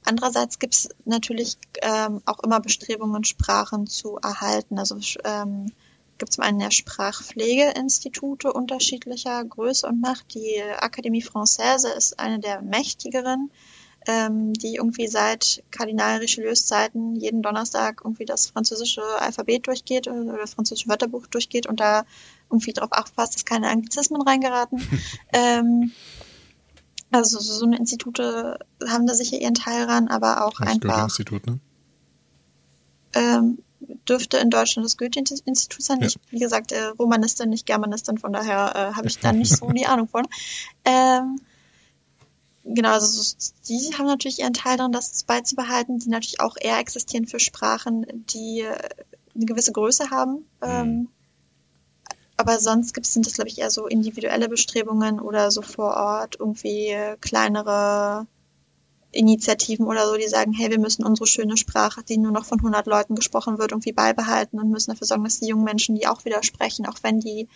Andererseits 0.03 0.57
gibt 0.57 0.73
es 0.73 0.89
natürlich 1.05 1.57
ähm, 1.83 2.21
auch 2.25 2.39
immer 2.39 2.59
Bestrebungen, 2.59 3.23
Sprachen 3.23 3.85
zu 3.85 4.17
erhalten. 4.17 4.79
Also 4.79 4.97
ähm, 5.23 5.71
gibt 6.17 6.33
zum 6.33 6.43
einen 6.43 6.59
ja 6.59 6.71
Sprachpflegeinstitute 6.71 8.53
unterschiedlicher 8.53 9.43
Größe 9.43 9.87
und 9.87 10.01
Macht. 10.01 10.33
Die 10.33 10.61
Académie 10.79 11.25
Française 11.25 11.87
ist 11.95 12.19
eine 12.19 12.39
der 12.39 12.61
mächtigeren 12.61 13.51
ähm, 14.07 14.53
die 14.53 14.75
irgendwie 14.75 15.07
seit 15.07 15.63
Kardinal 15.71 16.17
Richelieus 16.19 16.65
Zeiten 16.65 17.15
jeden 17.15 17.41
Donnerstag 17.41 18.01
irgendwie 18.03 18.25
das 18.25 18.47
französische 18.47 19.03
Alphabet 19.19 19.67
durchgeht 19.67 20.07
oder 20.07 20.37
das 20.37 20.55
französische 20.55 20.89
Wörterbuch 20.89 21.27
durchgeht 21.27 21.67
und 21.67 21.79
da 21.79 22.05
irgendwie 22.49 22.73
darauf 22.73 22.91
aufpasst, 22.91 23.35
dass 23.35 23.45
keine 23.45 23.69
Anglizismen 23.69 24.21
reingeraten. 24.21 24.81
ähm, 25.33 25.91
also 27.11 27.39
so 27.39 27.65
eine 27.65 27.77
Institute 27.77 28.57
haben 28.87 29.05
da 29.05 29.13
sicher 29.13 29.37
ihren 29.37 29.53
Teil 29.53 29.83
ran, 29.83 30.07
aber 30.07 30.45
auch 30.45 30.53
das 30.57 30.69
einfach. 30.69 31.03
Institut, 31.03 31.45
ne? 31.45 31.59
Ähm, 33.13 33.59
dürfte 34.07 34.37
in 34.37 34.49
Deutschland 34.49 34.85
das 34.85 34.97
Goethe-Institut 34.97 35.81
sein. 35.81 35.99
Ja. 35.99 36.07
Ich, 36.07 36.17
wie 36.29 36.39
gesagt, 36.39 36.71
äh, 36.71 36.85
Romanistin, 36.97 37.49
nicht 37.49 37.65
Germanistin, 37.65 38.17
von 38.17 38.33
daher 38.33 38.73
äh, 38.75 38.95
habe 38.95 39.07
ich 39.07 39.19
da 39.19 39.31
nicht 39.33 39.55
so 39.55 39.69
die 39.71 39.85
Ahnung 39.85 40.07
von. 40.07 40.25
Ähm, 40.85 41.39
genau, 42.63 42.91
also 42.91 43.35
die 43.67 43.93
haben 43.97 44.05
natürlich 44.07 44.39
ihren 44.39 44.53
Teil 44.53 44.77
daran, 44.77 44.91
das 44.91 45.23
beizubehalten, 45.23 45.99
die 45.99 46.09
natürlich 46.09 46.39
auch 46.39 46.55
eher 46.59 46.79
existieren 46.79 47.27
für 47.27 47.39
Sprachen, 47.39 48.05
die 48.33 48.61
äh, 48.61 48.77
eine 49.35 49.45
gewisse 49.45 49.71
Größe 49.71 50.09
haben. 50.09 50.33
Mhm. 50.33 50.45
Ähm, 50.61 51.07
aber 52.37 52.59
sonst 52.59 52.93
gibt 52.93 53.05
es, 53.05 53.13
sind 53.13 53.27
das, 53.27 53.33
glaube 53.33 53.49
ich, 53.49 53.59
eher 53.59 53.69
so 53.69 53.85
individuelle 53.85 54.49
Bestrebungen 54.49 55.19
oder 55.19 55.51
so 55.51 55.61
vor 55.61 55.95
Ort 55.95 56.37
irgendwie 56.39 56.97
kleinere 57.21 58.25
Initiativen 59.11 59.85
oder 59.85 60.07
so, 60.07 60.15
die 60.15 60.27
sagen, 60.27 60.53
hey, 60.53 60.71
wir 60.71 60.79
müssen 60.79 61.05
unsere 61.05 61.27
schöne 61.27 61.57
Sprache, 61.57 62.01
die 62.03 62.17
nur 62.17 62.31
noch 62.31 62.45
von 62.45 62.59
100 62.59 62.87
Leuten 62.87 63.15
gesprochen 63.15 63.57
wird, 63.57 63.71
irgendwie 63.71 63.91
beibehalten 63.91 64.59
und 64.59 64.71
müssen 64.71 64.91
dafür 64.91 65.05
sorgen, 65.05 65.23
dass 65.23 65.39
die 65.39 65.47
jungen 65.47 65.65
Menschen 65.65 65.95
die 65.95 66.07
auch 66.07 66.25
wieder 66.25 66.41
sprechen, 66.43 66.87
auch 66.87 66.97
wenn 67.03 67.19
die 67.19 67.47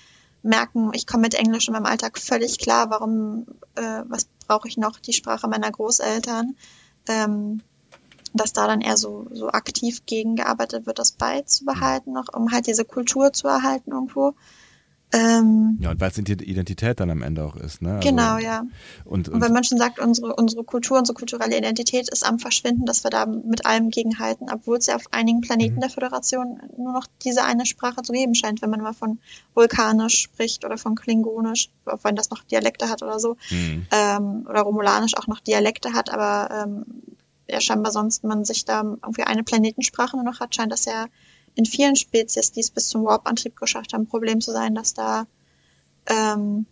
merken, 0.43 0.91
ich 0.93 1.08
komme 1.08 1.22
mit 1.22 1.34
Englisch 1.34 1.68
in 1.68 1.74
meinem 1.74 1.86
Alltag 1.86 2.20
völlig 2.20 2.60
klar, 2.60 2.89
warum, 2.89 3.47
äh, 3.76 4.03
was 4.08 4.28
brauche 4.48 4.68
ich 4.68 4.78
noch, 4.78 5.00
die 5.00 5.14
Sprache 5.14 5.48
meiner 5.48 5.72
Großeltern, 5.72 6.56
ähm, 7.08 7.62
dass 8.34 8.54
da 8.54 8.68
dann 8.68 8.82
eher 8.82 8.98
so, 8.98 9.28
so 9.32 9.50
aktiv 9.50 10.06
gegengearbeitet 10.06 10.86
wird, 10.86 11.00
das 11.00 11.14
beizubehalten 11.14 12.14
noch, 12.14 12.34
um 12.34 12.52
halt 12.52 12.68
diese 12.68 12.86
Kultur 12.86 13.34
zu 13.34 13.48
erhalten 13.48 13.91
irgendwo. 13.91 14.34
Ähm, 15.14 15.78
ja, 15.80 15.91
und 15.91 15.99
weil 15.99 16.10
es 16.10 16.18
Identität 16.18 16.99
dann 16.99 17.10
am 17.10 17.22
Ende 17.22 17.43
auch 17.43 17.56
ist. 17.56 17.82
Ne? 17.82 17.95
Also, 17.95 18.10
genau, 18.10 18.38
ja. 18.38 18.66
Und, 19.06 19.30
und, 19.30 19.36
und 19.36 19.41
wenn 19.41 19.53
man 19.53 19.64
schon 19.64 19.78
sagt, 19.78 19.99
unsere, 19.99 20.36
unsere 20.36 20.64
Kultur, 20.64 20.97
unsere 20.97 21.16
kulturelle 21.16 21.58
Identität 21.58 22.10
ist 22.10 22.26
am 22.26 22.39
Verschwinden, 22.39 22.86
dass 22.86 23.03
wir 23.03 23.12
da 23.12 23.26
mit 23.26 23.66
allem 23.66 23.91
gegenhalten, 23.91 24.47
obwohl 24.51 24.78
es 24.78 24.88
ja 24.88 24.95
auf 24.95 25.06
einigen 25.12 25.41
Planeten 25.41 25.76
mhm. 25.76 25.82
der 25.82 25.89
Föderation 25.89 26.60
nur 26.78 26.91
noch 26.91 27.08
diese 27.24 27.43
eine 27.43 27.66
Sprache 27.66 28.01
zu 28.01 28.14
geben 28.14 28.36
scheint, 28.36 28.62
wenn 28.62 28.70
man 28.70 28.82
mal 28.82 28.93
von 28.93 29.20
Vulkanisch 29.53 30.24
spricht 30.24 30.66
oder 30.66 30.78
von 30.78 30.95
Klingonisch, 30.95 31.70
auch 31.86 32.03
wenn 32.03 32.16
das 32.16 32.30
noch 32.30 32.43
Dialekte 32.43 32.89
hat 32.89 33.03
oder 33.03 33.20
so, 33.20 33.38
mhm. 33.51 33.86
ähm, 33.91 34.47
oder 34.49 34.62
Romulanisch 34.62 35.16
auch 35.16 35.28
noch 35.28 35.39
Dialekte 35.39 35.93
hat, 35.93 36.10
aber 36.10 36.49
ähm, 36.51 36.86
ja 37.47 37.62
scheinbar 37.62 37.91
sonst 37.91 38.24
man 38.24 38.43
sich 38.43 38.66
da 38.66 38.82
irgendwie 38.82 39.24
eine 39.24 39.43
Planetensprache 39.43 40.16
nur 40.16 40.26
noch 40.26 40.39
hat, 40.39 40.56
scheint 40.56 40.72
das 40.72 40.86
ja 40.86 41.06
in 41.56 41.66
vielen 41.66 41.95
Spezies, 41.95 42.51
die 42.51 42.60
es 42.60 42.72
bis 42.72 42.89
zum 42.89 43.06
Warp-Antrieb 43.06 43.56
geschafft 43.56 43.93
haben, 43.93 44.08
Problem 44.08 44.41
zu 44.41 44.51
sein, 44.51 44.76
dass 44.76 44.93
da 44.93 45.26
ähm, 46.08 46.66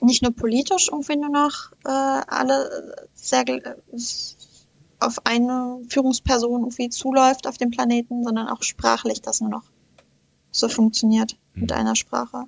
nicht 0.00 0.22
nur 0.22 0.32
politisch 0.32 0.88
irgendwie 0.90 1.16
nur 1.16 1.30
noch 1.30 1.72
äh, 1.84 1.88
alle 1.88 3.08
sehr 3.14 3.46
äh, 3.48 3.74
auf 5.00 5.18
eine 5.24 5.80
Führungsperson 5.88 6.62
irgendwie 6.62 6.88
zuläuft 6.88 7.46
auf 7.46 7.58
dem 7.58 7.70
Planeten, 7.70 8.24
sondern 8.24 8.48
auch 8.48 8.62
sprachlich 8.62 9.20
das 9.20 9.40
nur 9.40 9.50
noch 9.50 9.64
so 10.50 10.68
funktioniert 10.68 11.36
mhm. 11.54 11.62
mit 11.62 11.72
einer 11.72 11.96
Sprache. 11.96 12.44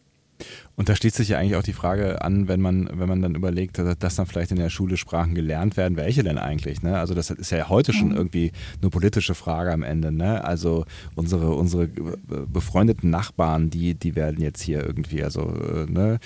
Und 0.77 0.89
da 0.89 0.97
schließt 0.97 1.17
sich 1.17 1.29
ja 1.29 1.39
eigentlich 1.39 1.55
auch 1.55 1.63
die 1.63 1.73
Frage 1.73 2.23
an, 2.23 2.49
wenn 2.49 2.61
man, 2.61 2.89
wenn 2.93 3.09
man 3.09 3.23
dann 3.23 3.37
überlegt, 3.37 3.79
dass 3.79 4.17
dann 4.17 4.27
vielleicht 4.27 4.51
in 4.51 4.59
der 4.59 4.71
Schule 4.71 4.97
Sprachen 4.97 5.35
gelernt 5.35 5.77
werden, 5.77 5.97
welche 5.97 6.25
denn 6.25 6.39
eigentlich? 6.39 6.83
Ne? 6.83 6.99
Also 6.99 7.15
das 7.15 7.31
ist 7.31 7.51
ja 7.51 7.69
heute 7.69 7.93
schon 7.93 8.09
mhm. 8.09 8.17
irgendwie 8.17 8.53
eine 8.81 8.91
politische 8.91 9.35
Frage 9.35 9.73
am 9.73 9.85
Ende. 9.85 10.11
Ne? 10.11 10.45
Also 10.45 10.85
unsere, 11.15 11.53
unsere 11.55 11.87
befreundeten 11.87 13.11
Nachbarn, 13.11 13.71
die, 13.71 13.95
die 13.95 14.17
werden 14.17 14.41
jetzt 14.41 14.63
hier 14.63 14.85
irgendwie, 14.85 15.23
also 15.23 15.43
äh, 15.43 15.91
ne, 15.91 16.19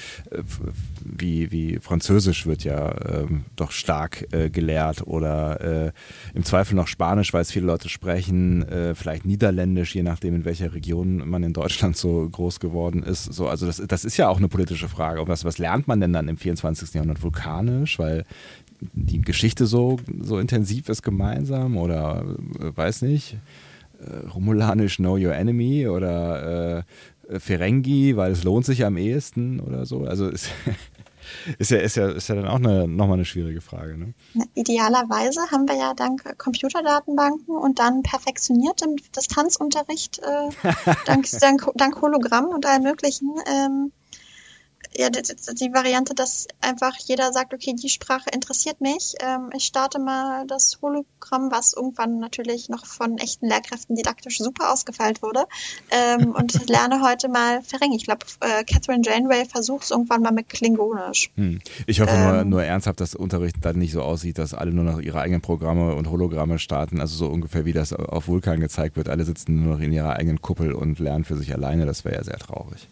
wie, 1.05 1.51
wie 1.53 1.79
Französisch 1.79 2.47
wird 2.47 2.65
ja 2.65 2.95
ähm, 3.07 3.45
doch 3.57 3.71
stark 3.71 4.27
äh, 4.33 4.49
gelehrt 4.49 5.07
oder 5.07 5.89
äh, 5.89 5.93
im 6.35 6.45
Zweifel 6.45 6.75
noch 6.75 6.87
Spanisch, 6.87 7.35
weil 7.35 7.43
es 7.43 7.53
viele 7.53 7.67
Leute 7.67 7.89
sprechen, 7.89 8.67
äh, 8.69 8.95
vielleicht 8.95 9.27
Niederländisch, 9.27 9.95
je 9.95 10.03
nachdem 10.03 10.35
in 10.35 10.45
welcher 10.45 10.73
Region 10.73 11.29
man 11.29 11.43
in 11.43 11.53
Deutschland 11.53 11.97
so 11.97 12.29
groß 12.31 12.61
geworden 12.61 13.03
ist. 13.03 13.25
So, 13.25 13.47
also 13.49 13.67
das, 13.67 13.83
das 13.87 14.05
ist 14.05 14.17
ja 14.17 14.29
auch 14.29 14.38
eine 14.39 14.49
politische 14.49 14.89
Frage. 14.89 15.27
Was, 15.29 15.45
was 15.45 15.59
lernt 15.59 15.89
man 15.89 16.01
denn 16.01 16.13
dann 16.13 16.29
im 16.29 16.37
24. 16.37 16.95
Jahrhundert 16.95 17.23
vulkanisch? 17.23 17.99
Weil 17.99 18.25
die 18.81 19.21
Geschichte 19.21 19.67
so, 19.67 19.99
so 20.21 20.39
intensiv 20.39 20.89
ist 20.89 21.03
gemeinsam 21.03 21.77
oder 21.77 22.25
äh, 22.61 22.77
weiß 22.77 23.03
nicht. 23.03 23.37
Äh, 24.01 24.29
Romulanisch 24.29 24.97
Know 24.97 25.17
Your 25.17 25.35
Enemy 25.35 25.89
oder 25.89 26.85
äh, 27.29 27.41
Ferengi, 27.41 28.17
weil 28.17 28.33
es 28.33 28.45
lohnt 28.45 28.65
sich 28.65 28.85
am 28.85 28.97
ehesten 28.97 29.61
oder 29.61 29.85
so. 29.85 30.05
Also 30.05 30.29
es 30.29 30.49
ist 31.59 31.71
ja, 31.71 31.79
ist 31.79 31.97
ja, 31.97 32.09
ist 32.09 32.29
ja 32.29 32.37
dann 32.37 32.47
auch 32.47 32.57
eine, 32.57 32.89
nochmal 32.89 33.15
eine 33.15 33.25
schwierige 33.25 33.61
Frage. 33.61 33.99
Ne? 33.99 34.15
Na, 34.35 34.45
idealerweise 34.55 35.41
haben 35.51 35.69
wir 35.69 35.77
ja 35.77 35.95
dank 35.95 36.39
Computerdatenbanken 36.39 37.57
und 37.57 37.79
dann 37.79 38.03
perfektioniertem 38.03 38.97
Distanzunterricht, 39.15 40.21
äh, 40.21 40.73
dank, 41.05 41.27
dank, 41.41 41.71
dank 41.75 42.01
Hologramm 42.01 42.47
und 42.47 42.65
allem 42.67 42.85
möglichen, 42.85 43.35
ähm, 43.47 43.93
ja, 44.97 45.11
die, 45.11 45.23
die 45.23 45.73
Variante, 45.73 46.15
dass 46.15 46.49
einfach 46.61 46.97
jeder 46.97 47.33
sagt, 47.33 47.55
okay, 47.55 47.75
die 47.75 47.89
Sprache 47.89 48.31
interessiert 48.31 48.81
mich. 48.81 49.15
Ähm, 49.21 49.51
ich 49.55 49.65
starte 49.65 49.99
mal 49.99 50.47
das 50.47 50.79
Hologramm, 50.83 51.51
was 51.51 51.73
irgendwann 51.75 52.19
natürlich 52.19 52.69
noch 52.69 52.87
von 52.87 53.19
echten 53.19 53.47
Lehrkräften 53.47 53.97
didaktisch 53.97 54.39
super 54.39 54.73
ausgefeilt 54.73 55.23
wurde, 55.23 55.45
ähm, 55.91 56.31
und 56.37 56.69
lerne 56.69 57.03
heute 57.03 57.29
mal 57.29 57.63
Ferengi. 57.63 57.97
Ich 57.97 58.05
glaube, 58.05 58.27
äh, 58.41 58.65
Catherine 58.65 59.03
Janeway 59.05 59.45
versucht 59.45 59.85
es 59.85 59.91
irgendwann 59.91 60.23
mal 60.23 60.33
mit 60.33 60.49
Klingonisch. 60.49 61.31
Hm. 61.37 61.61
Ich 61.87 62.01
hoffe 62.01 62.15
ähm, 62.15 62.25
nur, 62.25 62.45
nur 62.45 62.65
ernsthaft, 62.65 63.01
dass 63.01 63.15
Unterricht 63.15 63.57
dann 63.63 63.79
nicht 63.79 63.93
so 63.93 64.03
aussieht, 64.03 64.39
dass 64.39 64.55
alle 64.55 64.73
nur 64.73 64.85
noch 64.85 65.01
ihre 65.01 65.21
eigenen 65.21 65.41
Programme 65.41 65.95
und 65.95 66.11
Hologramme 66.11 66.59
starten. 66.59 67.01
Also 67.01 67.17
so 67.17 67.29
ungefähr 67.29 67.65
wie 67.65 67.73
das 67.73 67.93
auf 67.93 68.29
Vulkan 68.29 68.61
gezeigt 68.61 68.97
wird. 68.97 69.09
Alle 69.09 69.25
sitzen 69.25 69.63
nur 69.63 69.75
noch 69.75 69.81
in 69.81 69.93
ihrer 69.93 70.17
eigenen 70.17 70.41
Kuppel 70.41 70.73
und 70.73 70.99
lernen 70.99 71.25
für 71.25 71.37
sich 71.37 71.53
alleine. 71.53 71.87
Das 71.87 72.05
wäre 72.05 72.17
ja 72.17 72.25
sehr 72.25 72.39
traurig. 72.39 72.89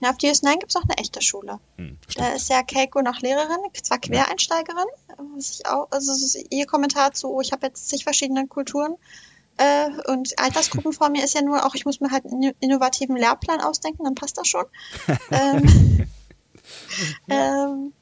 Ja, 0.00 0.10
auf 0.10 0.16
DS9 0.16 0.58
gibt 0.58 0.70
es 0.70 0.76
auch 0.76 0.84
eine 0.84 0.96
echte 0.96 1.20
Schule. 1.20 1.60
Hm, 1.76 1.98
da 2.16 2.32
ist 2.32 2.48
ja 2.48 2.62
Keiko 2.62 3.02
noch 3.02 3.20
Lehrerin, 3.20 3.58
zwar 3.82 3.98
Quereinsteigerin, 3.98 4.86
was 5.34 5.50
ich 5.50 5.66
auch, 5.66 5.88
also 5.90 6.38
ihr 6.50 6.66
Kommentar 6.66 7.12
zu, 7.12 7.28
oh, 7.28 7.40
ich 7.40 7.52
habe 7.52 7.66
jetzt 7.66 7.88
zig 7.88 8.04
verschiedene 8.04 8.46
Kulturen 8.46 8.96
äh, 9.58 9.90
und 10.10 10.38
Altersgruppen 10.38 10.94
vor 10.94 11.10
mir 11.10 11.22
ist 11.22 11.34
ja 11.34 11.42
nur 11.42 11.66
auch, 11.66 11.74
ich 11.74 11.84
muss 11.84 12.00
mir 12.00 12.10
halt 12.10 12.24
einen 12.24 12.54
innovativen 12.60 13.16
Lehrplan 13.16 13.60
ausdenken, 13.60 14.04
dann 14.04 14.14
passt 14.14 14.38
das 14.38 14.48
schon. 14.48 14.64
ähm, 15.30 16.08
ähm, 17.28 17.92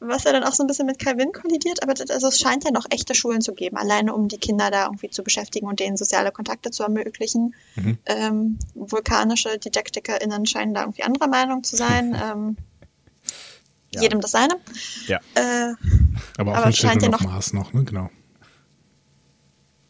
was 0.00 0.24
ja 0.24 0.32
dann 0.32 0.44
auch 0.44 0.52
so 0.52 0.62
ein 0.62 0.66
bisschen 0.66 0.86
mit 0.86 0.98
Calvin 0.98 1.32
kollidiert, 1.32 1.82
aber 1.82 1.94
das, 1.94 2.10
also 2.10 2.28
es 2.28 2.38
scheint 2.38 2.64
ja 2.64 2.70
noch 2.70 2.86
echte 2.90 3.14
Schulen 3.14 3.40
zu 3.40 3.52
geben, 3.54 3.76
alleine 3.76 4.14
um 4.14 4.28
die 4.28 4.38
Kinder 4.38 4.70
da 4.70 4.84
irgendwie 4.84 5.10
zu 5.10 5.22
beschäftigen 5.22 5.66
und 5.66 5.80
denen 5.80 5.96
soziale 5.96 6.32
Kontakte 6.32 6.70
zu 6.70 6.82
ermöglichen. 6.82 7.54
Mhm. 7.76 7.98
Ähm, 8.06 8.58
vulkanische 8.74 9.58
DidaktikerInnen 9.58 10.46
scheinen 10.46 10.74
da 10.74 10.82
irgendwie 10.82 11.02
anderer 11.02 11.28
Meinung 11.28 11.64
zu 11.64 11.76
sein. 11.76 12.14
ähm, 12.22 12.56
ja. 13.94 14.02
Jedem 14.02 14.20
das 14.20 14.32
seine. 14.32 14.56
Ja. 15.06 15.20
Äh, 15.34 15.74
aber 16.36 16.52
auch 16.52 16.56
aber 16.56 16.66
in 16.66 16.72
Children 16.72 17.14
of 17.14 17.20
Mars 17.22 17.52
noch, 17.52 17.72
ne? 17.72 17.84
Genau. 17.84 18.10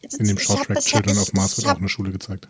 In 0.01 0.27
dem 0.27 0.37
Shorttrack 0.37 0.79
Children 0.79 1.17
of 1.17 1.33
Mars 1.33 1.57
wird 1.57 1.67
auch 1.67 1.77
eine 1.77 1.89
Schule 1.89 2.11
gezeigt. 2.11 2.47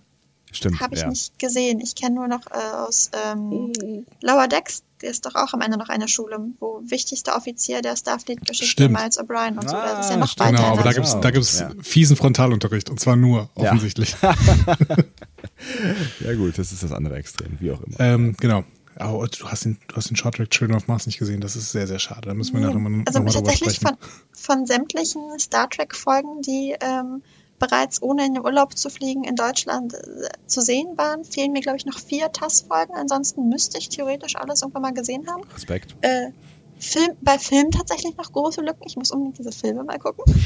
Stimmt. 0.52 0.80
Habe 0.80 0.96
ich 0.96 1.02
ja. 1.02 1.10
nicht 1.10 1.38
gesehen. 1.40 1.80
Ich 1.82 1.96
kenne 1.96 2.16
nur 2.16 2.28
noch 2.28 2.48
äh, 2.52 2.56
aus 2.56 3.12
ähm, 3.14 3.74
mhm. 3.82 4.06
Lower 4.22 4.48
Decks, 4.48 4.84
der 5.02 5.12
ist 5.12 5.26
doch 5.26 5.36
auch 5.36 5.54
am 5.54 5.62
Ende 5.62 5.78
noch 5.78 5.90
eine 5.90 6.08
Schule, 6.08 6.40
wo 6.60 6.82
wichtigster 6.84 7.36
Offizier 7.36 7.82
der 7.82 7.96
Starfleet-Geschichte 7.96 8.90
Miles 8.90 9.20
O'Brien 9.20 9.60
und 9.60 9.70
so, 9.70 9.76
das 9.76 10.06
ist 10.06 10.12
ja 10.12 10.18
noch 10.18 10.34
ah, 10.38 10.40
weiter. 10.40 10.52
Genau, 10.58 10.68
aber 10.74 10.84
da 10.84 10.94
gibt 10.94 11.06
es 11.06 11.20
da 11.20 11.32
gibt's 11.32 11.60
ja. 11.60 11.72
fiesen 11.82 12.16
Frontalunterricht 12.16 12.90
und 12.90 13.00
zwar 13.00 13.16
nur, 13.16 13.50
offensichtlich. 13.56 14.16
Ja. 14.22 14.34
ja 16.22 16.34
gut, 16.36 16.58
das 16.58 16.72
ist 16.72 16.84
das 16.84 16.92
andere 16.92 17.16
Extrem, 17.18 17.58
wie 17.60 17.72
auch 17.72 17.82
immer. 17.82 18.00
Ähm, 18.00 18.36
genau. 18.40 18.64
Oh, 19.00 19.24
du 19.28 19.48
hast 19.48 19.66
den, 19.66 19.78
du 19.88 19.96
hast 19.96 20.10
den 20.10 20.16
Shorttrack 20.16 20.50
Children 20.50 20.78
of 20.78 20.88
Mars 20.88 21.06
nicht 21.06 21.20
gesehen. 21.20 21.40
Das 21.40 21.56
ist 21.56 21.72
sehr, 21.72 21.86
sehr 21.86 22.00
schade. 22.00 22.22
Da 22.22 22.34
müssen 22.34 22.56
wir 22.56 22.62
nachher 22.62 22.80
mal, 22.80 23.04
also 23.06 23.20
noch 23.20 23.26
mal 23.26 23.34
drüber 23.34 23.52
sprechen. 23.52 23.86
Von, 23.86 23.98
von 24.32 24.66
sämtlichen 24.66 25.38
Star 25.38 25.70
Trek-Folgen, 25.70 26.42
die 26.42 26.76
ähm, 26.82 27.22
bereits 27.60 28.02
ohne 28.02 28.26
in 28.26 28.36
den 28.36 28.44
Urlaub 28.44 28.78
zu 28.78 28.90
fliegen 28.90 29.24
in 29.24 29.36
Deutschland 29.36 29.94
äh, 29.94 30.30
zu 30.46 30.62
sehen 30.62 30.98
waren. 30.98 31.24
Fehlen 31.24 31.52
mir, 31.52 31.62
glaube 31.62 31.78
ich, 31.78 31.86
noch 31.86 32.00
vier 32.00 32.32
TAS-Folgen. 32.32 32.94
Ansonsten 32.96 33.50
müsste 33.50 33.78
ich 33.78 33.90
theoretisch 33.90 34.36
alles 34.36 34.62
irgendwann 34.62 34.84
mal 34.84 34.94
gesehen 34.94 35.28
haben. 35.28 35.44
Respekt. 35.54 35.96
Äh, 36.02 36.32
Film, 36.80 37.18
bei 37.22 37.40
Filmen 37.40 37.72
tatsächlich 37.72 38.16
noch 38.18 38.32
große 38.32 38.62
Lücken. 38.62 38.84
Ich 38.86 38.96
muss 38.96 39.12
unbedingt 39.12 39.40
diese 39.40 39.52
Filme 39.52 39.84
mal 39.84 40.00
gucken. 40.00 40.24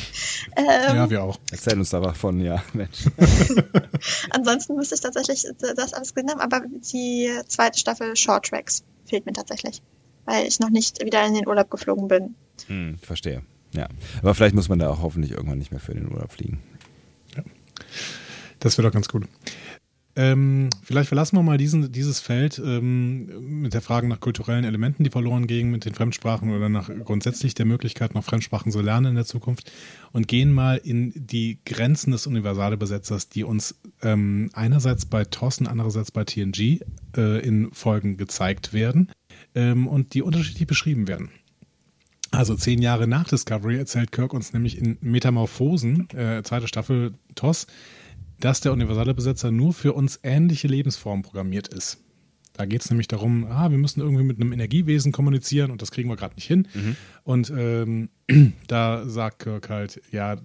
Ähm, 0.58 0.96
ja, 0.96 1.10
wir 1.10 1.24
auch. 1.24 1.38
Erzähl 1.52 1.78
uns 1.78 1.92
da 1.92 2.14
von, 2.14 2.42
ja, 2.42 2.64
Mensch. 2.74 3.06
Ansonsten 4.32 4.76
müsste 4.76 4.96
ich 4.96 5.02
tatsächlich 5.02 5.46
das 5.60 5.94
alles 5.94 6.16
gesehen 6.16 6.32
haben, 6.32 6.42
aber 6.42 6.64
die 6.68 7.30
zweite 7.48 7.78
Staffel 7.78 8.16
Short 8.18 8.48
Tracks 8.48 8.84
fehlt 9.06 9.28
mir 9.28 9.34
tatsächlich, 9.34 9.84
weil 10.26 10.48
ich 10.48 10.60
noch 10.60 10.72
nicht 10.72 11.06
wieder 11.06 11.24
in 11.26 11.36
den 11.36 11.48
Urlaub 11.48 11.70
geflogen 11.70 12.08
bin. 12.08 12.36
Hm, 12.66 12.98
verstehe. 12.98 13.44
Ja, 13.74 13.88
aber 14.22 14.34
vielleicht 14.34 14.56
muss 14.56 14.68
man 14.68 14.80
da 14.80 14.90
auch 14.90 15.02
hoffentlich 15.02 15.32
irgendwann 15.32 15.60
nicht 15.60 15.72
mehr 15.72 15.80
für 15.80 15.94
den 15.94 16.12
Urlaub 16.12 16.32
fliegen. 16.32 16.62
Das 18.60 18.78
wäre 18.78 18.88
doch 18.88 18.94
ganz 18.94 19.08
gut. 19.08 19.26
Ähm, 20.16 20.70
vielleicht 20.84 21.08
verlassen 21.08 21.38
wir 21.38 21.44
mal 21.44 21.58
diesen, 21.58 21.92
dieses 21.92 22.20
Feld 22.20 22.62
ähm, 22.64 23.62
mit 23.62 23.74
der 23.74 23.82
Frage 23.82 24.10
nach 24.10 24.20
kulturellen 24.20 24.66
Elementen, 24.66 25.06
die 25.06 25.10
verloren 25.10 25.48
gehen 25.48 25.72
mit 25.72 25.86
den 25.86 25.94
Fremdsprachen 25.94 26.54
oder 26.54 26.68
nach 26.68 26.90
grundsätzlich 27.06 27.54
der 27.54 27.66
Möglichkeit, 27.66 28.14
noch 28.14 28.26
Fremdsprachen 28.26 28.74
zu 28.74 28.82
lernen 28.82 29.08
in 29.08 29.16
der 29.16 29.26
Zukunft 29.26 29.72
und 30.12 30.28
gehen 30.28 30.52
mal 30.52 30.82
in 30.84 31.14
die 31.16 31.60
Grenzen 31.66 32.12
des 32.12 32.28
Universalbesetzers, 32.28 33.30
die 33.30 33.46
uns 33.46 33.80
ähm, 34.02 34.50
einerseits 34.54 35.06
bei 35.06 35.24
und 35.24 35.68
andererseits 35.68 36.12
bei 36.12 36.26
TNG 36.26 36.82
äh, 37.16 37.40
in 37.40 37.72
Folgen 37.72 38.18
gezeigt 38.18 38.74
werden 38.74 39.10
ähm, 39.56 39.88
und 39.88 40.14
die 40.14 40.22
unterschiedlich 40.22 40.68
beschrieben 40.68 41.08
werden. 41.08 41.30
Also 42.32 42.56
zehn 42.56 42.82
Jahre 42.82 43.08
nach 43.08 43.28
Discovery 43.28 43.78
erzählt 43.78 44.12
Kirk 44.14 44.34
uns 44.34 44.54
nämlich 44.54 44.78
in 44.78 44.98
Metamorphosen, 45.02 46.10
äh, 46.12 46.42
zweite 46.44 46.68
Staffel 46.68 47.14
TOS, 47.36 47.68
dass 48.40 48.62
der 48.62 48.72
universale 48.72 49.14
Besetzer 49.14 49.52
nur 49.52 49.74
für 49.74 49.94
uns 49.94 50.20
ähnliche 50.24 50.68
Lebensformen 50.68 51.24
programmiert 51.24 51.68
ist. 51.68 52.00
Da 52.54 52.66
geht 52.66 52.82
es 52.82 52.90
nämlich 52.90 53.08
darum, 53.08 53.46
ah, 53.46 53.72
wir 53.72 53.78
müssen 53.78 54.02
irgendwie 54.02 54.24
mit 54.24 54.40
einem 54.40 54.52
Energiewesen 54.52 55.12
kommunizieren 55.12 55.72
und 55.72 55.82
das 55.82 55.92
kriegen 55.92 56.10
wir 56.10 56.16
gerade 56.16 56.36
nicht 56.36 56.48
hin. 56.48 56.68
Mhm. 56.74 56.96
Und 57.24 57.50
ähm, 57.56 58.10
da 58.68 59.08
sagt 59.08 59.40
Kirk 59.40 59.70
halt, 59.70 60.02
ja, 60.12 60.34
äh, 60.34 60.38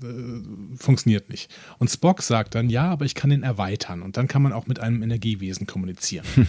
funktioniert 0.77 1.31
nicht. 1.31 1.53
Und 1.79 1.89
Spock 1.89 2.23
sagt 2.23 2.55
dann, 2.55 2.69
ja, 2.69 2.91
aber 2.91 3.05
ich 3.05 3.15
kann 3.15 3.31
den 3.31 3.43
erweitern 3.43 4.03
und 4.03 4.17
dann 4.17 4.29
kann 4.29 4.43
man 4.43 4.53
auch 4.53 4.67
mit 4.67 4.81
einem 4.81 5.03
Energiewesen 5.03 5.67
kommunizieren. 5.67 6.27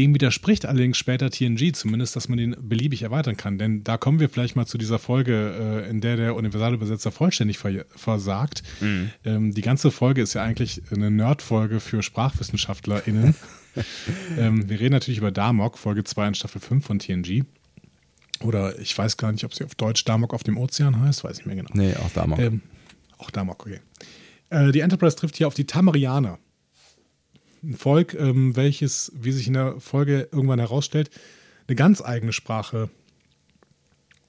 Dem 0.00 0.14
widerspricht 0.14 0.64
allerdings 0.64 0.96
später 0.96 1.28
TNG 1.28 1.74
zumindest, 1.74 2.16
dass 2.16 2.30
man 2.30 2.38
den 2.38 2.56
beliebig 2.58 3.02
erweitern 3.02 3.36
kann. 3.36 3.58
Denn 3.58 3.84
da 3.84 3.98
kommen 3.98 4.18
wir 4.18 4.30
vielleicht 4.30 4.56
mal 4.56 4.64
zu 4.64 4.78
dieser 4.78 4.98
Folge, 4.98 5.84
äh, 5.84 5.90
in 5.90 6.00
der 6.00 6.16
der 6.16 6.36
universale 6.36 6.74
Übersetzer 6.74 7.12
vollständig 7.12 7.58
versagt. 7.58 8.62
Mhm. 8.80 9.10
Ähm, 9.26 9.52
die 9.52 9.60
ganze 9.60 9.90
Folge 9.90 10.22
ist 10.22 10.32
ja 10.32 10.42
eigentlich 10.42 10.80
eine 10.90 11.10
Nerd-Folge 11.10 11.80
für 11.80 12.02
SprachwissenschaftlerInnen. 12.02 13.34
ähm, 14.38 14.70
wir 14.70 14.80
reden 14.80 14.94
natürlich 14.94 15.18
über 15.18 15.32
Damok, 15.32 15.76
Folge 15.76 16.02
2 16.02 16.28
in 16.28 16.34
Staffel 16.34 16.62
5 16.62 16.86
von 16.86 16.98
TNG. 16.98 17.44
Oder 18.42 18.78
ich 18.78 18.96
weiß 18.96 19.18
gar 19.18 19.32
nicht, 19.32 19.44
ob 19.44 19.52
sie 19.52 19.66
auf 19.66 19.74
Deutsch 19.74 20.06
Damok 20.06 20.32
auf 20.32 20.44
dem 20.44 20.56
Ozean 20.56 20.98
heißt, 20.98 21.24
weiß 21.24 21.40
ich 21.40 21.44
mehr 21.44 21.56
genau. 21.56 21.68
Nee, 21.74 21.94
auch 21.96 22.10
Damok. 22.14 22.38
Ähm, 22.38 22.62
auch 23.18 23.30
Damok, 23.30 23.66
okay. 23.66 23.80
Äh, 24.48 24.72
die 24.72 24.80
Enterprise 24.80 25.14
trifft 25.14 25.36
hier 25.36 25.46
auf 25.46 25.52
die 25.52 25.66
Tamarianer 25.66 26.38
ein 27.62 27.74
Volk, 27.74 28.14
ähm, 28.14 28.56
welches, 28.56 29.12
wie 29.14 29.32
sich 29.32 29.46
in 29.46 29.54
der 29.54 29.80
Folge 29.80 30.28
irgendwann 30.32 30.58
herausstellt, 30.58 31.10
eine 31.66 31.76
ganz 31.76 32.02
eigene 32.02 32.32
Sprache 32.32 32.90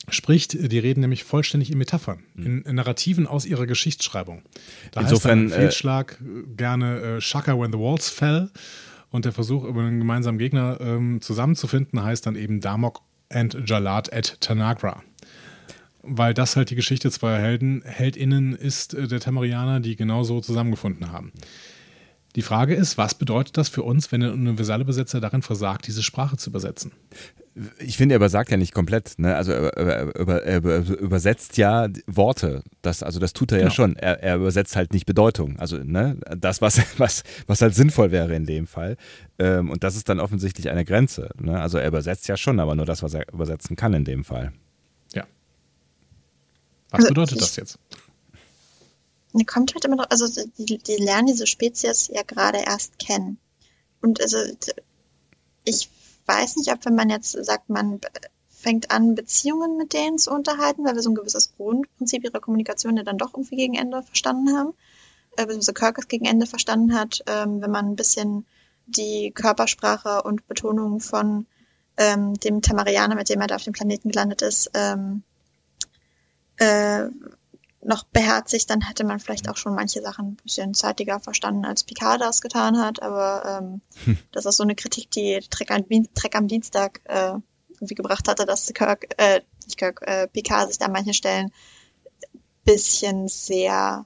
spricht. 0.10 0.72
Die 0.72 0.80
reden 0.80 1.02
nämlich 1.02 1.24
vollständig 1.24 1.72
in 1.72 1.78
Metaphern, 1.78 2.24
mhm. 2.34 2.46
in, 2.46 2.62
in, 2.64 2.76
Narrativen 2.76 3.28
aus 3.28 3.46
ihrer 3.46 3.68
Geschichtsschreibung. 3.68 4.42
Da 4.92 5.02
Insofern 5.02 5.46
heißt 5.46 5.54
ein 5.54 5.60
Fehlschlag 5.60 6.22
äh, 6.22 6.56
gerne 6.56 7.00
äh, 7.00 7.22
Shaka 7.22 7.58
when 7.58 7.72
the 7.72 7.80
walls 7.80 8.10
fell 8.10 8.50
und 9.10 9.26
der 9.26 9.32
Versuch, 9.32 9.64
über 9.64 9.82
einen 9.82 10.00
gemeinsamen 10.00 10.40
Gegner 10.40 10.80
ähm, 10.82 11.22
zusammenzufinden, 11.22 12.04
heißt 12.04 12.26
dann 12.26 12.36
eben 12.36 12.62
Damok 12.62 13.02
and 13.30 13.58
Jalad 13.66 14.12
at 14.14 14.40
Tanagra 14.42 15.04
weil 16.04 16.34
das 16.34 16.56
halt 16.56 16.70
die 16.70 16.76
Geschichte 16.76 17.12
zweier 17.12 17.40
Helden, 17.40 17.84
HeldInnen 17.86 18.54
ist 18.54 18.94
äh, 18.94 19.08
der 19.08 19.20
Tamarianer, 19.20 19.80
die 19.80 19.96
genauso 19.96 20.42
zusammengefunden 20.42 21.12
haben. 21.12 21.32
Die 22.36 22.42
Frage 22.42 22.76
ist, 22.76 22.98
was 22.98 23.14
bedeutet 23.14 23.58
das 23.58 23.68
für 23.68 23.84
uns, 23.84 24.12
wenn 24.12 24.22
der 24.22 24.32
universale 24.32 24.86
Besetzer 24.86 25.20
darin 25.20 25.42
versagt, 25.42 25.88
diese 25.88 26.02
Sprache 26.02 26.38
zu 26.38 26.50
übersetzen? 26.50 26.92
Ich 27.80 27.98
finde, 27.98 28.14
er 28.14 28.18
übersagt 28.18 28.50
ja 28.50 28.56
nicht 28.56 28.74
komplett. 28.74 29.20
Ne? 29.20 29.36
Also 29.36 29.52
er, 29.52 30.16
über, 30.16 30.44
er, 30.44 30.64
übersetzt 31.00 31.58
ja 31.58 31.90
Worte. 32.08 32.64
Das, 32.82 33.04
also 33.04 33.20
das 33.20 33.34
tut 33.34 33.52
er 33.52 33.58
ja 33.58 33.64
genau. 33.66 33.74
schon. 33.74 33.96
Er, 33.98 34.24
er, 34.24 34.38
übersetzt 34.38 34.78
halt 34.78 34.94
nicht 34.94 35.06
Bedeutung. 35.06 35.60
Also 35.60 35.78
ne? 35.78 36.18
das, 36.38 36.62
was, 36.62 36.82
was, 36.98 37.24
was 37.48 37.62
halt 37.62 37.76
sinnvoll 37.76 38.12
wäre 38.12 38.34
in 38.36 38.46
dem 38.46 38.68
Fall. 38.68 38.96
Ähm, 39.38 39.70
und 39.70 39.84
das 39.84 39.98
ist 39.98 40.08
dann 40.08 40.22
offensichtlich 40.22 40.70
eine 40.70 40.86
Grenze. 40.86 41.30
Ne? 41.40 41.60
Also 41.60 41.78
er 41.78 41.90
übersetzt 41.90 42.30
ja 42.30 42.38
schon, 42.38 42.62
aber 42.62 42.76
nur 42.76 42.86
das, 42.86 43.04
was 43.04 43.14
er 43.14 43.26
übersetzen 43.34 43.76
kann 43.76 43.94
in 43.94 44.06
dem 44.06 44.24
Fall. 44.24 44.54
Ja. 45.14 45.26
Was 46.92 47.00
also 47.00 47.08
bedeutet 47.10 47.42
das 47.42 47.58
jetzt? 47.58 47.80
Kommt 49.46 49.74
halt 49.74 49.86
immer 49.86 49.98
drauf, 49.98 50.08
also 50.10 50.28
die, 50.58 50.78
die 50.78 50.98
lernen 50.98 51.28
diese 51.28 51.48
Spezies 51.48 52.10
ja 52.14 52.24
gerade 52.24 52.60
erst 52.60 53.00
kennen. 53.00 53.38
Und 54.02 54.22
also 54.22 54.38
ich 55.64 55.90
weiß 56.26 56.58
nicht, 56.58 56.72
ob 56.72 56.86
wenn 56.86 56.96
man 56.96 57.10
jetzt 57.10 57.32
sagt, 57.32 57.70
man 57.70 58.00
fängt 58.50 58.92
an, 58.92 59.16
Beziehungen 59.16 59.78
mit 59.78 59.94
denen 59.94 60.18
zu 60.18 60.32
unterhalten, 60.32 60.86
weil 60.86 60.96
wir 60.96 61.02
so 61.02 61.10
ein 61.10 61.16
gewisses 61.16 61.54
Grundprinzip 61.56 62.24
ihrer 62.24 62.40
Kommunikation 62.40 62.98
ja 62.98 63.04
dann 63.04 63.18
doch 63.18 63.34
irgendwie 63.34 63.56
gegen 63.56 63.76
Ende 63.76 64.04
verstanden 64.04 64.56
haben, 64.56 64.74
äh, 65.38 65.46
beziehungsweise 65.46 65.74
Kirk 65.74 65.98
es 65.98 66.08
gegen 66.08 66.26
Ende 66.26 66.46
verstanden 66.46 66.94
hat, 66.94 67.24
ähm, 67.28 67.62
wenn 67.62 67.72
man 67.72 67.88
ein 67.88 67.96
bisschen 67.96 68.46
die 68.86 69.32
Körpersprache 69.32 70.24
und 70.24 70.48
Betonung 70.48 71.00
von 71.00 71.48
ähm, 71.98 72.34
dem 72.36 72.62
Tamarianer, 72.62 73.16
mit 73.16 73.30
dem 73.30 73.42
er 73.42 73.48
da 73.48 73.56
auf 73.56 73.64
dem 73.64 73.74
Planeten 73.74 74.10
gelandet 74.10 74.42
ist, 74.42 74.70
ähm, 74.74 75.24
äh, 76.58 77.08
noch 77.84 78.04
beherzigt, 78.04 78.70
dann 78.70 78.82
hätte 78.82 79.04
man 79.04 79.20
vielleicht 79.20 79.50
auch 79.50 79.58
schon 79.58 79.76
manche 79.76 80.02
Sachen 80.02 80.30
ein 80.30 80.36
bisschen 80.36 80.74
zeitiger 80.74 81.20
verstanden, 81.20 81.66
als 81.66 81.84
Picard 81.84 82.22
das 82.22 82.42
getan 82.42 82.78
hat. 82.78 83.02
Aber 83.02 83.60
ähm, 83.62 83.82
hm. 84.06 84.18
das 84.32 84.46
ist 84.46 84.58
so 84.58 84.64
eine 84.64 84.76
Kritik, 84.76 85.10
die 85.12 85.40
Trek 85.50 85.72
am, 85.72 85.86
Trek 86.14 86.36
am 86.36 86.48
Dienstag 86.48 87.02
äh, 87.06 87.34
irgendwie 87.70 87.96
gebracht 87.96 88.28
hatte, 88.28 88.46
dass 88.46 88.72
Kirk, 88.74 89.16
äh, 89.18 89.42
nicht 89.66 89.78
Kirk, 89.78 90.02
äh, 90.06 90.28
Picard 90.28 90.70
sich 90.70 90.78
da 90.78 90.86
an 90.86 90.92
manchen 90.92 91.14
Stellen 91.14 91.52
bisschen 92.64 93.28
sehr 93.28 94.06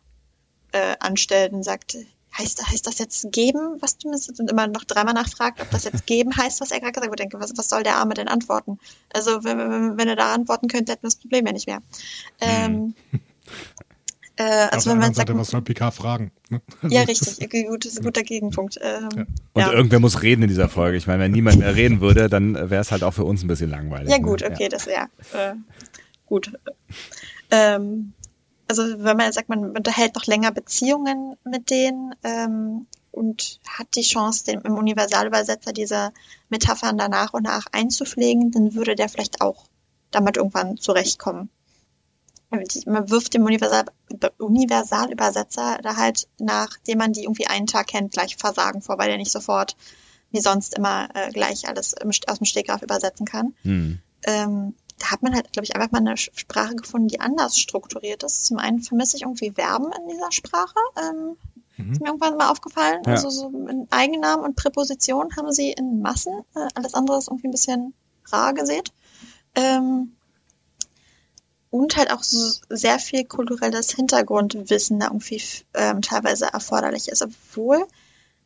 äh, 0.72 0.96
anstellt 1.00 1.52
und 1.52 1.64
sagt, 1.64 1.98
heißt, 2.38 2.68
heißt 2.68 2.88
das 2.88 3.00
jetzt 3.00 3.32
geben, 3.32 3.78
was 3.82 3.98
du 3.98 4.10
mir 4.10 4.18
und 4.40 4.50
immer 4.50 4.68
noch 4.68 4.84
dreimal 4.84 5.14
nachfragt, 5.14 5.62
ob 5.62 5.70
das 5.72 5.84
jetzt 5.84 6.06
geben 6.06 6.36
heißt, 6.36 6.62
was 6.62 6.72
er 6.72 6.80
gerade 6.80 6.94
gesagt 6.94 7.12
hat. 7.12 7.20
Ich 7.20 7.32
denke, 7.32 7.40
was, 7.40 7.58
was 7.58 7.70
soll 7.70 7.84
der 7.84 7.98
Arme 7.98 8.14
denn 8.14 8.28
antworten? 8.28 8.80
Also 9.14 9.44
wenn, 9.44 9.58
wenn, 9.58 9.98
wenn 9.98 10.08
er 10.08 10.16
da 10.16 10.34
antworten 10.34 10.68
könnte, 10.68 10.92
hätten 10.92 11.04
wir 11.04 11.10
das 11.10 11.18
Problem 11.18 11.46
ja 11.46 11.54
nicht 11.54 11.68
mehr. 11.68 11.82
Ähm, 12.42 12.96
hm. 13.12 13.20
Äh, 14.38 14.44
also 14.44 14.78
Auf 14.78 14.86
wenn 14.88 14.98
man 14.98 15.14
sagt, 15.14 15.30
Seite, 15.30 15.40
was 15.40 15.48
soll 15.48 15.62
PK 15.62 15.92
fragen? 15.92 16.32
Ne? 16.50 16.62
ja, 16.90 17.04
richtig. 17.04 17.50
Gut, 17.50 17.86
das 17.86 17.94
ist 17.94 18.00
ein 18.00 18.04
guter 18.04 18.24
Gegenpunkt. 18.24 18.78
Ähm, 18.82 19.10
ja. 19.16 19.26
Und 19.54 19.62
ja. 19.62 19.72
irgendwer 19.72 20.00
muss 20.00 20.22
reden 20.24 20.44
in 20.44 20.50
dieser 20.50 20.68
Folge. 20.68 20.98
Ich 20.98 21.08
meine, 21.08 21.24
wenn 21.24 21.32
niemand 21.32 21.60
mehr 21.60 21.76
reden 21.76 22.02
würde, 22.02 22.28
dann 22.28 22.56
wäre 22.56 22.82
es 22.82 22.92
halt 22.92 23.04
auch 23.04 23.14
für 23.14 23.24
uns 23.24 23.44
ein 23.44 23.48
bisschen 23.48 23.70
langweilig. 23.70 24.12
Ja, 24.12 24.18
gut, 24.18 24.42
ne? 24.42 24.48
okay, 24.48 24.64
ja. 24.64 24.70
das 24.70 24.86
ja. 24.86 25.08
Äh, 25.34 25.56
gut. 26.26 26.52
Ähm, 27.50 28.14
also 28.68 28.84
wenn 28.84 29.16
man 29.16 29.32
sagt, 29.32 29.48
man 29.48 29.72
unterhält 29.72 30.16
noch 30.16 30.26
länger 30.26 30.52
Beziehungen 30.52 31.38
mit 31.46 31.70
denen 31.70 32.14
ähm, 32.24 32.88
und 33.12 33.62
hat 33.66 33.88
die 33.96 34.02
Chance, 34.02 34.44
dem, 34.46 34.62
im 34.62 34.74
Universalübersetzer 34.74 35.72
diese 35.72 36.12
Metaphern 36.50 36.98
da 36.98 37.08
nach 37.08 37.34
und 37.34 37.44
nach 37.44 37.68
einzupflegen, 37.72 38.52
dann 38.52 38.74
würde 38.74 38.96
der 38.96 39.08
vielleicht 39.08 39.40
auch 39.40 39.68
damit 40.12 40.36
irgendwann 40.36 40.78
zurechtkommen. 40.78 41.50
Man 42.86 43.10
wirft 43.10 43.34
dem 43.34 43.44
Universal, 43.44 43.86
Universalübersetzer 44.38 45.80
da 45.82 45.96
halt, 45.98 46.28
nachdem 46.40 46.98
man 47.00 47.14
die 47.14 47.24
irgendwie 47.24 47.48
einen 47.48 47.68
Tag 47.68 47.88
kennt, 47.88 48.14
gleich 48.14 48.36
Versagen 48.38 48.82
vor, 48.82 48.98
weil 48.98 49.10
er 49.10 49.18
nicht 49.18 49.32
sofort 49.32 49.76
wie 50.32 50.42
sonst 50.42 50.78
immer 50.78 51.10
äh, 51.14 51.32
gleich 51.32 51.68
alles 51.68 51.94
im, 51.94 52.10
aus 52.10 52.38
dem 52.40 52.46
Stegreif 52.46 52.82
übersetzen 52.82 53.26
kann. 53.26 53.56
Hm. 53.62 54.00
Ähm, 54.26 54.76
da 55.00 55.12
hat 55.12 55.24
man 55.24 55.34
halt, 55.34 55.52
glaube 55.52 55.66
ich, 55.66 55.76
einfach 55.76 55.92
mal 55.92 56.00
eine 56.00 56.18
Sprache 56.18 56.76
gefunden, 56.76 57.08
die 57.08 57.20
anders 57.20 57.58
strukturiert 57.58 58.24
ist. 58.24 58.46
Zum 58.46 58.58
einen 58.58 58.82
vermisse 58.82 59.18
ich 59.18 59.24
irgendwie 59.24 59.52
Verben 59.52 59.92
in 59.92 60.10
dieser 60.10 60.32
Sprache. 60.32 60.76
Ähm, 60.98 61.38
mhm. 61.78 61.92
Ist 61.92 62.02
mir 62.02 62.08
irgendwann 62.08 62.38
mal 62.38 62.50
aufgefallen. 62.50 63.02
Ja. 63.06 63.14
Also 63.14 63.30
so 63.30 63.48
in 63.48 63.88
Eigennamen 63.92 64.46
und 64.46 64.56
Präpositionen 64.56 65.36
haben 65.36 65.52
sie 65.52 65.72
in 65.72 66.02
Massen. 66.02 66.44
Äh, 66.56 66.68
alles 66.76 66.94
andere 66.94 67.18
ist 67.18 67.28
irgendwie 67.28 67.48
ein 67.48 67.52
bisschen 67.52 67.94
rar 68.32 68.54
gesät. 68.54 68.94
Ähm, 69.56 70.15
und 71.76 71.98
halt 71.98 72.10
auch 72.10 72.24
so 72.24 72.40
sehr 72.70 73.00
viel 73.00 73.26
kulturelles 73.26 73.92
Hintergrundwissen 73.92 75.00
da 75.02 75.08
irgendwie 75.08 75.42
ähm, 75.74 76.02
teilweise 76.02 76.46
erforderlich 76.46 77.10
ist, 77.10 77.22
obwohl 77.22 77.86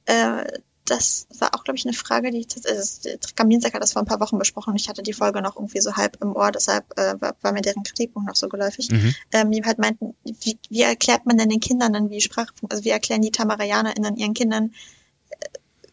äh, 0.05 0.45
das 0.85 1.27
war 1.37 1.53
auch, 1.53 1.63
glaube 1.63 1.77
ich, 1.77 1.85
eine 1.85 1.93
Frage, 1.93 2.31
die 2.31 2.39
ich, 2.39 2.47
also 2.67 3.09
Kaminsack 3.35 3.75
hat 3.75 3.83
das 3.83 3.93
vor 3.93 4.01
ein 4.01 4.07
paar 4.07 4.19
Wochen 4.19 4.39
besprochen 4.39 4.71
und 4.71 4.81
ich 4.81 4.89
hatte 4.89 5.03
die 5.03 5.13
Folge 5.13 5.43
noch 5.43 5.57
irgendwie 5.57 5.79
so 5.79 5.95
halb 5.95 6.17
im 6.23 6.35
Ohr, 6.35 6.51
deshalb 6.51 6.85
äh, 6.97 7.21
war, 7.21 7.35
war 7.41 7.51
mir 7.51 7.61
deren 7.61 7.83
Kritikpunkt 7.83 8.27
noch 8.27 8.35
so 8.35 8.49
geläufig. 8.49 8.89
Mhm. 8.89 9.13
Ähm, 9.31 9.51
die 9.51 9.63
halt 9.63 9.77
meinten, 9.77 10.15
wie, 10.23 10.57
wie 10.71 10.81
erklärt 10.81 11.27
man 11.27 11.37
denn 11.37 11.49
den 11.49 11.59
Kindern 11.59 11.93
dann, 11.93 12.09
wie 12.09 12.21
Sprache, 12.21 12.51
also 12.67 12.83
wie 12.83 12.89
erklären 12.89 13.21
die 13.21 13.29
TamarayanerInnen 13.29 14.17
ihren 14.17 14.33
Kindern 14.33 14.73
äh, 15.29 15.45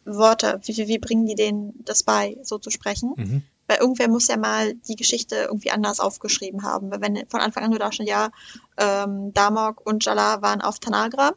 Worte, 0.06 0.58
wie, 0.64 0.74
wie, 0.78 0.88
wie 0.88 0.98
bringen 0.98 1.26
die 1.26 1.34
denen 1.34 1.74
das 1.84 2.02
bei, 2.02 2.38
so 2.42 2.56
zu 2.56 2.70
sprechen? 2.70 3.12
Mhm. 3.14 3.42
Weil 3.68 3.78
irgendwer 3.78 4.09
muss 4.09 4.28
ja 4.28 4.36
mal 4.36 4.74
die 4.74 4.97
Geschichte 4.97 5.36
irgendwie 5.36 5.70
anders 5.70 6.01
aufgeschrieben 6.01 6.62
haben. 6.62 6.90
Weil 6.90 7.01
wenn 7.01 7.28
von 7.28 7.40
Anfang 7.40 7.64
an 7.64 7.70
nur 7.70 7.78
da 7.78 7.93
schon, 7.93 8.06
ja, 8.06 8.30
ähm, 8.78 9.32
Damok 9.34 9.84
und 9.84 10.05
Jala 10.05 10.43
waren 10.43 10.60
auf 10.60 10.78
Tanagra, 10.78 11.32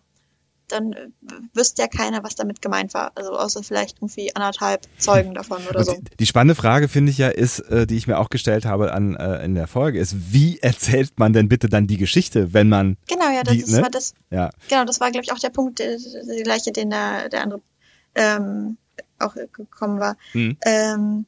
dann 0.72 0.94
äh, 0.94 1.08
wüsste 1.54 1.82
ja 1.82 1.88
keiner, 1.88 2.24
was 2.24 2.36
damit 2.36 2.62
gemeint 2.62 2.94
war. 2.94 3.12
Also 3.16 3.32
außer 3.32 3.64
vielleicht 3.64 3.98
irgendwie 3.98 4.36
anderthalb 4.36 4.82
Zeugen 4.98 5.34
davon 5.34 5.62
oder 5.70 5.84
so. 5.84 5.94
Die, 5.94 6.18
die, 6.18 6.26
spannende 6.26 6.56
Frage, 6.56 6.88
finde 6.88 7.12
ich 7.12 7.18
ja, 7.18 7.30
ist, 7.30 7.60
äh, 7.60 7.86
die 7.86 7.98
ich 7.98 8.08
mir 8.08 8.20
auch 8.20 8.30
gestellt 8.30 8.66
habe 8.66 8.94
an, 8.94 9.16
äh, 9.16 9.44
in 9.44 9.56
der 9.56 9.68
Folge, 9.68 10.00
ist, 10.00 10.32
wie 10.32 10.60
erzählt 10.62 11.14
man 11.18 11.34
denn 11.34 11.50
bitte 11.50 11.70
dann 11.70 11.88
die 11.88 11.98
Geschichte, 11.98 12.54
wenn 12.54 12.70
man. 12.70 12.98
Genau, 13.08 13.30
ja, 13.30 13.44
das, 13.44 13.56
die, 13.56 13.72
ne? 13.72 13.82
war 13.82 13.90
das. 13.90 14.14
Ja. 14.30 14.50
Genau, 14.70 14.86
das 14.86 15.00
war, 15.00 15.12
glaube 15.12 15.24
ich, 15.24 15.32
auch 15.32 15.40
der 15.40 15.50
Punkt, 15.50 15.80
der, 15.80 15.98
der 15.98 16.44
gleiche, 16.44 16.72
den 16.72 16.90
der, 16.90 17.30
der 17.30 17.44
andere 17.44 17.62
ähm, 18.16 18.78
auch 19.20 19.36
gekommen 19.36 20.00
war. 20.00 20.16
Mhm. 20.34 20.58
Ähm, 20.66 21.26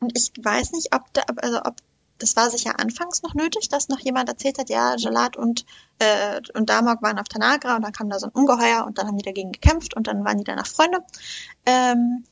und 0.00 0.16
ich 0.16 0.32
weiß 0.42 0.72
nicht, 0.72 0.94
ob 0.94 1.12
da, 1.12 1.22
also 1.36 1.60
ob 1.64 1.76
das 2.18 2.36
war 2.36 2.50
sicher 2.50 2.80
anfangs 2.80 3.22
noch 3.22 3.34
nötig, 3.34 3.68
dass 3.68 3.88
noch 3.88 4.00
jemand 4.00 4.28
erzählt 4.28 4.58
hat, 4.58 4.70
ja, 4.70 4.96
Jalat 4.96 5.36
und, 5.36 5.64
äh, 6.00 6.40
und 6.54 6.68
Damok 6.68 7.00
waren 7.02 7.18
auf 7.18 7.28
Tanagra 7.28 7.76
und 7.76 7.82
dann 7.82 7.92
kam 7.92 8.10
da 8.10 8.18
so 8.18 8.26
ein 8.26 8.32
Ungeheuer 8.32 8.84
und 8.86 8.98
dann 8.98 9.06
haben 9.06 9.18
die 9.18 9.24
dagegen 9.24 9.52
gekämpft 9.52 9.94
und 9.94 10.08
dann 10.08 10.24
waren 10.24 10.38
die 10.38 10.44
danach 10.44 10.66
Freunde. 10.66 10.98
Ähm, 11.64 12.24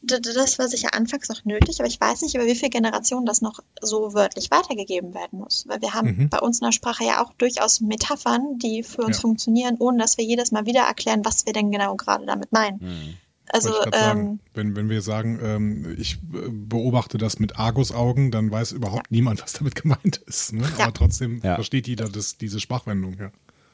das 0.00 0.58
war 0.60 0.68
sicher 0.68 0.94
anfangs 0.94 1.28
noch 1.28 1.44
nötig, 1.44 1.80
aber 1.80 1.88
ich 1.88 2.00
weiß 2.00 2.22
nicht, 2.22 2.36
über 2.36 2.46
wie 2.46 2.54
viele 2.54 2.70
Generationen 2.70 3.26
das 3.26 3.40
noch 3.42 3.58
so 3.80 4.14
wörtlich 4.14 4.50
weitergegeben 4.50 5.12
werden 5.12 5.40
muss. 5.40 5.64
Weil 5.66 5.82
wir 5.82 5.92
haben 5.92 6.16
mhm. 6.16 6.28
bei 6.28 6.38
uns 6.38 6.60
in 6.60 6.66
der 6.66 6.72
Sprache 6.72 7.04
ja 7.04 7.22
auch 7.22 7.32
durchaus 7.34 7.80
Metaphern, 7.80 8.58
die 8.58 8.84
für 8.84 9.02
uns 9.02 9.16
ja. 9.16 9.22
funktionieren, 9.22 9.76
ohne 9.80 9.98
dass 9.98 10.16
wir 10.16 10.24
jedes 10.24 10.52
Mal 10.52 10.66
wieder 10.66 10.82
erklären, 10.82 11.24
was 11.24 11.46
wir 11.46 11.52
denn 11.52 11.72
genau 11.72 11.96
gerade 11.96 12.26
damit 12.26 12.52
meinen. 12.52 12.78
Mhm. 12.78 13.18
Also 13.50 13.82
ähm, 13.84 13.92
sagen, 13.92 14.40
wenn, 14.54 14.76
wenn 14.76 14.88
wir 14.88 15.02
sagen, 15.02 15.38
ähm, 15.42 15.96
ich 15.98 16.18
beobachte 16.22 17.18
das 17.18 17.38
mit 17.38 17.58
Argus-Augen, 17.58 18.30
dann 18.30 18.50
weiß 18.50 18.72
überhaupt 18.72 19.06
ja. 19.06 19.16
niemand, 19.16 19.42
was 19.42 19.52
damit 19.54 19.74
gemeint 19.74 20.18
ist. 20.26 20.52
Ne? 20.52 20.70
Ja. 20.78 20.84
Aber 20.84 20.94
trotzdem 20.94 21.40
ja. 21.42 21.54
versteht 21.54 21.88
jeder 21.88 22.08
das, 22.08 22.36
diese 22.36 22.60
Sprachwendung. 22.60 23.16
Ja. 23.18 23.30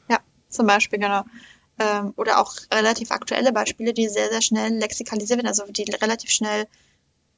ja, 0.09 0.19
zum 0.49 0.67
Beispiel, 0.67 0.99
genau. 0.99 1.23
Ähm, 1.77 2.13
oder 2.15 2.39
auch 2.39 2.53
relativ 2.73 3.11
aktuelle 3.11 3.51
Beispiele, 3.51 3.93
die 3.93 4.07
sehr, 4.07 4.29
sehr 4.29 4.41
schnell 4.41 4.73
lexikalisiert 4.77 5.39
werden, 5.39 5.47
also 5.47 5.65
die 5.69 5.83
relativ 5.83 6.29
schnell 6.29 6.67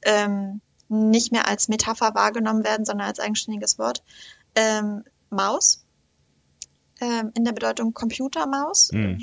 ähm, 0.02 0.60
nicht 0.88 1.32
mehr 1.32 1.48
als 1.48 1.68
Metapher 1.68 2.14
wahrgenommen 2.14 2.64
werden, 2.64 2.84
sondern 2.84 3.08
als 3.08 3.18
eigenständiges 3.18 3.78
Wort. 3.78 4.04
Ähm, 4.54 5.04
Maus 5.30 5.84
ähm, 7.00 7.32
in 7.36 7.44
der 7.44 7.52
Bedeutung 7.52 7.92
Computermaus. 7.92 8.92
Mhm 8.92 9.20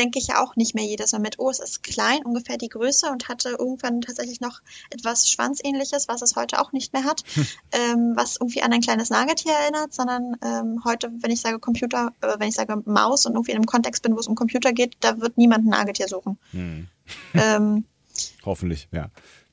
denke 0.00 0.18
ich 0.18 0.28
ja 0.28 0.42
auch 0.42 0.56
nicht 0.56 0.74
mehr 0.74 0.84
jedes 0.84 1.12
Mal 1.12 1.18
mit, 1.18 1.38
oh, 1.38 1.50
es 1.50 1.58
ist 1.58 1.82
klein, 1.82 2.24
ungefähr 2.24 2.56
die 2.56 2.68
Größe 2.68 3.10
und 3.10 3.28
hatte 3.28 3.50
irgendwann 3.50 4.00
tatsächlich 4.00 4.40
noch 4.40 4.60
etwas 4.90 5.30
Schwanzähnliches, 5.30 6.08
was 6.08 6.22
es 6.22 6.36
heute 6.36 6.58
auch 6.60 6.72
nicht 6.72 6.94
mehr 6.94 7.04
hat, 7.04 7.22
hm. 7.34 7.46
ähm, 7.72 8.12
was 8.16 8.36
irgendwie 8.36 8.62
an 8.62 8.72
ein 8.72 8.80
kleines 8.80 9.10
Nagetier 9.10 9.52
erinnert, 9.52 9.92
sondern 9.92 10.36
ähm, 10.42 10.82
heute, 10.84 11.12
wenn 11.20 11.30
ich 11.30 11.42
sage 11.42 11.58
Computer, 11.58 12.12
äh, 12.22 12.38
wenn 12.38 12.48
ich 12.48 12.54
sage 12.54 12.82
Maus 12.86 13.26
und 13.26 13.34
irgendwie 13.34 13.52
in 13.52 13.58
einem 13.58 13.66
Kontext 13.66 14.02
bin, 14.02 14.16
wo 14.16 14.20
es 14.20 14.26
um 14.26 14.34
Computer 14.34 14.72
geht, 14.72 14.96
da 15.00 15.20
wird 15.20 15.36
niemand 15.36 15.66
ein 15.66 15.70
Nagetier 15.70 16.08
suchen. 16.08 16.38
Hm. 16.52 16.88
Ähm, 17.34 17.84
Hoffentlich, 18.44 18.88
ja. 18.92 19.10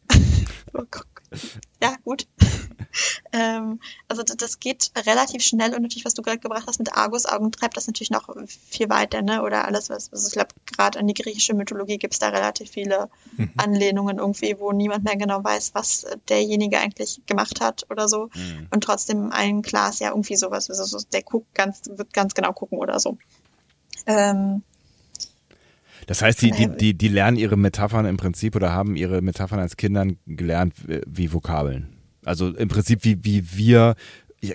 oh 0.73 0.83
ja, 1.81 1.95
gut. 2.03 2.27
ähm, 3.31 3.79
also 4.07 4.23
das 4.23 4.59
geht 4.59 4.91
relativ 5.05 5.43
schnell 5.43 5.73
und 5.73 5.81
natürlich, 5.81 6.05
was 6.05 6.13
du 6.13 6.21
gerade 6.21 6.39
gebracht 6.39 6.65
hast 6.67 6.79
mit 6.79 6.93
Argus-Augen, 6.93 7.51
treibt 7.51 7.77
das 7.77 7.87
natürlich 7.87 8.11
noch 8.11 8.29
viel 8.69 8.89
weiter, 8.89 9.21
ne? 9.21 9.43
Oder 9.43 9.65
alles, 9.65 9.89
was, 9.89 10.11
also 10.11 10.27
ich 10.27 10.33
glaube, 10.33 10.49
gerade 10.65 10.99
an 10.99 11.07
die 11.07 11.13
griechische 11.13 11.53
Mythologie 11.53 11.97
gibt 11.97 12.13
es 12.13 12.19
da 12.19 12.29
relativ 12.29 12.69
viele 12.69 13.09
mhm. 13.37 13.51
Anlehnungen 13.57 14.17
irgendwie, 14.19 14.55
wo 14.59 14.71
niemand 14.71 15.03
mehr 15.03 15.17
genau 15.17 15.43
weiß, 15.43 15.71
was 15.73 16.05
derjenige 16.29 16.79
eigentlich 16.79 17.21
gemacht 17.25 17.61
hat 17.61 17.85
oder 17.89 18.07
so. 18.07 18.29
Mhm. 18.33 18.67
Und 18.71 18.83
trotzdem 18.83 19.31
klar 19.61 19.89
ist 19.89 19.99
ja 19.99 20.09
irgendwie 20.09 20.35
sowas, 20.35 20.69
also 20.69 20.99
der 21.11 21.23
guckt 21.23 21.53
ganz, 21.53 21.83
wird 21.87 22.13
ganz 22.13 22.33
genau 22.33 22.53
gucken 22.53 22.77
oder 22.77 22.99
so. 22.99 23.17
Ähm, 24.05 24.63
das 26.07 26.21
heißt, 26.21 26.41
die, 26.41 26.51
die, 26.51 26.69
die, 26.69 26.93
die 26.93 27.07
lernen 27.09 27.37
ihre 27.37 27.57
Metaphern 27.57 28.05
im 28.05 28.15
Prinzip 28.15 28.55
oder 28.55 28.71
haben 28.71 28.95
ihre 28.95 29.21
Metaphern 29.21 29.59
als 29.59 29.75
Kindern 29.75 30.17
gelernt 30.25 30.73
wie 31.05 31.33
Vokabeln. 31.33 31.96
Also 32.27 32.49
im 32.49 32.67
Prinzip 32.67 33.03
wie, 33.03 33.23
wie 33.23 33.57
wir 33.57 33.95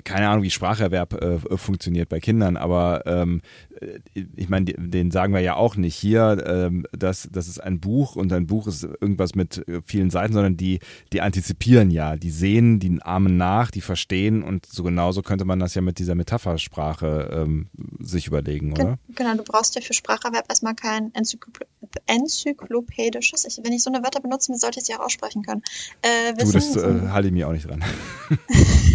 keine 0.04 0.28
Ahnung, 0.28 0.44
wie 0.44 0.50
Spracherwerb 0.50 1.14
äh, 1.14 1.38
funktioniert 1.56 2.08
bei 2.08 2.20
Kindern, 2.20 2.56
aber 2.56 3.02
ähm, 3.06 3.42
äh, 3.80 3.98
ich 4.36 4.48
meine, 4.48 4.66
den 4.66 5.10
sagen 5.10 5.34
wir 5.34 5.40
ja 5.40 5.56
auch 5.56 5.76
nicht 5.76 5.96
hier, 5.96 6.44
ähm, 6.46 6.86
dass 6.92 7.28
das 7.30 7.48
ist 7.48 7.58
ein 7.58 7.80
Buch 7.80 8.16
und 8.16 8.32
ein 8.32 8.46
Buch 8.46 8.66
ist 8.66 8.84
irgendwas 8.84 9.34
mit 9.34 9.66
äh, 9.68 9.80
vielen 9.84 10.10
Seiten, 10.10 10.32
sondern 10.32 10.56
die, 10.56 10.78
die 11.12 11.20
antizipieren 11.20 11.90
ja, 11.90 12.16
die 12.16 12.30
sehen, 12.30 12.78
die 12.78 13.00
ahmen 13.02 13.36
nach, 13.36 13.70
die 13.70 13.80
verstehen 13.80 14.42
und 14.42 14.66
so 14.66 14.82
genauso 14.82 15.22
könnte 15.22 15.44
man 15.44 15.58
das 15.58 15.74
ja 15.74 15.82
mit 15.82 15.98
dieser 15.98 16.14
Metaphersprache 16.14 17.30
ähm, 17.32 17.68
sich 17.98 18.26
überlegen, 18.26 18.72
oder? 18.72 18.98
Genau, 19.14 19.34
du 19.34 19.42
brauchst 19.42 19.74
ja 19.74 19.80
für 19.80 19.94
Spracherwerb 19.94 20.46
erstmal 20.48 20.74
kein 20.74 21.14
Enzykl 21.14 21.50
enzyklopädisches, 22.06 23.44
ich, 23.44 23.60
wenn 23.62 23.72
ich 23.72 23.82
so 23.82 23.90
eine 23.90 24.02
Wörter 24.02 24.20
benutze, 24.20 24.54
sollte 24.56 24.78
ich 24.78 24.86
sie 24.86 24.94
auch 24.94 25.00
aussprechen 25.00 25.42
können. 25.42 25.62
Äh, 26.02 26.34
du, 26.34 26.50
das 26.50 26.76
äh, 26.76 27.08
halte 27.08 27.28
ich 27.28 27.34
mir 27.34 27.48
auch 27.48 27.52
nicht 27.52 27.68
dran. 27.68 27.84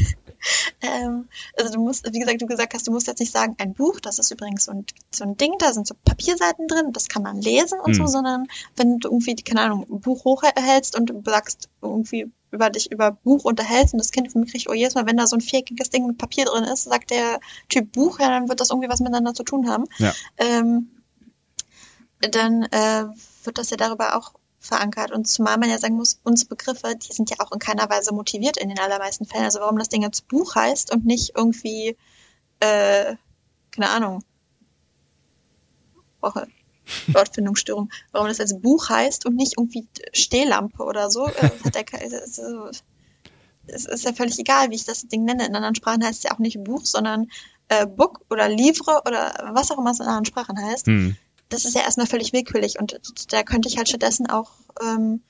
äh, 0.82 0.88
Ähm, 1.08 1.28
also 1.58 1.74
du 1.74 1.80
musst, 1.80 2.12
wie 2.12 2.20
gesagt, 2.20 2.42
du 2.42 2.46
gesagt 2.46 2.74
hast, 2.74 2.88
du 2.88 2.92
musst 2.92 3.08
jetzt 3.08 3.20
nicht 3.20 3.32
sagen, 3.32 3.56
ein 3.60 3.74
Buch, 3.74 4.00
das 4.00 4.20
ist 4.20 4.32
übrigens 4.32 4.66
so 4.66 4.72
ein, 4.72 4.86
so 5.12 5.24
ein 5.24 5.38
Ding, 5.38 5.54
da 5.60 5.74
sind 5.74 5.88
so 5.88 5.96
Papierseiten 6.06 6.68
drin, 6.68 6.94
das 6.94 7.08
kann 7.08 7.24
man 7.24 7.42
lesen 7.42 7.80
und 7.80 7.94
Hm. 7.94 7.96
so, 7.96 8.08
sondern 8.08 8.48
wenn 8.76 9.00
du 9.00 9.10
irgendwie, 9.10 9.36
keine 9.36 9.62
Ahnung, 9.62 9.86
ein 9.90 10.00
Buch 10.00 10.24
hochhältst 10.26 10.98
und 10.98 11.08
du 11.10 11.22
sagst, 11.26 11.70
irgendwie 11.82 12.32
über 12.52 12.70
dich 12.70 12.92
über 12.92 13.12
Buch 13.12 13.44
unterhältst 13.44 13.94
und 13.94 14.00
das 14.00 14.12
Kind 14.12 14.34
mitkriegt, 14.34 14.70
oh 14.70 14.74
jedes 14.74 14.96
Mal, 14.96 15.06
wenn 15.06 15.18
da 15.18 15.28
so 15.28 15.36
ein 15.36 15.42
viereckiges 15.42 15.90
Ding 15.90 16.08
mit 16.08 16.18
Papier 16.18 16.46
drin 16.46 16.64
ist, 16.64 16.84
sagt 16.84 17.12
der 17.12 17.40
Typ 17.70 17.92
Buch, 17.92 18.20
ja, 18.20 18.30
dann 18.30 18.48
wird 18.48 18.62
das 18.62 18.70
irgendwie 18.70 18.90
was 18.90 19.00
miteinander 19.00 19.34
zu 19.34 19.44
tun 19.44 19.70
haben. 19.70 19.86
Ja. 19.98 20.14
Ähm, 20.38 20.90
dann 22.22 22.64
äh, 22.64 23.06
wird 23.44 23.58
das 23.58 23.70
ja 23.70 23.78
darüber 23.78 24.18
auch 24.18 24.34
verankert. 24.60 25.12
Und 25.12 25.28
zumal 25.28 25.58
man 25.58 25.70
ja 25.70 25.78
sagen 25.78 25.96
muss, 25.96 26.20
unsere 26.24 26.50
Begriffe, 26.50 26.96
die 26.96 27.14
sind 27.14 27.30
ja 27.30 27.38
auch 27.40 27.52
in 27.52 27.60
keiner 27.60 27.90
Weise 27.90 28.14
motiviert 28.14 28.58
in 28.58 28.70
den 28.70 28.80
allermeisten 28.80 29.26
Fällen. 29.26 29.46
Also 29.46 29.60
warum 29.60 29.78
das 29.78 29.90
Ding 29.90 30.02
jetzt 30.02 30.28
Buch 30.28 30.56
heißt 30.56 30.92
und 30.92 31.06
nicht 31.06 31.34
irgendwie, 31.36 31.98
äh, 32.60 33.16
keine 33.72 33.90
Ahnung, 33.90 34.24
oh, 36.22 36.32
Wortfindungsstörung, 37.08 37.90
warum 38.12 38.28
das 38.28 38.38
jetzt 38.38 38.62
Buch 38.62 38.90
heißt 38.90 39.26
und 39.26 39.36
nicht 39.36 39.58
irgendwie 39.58 39.88
Stehlampe 40.14 40.84
oder 40.84 41.10
so, 41.10 41.28
äh, 41.28 41.50
hat 41.64 41.76
der, 41.76 42.02
ist, 42.02 42.40
es 43.68 43.86
ist 43.86 44.06
ja 44.06 44.14
völlig 44.14 44.40
egal, 44.40 44.72
wie 44.72 44.76
ich 44.76 44.86
das 44.86 45.08
Ding 45.08 45.26
nenne. 45.26 45.46
In 45.46 45.56
anderen 45.56 45.76
Sprachen 45.76 46.04
heißt 46.04 46.20
es 46.20 46.24
ja 46.24 46.32
auch 46.32 46.40
nicht 46.40 46.64
Buch, 46.64 46.86
sondern 46.86 47.30
äh, 47.68 47.86
Book 47.86 48.22
oder 48.30 48.48
Livre 48.48 49.02
oder 49.06 49.52
was 49.54 49.72
auch 49.72 49.78
immer 49.78 49.92
es 49.92 50.00
in 50.00 50.06
anderen 50.06 50.26
Sprachen 50.26 50.58
heißt 50.58 50.88
Hm. 50.88 51.18
Das 51.50 51.66
ist 51.66 51.76
ja 51.76 51.82
erstmal 51.82 52.08
völlig 52.08 52.34
willkürlich 52.34 52.80
und 52.80 53.00
da 53.32 53.44
könnte 53.44 53.70
ich 53.70 53.78
halt 53.78 53.88
stattdessen 53.90 54.30
auch 54.30 54.52
ähm, 54.82 55.22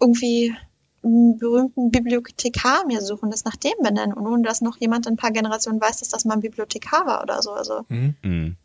irgendwie 0.00 0.54
einen 1.02 1.38
berühmten 1.38 1.90
Bibliothekar 1.90 2.86
mir 2.86 3.00
suchen, 3.00 3.30
das 3.30 3.44
nach 3.44 3.56
dem 3.56 3.72
benennen 3.82 4.12
und 4.12 4.26
ohne 4.26 4.42
dass 4.42 4.60
noch 4.60 4.76
jemand 4.78 5.06
in 5.06 5.14
ein 5.14 5.16
paar 5.16 5.30
Generationen 5.30 5.80
weiß, 5.80 5.98
dass 5.98 6.08
das 6.08 6.24
mal 6.24 6.34
ein 6.34 6.40
Bibliothekar 6.40 7.06
war 7.06 7.22
oder 7.22 7.42
so. 7.42 7.52
Also 7.52 7.84
Mhm. 7.88 8.14
Hm. 8.22 8.56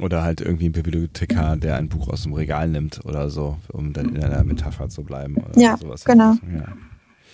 Oder 0.00 0.22
halt 0.22 0.40
irgendwie 0.40 0.68
ein 0.68 0.72
Bibliothekar, 0.72 1.56
der 1.56 1.74
ein 1.76 1.88
Buch 1.88 2.08
aus 2.08 2.22
dem 2.22 2.32
Regal 2.32 2.68
nimmt 2.68 3.04
oder 3.04 3.30
so, 3.30 3.58
um 3.72 3.92
dann 3.92 4.14
in 4.14 4.22
einer 4.22 4.44
Metapher 4.44 4.88
zu 4.88 5.02
bleiben. 5.02 5.36
Oder 5.36 5.60
Ja, 5.60 5.76
sowas. 5.76 6.04
genau. 6.04 6.34
Ja. 6.54 6.68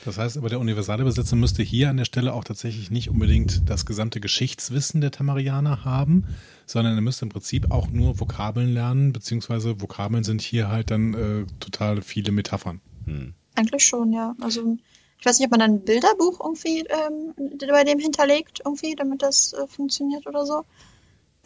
Das 0.05 0.18
heißt 0.18 0.36
aber, 0.36 0.51
der 0.51 0.60
universale 0.60 1.05
Besitzer 1.05 1.35
müsste 1.35 1.62
hier 1.62 1.89
an 1.89 1.97
der 1.97 2.05
Stelle 2.05 2.35
auch 2.35 2.44
tatsächlich 2.44 2.90
nicht 2.90 3.09
unbedingt 3.09 3.68
das 3.68 3.86
gesamte 3.86 4.20
Geschichtswissen 4.20 5.01
der 5.01 5.10
Tamarianer 5.10 5.85
haben, 5.85 6.26
sondern 6.66 6.94
er 6.94 7.01
müsste 7.01 7.24
im 7.24 7.31
Prinzip 7.31 7.70
auch 7.70 7.89
nur 7.89 8.20
Vokabeln 8.20 8.72
lernen, 8.72 9.12
beziehungsweise 9.12 9.81
Vokabeln 9.81 10.22
sind 10.22 10.43
hier 10.43 10.68
halt 10.68 10.90
dann 10.90 11.14
äh, 11.14 11.47
total 11.59 12.02
viele 12.02 12.32
Metaphern. 12.32 12.81
Hm. 13.06 13.35
eigentlich 13.55 13.86
schon, 13.86 14.12
ja. 14.12 14.35
Also 14.40 14.76
ich 15.18 15.26
weiß 15.26 15.39
nicht, 15.39 15.47
ob 15.47 15.52
man 15.52 15.60
dann 15.60 15.70
ein 15.76 15.85
Bilderbuch 15.85 16.40
irgendwie 16.40 16.81
ähm, 16.81 17.35
bei 17.66 17.85
dem 17.85 17.98
hinterlegt, 17.98 18.60
irgendwie, 18.64 18.94
damit 18.94 19.22
das 19.22 19.55
äh, 19.55 19.66
funktioniert 19.66 20.26
oder 20.26 20.44
so. 20.44 20.64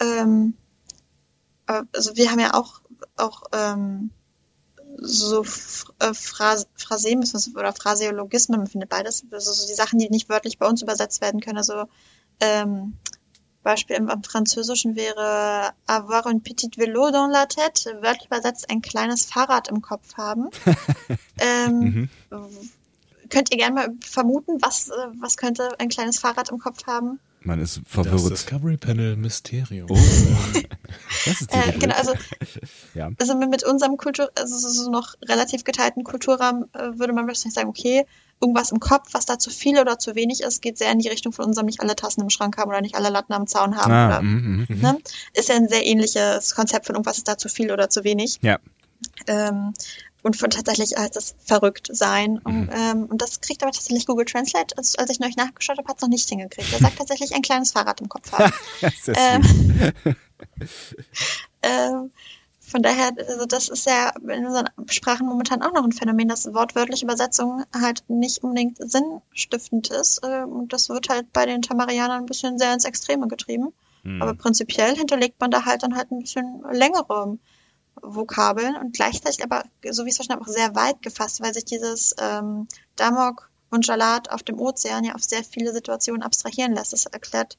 Ähm, 0.01 0.55
aber, 1.67 1.87
also 1.95 2.17
wir 2.17 2.31
haben 2.31 2.41
ja 2.41 2.55
auch, 2.55 2.81
auch 3.17 3.43
ähm, 3.53 4.11
so 5.01 5.43
äh, 6.01 6.13
Phras 6.13 6.67
Phrasemismus 6.75 7.55
oder 7.55 7.73
Phraseologismen, 7.73 8.59
man 8.59 8.67
findet 8.67 8.91
beides, 8.91 9.25
also 9.31 9.53
so 9.53 9.67
die 9.67 9.75
Sachen, 9.75 9.99
die 9.99 10.11
nicht 10.11 10.29
wörtlich 10.29 10.59
bei 10.59 10.67
uns 10.67 10.83
übersetzt 10.83 11.21
werden 11.21 11.41
können. 11.41 11.59
Also 11.59 11.85
ähm, 12.41 12.95
Beispiel 13.63 13.97
im, 13.97 14.09
im 14.09 14.23
Französischen 14.23 14.97
wäre 14.97 15.73
avoir 15.87 16.27
un 16.27 16.43
petit 16.43 16.79
vélo 16.79 17.11
dans 17.11 17.31
la 17.31 17.47
tête, 17.47 17.87
wörtlich 18.01 18.27
übersetzt 18.27 18.71
ein 18.71 18.83
kleines 18.83 19.25
Fahrrad 19.25 19.69
im 19.69 19.83
Kopf 19.83 20.17
haben. 20.17 20.49
ähm, 21.39 22.09
Mhm. 22.31 22.71
Könnt 23.31 23.51
ihr 23.51 23.59
gerne 23.59 23.75
mal 23.75 23.89
vermuten, 24.01 24.61
was, 24.63 24.89
äh, 24.89 25.09
was 25.21 25.37
könnte 25.37 25.79
ein 25.79 25.89
kleines 25.89 26.19
Fahrrad 26.19 26.51
im 26.51 26.59
Kopf 26.59 26.87
haben? 26.87 27.21
Man 27.49 27.63
ist 27.63 27.79
Das 27.79 27.85
verwirrt. 27.89 28.31
Discovery 28.31 28.77
Panel 28.77 29.17
Mysterium. 29.17 29.91
Oh. 29.91 29.97
Das 31.25 31.41
ist 31.41 31.53
die 31.53 31.57
Äh, 31.57 31.79
genau, 31.79 31.95
also 31.97 32.13
ja. 32.95 33.11
also 33.19 33.35
mit 33.37 33.65
unserem 33.65 33.97
Kultur, 33.97 34.31
also 34.39 34.57
so 34.59 34.69
so 34.69 34.91
noch 34.91 35.15
relativ 35.27 35.65
geteilten 35.65 36.05
Kulturrahmen 36.05 36.65
äh, 36.75 36.99
würde 36.99 37.15
man 37.15 37.27
wahrscheinlich 37.27 37.55
sagen, 37.55 37.69
okay, 37.69 38.07
irgendwas 38.41 38.71
im 38.71 38.81
Kopf, 38.81 39.09
was 39.13 39.25
da 39.25 39.39
zu 39.39 39.49
viel 39.51 39.79
oder 39.79 39.99
zu 39.99 40.15
wenig 40.15 40.43
ist, 40.43 40.61
geht 40.61 40.77
sehr 40.77 40.93
in 40.93 40.99
die 40.99 41.09
Richtung 41.09 41.33
von 41.33 41.47
unserem 41.47 41.67
nicht 41.67 41.81
alle 41.81 41.97
Tassen 41.97 42.21
im 42.21 42.31
Schrank 42.31 42.59
haben 42.59 42.69
oder 42.69 42.83
nicht 42.83 42.95
alle 42.95 43.09
Latten 43.09 43.33
am 43.33 43.47
Zaun 43.47 43.77
haben. 43.77 43.93
Ah, 43.93 44.07
oder, 44.09 44.23
mhm, 44.23 44.67
mhm. 44.69 44.81
ne? 44.81 44.99
Ist 45.33 45.49
ja 45.49 45.57
ein 45.57 45.69
sehr 45.69 45.87
ähnliches 45.87 46.55
Konzept 46.55 46.87
von 46.87 46.97
irgendwas 46.97 47.17
ist 47.17 47.29
da 47.29 47.39
zu 47.39 47.49
viel 47.49 47.73
oder 47.73 47.89
zu 47.89 48.05
wenig. 48.05 48.39
Ja. 48.43 48.59
Ähm, 49.27 49.73
und 50.23 50.37
von 50.37 50.51
tatsächlich 50.51 50.97
heißt 50.97 51.17
es 51.17 51.35
verrückt 51.45 51.89
sein. 51.93 52.39
Und, 52.39 52.67
Mhm. 52.67 52.71
ähm, 52.73 53.05
und 53.07 53.23
das 53.23 53.41
kriegt 53.41 53.63
aber 53.63 53.73
tatsächlich 53.73 54.07
Google 54.07 54.25
Translate, 54.27 54.77
als, 54.77 54.97
als 54.97 55.11
ich 55.11 55.21
neulich 55.21 55.37
nachgeschaut 55.37 55.79
habe, 55.79 55.89
hat 55.89 55.97
es 55.97 56.03
noch 56.03 56.09
nicht 56.09 56.29
hingekriegt. 56.29 56.73
Er 56.73 56.79
sagt 56.81 56.99
tatsächlich 56.99 57.35
ein 57.35 57.43
kleines 57.43 57.73
Fahrrad 57.73 58.01
im 58.01 58.09
Kopf 58.09 58.33
haben. 58.33 58.53
Ähm. 59.15 59.93
Ähm, 61.63 62.11
von 62.61 62.83
daher, 62.83 63.11
also 63.27 63.47
das 63.47 63.69
ist 63.69 63.87
ja 63.87 64.11
in 64.29 64.47
unseren 64.47 64.69
Sprachen 64.91 65.27
momentan 65.27 65.63
auch 65.63 65.73
noch 65.73 65.85
ein 65.85 65.93
Phänomen, 65.93 66.29
dass 66.29 66.53
wortwörtliche 66.53 67.07
Übersetzung 67.07 67.65
halt 67.75 68.05
nicht 68.09 68.45
unbedingt 68.45 68.77
sinnstiftend 68.79 69.89
ist. 69.91 70.21
Ähm, 70.23 70.53
Und 70.53 70.73
das 70.73 70.89
wird 70.89 71.09
halt 71.09 71.33
bei 71.33 71.47
den 71.47 71.63
Tamarianern 71.63 72.21
ein 72.21 72.27
bisschen 72.27 72.59
sehr 72.59 72.75
ins 72.75 72.85
Extreme 72.85 73.27
getrieben. 73.27 73.73
Hm. 74.03 74.21
Aber 74.23 74.35
prinzipiell 74.35 74.95
hinterlegt 74.95 75.41
man 75.41 75.51
da 75.51 75.65
halt 75.65 75.83
dann 75.83 75.97
halt 75.97 76.11
ein 76.13 76.21
bisschen 76.21 76.63
längere 76.71 77.39
Vokabeln 78.03 78.77
und 78.77 78.95
gleichzeitig 78.95 79.43
aber, 79.43 79.65
so 79.91 80.05
wie 80.05 80.09
ich 80.09 80.13
es 80.13 80.17
verstanden 80.17 80.45
habe, 80.45 80.51
auch 80.51 80.55
sehr 80.55 80.75
weit 80.75 81.03
gefasst, 81.03 81.41
weil 81.41 81.55
sich 81.55 81.65
dieses 81.65 82.15
ähm, 82.21 82.69
Damok 82.97 83.51
und 83.71 83.87
Jalat 83.87 84.31
auf 84.31 84.43
dem 84.43 84.59
Ozean 84.59 85.05
ja 85.05 85.15
auf 85.15 85.23
sehr 85.23 85.45
viele 85.45 85.73
Situationen 85.73 86.23
abstrahieren 86.23 86.75
lässt. 86.75 86.93
Das 86.93 87.07
erklärt 87.07 87.59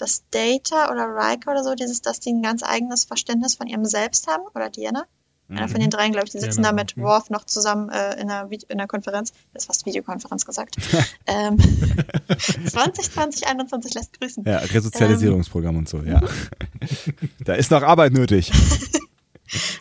dass 0.00 0.24
Data 0.30 0.90
oder 0.90 1.06
Riker 1.08 1.52
oder 1.52 1.62
so, 1.62 1.74
dieses, 1.74 2.02
dass 2.02 2.20
die 2.20 2.30
ein 2.32 2.42
ganz 2.42 2.62
eigenes 2.62 3.04
Verständnis 3.04 3.54
von 3.54 3.66
ihrem 3.66 3.84
Selbst 3.84 4.26
haben, 4.26 4.44
oder 4.54 4.70
Diana. 4.70 5.04
Einer 5.50 5.68
von 5.68 5.80
den 5.80 5.90
dreien, 5.90 6.12
glaube 6.12 6.26
ich, 6.26 6.32
die 6.32 6.38
sitzen 6.38 6.62
Diana, 6.62 6.76
da 6.76 6.82
mit 6.82 6.96
mhm. 6.96 7.02
Worf 7.02 7.28
noch 7.28 7.44
zusammen 7.44 7.88
äh, 7.88 8.12
in, 8.20 8.30
einer 8.30 8.50
Vide- 8.50 8.66
in 8.68 8.78
einer 8.78 8.86
Konferenz. 8.86 9.32
Das 9.52 9.64
ist 9.64 9.66
fast 9.66 9.84
Videokonferenz 9.84 10.46
gesagt. 10.46 10.76
ähm, 11.26 11.58
2020, 12.68 13.48
21 13.48 13.94
lässt 13.94 14.20
grüßen. 14.20 14.44
Ja, 14.44 14.58
Resozialisierungsprogramm 14.58 15.76
und 15.76 15.88
so, 15.88 16.02
ja. 16.02 16.20
da 17.44 17.54
ist 17.54 17.72
noch 17.72 17.82
Arbeit 17.82 18.12
nötig. 18.12 18.52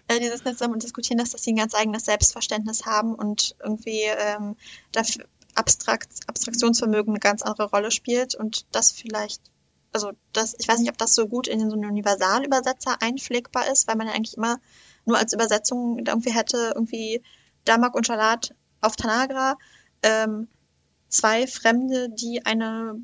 Äh, 0.08 0.20
die 0.20 0.28
sitzen 0.28 0.48
jetzt 0.48 0.58
zusammen 0.58 0.76
und 0.76 0.84
diskutieren 0.84 1.18
das, 1.18 1.32
dass 1.32 1.44
sie 1.44 1.54
ein 1.54 1.58
ganz 1.58 1.74
eigenes 1.76 2.06
Selbstverständnis 2.06 2.86
haben 2.86 3.16
und 3.16 3.56
irgendwie 3.64 4.04
ähm, 4.04 4.56
dafür 4.92 5.26
Abstrakt, 5.56 6.10
Abstraktionsvermögen 6.28 7.14
eine 7.14 7.20
ganz 7.20 7.42
andere 7.42 7.70
Rolle 7.70 7.92
spielt 7.92 8.36
und 8.36 8.66
das 8.72 8.92
vielleicht, 8.92 9.42
also 9.92 10.12
das, 10.32 10.56
ich 10.58 10.68
weiß 10.68 10.80
nicht, 10.80 10.90
ob 10.90 10.98
das 10.98 11.16
so 11.16 11.28
gut 11.28 11.48
in 11.48 11.70
so 11.70 11.76
einen 11.76 11.90
Universalübersetzer 11.90 13.02
einpflegbar 13.02 13.70
ist, 13.72 13.88
weil 13.88 13.96
man 13.96 14.08
ja 14.08 14.14
eigentlich 14.14 14.38
immer 14.38 14.60
nur 15.06 15.18
als 15.18 15.34
Übersetzung 15.34 16.00
irgendwie 16.06 16.34
hätte, 16.34 16.74
irgendwie 16.76 17.22
Damak 17.66 17.96
und 17.96 18.08
Shalat 18.08 18.56
auf 18.80 18.96
Tanagra, 18.96 19.58
ähm, 20.04 20.48
zwei 21.10 21.48
Fremde, 21.48 22.10
die 22.10 22.46
eine 22.46 23.02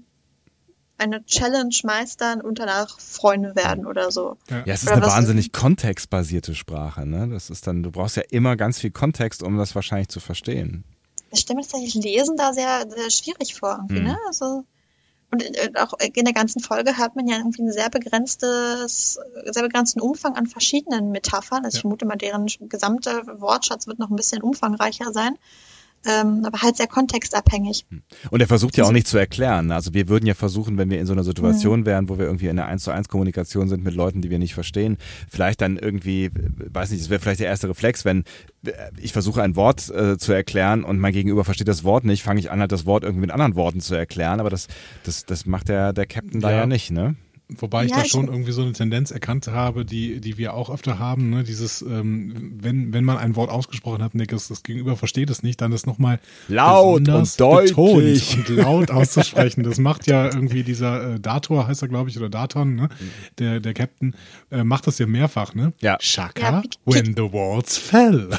eine 0.97 1.25
Challenge 1.25 1.75
meistern 1.83 2.41
und 2.41 2.59
danach 2.59 2.99
Freunde 2.99 3.55
werden 3.55 3.85
oder 3.85 4.11
so. 4.11 4.37
Ja, 4.49 4.63
es 4.65 4.83
ist 4.83 4.87
Oder 4.89 4.97
eine 4.97 5.05
wahnsinnig 5.05 5.51
kontextbasierte 5.51 6.55
Sprache, 6.55 7.05
ne? 7.05 7.27
Das 7.29 7.49
ist 7.49 7.67
dann, 7.67 7.83
du 7.83 7.91
brauchst 7.91 8.15
ja 8.17 8.23
immer 8.29 8.55
ganz 8.55 8.79
viel 8.79 8.91
Kontext, 8.91 9.43
um 9.43 9.57
das 9.57 9.75
wahrscheinlich 9.75 10.07
zu 10.09 10.19
verstehen. 10.19 10.83
ich 11.31 11.39
stelle 11.41 11.57
mir 11.57 11.63
tatsächlich 11.63 11.95
Lesen 11.95 12.37
da 12.37 12.53
sehr, 12.53 12.85
sehr 12.89 13.09
schwierig 13.11 13.55
vor, 13.55 13.71
irgendwie, 13.77 13.97
Hm. 13.97 14.03
ne? 14.03 14.17
Also, 14.27 14.63
und 15.31 15.43
äh, 15.43 15.71
auch 15.79 15.93
in 15.99 16.23
der 16.23 16.33
ganzen 16.33 16.61
Folge 16.61 16.97
hört 16.97 17.15
man 17.17 17.27
ja 17.27 17.37
irgendwie 17.37 17.63
ein 17.63 17.71
sehr 17.71 17.89
begrenztes, 17.89 19.19
sehr 19.51 19.63
begrenzten 19.63 19.99
Umfang 19.99 20.35
an 20.35 20.47
verschiedenen 20.47 21.11
Metaphern. 21.11 21.65
Also 21.65 21.75
ich 21.75 21.79
Ja. 21.79 21.81
vermute 21.81 22.05
mal, 22.05 22.15
deren 22.15 22.45
gesamter 22.69 23.23
Wortschatz 23.41 23.87
wird 23.87 23.99
noch 23.99 24.09
ein 24.09 24.15
bisschen 24.15 24.41
umfangreicher 24.41 25.11
sein. 25.11 25.35
Ähm, 26.07 26.43
aber 26.45 26.61
halt 26.61 26.77
sehr 26.77 26.87
kontextabhängig. 26.87 27.85
Und 28.29 28.39
er 28.39 28.47
versucht 28.47 28.77
ja 28.77 28.83
auch 28.83 28.91
nicht 28.91 29.07
zu 29.07 29.17
erklären. 29.17 29.71
Also 29.71 29.93
wir 29.93 30.07
würden 30.07 30.25
ja 30.27 30.33
versuchen, 30.33 30.77
wenn 30.77 30.89
wir 30.89 30.99
in 30.99 31.05
so 31.05 31.13
einer 31.13 31.23
Situation 31.23 31.85
wären, 31.85 32.09
wo 32.09 32.17
wir 32.17 32.25
irgendwie 32.25 32.45
in 32.45 32.59
einer 32.59 32.67
1 32.67 32.83
zu 32.83 32.91
1 32.91 33.09
Kommunikation 33.09 33.67
sind 33.69 33.83
mit 33.83 33.95
Leuten, 33.95 34.21
die 34.21 34.29
wir 34.29 34.39
nicht 34.39 34.53
verstehen, 34.53 34.97
vielleicht 35.29 35.61
dann 35.61 35.77
irgendwie, 35.77 36.29
weiß 36.33 36.91
nicht, 36.91 37.01
das 37.01 37.09
wäre 37.09 37.19
vielleicht 37.19 37.39
der 37.39 37.47
erste 37.47 37.69
Reflex, 37.69 38.05
wenn 38.05 38.23
äh, 38.65 38.71
ich 38.99 39.13
versuche 39.13 39.41
ein 39.41 39.55
Wort 39.55 39.89
äh, 39.89 40.17
zu 40.17 40.31
erklären 40.31 40.83
und 40.83 40.99
mein 40.99 41.13
Gegenüber 41.13 41.43
versteht 41.43 41.67
das 41.67 41.83
Wort 41.83 42.05
nicht, 42.05 42.23
fange 42.23 42.39
ich 42.39 42.51
an, 42.51 42.59
halt 42.59 42.71
das 42.71 42.85
Wort 42.85 43.03
irgendwie 43.03 43.21
mit 43.21 43.31
anderen 43.31 43.55
Worten 43.55 43.81
zu 43.81 43.95
erklären. 43.95 44.39
Aber 44.39 44.49
das, 44.49 44.67
das, 45.03 45.25
das 45.25 45.45
macht 45.45 45.69
der, 45.69 45.93
der 45.93 46.05
Captain 46.05 46.39
da 46.39 46.51
Ja. 46.51 46.57
ja 46.57 46.65
nicht, 46.65 46.91
ne? 46.91 47.15
Wobei 47.47 47.85
ich 47.85 47.91
Ja, 47.91 47.97
da 47.97 48.03
ich- 48.03 48.11
schon 48.11 48.27
irgendwie 48.27 48.51
so 48.51 48.63
eine 48.63 48.73
Tendenz 48.73 49.11
erkannt 49.11 49.47
habe, 49.47 49.85
die, 49.85 50.19
die 50.19 50.37
wir 50.39 50.55
auch 50.55 50.71
öfter 50.71 50.97
haben, 50.97 51.29
ne? 51.29 51.43
Dieses, 51.43 51.83
ähm, 51.83 52.53
wenn, 52.59 52.91
wenn 52.91 53.03
man 53.03 53.17
ein 53.17 53.35
Wort 53.35 53.51
ausgesprochen 53.51 54.01
hat, 54.01 54.15
Nick, 54.15 54.29
das, 54.29 54.47
das 54.47 54.63
Gegenüber 54.63 54.95
versteht 54.97 55.29
es 55.29 55.43
nicht, 55.43 55.61
dann 55.61 55.69
das 55.69 55.85
nochmal 55.85 56.19
Laut 56.47 57.07
und 57.07 57.39
deutlich. 57.39 58.35
betont 58.35 58.49
und 58.49 58.55
laut 58.57 58.89
auszusprechen. 58.91 59.63
Das 59.63 59.77
macht 59.77 60.07
ja 60.07 60.25
irgendwie 60.25 60.63
dieser 60.63 61.13
äh, 61.15 61.19
Dator, 61.19 61.67
heißt 61.67 61.83
er, 61.83 61.87
glaube 61.87 62.09
ich, 62.09 62.17
oder 62.17 62.29
Daton, 62.29 62.73
ne? 62.75 62.89
Der, 63.37 63.59
der 63.59 63.75
Captain, 63.75 64.15
äh, 64.49 64.63
macht 64.63 64.87
das 64.87 64.97
ja 64.97 65.05
mehrfach, 65.05 65.53
ne? 65.53 65.71
Ja. 65.81 65.97
Shaka, 66.01 66.41
Ja, 66.41 66.63
when 66.85 67.13
the 67.15 67.31
walls 67.31 67.77
fell. 67.77 68.29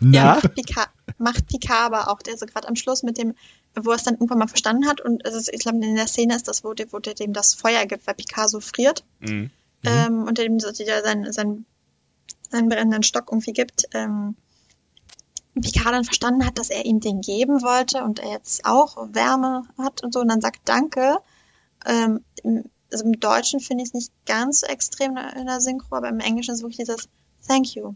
Ja, 0.00 0.34
macht 0.42 0.54
Picard, 0.56 0.88
macht 1.18 1.46
Picard 1.46 1.86
aber 1.94 2.10
auch, 2.10 2.20
der 2.22 2.36
so 2.36 2.44
gerade 2.44 2.66
am 2.68 2.74
Schluss 2.76 3.02
mit 3.04 3.16
dem 3.18 3.34
wo 3.74 3.90
er 3.90 3.96
es 3.96 4.04
dann 4.04 4.14
irgendwann 4.14 4.38
mal 4.38 4.48
verstanden 4.48 4.86
hat. 4.88 5.00
Und 5.00 5.24
es 5.24 5.34
ist, 5.34 5.48
ich 5.52 5.60
glaube, 5.60 5.78
in 5.84 5.96
der 5.96 6.06
Szene 6.06 6.34
ist 6.36 6.48
das, 6.48 6.64
wo, 6.64 6.74
der, 6.74 6.92
wo 6.92 6.98
der 6.98 7.14
dem 7.14 7.32
das 7.32 7.54
Feuer 7.54 7.86
gibt, 7.86 8.06
weil 8.06 8.14
Picasso 8.14 8.60
friert. 8.60 9.04
Mhm. 9.20 9.50
Ähm, 9.84 10.24
und 10.24 10.38
der 10.38 10.44
dem 10.44 10.60
so 10.60 10.70
der 10.70 11.02
seinen, 11.02 11.32
seinen, 11.32 11.66
seinen 12.50 12.68
brennenden 12.68 13.02
Stock 13.02 13.28
irgendwie 13.30 13.52
gibt. 13.52 13.84
Ähm, 13.92 14.36
Picard 15.60 15.94
dann 15.94 16.04
verstanden 16.04 16.46
hat, 16.46 16.58
dass 16.58 16.70
er 16.70 16.84
ihm 16.86 17.00
den 17.00 17.20
geben 17.20 17.62
wollte 17.62 18.02
und 18.04 18.20
er 18.20 18.30
jetzt 18.30 18.64
auch 18.64 18.96
Wärme 19.12 19.64
hat 19.76 20.02
und 20.02 20.14
so 20.14 20.20
und 20.20 20.28
dann 20.28 20.40
sagt 20.40 20.60
Danke. 20.64 21.18
Ähm, 21.84 22.24
im, 22.42 22.64
also 22.90 23.04
im 23.04 23.20
Deutschen 23.20 23.60
finde 23.60 23.82
ich 23.82 23.90
es 23.90 23.94
nicht 23.94 24.12
ganz 24.26 24.60
so 24.60 24.66
extrem 24.66 25.16
in 25.16 25.46
der 25.46 25.60
Synchro, 25.60 25.96
aber 25.96 26.08
im 26.08 26.20
Englischen 26.20 26.54
ist 26.54 26.62
wirklich 26.62 26.78
dieses 26.78 27.08
Thank 27.46 27.74
you. 27.74 27.94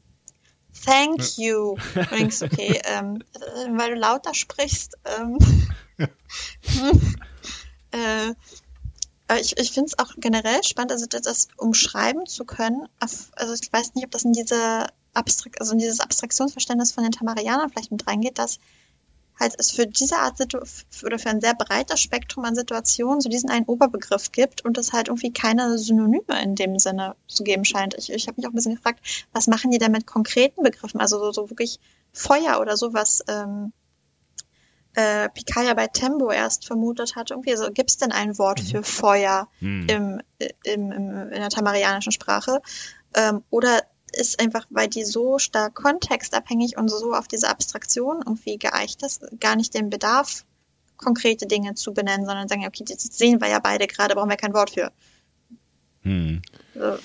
Thank 0.84 1.38
you. 1.38 1.76
Übrigens, 1.94 2.42
okay, 2.42 2.80
ähm, 2.84 3.22
weil 3.70 3.94
du 3.94 3.96
lauter 3.96 4.34
sprichst. 4.34 4.96
Ähm, 5.04 5.38
äh, 7.92 8.34
ich 9.40 9.56
ich 9.58 9.72
finde 9.72 9.88
es 9.88 9.98
auch 9.98 10.12
generell 10.16 10.62
spannend, 10.62 10.92
also 10.92 11.06
das, 11.06 11.22
das 11.22 11.48
umschreiben 11.56 12.26
zu 12.26 12.44
können. 12.44 12.88
Auf, 13.00 13.30
also 13.32 13.54
ich 13.54 13.72
weiß 13.72 13.94
nicht, 13.94 14.04
ob 14.04 14.10
das 14.10 14.24
in 14.24 14.32
diese 14.32 14.86
Abstrakt, 15.14 15.60
also 15.60 15.72
in 15.72 15.78
dieses 15.78 16.00
Abstraktionsverständnis 16.00 16.92
von 16.92 17.04
den 17.04 17.12
Tamarianern 17.12 17.70
vielleicht 17.70 17.90
mit 17.90 18.06
reingeht, 18.06 18.38
dass 18.38 18.58
halt 19.38 19.54
es 19.58 19.70
für 19.70 19.86
diese 19.86 20.16
Art 20.16 20.38
Situ 20.38 20.58
oder 21.04 21.18
für 21.18 21.30
ein 21.30 21.40
sehr 21.40 21.54
breites 21.54 22.00
Spektrum 22.00 22.44
an 22.44 22.54
Situationen 22.54 23.20
so 23.20 23.28
diesen 23.28 23.50
einen 23.50 23.66
Oberbegriff 23.66 24.32
gibt 24.32 24.64
und 24.64 24.78
es 24.78 24.92
halt 24.92 25.08
irgendwie 25.08 25.32
keine 25.32 25.78
Synonyme 25.78 26.42
in 26.42 26.54
dem 26.54 26.78
Sinne 26.78 27.16
zu 27.26 27.44
geben 27.44 27.64
scheint. 27.64 27.94
Ich, 27.98 28.10
ich 28.10 28.26
habe 28.26 28.36
mich 28.36 28.46
auch 28.46 28.52
ein 28.52 28.56
bisschen 28.56 28.76
gefragt, 28.76 29.00
was 29.32 29.46
machen 29.46 29.70
die 29.70 29.78
denn 29.78 29.92
mit 29.92 30.06
konkreten 30.06 30.62
Begriffen? 30.62 31.00
Also 31.00 31.18
so, 31.18 31.32
so 31.32 31.50
wirklich 31.50 31.78
Feuer 32.12 32.60
oder 32.60 32.76
sowas. 32.76 33.22
Ähm, 33.28 33.72
äh, 34.94 35.28
Picaya 35.28 35.74
bei 35.74 35.88
Tembo 35.88 36.30
erst 36.30 36.66
vermutet 36.66 37.16
hat. 37.16 37.30
Irgendwie, 37.30 37.52
also 37.52 37.70
gibt 37.70 37.90
es 37.90 37.98
denn 37.98 38.12
ein 38.12 38.38
Wort 38.38 38.60
für 38.60 38.82
Feuer 38.82 39.46
Mhm. 39.60 39.86
im, 39.88 40.22
im, 40.64 40.92
im, 40.92 41.18
in 41.32 41.40
der 41.40 41.50
tamarianischen 41.50 42.12
Sprache? 42.12 42.62
Ähm, 43.14 43.44
oder 43.50 43.82
ist 44.16 44.40
einfach, 44.40 44.66
weil 44.70 44.88
die 44.88 45.04
so 45.04 45.38
stark 45.38 45.74
kontextabhängig 45.74 46.76
und 46.76 46.88
so 46.88 47.12
auf 47.12 47.28
diese 47.28 47.48
Abstraktion 47.48 48.18
irgendwie 48.24 48.58
geeicht 48.58 49.02
ist, 49.02 49.24
gar 49.40 49.56
nicht 49.56 49.74
den 49.74 49.90
Bedarf, 49.90 50.44
konkrete 50.96 51.46
Dinge 51.46 51.74
zu 51.74 51.92
benennen, 51.92 52.26
sondern 52.26 52.48
sagen, 52.48 52.66
okay, 52.66 52.84
das 52.86 53.02
sehen 53.02 53.40
wir 53.40 53.48
ja 53.48 53.58
beide 53.58 53.86
gerade, 53.86 54.14
brauchen 54.14 54.30
wir 54.30 54.36
kein 54.36 54.54
Wort 54.54 54.70
für. 54.70 54.90
Hm. 56.02 56.40
So, 56.74 56.98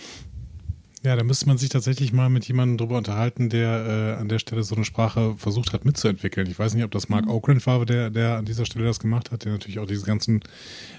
Ja, 1.04 1.16
da 1.16 1.24
müsste 1.24 1.48
man 1.48 1.58
sich 1.58 1.70
tatsächlich 1.70 2.14
mal 2.14 2.30
mit 2.30 2.48
jemandem 2.48 2.78
drüber 2.78 2.98
unterhalten, 2.98 3.50
der 3.50 4.16
äh, 4.18 4.20
an 4.20 4.30
der 4.30 4.40
Stelle 4.40 4.64
so 4.64 4.76
eine 4.76 4.86
Sprache 4.86 5.36
versucht 5.38 5.74
hat 5.74 5.84
mitzuentwickeln. 5.84 6.48
Ich 6.48 6.60
weiß 6.60 6.74
nicht, 6.76 6.84
ob 6.84 6.92
das 6.92 7.10
Mark 7.10 7.28
Oakland 7.28 7.66
war, 7.66 7.86
der, 7.86 8.12
der 8.12 8.38
an 8.38 8.46
dieser 8.46 8.66
Stelle 8.66 8.86
das 8.86 9.00
gemacht 9.00 9.32
hat, 9.32 9.44
der 9.44 9.54
natürlich 9.54 9.80
auch 9.80 9.88
diese 9.88 10.06
ganzen 10.06 10.42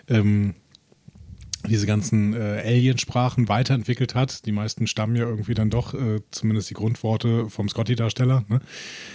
ähm, 0.09 0.55
diese 1.69 1.87
ganzen 1.87 2.35
äh, 2.35 2.63
Alien-Sprachen 2.65 3.49
weiterentwickelt 3.49 4.15
hat. 4.15 4.47
Die 4.47 4.53
meisten 4.53 4.87
stammen 4.87 5.17
ja 5.17 5.25
irgendwie 5.25 5.55
dann 5.55 5.71
doch, 5.71 5.95
äh, 5.95 6.21
zumindest 6.31 6.71
die 6.71 6.75
Grundworte 6.75 7.49
vom 7.49 7.69
Scotty-Darsteller. 7.69 8.45
Ne? 8.49 8.61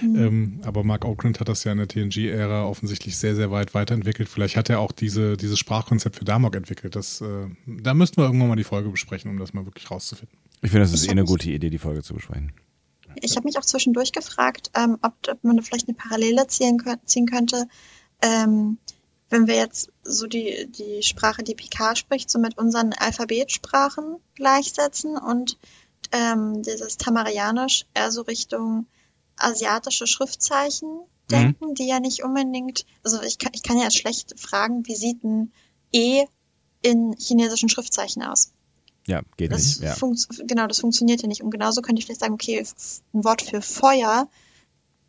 Ähm, 0.01 0.61
aber 0.63 0.83
Mark 0.83 1.05
Oakland 1.05 1.39
hat 1.39 1.49
das 1.49 1.63
ja 1.63 1.71
in 1.71 1.77
der 1.77 1.87
TNG-Ära 1.87 2.65
offensichtlich 2.65 3.17
sehr, 3.17 3.35
sehr 3.35 3.51
weit 3.51 3.73
weiterentwickelt. 3.73 4.29
Vielleicht 4.29 4.55
hat 4.55 4.69
er 4.69 4.79
auch 4.79 4.91
diese, 4.91 5.37
dieses 5.37 5.59
Sprachkonzept 5.59 6.15
für 6.15 6.25
Damok 6.25 6.55
entwickelt. 6.55 6.95
Das, 6.95 7.21
äh, 7.21 7.47
da 7.65 7.93
müssten 7.93 8.17
wir 8.17 8.25
irgendwann 8.25 8.49
mal 8.49 8.55
die 8.55 8.63
Folge 8.63 8.89
besprechen, 8.89 9.29
um 9.31 9.39
das 9.39 9.53
mal 9.53 9.65
wirklich 9.65 9.89
rauszufinden. 9.91 10.37
Ich 10.61 10.71
finde, 10.71 10.85
das 10.85 10.93
ist 10.93 11.03
Ich 11.03 11.09
eh 11.09 11.11
eine 11.11 11.25
gute 11.25 11.51
Idee, 11.51 11.69
die 11.69 11.77
Folge 11.77 12.01
zu 12.03 12.13
besprechen. 12.13 12.53
Ich 13.21 13.35
habe 13.35 13.45
mich 13.45 13.57
auch 13.57 13.65
zwischendurch 13.65 14.11
gefragt, 14.11 14.71
ähm, 14.75 14.97
ob, 15.01 15.13
ob 15.29 15.43
man 15.43 15.57
da 15.57 15.63
vielleicht 15.63 15.87
eine 15.87 15.95
Parallele 15.95 16.47
ziehen, 16.47 16.77
ziehen 17.05 17.25
könnte, 17.25 17.67
ähm, 18.21 18.77
wenn 19.29 19.47
wir 19.47 19.55
jetzt 19.55 19.91
so 20.07 20.27
die, 20.27 20.67
die 20.71 21.03
Sprache, 21.03 21.43
die 21.43 21.55
Picard 21.55 21.97
spricht, 21.97 22.29
so 22.29 22.39
mit 22.39 22.57
unseren 22.57 22.93
Alphabetsprachen 22.93 24.17
gleichsetzen 24.35 25.17
und 25.17 25.57
ähm, 26.11 26.63
dieses 26.63 26.97
Tamarianisch 26.97 27.85
eher 27.93 28.11
so 28.11 28.21
Richtung 28.21 28.87
asiatische 29.35 30.07
Schriftzeichen 30.07 31.01
denken, 31.29 31.75
die 31.75 31.87
ja 31.87 31.99
nicht 31.99 32.23
unbedingt, 32.23 32.85
also 33.03 33.21
ich 33.21 33.37
kann, 33.37 33.51
ich 33.53 33.63
kann 33.63 33.77
ja 33.77 33.83
jetzt 33.83 33.97
schlecht 33.97 34.39
fragen, 34.39 34.85
wie 34.87 34.95
sieht 34.95 35.23
ein 35.23 35.51
E 35.91 36.25
in 36.81 37.15
chinesischen 37.17 37.69
Schriftzeichen 37.69 38.23
aus? 38.23 38.51
Ja, 39.07 39.21
geht 39.37 39.51
Das 39.51 39.79
nicht. 39.79 39.81
Ja. 39.81 39.95
genau, 40.45 40.67
das 40.67 40.79
funktioniert 40.79 41.21
ja 41.21 41.27
nicht. 41.27 41.41
Und 41.41 41.51
genauso 41.51 41.81
könnte 41.81 41.99
ich 41.99 42.05
vielleicht 42.05 42.19
sagen, 42.19 42.33
okay, 42.33 42.65
ein 43.13 43.23
Wort 43.23 43.41
für 43.41 43.61
Feuer 43.61 44.29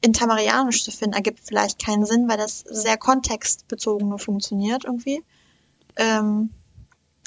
in 0.01 0.12
Tamarianisch 0.12 0.85
zu 0.85 0.91
finden, 0.91 1.15
ergibt 1.15 1.41
vielleicht 1.45 1.85
keinen 1.85 2.07
Sinn, 2.07 2.29
weil 2.29 2.39
das 2.39 2.61
sehr 2.61 2.97
kontextbezogen 2.97 4.09
nur 4.09 4.19
funktioniert 4.19 4.85
irgendwie. 4.85 5.25
Ähm, 5.97 6.51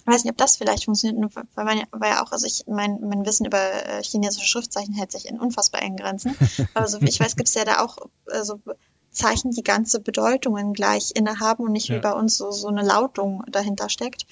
weiß 0.06 0.24
nicht, 0.24 0.32
ob 0.32 0.38
das 0.38 0.58
vielleicht 0.58 0.86
funktioniert, 0.86 1.36
weil 1.56 1.66
man 1.66 1.78
ja, 1.78 1.84
weil 1.92 2.12
ja 2.12 2.24
auch, 2.24 2.32
also 2.32 2.46
ich, 2.46 2.66
mein, 2.68 3.00
mein 3.02 3.26
Wissen 3.26 3.46
über 3.46 3.60
äh, 3.60 4.02
chinesische 4.04 4.48
Schriftzeichen 4.48 4.94
hält 4.94 5.12
sich 5.12 5.28
in 5.28 5.40
unfassbar 5.40 5.82
engen 5.82 5.98
Grenzen. 5.98 6.36
Aber 6.74 6.88
so 6.88 7.02
wie 7.02 7.10
ich 7.10 7.20
weiß, 7.20 7.36
gibt 7.36 7.50
es 7.50 7.56
ja 7.56 7.66
da 7.66 7.84
auch 7.84 7.98
also 8.28 8.60
Zeichen, 9.12 9.52
die 9.52 9.64
ganze 9.64 10.00
Bedeutungen 10.00 10.74
gleich 10.74 11.12
innehaben 11.14 11.66
und 11.66 11.74
nicht 11.74 11.90
Ja. 11.90 11.98
wie 11.98 12.00
bei 12.00 12.14
uns 12.14 12.38
so, 12.38 12.52
so 12.52 12.68
eine 12.68 12.82
Lautung 12.82 13.44
dahinter 13.52 13.90
steckt. 13.90 14.26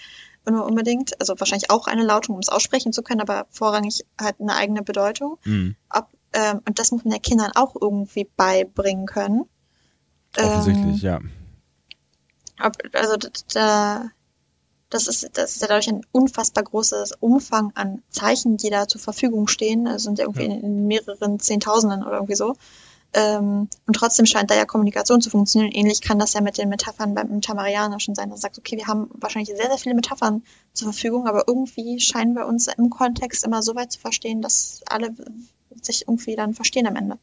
Und 0.46 0.54
nur 0.54 0.66
unbedingt, 0.66 1.20
also 1.20 1.38
wahrscheinlich 1.38 1.70
auch 1.70 1.88
eine 1.88 2.04
Lautung, 2.04 2.36
um 2.36 2.42
es 2.42 2.50
aussprechen 2.50 2.94
zu 2.94 3.04
können, 3.04 3.20
aber 3.20 3.46
vorrangig 3.52 4.06
halt 4.20 4.38
eine 4.40 4.56
eigene 4.56 4.82
Bedeutung. 4.82 5.38
Mhm. 5.44 5.76
Ob, 5.90 6.08
ähm, 6.34 6.62
und 6.68 6.80
das 6.80 6.92
muss 6.92 7.04
man 7.04 7.14
den 7.14 7.22
Kindern 7.22 7.52
auch 7.56 7.76
irgendwie 7.80 8.30
beibringen 8.36 9.06
können. 9.06 9.46
Offensichtlich, 10.38 11.02
ja. 11.02 11.18
Ähm, 11.18 11.32
ob, 12.62 12.74
also 12.94 13.16
da, 13.54 14.10
das 14.90 15.08
ist, 15.08 15.38
das 15.38 15.56
ist 15.56 15.62
ja 15.62 15.68
dadurch 15.68 15.90
ein 15.90 16.06
unfassbar 16.12 16.64
großes 16.64 17.14
Umfang 17.20 17.72
an 17.76 18.02
Zeichen, 18.10 18.58
die 18.58 18.70
da 18.70 18.88
zur 18.88 19.02
Verfügung 19.02 19.48
stehen. 19.48 19.86
Das 19.86 20.04
sind 20.04 20.20
ja 20.20 20.26
irgendwie 20.26 20.46
in, 20.46 20.62
in 20.62 20.88
mehreren 20.88 21.40
Zehntausenden 21.40 22.04
oder 22.04 22.18
irgendwie 22.18 22.36
so. 22.36 22.56
Ähm, 23.12 23.68
und 23.88 23.94
trotzdem 23.96 24.28
scheint 24.28 24.52
da 24.52 24.56
ja 24.56 24.66
Kommunikation 24.66 25.22
zu 25.22 25.32
funktionieren. 25.32 25.72
Ähnlich 25.72 26.02
kann 26.02 26.20
das 26.20 26.34
ja 26.34 26.42
mit 26.42 26.60
den 26.60 26.70
Metaphern 26.70 27.16
beim 27.16 27.42
Tamarianischen 27.42 28.14
sein. 28.14 28.30
Das 28.30 28.42
sagt, 28.42 28.60
okay, 28.60 28.78
wir 28.78 28.86
haben 28.86 29.10
wahrscheinlich 29.14 29.50
sehr, 29.50 29.68
sehr 29.68 29.80
viele 29.80 29.96
Metaphern 29.96 30.44
zur 30.74 30.92
Verfügung, 30.92 31.28
aber 31.28 31.46
irgendwie 31.48 32.00
scheinen 32.00 32.36
wir 32.36 32.46
uns 32.46 32.68
im 32.68 32.92
Kontext 32.92 33.44
immer 33.44 33.64
so 33.64 33.74
weit 33.74 33.92
zu 33.92 34.00
verstehen, 34.00 34.44
dass 34.44 34.82
alle 34.88 35.16
sich 35.86 36.04
irgendwie 36.08 36.36
dann 36.36 36.54
verstehen 36.54 36.88
am 36.88 36.96
Ende. 36.96 37.18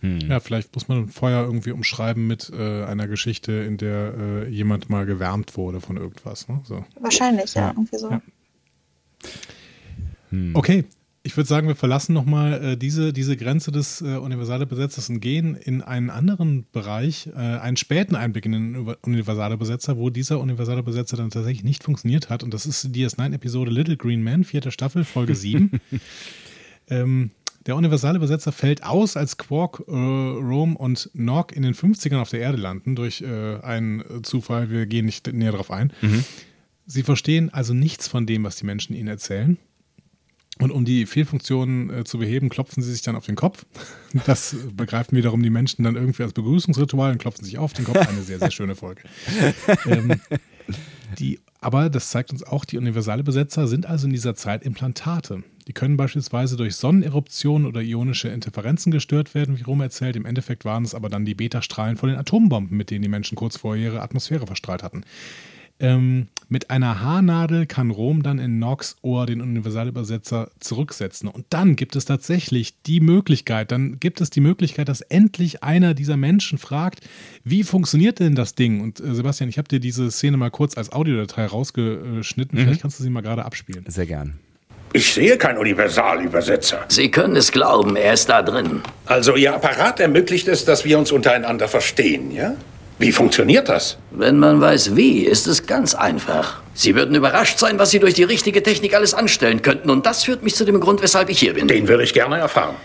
Hm. 0.00 0.18
Ja, 0.28 0.40
vielleicht 0.40 0.74
muss 0.74 0.88
man 0.88 1.08
Feuer 1.08 1.44
irgendwie 1.44 1.70
umschreiben 1.70 2.26
mit 2.26 2.50
äh, 2.54 2.84
einer 2.84 3.06
Geschichte, 3.08 3.52
in 3.52 3.76
der 3.78 4.14
äh, 4.18 4.48
jemand 4.48 4.90
mal 4.90 5.06
gewärmt 5.06 5.56
wurde 5.56 5.80
von 5.80 5.96
irgendwas. 5.96 6.48
Ne? 6.48 6.60
So. 6.64 6.84
Wahrscheinlich, 7.00 7.54
ja, 7.54 7.62
Ja. 7.62 7.68
irgendwie 7.70 7.98
so. 7.98 8.10
Ja. 8.10 8.20
Hm. 10.30 10.50
Okay, 10.54 10.84
ich 11.26 11.36
würde 11.38 11.48
sagen, 11.48 11.68
wir 11.68 11.74
verlassen 11.76 12.12
nochmal 12.12 12.62
äh, 12.72 12.76
diese, 12.76 13.14
diese 13.14 13.36
Grenze 13.36 13.72
des 13.72 14.02
äh, 14.02 14.16
universale 14.16 14.66
Besetzers 14.66 15.08
und 15.08 15.20
gehen 15.20 15.54
in 15.56 15.80
einen 15.80 16.10
anderen 16.10 16.66
Bereich, 16.72 17.28
äh, 17.34 17.38
einen 17.38 17.78
späten 17.78 18.14
Einblick 18.14 18.44
in 18.44 18.52
den 18.52 18.74
Über- 18.74 18.98
universale 19.06 19.56
Besetzer, 19.56 19.96
wo 19.96 20.10
dieser 20.10 20.38
universale 20.40 20.82
Besetzer 20.82 21.16
dann 21.16 21.30
tatsächlich 21.30 21.64
nicht 21.64 21.82
funktioniert 21.82 22.28
hat. 22.28 22.42
Und 22.42 22.52
das 22.52 22.66
ist 22.66 22.94
die 22.94 23.06
DS9-Episode 23.06 23.70
Little 23.70 23.96
Green 23.96 24.22
Man, 24.22 24.44
vierte 24.44 24.70
Staffel, 24.70 25.04
Folge 25.04 25.34
7. 25.34 25.80
ähm, 26.90 27.30
der 27.66 27.76
universale 27.76 28.18
Besetzer 28.18 28.52
fällt 28.52 28.84
aus, 28.84 29.16
als 29.16 29.36
Quark, 29.38 29.82
äh, 29.86 29.92
Rome 29.92 30.76
und 30.76 31.10
Nog 31.14 31.52
in 31.52 31.62
den 31.62 31.74
50ern 31.74 32.20
auf 32.20 32.30
der 32.30 32.40
Erde 32.40 32.58
landen, 32.58 32.94
durch 32.94 33.22
äh, 33.22 33.60
einen 33.60 34.22
Zufall. 34.22 34.70
Wir 34.70 34.86
gehen 34.86 35.06
nicht 35.06 35.32
näher 35.32 35.52
darauf 35.52 35.70
ein. 35.70 35.92
Sie 36.86 37.02
verstehen 37.02 37.52
also 37.52 37.72
nichts 37.72 38.08
von 38.08 38.26
dem, 38.26 38.44
was 38.44 38.56
die 38.56 38.66
Menschen 38.66 38.94
ihnen 38.94 39.08
erzählen. 39.08 39.56
Und 40.60 40.70
um 40.70 40.84
die 40.84 41.06
Fehlfunktionen 41.06 41.90
äh, 41.90 42.04
zu 42.04 42.18
beheben, 42.18 42.48
klopfen 42.48 42.82
sie 42.82 42.92
sich 42.92 43.02
dann 43.02 43.16
auf 43.16 43.26
den 43.26 43.36
Kopf. 43.36 43.66
Das 44.26 44.54
begreifen 44.72 45.16
wiederum 45.16 45.42
die 45.42 45.50
Menschen 45.50 45.82
dann 45.82 45.96
irgendwie 45.96 46.22
als 46.22 46.32
Begrüßungsritual 46.32 47.10
und 47.10 47.18
klopfen 47.18 47.44
sich 47.44 47.58
auf 47.58 47.72
den 47.72 47.84
Kopf. 47.84 47.96
Eine 47.96 48.22
sehr, 48.22 48.38
sehr 48.38 48.52
schöne 48.52 48.76
Folge. 48.76 49.02
ähm, 49.86 50.20
die, 51.18 51.40
aber 51.60 51.90
das 51.90 52.10
zeigt 52.10 52.30
uns 52.30 52.44
auch, 52.44 52.64
die 52.64 52.78
universale 52.78 53.24
Besetzer 53.24 53.66
sind 53.66 53.86
also 53.86 54.06
in 54.06 54.12
dieser 54.12 54.36
Zeit 54.36 54.62
Implantate. 54.62 55.42
Die 55.66 55.72
können 55.72 55.96
beispielsweise 55.96 56.56
durch 56.56 56.76
Sonneneruptionen 56.76 57.66
oder 57.66 57.80
ionische 57.80 58.28
Interferenzen 58.28 58.90
gestört 58.90 59.34
werden, 59.34 59.58
wie 59.58 59.62
Rom 59.62 59.80
erzählt. 59.80 60.16
Im 60.16 60.26
Endeffekt 60.26 60.64
waren 60.64 60.84
es 60.84 60.94
aber 60.94 61.08
dann 61.08 61.24
die 61.24 61.34
Betastrahlen 61.34 61.96
von 61.96 62.08
den 62.08 62.18
Atombomben, 62.18 62.76
mit 62.76 62.90
denen 62.90 63.02
die 63.02 63.08
Menschen 63.08 63.36
kurz 63.36 63.56
vorher 63.56 63.82
ihre 63.82 64.02
Atmosphäre 64.02 64.46
verstrahlt 64.46 64.82
hatten. 64.82 65.04
Ähm, 65.80 66.28
mit 66.48 66.70
einer 66.70 67.00
Haarnadel 67.00 67.66
kann 67.66 67.90
Rom 67.90 68.22
dann 68.22 68.38
in 68.38 68.58
Nox 68.60 68.96
Ohr 69.02 69.26
den 69.26 69.40
Universalübersetzer 69.40 70.50
zurücksetzen. 70.60 71.28
Und 71.28 71.46
dann 71.50 71.74
gibt 71.74 71.96
es 71.96 72.04
tatsächlich 72.04 72.80
die 72.82 73.00
Möglichkeit, 73.00 73.72
dann 73.72 73.98
gibt 73.98 74.20
es 74.20 74.30
die 74.30 74.40
Möglichkeit, 74.40 74.88
dass 74.88 75.00
endlich 75.00 75.64
einer 75.64 75.94
dieser 75.94 76.16
Menschen 76.16 76.58
fragt, 76.58 77.00
wie 77.42 77.64
funktioniert 77.64 78.20
denn 78.20 78.36
das 78.36 78.54
Ding? 78.54 78.82
Und 78.82 79.00
äh, 79.00 79.14
Sebastian, 79.14 79.50
ich 79.50 79.58
habe 79.58 79.68
dir 79.68 79.80
diese 79.80 80.10
Szene 80.10 80.36
mal 80.36 80.50
kurz 80.50 80.76
als 80.76 80.92
Audiodatei 80.92 81.46
rausgeschnitten. 81.46 82.58
Vielleicht 82.58 82.82
kannst 82.82 83.00
du 83.00 83.02
sie 83.02 83.10
mal 83.10 83.22
gerade 83.22 83.44
abspielen. 83.44 83.84
Sehr 83.88 84.06
gern. 84.06 84.38
Ich 84.96 85.12
sehe 85.12 85.36
keinen 85.36 85.58
Universalübersetzer. 85.58 86.84
Sie 86.86 87.10
können 87.10 87.34
es 87.34 87.50
glauben, 87.50 87.96
er 87.96 88.12
ist 88.12 88.28
da 88.28 88.42
drin. 88.42 88.80
Also 89.06 89.34
Ihr 89.34 89.52
Apparat 89.52 89.98
ermöglicht 89.98 90.46
es, 90.46 90.64
dass 90.64 90.84
wir 90.84 91.00
uns 91.00 91.10
untereinander 91.10 91.66
verstehen, 91.66 92.30
ja? 92.30 92.54
Wie 93.00 93.10
funktioniert 93.10 93.68
das? 93.68 93.98
Wenn 94.12 94.38
man 94.38 94.60
weiß 94.60 94.94
wie, 94.94 95.24
ist 95.24 95.48
es 95.48 95.66
ganz 95.66 95.96
einfach. 95.96 96.62
Sie 96.74 96.94
würden 96.94 97.16
überrascht 97.16 97.58
sein, 97.58 97.80
was 97.80 97.90
Sie 97.90 97.98
durch 97.98 98.14
die 98.14 98.22
richtige 98.22 98.62
Technik 98.62 98.94
alles 98.94 99.14
anstellen 99.14 99.62
könnten. 99.62 99.90
Und 99.90 100.06
das 100.06 100.22
führt 100.22 100.44
mich 100.44 100.54
zu 100.54 100.64
dem 100.64 100.78
Grund, 100.78 101.02
weshalb 101.02 101.28
ich 101.28 101.40
hier 101.40 101.54
bin. 101.54 101.66
Den 101.66 101.88
würde 101.88 102.04
ich 102.04 102.14
gerne 102.14 102.38
erfahren. 102.38 102.76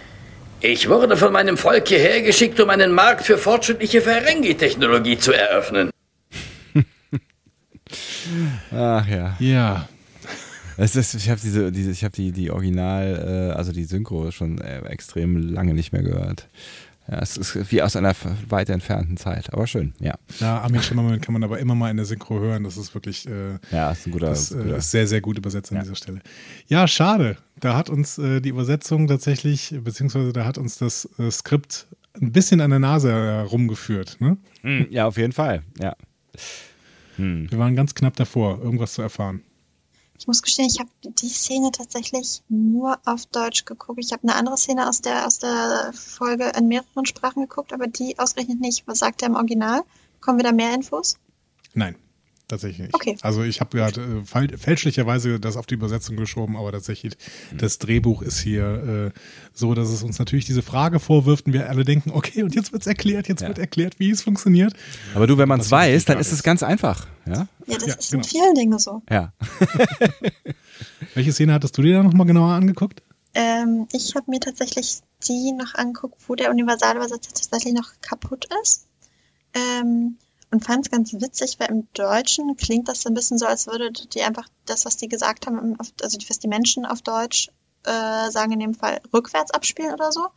Ich 0.61 0.89
wurde 0.89 1.15
von 1.15 1.31
meinem 1.31 1.57
Volk 1.57 1.89
hierher 1.89 2.23
geschickt, 2.23 2.59
um 2.59 2.71
einen 2.71 2.91
Markt 2.91 3.23
für 3.23 3.37
fortschrittliche 3.37 4.01
Ferengi-Technologie 4.01 5.19
zu 5.19 5.31
eröffnen. 5.31 5.91
Ach 8.75 9.07
ja. 9.07 9.35
Ja. 9.37 9.87
Es 10.81 10.95
ist, 10.95 11.13
ich 11.13 11.29
habe 11.29 11.39
diese, 11.43 11.71
diese, 11.71 11.91
ich 11.91 12.03
habe 12.03 12.13
die, 12.15 12.31
die 12.31 12.51
Original, 12.51 13.49
äh, 13.51 13.57
also 13.57 13.71
die 13.71 13.83
Synchro 13.85 14.31
schon 14.31 14.59
äh, 14.59 14.79
extrem 14.87 15.35
lange 15.37 15.73
nicht 15.73 15.91
mehr 15.91 16.03
gehört. 16.03 16.47
Ja, 17.11 17.19
es 17.19 17.37
ist 17.37 17.71
wie 17.71 17.81
aus 17.81 17.95
einer 17.95 18.13
weit 18.49 18.69
entfernten 18.69 19.17
Zeit, 19.17 19.51
aber 19.51 19.65
schön, 19.65 19.93
ja. 19.99 20.13
Ja, 20.39 20.59
Armin 20.61 20.81
Schimmermann 20.83 21.19
kann 21.19 21.33
man 21.33 21.43
aber 21.43 21.57
immer 21.59 21.73
mal 21.75 21.89
in 21.89 21.97
der 21.97 22.05
Synchro 22.05 22.39
hören. 22.39 22.63
Das 22.63 22.77
ist 22.77 22.93
wirklich 22.93 23.27
äh, 23.27 23.57
Ja, 23.71 23.91
ist 23.91 24.05
ein 24.07 24.11
guter, 24.11 24.27
das, 24.27 24.51
äh, 24.51 24.57
guter. 24.57 24.77
ist 24.77 24.91
sehr, 24.91 25.07
sehr 25.07 25.19
gut 25.19 25.37
übersetzt 25.37 25.71
an 25.71 25.77
Ja. 25.77 25.83
dieser 25.83 25.95
Stelle. 25.95 26.21
Ja, 26.67 26.87
schade. 26.87 27.37
Da 27.59 27.75
hat 27.75 27.89
uns 27.89 28.17
äh, 28.19 28.39
die 28.41 28.49
Übersetzung 28.49 29.07
tatsächlich, 29.07 29.73
beziehungsweise 29.83 30.31
da 30.33 30.45
hat 30.45 30.57
uns 30.59 30.77
das 30.77 31.09
äh, 31.17 31.29
Skript 31.31 31.87
ein 32.21 32.31
bisschen 32.31 32.61
an 32.61 32.69
der 32.69 32.79
Nase 32.79 33.11
herumgeführt. 33.11 34.17
Ne? 34.19 34.37
Hm, 34.61 34.87
ja, 34.91 35.07
auf 35.07 35.17
jeden 35.17 35.33
Fall, 35.33 35.63
ja. 35.79 35.95
Wir 37.17 37.57
waren 37.59 37.75
ganz 37.75 37.95
knapp 37.95 38.15
davor, 38.15 38.61
irgendwas 38.61 38.93
zu 38.93 39.01
erfahren. 39.01 39.41
Ich 40.19 40.27
muss 40.27 40.41
gestehen, 40.41 40.67
ich 40.67 40.79
habe 40.79 40.89
die 41.01 41.29
Szene 41.29 41.71
tatsächlich 41.71 42.43
nur 42.49 42.99
auf 43.05 43.25
Deutsch 43.27 43.63
geguckt. 43.63 43.99
Ich 44.03 44.11
habe 44.11 44.23
eine 44.23 44.35
andere 44.35 44.57
Szene 44.57 44.89
aus 44.89 44.99
der, 44.99 45.25
aus 45.25 45.39
der 45.39 45.91
Folge 45.93 46.51
in 46.57 46.67
mehreren 46.67 47.05
Sprachen 47.05 47.43
geguckt, 47.43 47.71
aber 47.71 47.87
die 47.87 48.19
ausgerechnet 48.19 48.59
nicht. 48.59 48.85
Was 48.85 48.99
sagt 48.99 49.21
er 49.21 49.29
im 49.29 49.35
Original? 49.35 49.81
Kommen 50.19 50.37
wir 50.37 50.43
da 50.43 50.51
mehr 50.51 50.73
Infos? 50.73 51.17
Nein, 51.73 51.95
tatsächlich 52.49 52.79
nicht. 52.79 52.93
Okay. 52.95 53.15
Also 53.21 53.43
ich 53.43 53.61
habe 53.61 53.77
gerade 53.77 54.23
äh, 54.25 54.57
fälschlicherweise 54.57 55.39
das 55.39 55.55
auf 55.55 55.65
die 55.65 55.75
Übersetzung 55.75 56.17
geschoben, 56.17 56.57
aber 56.57 56.71
tatsächlich 56.73 57.13
das 57.57 57.77
Drehbuch 57.79 58.21
ist 58.21 58.39
hier 58.39 59.11
äh, 59.15 59.19
so, 59.53 59.73
dass 59.73 59.89
es 59.89 60.03
uns 60.03 60.19
natürlich 60.19 60.45
diese 60.45 60.61
Frage 60.61 60.99
vorwirft 60.99 61.45
und 61.45 61.53
wir 61.53 61.69
alle 61.69 61.85
denken, 61.85 62.11
okay, 62.11 62.43
und 62.43 62.53
jetzt 62.55 62.73
wird's 62.73 62.87
erklärt, 62.87 63.27
jetzt 63.29 63.41
Ja. 63.41 63.47
wird 63.47 63.59
erklärt, 63.59 63.99
wie 63.99 64.11
es 64.11 64.21
funktioniert. 64.21 64.73
Aber 65.15 65.27
du, 65.27 65.37
wenn 65.37 65.47
man 65.47 65.61
es 65.61 65.71
weiß, 65.71 66.05
dann 66.05 66.19
ist 66.19 66.31
es 66.33 66.43
ganz 66.43 66.61
einfach, 66.63 67.07
ja? 67.25 67.47
Ja, 67.67 67.75
das 67.77 67.85
Ja, 67.87 67.93
ist 67.95 68.11
genau. 68.11 68.23
in 68.23 68.29
vielen 68.29 68.55
Dingen 68.55 68.79
so. 68.79 69.01
Ja. 69.09 69.31
Welche 71.13 71.31
Szene 71.33 71.53
hattest 71.53 71.77
du 71.77 71.81
dir 71.81 71.97
da 71.97 72.03
nochmal 72.03 72.27
genauer 72.27 72.51
angeguckt? 72.53 73.01
Ähm, 73.33 73.87
ich 73.93 74.15
habe 74.15 74.29
mir 74.31 74.39
tatsächlich 74.39 74.99
die 75.27 75.51
noch 75.51 75.75
angeguckt, 75.75 76.15
wo 76.27 76.35
der 76.35 76.49
Universalübersetzer 76.49 77.31
tatsächlich 77.33 77.73
noch 77.73 77.89
kaputt 78.01 78.47
ist. 78.63 78.87
Ähm, 79.53 80.17
und 80.51 80.65
fand 80.65 80.85
es 80.85 80.91
ganz 80.91 81.13
witzig, 81.13 81.57
weil 81.59 81.69
im 81.69 81.87
Deutschen 81.93 82.55
klingt 82.57 82.87
das 82.87 83.01
so 83.01 83.09
ein 83.09 83.13
bisschen 83.13 83.37
so, 83.37 83.45
als 83.45 83.67
würde 83.67 83.91
die 83.91 84.21
einfach 84.23 84.47
das, 84.65 84.85
was 84.85 84.97
die 84.97 85.07
gesagt 85.07 85.45
haben, 85.47 85.77
also 85.79 86.17
was 86.27 86.39
die 86.39 86.47
Menschen 86.47 86.85
auf 86.85 87.01
Deutsch 87.01 87.49
äh, 87.85 88.31
sagen, 88.31 88.51
in 88.53 88.59
dem 88.59 88.73
Fall 88.73 88.99
rückwärts 89.13 89.51
abspielen 89.51 89.93
oder 89.93 90.11
so. 90.11 90.27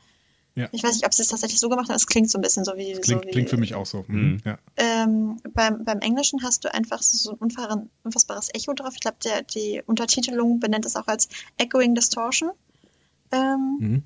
Ja. 0.54 0.68
Ich 0.72 0.82
weiß 0.82 0.92
nicht, 0.96 1.06
ob 1.06 1.14
sie 1.14 1.22
es 1.22 1.28
tatsächlich 1.28 1.58
so 1.58 1.70
gemacht 1.70 1.88
haben. 1.88 1.96
Es 1.96 2.06
klingt 2.06 2.30
so 2.30 2.36
ein 2.36 2.42
bisschen 2.42 2.62
so 2.64 2.76
wie. 2.76 2.92
Klingt, 2.92 3.06
so 3.06 3.26
wie 3.26 3.30
klingt 3.30 3.48
für 3.48 3.56
mich 3.56 3.74
auch 3.74 3.86
so. 3.86 4.04
Mhm. 4.06 4.20
Mhm. 4.20 4.40
Ja. 4.44 4.58
ähm, 4.76 5.40
beim, 5.54 5.82
beim 5.84 6.00
Englischen 6.00 6.42
hast 6.42 6.64
du 6.64 6.74
einfach 6.74 7.00
so 7.00 7.30
ein 7.30 7.36
unfahren, 7.38 7.88
unfassbares 8.04 8.50
Echo 8.52 8.74
drauf. 8.74 8.92
Ich 8.92 9.00
glaube, 9.00 9.16
die 9.54 9.82
Untertitelung 9.86 10.60
benennt 10.60 10.84
es 10.84 10.94
auch 10.96 11.06
als 11.06 11.28
Echoing 11.56 11.94
Distortion. 11.94 12.50
Ähm, 13.30 13.76
Mhm. 13.80 14.02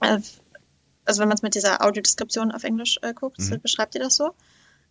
äh, 0.00 0.20
also 1.04 1.20
wenn 1.20 1.28
man 1.28 1.36
es 1.36 1.42
mit 1.42 1.54
dieser 1.54 1.84
Audiodeskription 1.84 2.50
auf 2.50 2.64
Englisch 2.64 2.98
äh, 3.02 3.12
guckt, 3.12 3.38
Mhm. 3.38 3.60
beschreibt 3.60 3.94
ihr 3.94 4.00
das 4.00 4.16
so. 4.16 4.30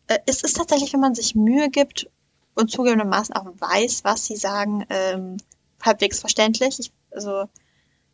Äh, 0.08 0.20
es 0.26 0.44
ist 0.44 0.58
tatsächlich, 0.58 0.94
wenn 0.94 1.00
man 1.00 1.16
sich 1.16 1.36
Mühe 1.36 1.70
gibt 1.70 2.10
und 2.54 2.72
zugegebenermaßen 2.72 3.36
auch 3.36 3.46
weiß, 3.46 4.04
was 4.04 4.26
sie 4.26 4.36
sagen, 4.36 4.86
ähm, 4.90 5.38
halbwegs 5.82 6.20
verständlich. 6.20 6.80
Ich, 6.80 6.92
also 7.12 7.46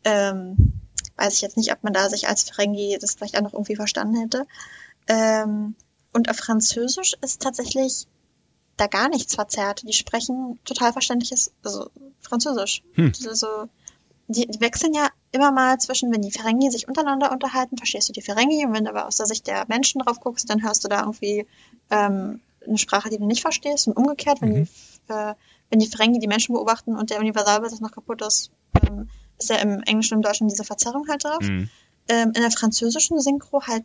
ähm, 0.04 0.80
weiß 1.16 1.34
ich 1.34 1.42
jetzt 1.42 1.56
nicht, 1.56 1.72
ob 1.72 1.82
man 1.84 1.92
da 1.92 2.08
sich 2.08 2.28
als 2.28 2.42
Ferengi 2.44 2.98
das 3.00 3.14
vielleicht 3.14 3.36
auch 3.36 3.42
noch 3.42 3.52
irgendwie 3.52 3.76
verstanden 3.76 4.16
hätte. 4.16 4.46
Ähm, 5.06 5.74
und 6.12 6.28
auf 6.28 6.36
Französisch 6.36 7.14
ist 7.22 7.42
tatsächlich 7.42 8.06
da 8.76 8.86
gar 8.86 9.08
nichts 9.08 9.34
verzerrt. 9.34 9.82
Die 9.86 9.92
sprechen 9.92 10.58
total 10.64 10.92
verständliches, 10.92 11.52
also 11.62 11.90
Französisch. 12.20 12.82
Hm. 12.94 13.12
Also, 13.28 13.68
die, 14.28 14.46
die 14.46 14.60
wechseln 14.60 14.94
ja 14.94 15.08
immer 15.32 15.50
mal 15.50 15.78
zwischen, 15.78 16.12
wenn 16.12 16.22
die 16.22 16.30
Ferengi 16.30 16.70
sich 16.70 16.88
untereinander 16.88 17.32
unterhalten, 17.32 17.76
verstehst 17.76 18.08
du 18.08 18.12
die 18.12 18.22
Ferengi 18.22 18.64
und 18.66 18.74
wenn 18.74 18.84
du 18.84 18.90
aber 18.90 19.06
aus 19.06 19.16
der 19.16 19.26
Sicht 19.26 19.46
der 19.46 19.64
Menschen 19.68 20.00
drauf 20.02 20.20
guckst, 20.20 20.48
dann 20.48 20.62
hörst 20.62 20.84
du 20.84 20.88
da 20.88 21.00
irgendwie 21.00 21.46
ähm, 21.90 22.40
eine 22.66 22.78
Sprache, 22.78 23.10
die 23.10 23.18
du 23.18 23.26
nicht 23.26 23.42
verstehst 23.42 23.88
und 23.88 23.96
umgekehrt, 23.96 24.40
wenn 24.40 24.52
Mhm. 24.52 24.68
die 25.08 25.12
äh, 25.12 25.34
wenn 25.70 25.78
die 25.78 25.86
Ferengi 25.86 26.18
die 26.18 26.28
Menschen 26.28 26.54
beobachten 26.54 26.96
und 26.96 27.10
der 27.10 27.18
Universalübersetzer 27.18 27.82
noch 27.82 27.92
kaputt 27.92 28.20
ist, 28.22 28.50
ähm, 28.86 29.08
ist 29.38 29.48
ja 29.48 29.56
im 29.56 29.82
Englischen 29.84 30.14
und 30.14 30.18
im 30.18 30.22
Deutschen 30.22 30.48
diese 30.48 30.64
Verzerrung 30.64 31.08
halt 31.08 31.24
drauf. 31.24 31.40
Mhm. 31.40 31.70
Ähm, 32.08 32.32
in 32.34 32.42
der 32.42 32.50
französischen 32.50 33.18
Synchro 33.20 33.62
halt 33.66 33.84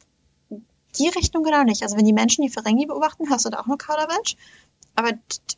die 0.99 1.10
Richtung 1.10 1.44
genau 1.44 1.64
nicht. 1.64 1.84
Also 1.84 1.98
wenn 1.98 2.06
die 2.06 2.14
Menschen 2.14 2.44
die 2.44 2.49
Ferengi 2.49 2.86
beobachten, 2.86 3.30
hörst 3.30 3.45
du 3.45 3.49
da 3.49 3.60
auch 3.60 3.68
nur 3.68 3.78
Kauderwelsch. 3.78 4.36
Aber 4.95 5.11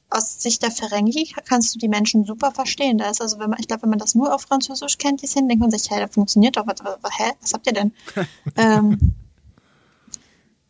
aus 0.09 0.41
Sicht 0.41 0.61
der 0.63 0.71
Ferengi 0.71 1.33
kannst 1.47 1.73
du 1.73 1.79
die 1.79 1.87
Menschen 1.87 2.25
super 2.25 2.51
verstehen. 2.51 2.97
Da 2.97 3.09
ist 3.09 3.21
also, 3.21 3.39
wenn 3.39 3.49
man, 3.49 3.59
ich 3.59 3.67
glaube, 3.67 3.83
wenn 3.83 3.89
man 3.89 3.99
das 3.99 4.13
nur 4.13 4.35
auf 4.35 4.41
Französisch 4.41 4.97
kennt, 4.97 5.21
die 5.21 5.27
Szene, 5.27 5.47
denkt 5.47 5.61
man 5.61 5.71
sich, 5.71 5.89
hä, 5.89 5.99
das 5.99 6.13
funktioniert 6.13 6.57
doch. 6.57 6.67
Was, 6.67 6.83
was, 6.83 7.17
hä, 7.17 7.31
was 7.41 7.53
habt 7.53 7.65
ihr 7.67 7.73
denn? 7.73 7.93
ähm, 8.57 9.15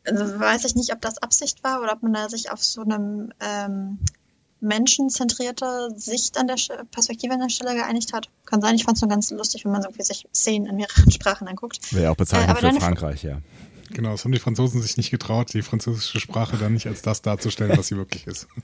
also 0.06 0.40
weiß 0.40 0.66
ich 0.66 0.76
nicht, 0.76 0.94
ob 0.94 1.02
das 1.02 1.18
Absicht 1.18 1.64
war 1.64 1.82
oder 1.82 1.94
ob 1.94 2.04
man 2.04 2.14
da 2.14 2.30
sich 2.30 2.52
auf 2.52 2.64
so 2.64 2.82
einem 2.82 3.34
ähm, 3.40 4.00
menschenzentrierte 4.62 5.90
Sicht 5.96 6.38
an 6.38 6.48
der 6.48 6.58
Perspektive 6.91 7.34
an 7.34 7.40
der 7.40 7.50
Stelle 7.50 7.76
geeinigt 7.76 8.14
hat. 8.14 8.30
Kann 8.46 8.62
sein, 8.62 8.76
ich 8.76 8.84
fand 8.84 8.98
es 8.98 9.02
nur 9.02 9.10
ganz 9.10 9.32
lustig, 9.32 9.66
wenn 9.66 9.72
man 9.72 9.82
so 9.82 9.90
sich 9.98 10.28
Szenen 10.34 10.68
in 10.68 10.76
mehreren 10.76 11.12
Sprachen 11.12 11.48
anguckt. 11.48 11.94
Wäre 11.94 12.06
ja 12.06 12.12
auch 12.12 12.16
bezeichnend 12.16 12.62
Äh, 12.62 12.72
für 12.72 12.80
Frankreich, 12.80 13.24
ja. 13.24 13.40
Genau, 13.91 14.11
das 14.11 14.26
haben 14.26 14.32
die 14.32 14.40
Franzosen 14.40 14.82
sich 14.82 14.98
nicht 14.98 15.11
getraut, 15.11 15.53
die 15.53 15.61
französische 15.61 16.20
Sprache 16.20 16.57
dann 16.57 16.74
nicht 16.74 16.88
als 16.88 17.02
das 17.02 17.22
darzustellen, 17.22 17.78
was 17.78 17.88
sie 17.88 17.98
wirklich 17.98 18.28
ist. 18.28 18.48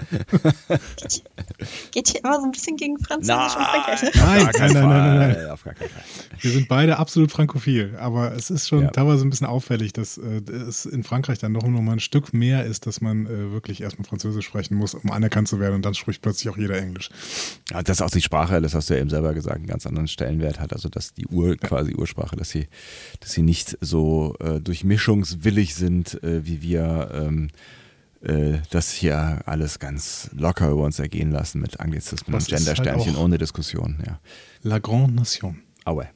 Geht 1.91 2.09
hier 2.09 2.23
immer 2.23 2.39
so 2.39 2.45
ein 2.45 2.51
bisschen 2.51 2.75
gegen 2.77 2.97
Französisch 2.99 3.55
und 3.55 3.63
Frankreich, 3.63 4.03
ne? 4.03 4.11
Nein, 4.15 4.43
gar 4.45 4.51
keinen 4.53 4.73
nein, 4.73 4.89
nein, 4.89 4.89
nein, 4.89 5.17
nein, 5.17 5.33
Fall. 5.35 5.49
Auf 5.51 5.63
gar 5.63 5.73
keinen 5.73 5.89
Fall. 5.89 6.03
Wir 6.39 6.51
sind 6.51 6.67
beide 6.67 6.97
absolut 6.97 7.31
frankophil, 7.31 7.95
aber 7.99 8.33
es 8.33 8.49
ist 8.49 8.67
schon 8.67 8.83
Ja. 8.83 8.91
teilweise 8.91 9.25
ein 9.25 9.29
bisschen 9.29 9.47
auffällig, 9.47 9.93
dass 9.93 10.17
äh, 10.17 10.41
es 10.51 10.85
in 10.85 11.03
Frankreich 11.03 11.39
dann 11.39 11.53
doch 11.53 11.63
noch 11.63 11.81
mal 11.81 11.93
ein 11.93 11.99
Stück 11.99 12.33
mehr 12.33 12.65
ist, 12.65 12.87
dass 12.87 13.01
man 13.01 13.25
äh, 13.25 13.51
wirklich 13.51 13.81
erstmal 13.81 14.07
Französisch 14.07 14.45
sprechen 14.45 14.75
muss, 14.75 14.93
um 14.93 15.11
anerkannt 15.11 15.47
zu 15.47 15.59
werden 15.59 15.75
und 15.75 15.85
dann 15.85 15.93
spricht 15.95 16.21
plötzlich 16.21 16.51
auch 16.53 16.57
jeder 16.57 16.77
Englisch. 16.77 17.09
Ja, 17.71 17.81
dass 17.83 18.01
auch 18.01 18.09
die 18.11 18.21
Sprache, 18.21 18.61
das 18.61 18.73
hast 18.73 18.89
du 18.89 18.93
ja 18.95 19.01
eben 19.01 19.09
selber 19.09 19.33
gesagt, 19.33 19.57
einen 19.57 19.67
ganz 19.67 19.85
anderen 19.85 20.07
Stellenwert 20.07 20.59
hat. 20.59 20.73
Also 20.73 20.89
dass 20.89 21.13
die 21.13 21.27
Ur, 21.27 21.55
quasi 21.57 21.93
Ursprache, 21.95 22.35
dass 22.35 22.49
sie, 22.49 22.67
dass 23.19 23.31
sie 23.31 23.41
nicht 23.41 23.77
so 23.81 24.35
äh, 24.39 24.59
durchmischungswillig 25.15 25.75
sind, 25.75 26.21
äh, 26.23 26.45
wie 26.45 26.61
wir 26.61 27.09
ähm, 27.13 27.49
äh, 28.21 28.59
das 28.71 28.91
hier 28.91 29.41
alles 29.45 29.79
ganz 29.79 30.29
locker 30.33 30.69
über 30.69 30.83
uns 30.83 30.99
ergehen 30.99 31.31
lassen 31.31 31.61
mit 31.61 31.79
Anglizismen 31.79 32.33
und 32.35 32.41
halt 32.41 32.49
Gendersternchen 32.49 33.15
auch- 33.15 33.21
ohne 33.21 33.37
Diskussion. 33.37 34.01
Ja. 34.05 34.19
La 34.63 34.79
Grande 34.79 35.13
Nation. 35.13 35.61
Aue. 35.85 36.07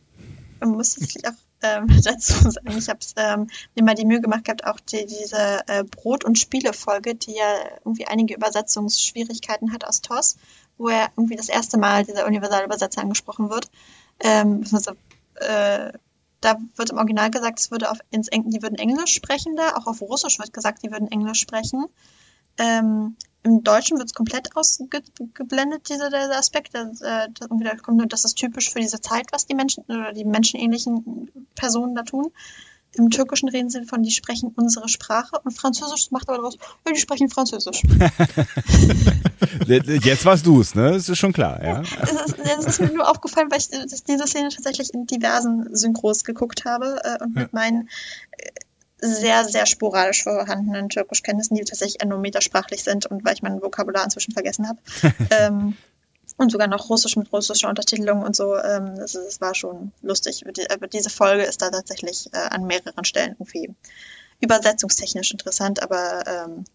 Man 0.60 0.72
muss 0.72 0.98
jetzt 0.98 1.26
auch 1.28 1.32
ähm, 1.62 1.88
dazu 2.04 2.50
sagen, 2.52 2.78
ich 2.78 2.90
habe 2.90 3.00
ähm, 3.18 3.48
mir 3.76 3.84
mal 3.84 3.96
die 3.96 4.06
Mühe 4.06 4.22
gemacht 4.22 4.46
gehabt, 4.46 4.66
auch 4.66 4.80
die, 4.80 5.06
diese 5.06 5.62
äh, 5.68 5.84
Brot- 5.84 6.24
und 6.26 6.38
Spiele-Folge, 6.40 7.16
die 7.16 7.36
ja 7.36 7.54
irgendwie 7.86 8.08
einige 8.08 8.36
Übersetzungsschwierigkeiten 8.36 9.72
hat 9.74 9.86
aus 9.86 10.02
TOS, 10.02 10.38
wo 10.78 10.90
er 10.90 11.10
irgendwie 11.16 11.36
das 11.36 11.50
erste 11.50 11.78
Mal 11.78 12.06
dieser 12.06 12.26
Universalübersetzer 12.26 13.02
angesprochen 13.02 13.50
wird. 13.50 13.70
Ähm, 14.22 14.64
also, 14.72 14.92
äh, 15.36 15.92
da 16.42 16.58
wird 16.76 16.92
im 16.92 16.98
Original 16.98 17.32
gesagt, 17.32 17.60
es 17.60 17.72
würde 17.72 17.92
auf 17.92 18.00
ins 18.12 18.28
Eng 18.30 18.50
die 18.50 18.62
würden 18.62 18.78
Englisch 18.78 19.14
sprechen 19.14 19.56
da, 19.56 19.76
auch 19.76 19.88
auf 19.88 20.02
Russisch 20.02 20.40
wird 20.40 20.54
gesagt, 20.54 20.84
die 20.84 20.92
würden 20.92 21.12
Englisch 21.12 21.40
sprechen. 21.40 21.86
Ähm, 22.58 23.16
Im 23.44 23.64
Deutschen 23.64 23.98
wird 23.98 24.10
es 24.10 24.14
komplett 24.14 24.56
ausgeblendet, 24.56 25.90
dieser, 25.90 26.10
dieser 26.10 26.38
Aspekt. 26.38 26.76
Das, 26.76 27.02
äh, 27.02 27.28
das, 27.34 27.48
da 27.50 27.76
kommt 27.76 27.98
nur, 27.98 28.08
das 28.08 28.26
ist 28.26 28.36
typisch 28.36 28.70
für 28.70 28.80
diese 28.80 29.00
Zeit, 29.00 29.28
was 29.32 29.46
die 29.46 29.56
Menschen 29.56 29.84
oder 29.86 30.14
die 30.14 30.26
menschenähnlichen 30.26 31.32
Personen 31.56 31.96
da 31.96 32.04
tun. 32.04 32.32
Im 32.94 33.10
Türkischen 33.12 33.50
reden 33.50 33.70
sie 33.70 33.86
von, 33.86 34.02
die 34.02 34.12
sprechen 34.12 34.52
unsere 34.56 34.90
Sprache 34.90 35.40
und 35.44 35.52
Französisch 35.52 36.10
macht 36.12 36.28
aber 36.28 36.38
daraus, 36.38 36.58
ja, 36.86 36.92
die 36.92 37.00
sprechen 37.00 37.30
Französisch. 37.30 37.84
Jetzt 39.68 40.26
warst 40.26 40.46
du's, 40.46 40.74
ne? 40.74 40.92
Das 40.94 41.08
ist 41.08 41.18
schon 41.18 41.34
klar, 41.34 41.64
ja. 41.64 41.82
Es 41.82 42.12
ist, 42.12 42.40
es 42.40 42.66
ist 42.66 42.82
mir 42.82 42.92
nur 42.92 43.10
aufgefallen, 43.10 43.52
weil 43.52 43.60
ich 43.60 43.72
äh, 43.72 43.86
diese 44.08 44.28
Szene 44.28 44.50
tatsächlich 44.50 44.94
in 44.94 45.06
diversen 45.06 45.76
Synchros 45.76 46.24
geguckt 46.24 46.66
habe 46.66 47.00
äh, 47.04 47.24
und 47.24 47.36
mit 47.36 47.54
meinen 47.54 47.90
äh, 48.32 48.50
sehr, 49.02 49.46
sehr 49.46 49.66
sporadisch 49.66 50.24
vorhandenen 50.24 50.90
Türkischkenntnissen, 50.90 51.56
die 51.56 51.64
tatsächlich 51.64 52.04
nur 52.06 52.20
metersprachlich 52.20 52.84
sind 52.84 53.06
und 53.06 53.24
weil 53.24 53.34
ich 53.34 53.42
mein 53.42 53.62
Vokabular 53.62 54.04
inzwischen 54.04 54.34
vergessen 54.34 54.68
habe. 54.68 54.80
ähm, 55.30 55.78
und 56.40 56.52
sogar 56.52 56.68
noch 56.68 56.90
Russisch 56.90 57.16
mit 57.18 57.32
russischer 57.32 57.70
Untertitelung 57.70 58.24
und 58.24 58.36
so. 58.36 58.56
Ähm, 58.56 58.96
das, 58.98 59.12
das 59.14 59.42
war 59.42 59.54
schon 59.54 59.92
lustig. 60.02 60.44
Aber 60.72 60.88
diese 60.88 61.10
Folge 61.10 61.44
ist 61.44 61.62
da 61.62 61.70
tatsächlich 61.70 62.30
äh, 62.34 62.38
an 62.50 62.66
mehreren 62.66 63.04
Stellen 63.06 63.36
irgendwie 63.38 63.70
übersetzungstechnisch 64.40 65.32
interessant, 65.32 65.84
aber 65.84 66.24
ähm, 66.26 66.66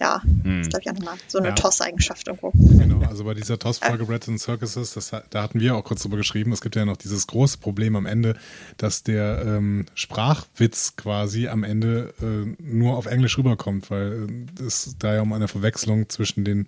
ja, 0.00 0.22
Hm. 0.42 0.62
ist 0.62 0.70
glaube 0.70 0.82
ich 0.82 0.90
auch 0.90 0.94
nochmal 0.94 1.18
so 1.28 1.38
eine 1.38 1.48
Ja. 1.48 1.54
TOS-Eigenschaft 1.54 2.26
irgendwo. 2.26 2.50
Genau, 2.54 3.06
also 3.06 3.22
bei 3.24 3.34
dieser 3.34 3.58
TOS-Folge 3.58 4.06
Bread 4.06 4.26
and 4.28 4.40
Circuses, 4.40 4.94
das, 4.94 5.10
da 5.10 5.42
hatten 5.42 5.60
wir 5.60 5.76
auch 5.76 5.84
kurz 5.84 6.02
drüber 6.02 6.16
geschrieben, 6.16 6.52
es 6.52 6.62
gibt 6.62 6.74
ja 6.74 6.84
noch 6.84 6.96
dieses 6.96 7.26
große 7.26 7.58
Problem 7.58 7.94
am 7.96 8.06
Ende, 8.06 8.34
dass 8.78 9.02
der 9.02 9.42
ähm, 9.44 9.86
Sprachwitz 9.94 10.96
quasi 10.96 11.48
am 11.48 11.62
Ende 11.64 12.14
äh, 12.22 12.62
nur 12.62 12.96
auf 12.96 13.06
Englisch 13.06 13.36
rüberkommt, 13.38 13.90
weil 13.90 14.26
äh, 14.58 14.62
es 14.62 14.96
da 14.98 15.14
ja 15.14 15.20
um 15.20 15.32
eine 15.34 15.48
Verwechslung 15.48 16.08
zwischen 16.08 16.44
den 16.44 16.64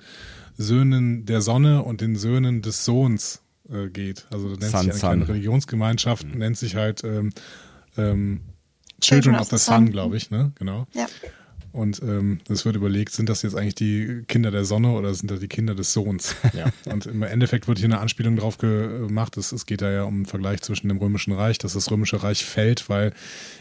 Söhnen 0.57 1.25
der 1.27 1.41
Sonne 1.41 1.83
und 1.83 2.01
den 2.01 2.17
Söhnen 2.17 2.63
des 2.63 2.85
Sohns 2.85 3.43
äh, 3.71 3.89
geht. 3.89 4.27
Also 4.31 4.49
nennt 4.49 4.63
Sun, 4.63 4.71
sich 4.71 4.79
eine 4.81 4.93
Sun. 4.93 5.01
kleine 5.01 5.29
Religionsgemeinschaft, 5.29 6.35
nennt 6.35 6.57
sich 6.59 6.77
halt 6.77 7.05
ähm, 7.05 7.31
ähm, 7.97 8.41
Children 9.01 9.37
of 9.37 9.49
the 9.49 9.59
Sun, 9.59 9.91
glaube 9.91 10.17
ich, 10.17 10.31
ne? 10.31 10.53
Genau. 10.59 10.87
Ja. 10.93 11.07
Und 11.73 12.03
ähm, 12.03 12.39
es 12.49 12.67
wird 12.67 12.77
überlegt, 12.77 13.13
sind 13.13 13.31
das 13.31 13.43
jetzt 13.43 13.57
eigentlich 13.57 13.75
die 13.75 14.25
Kinder 14.29 14.51
der 14.51 14.65
Sonne 14.65 14.93
oder 14.93 15.15
sind 15.15 15.31
das 15.31 15.41
die 15.41 15.49
Kinder 15.49 15.75
des 15.75 15.93
Sohns? 15.95 16.37
Ja. 16.53 16.67
Und 16.93 17.07
im 17.07 17.23
Endeffekt 17.23 17.67
wird 17.67 17.79
hier 17.79 17.87
eine 17.87 17.99
Anspielung 17.99 18.37
drauf 18.37 18.59
gemacht. 18.59 19.39
Es, 19.39 19.53
es 19.53 19.65
geht 19.65 19.81
da 19.81 19.91
ja 19.91 20.03
um 20.03 20.15
einen 20.15 20.27
Vergleich 20.27 20.61
zwischen 20.61 20.89
dem 20.89 20.99
Römischen 20.99 21.33
Reich, 21.33 21.57
dass 21.57 21.73
das 21.73 21.91
Römische 21.91 22.23
Reich 22.23 22.45
fällt, 22.45 22.91
weil 22.91 23.15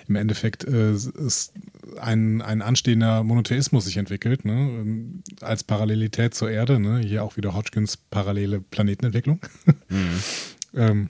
im 0.09 0.15
Endeffekt 0.15 0.65
äh, 0.65 0.91
es 0.91 1.53
ein, 1.99 2.41
ein 2.41 2.61
anstehender 2.61 3.23
Monotheismus 3.23 3.85
sich 3.85 3.95
entwickelt, 3.95 4.43
ne? 4.43 4.53
ähm, 4.53 5.23
als 5.39 5.63
Parallelität 5.63 6.33
zur 6.33 6.51
Erde. 6.51 6.79
Ne? 6.79 6.99
Hier 6.99 7.23
auch 7.23 7.37
wieder 7.37 7.53
Hodgkins 7.53 7.95
parallele 7.95 8.59
Planetenentwicklung. 8.59 9.39
ähm, 10.75 11.09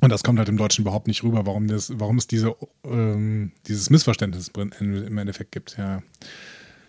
und 0.00 0.10
das 0.10 0.22
kommt 0.22 0.38
halt 0.38 0.48
im 0.48 0.56
Deutschen 0.56 0.82
überhaupt 0.82 1.06
nicht 1.06 1.22
rüber, 1.22 1.46
warum, 1.46 1.66
das, 1.68 1.90
warum 1.98 2.18
es 2.18 2.26
diese, 2.26 2.54
ähm, 2.84 3.52
dieses 3.66 3.90
Missverständnis 3.90 4.48
im 4.56 5.18
Endeffekt 5.18 5.52
gibt. 5.52 5.76
Ja. 5.76 6.02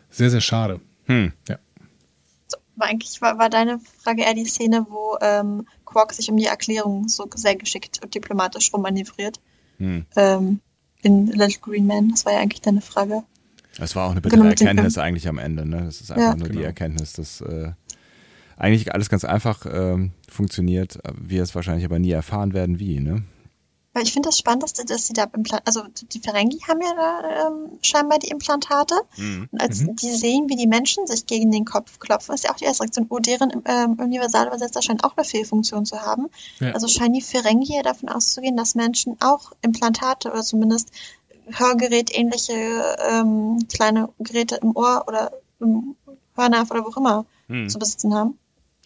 Sehr, 0.10 0.30
sehr 0.30 0.42
schade. 0.42 0.80
Hm. 1.06 1.34
Ja. 1.48 1.58
So, 2.48 2.58
war 2.76 2.88
eigentlich 2.88 3.22
war, 3.22 3.38
war 3.38 3.50
deine 3.50 3.80
Frage 4.04 4.24
eher 4.24 4.34
die 4.34 4.46
Szene, 4.46 4.86
wo 4.90 5.18
ähm, 5.22 5.66
Quark 5.86 6.14
sich 6.14 6.30
um 6.30 6.38
die 6.38 6.46
Erklärung 6.46 7.08
so 7.08 7.28
sehr 7.36 7.56
geschickt 7.56 8.00
und 8.04 8.14
diplomatisch 8.14 8.72
rummanövriert. 8.74 9.40
Hm. 9.78 10.06
Ähm, 10.16 10.60
in 11.02 11.28
Little 11.28 11.60
Green 11.62 11.88
Man, 11.88 12.10
das 12.10 12.26
war 12.26 12.34
ja 12.34 12.40
eigentlich 12.40 12.62
deine 12.62 12.82
Frage. 12.82 13.24
Das 13.78 13.96
war 13.96 14.08
auch 14.08 14.12
eine 14.12 14.22
bittere 14.22 14.40
Genau, 14.40 14.50
mit 14.50 14.60
dem 14.60 14.68
Erkenntnis 14.68 14.98
eigentlich 14.98 15.28
am 15.28 15.38
Ende. 15.38 15.66
Ne? 15.66 15.84
Das 15.86 16.02
ist 16.02 16.12
einfach 16.12 16.32
Ja. 16.32 16.36
nur 16.36 16.50
die 16.50 16.56
Genau. 16.56 16.66
Erkenntnis, 16.66 17.14
dass 17.14 17.40
äh, 17.42 17.72
eigentlich 18.60 18.94
alles 18.94 19.10
ganz 19.10 19.24
einfach 19.24 19.66
ähm, 19.66 20.12
funktioniert, 20.30 21.00
wir 21.18 21.42
es 21.42 21.56
wahrscheinlich 21.56 21.86
aber 21.86 21.98
nie 21.98 22.12
erfahren 22.12 22.54
werden, 22.54 22.80
wie. 22.80 23.00
Ne? 23.00 23.24
Weil 23.94 24.04
ich 24.04 24.14
finde 24.14 24.30
das 24.30 24.38
spannend, 24.38 24.64
dass, 24.64 24.74
dass 24.74 25.08
sie 25.08 25.14
da 25.14 25.24
Implantate, 25.24 25.66
also 25.66 25.84
die 26.12 26.20
Ferengi 26.20 26.60
haben 26.68 26.80
ja 26.82 26.94
da 26.96 27.48
ähm, 27.48 27.80
scheinbar 27.82 28.20
die 28.20 28.28
Implantate. 28.28 28.96
Und 29.52 29.60
als 29.60 29.80
die 29.80 30.12
sehen, 30.12 30.48
wie 30.48 30.56
die 30.56 30.68
Menschen 30.68 31.08
sich 31.08 31.26
gegen 31.26 31.52
den 31.52 31.66
Kopf 31.66 31.98
klopfen, 32.00 32.36
ist 32.36 32.44
ja 32.44 32.52
auch 32.52 32.58
die 32.58 32.66
erste 32.66 32.84
Reaktion, 32.84 33.08
oh, 33.10 33.18
deren 33.18 33.52
ähm, 33.66 33.94
Universalübersetzer 34.00 34.82
scheint 34.82 35.04
auch 35.04 35.18
eine 35.18 35.26
Fehlfunktion 35.26 35.86
zu 35.86 36.02
haben. 36.02 36.28
Ja. 36.60 36.74
Also 36.74 36.88
scheinen 36.88 37.14
die 37.14 37.22
Ferengi 37.22 37.76
ja 37.76 37.82
davon 37.82 38.10
auszugehen, 38.10 38.56
dass 38.56 38.76
Menschen 38.76 39.18
auch 39.22 39.54
Implantate 39.62 40.30
oder 40.30 40.42
zumindest 40.42 40.92
Hörgerät-ähnliche 41.52 42.54
ähm, 43.10 43.58
kleine 43.74 44.10
Geräte 44.20 44.58
im 44.62 44.76
Ohr 44.76 45.06
oder 45.08 45.32
im 45.60 45.96
Hörnerv 46.36 46.70
oder 46.70 46.86
wo 46.86 46.90
auch 46.90 46.98
immer 46.98 47.26
zu 47.68 47.80
besitzen 47.80 48.14
haben. 48.14 48.38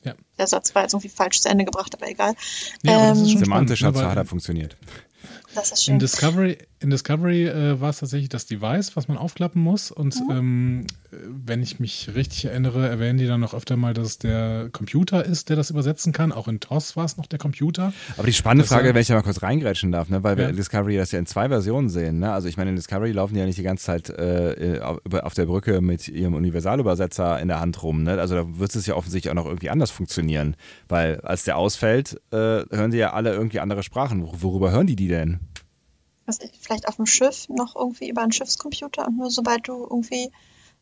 Ja. 0.03 0.13
Der 0.38 0.47
Satz 0.47 0.73
war 0.75 0.84
jetzt 0.84 0.93
irgendwie 0.93 1.09
falsch 1.09 1.41
zu 1.41 1.49
Ende 1.49 1.65
gebracht, 1.65 1.93
aber 1.95 2.09
egal. 2.09 2.34
Ja, 2.84 2.95
aber 2.97 3.09
das 3.09 3.17
ist 3.19 3.23
Ähm, 3.25 3.30
schon 3.31 3.43
Semantisch 3.43 3.80
spannend, 3.80 3.97
hat 3.97 4.03
ne, 4.03 4.09
hat 4.09 4.17
er 4.17 4.19
weil 4.21 4.25
funktioniert. 4.25 4.77
Das 5.55 5.71
ist 5.71 5.80
In 5.80 5.93
schön. 5.93 5.99
Discovery, 5.99 6.57
in 6.84 6.89
Discovery 6.89 7.47
äh, 7.47 7.80
war 7.81 7.89
es 7.89 7.99
tatsächlich 7.99 8.30
das 8.30 8.45
Device, 8.45 8.95
was 8.95 9.07
man 9.07 9.18
aufklappen 9.18 9.61
muss. 9.61 9.89
Und 9.91 10.15
ähm, 10.30 10.85
äh, 11.11 11.15
wenn 11.45 11.64
ich 11.64 11.80
mich 11.80 12.11
richtig 12.14 12.45
erinnere, 12.45 12.88
erwähnen 12.88 13.18
die 13.18 13.26
dann 13.26 13.39
noch 13.39 13.53
öfter 13.53 13.77
mal, 13.77 13.93
dass 13.93 14.07
es 14.07 14.18
der 14.19 14.69
Computer 14.72 15.26
ist, 15.26 15.49
der 15.49 15.55
das 15.55 15.69
übersetzen 15.69 16.14
kann. 16.14 16.31
Auch 16.31 16.47
in 16.47 16.60
TOS 16.60 16.95
war 16.95 17.05
es 17.05 17.18
noch 17.18 17.26
der 17.26 17.39
Computer. 17.39 17.93
Aber 18.18 18.27
die 18.27 18.34
spannende 18.34 18.64
Das 18.64 18.69
Frage, 18.73 18.89
ja- 18.89 18.93
wenn 18.93 19.01
ich 19.01 19.07
da 19.07 19.15
mal 19.15 19.22
kurz 19.23 19.41
reingrätschen 19.41 19.91
darf, 19.91 20.10
ne? 20.10 20.23
weil 20.23 20.38
wir 20.38 20.43
Ja. 20.43 20.49
in 20.49 20.55
Discovery 20.55 20.97
das 20.97 21.11
ja 21.11 21.19
in 21.19 21.26
zwei 21.26 21.47
Versionen 21.49 21.89
sehen. 21.89 22.19
Ne? 22.19 22.31
Also 22.31 22.47
ich 22.47 22.57
meine, 22.57 22.69
in 22.69 22.76
Discovery 22.76 23.11
laufen 23.14 23.34
die 23.34 23.39
ja 23.39 23.45
nicht 23.45 23.57
die 23.57 23.64
ganze 23.64 23.85
Zeit 23.85 24.10
äh, 24.10 24.80
auf 24.84 24.99
über- 25.05 25.26
auf 25.26 25.34
der 25.34 25.45
Brücke 25.45 25.81
mit 25.81 26.07
ihrem 26.10 26.34
Universalübersetzer 26.34 27.39
in 27.39 27.47
der 27.47 27.60
Hand 27.61 27.81
rum. 27.81 28.03
Ne? 28.03 28.19
Also 28.19 28.35
da 28.35 28.60
wird 28.60 28.76
es 28.76 28.85
ja 28.85 28.95
offensichtlich 28.95 29.31
auch 29.31 29.35
noch 29.35 29.45
irgendwie 29.45 29.69
anders 29.69 29.91
funktionieren. 29.91 30.55
Weil 30.89 31.22
als 31.22 31.43
der 31.45 31.57
ausfällt, 31.57 32.19
äh, 32.31 32.35
hören 32.69 32.91
die 32.91 32.97
ja 32.97 33.14
alle 33.14 33.34
irgendwie 33.34 33.60
andere 33.60 33.84
Sprachen. 33.84 34.22
Wor- 34.23 34.41
Worüber 34.41 34.72
hören 34.72 34.88
die 34.88 34.95
die 34.95 35.07
denn? 35.07 35.39
Was 36.25 36.39
ich, 36.39 36.51
vielleicht 36.59 36.87
auf 36.87 36.95
dem 36.97 37.05
Schiff 37.05 37.47
noch 37.49 37.75
irgendwie 37.75 38.09
über 38.09 38.21
einen 38.21 38.31
Schiffscomputer 38.31 39.07
und 39.07 39.17
nur 39.17 39.29
sobald 39.29 39.67
du 39.67 39.83
irgendwie 39.89 40.31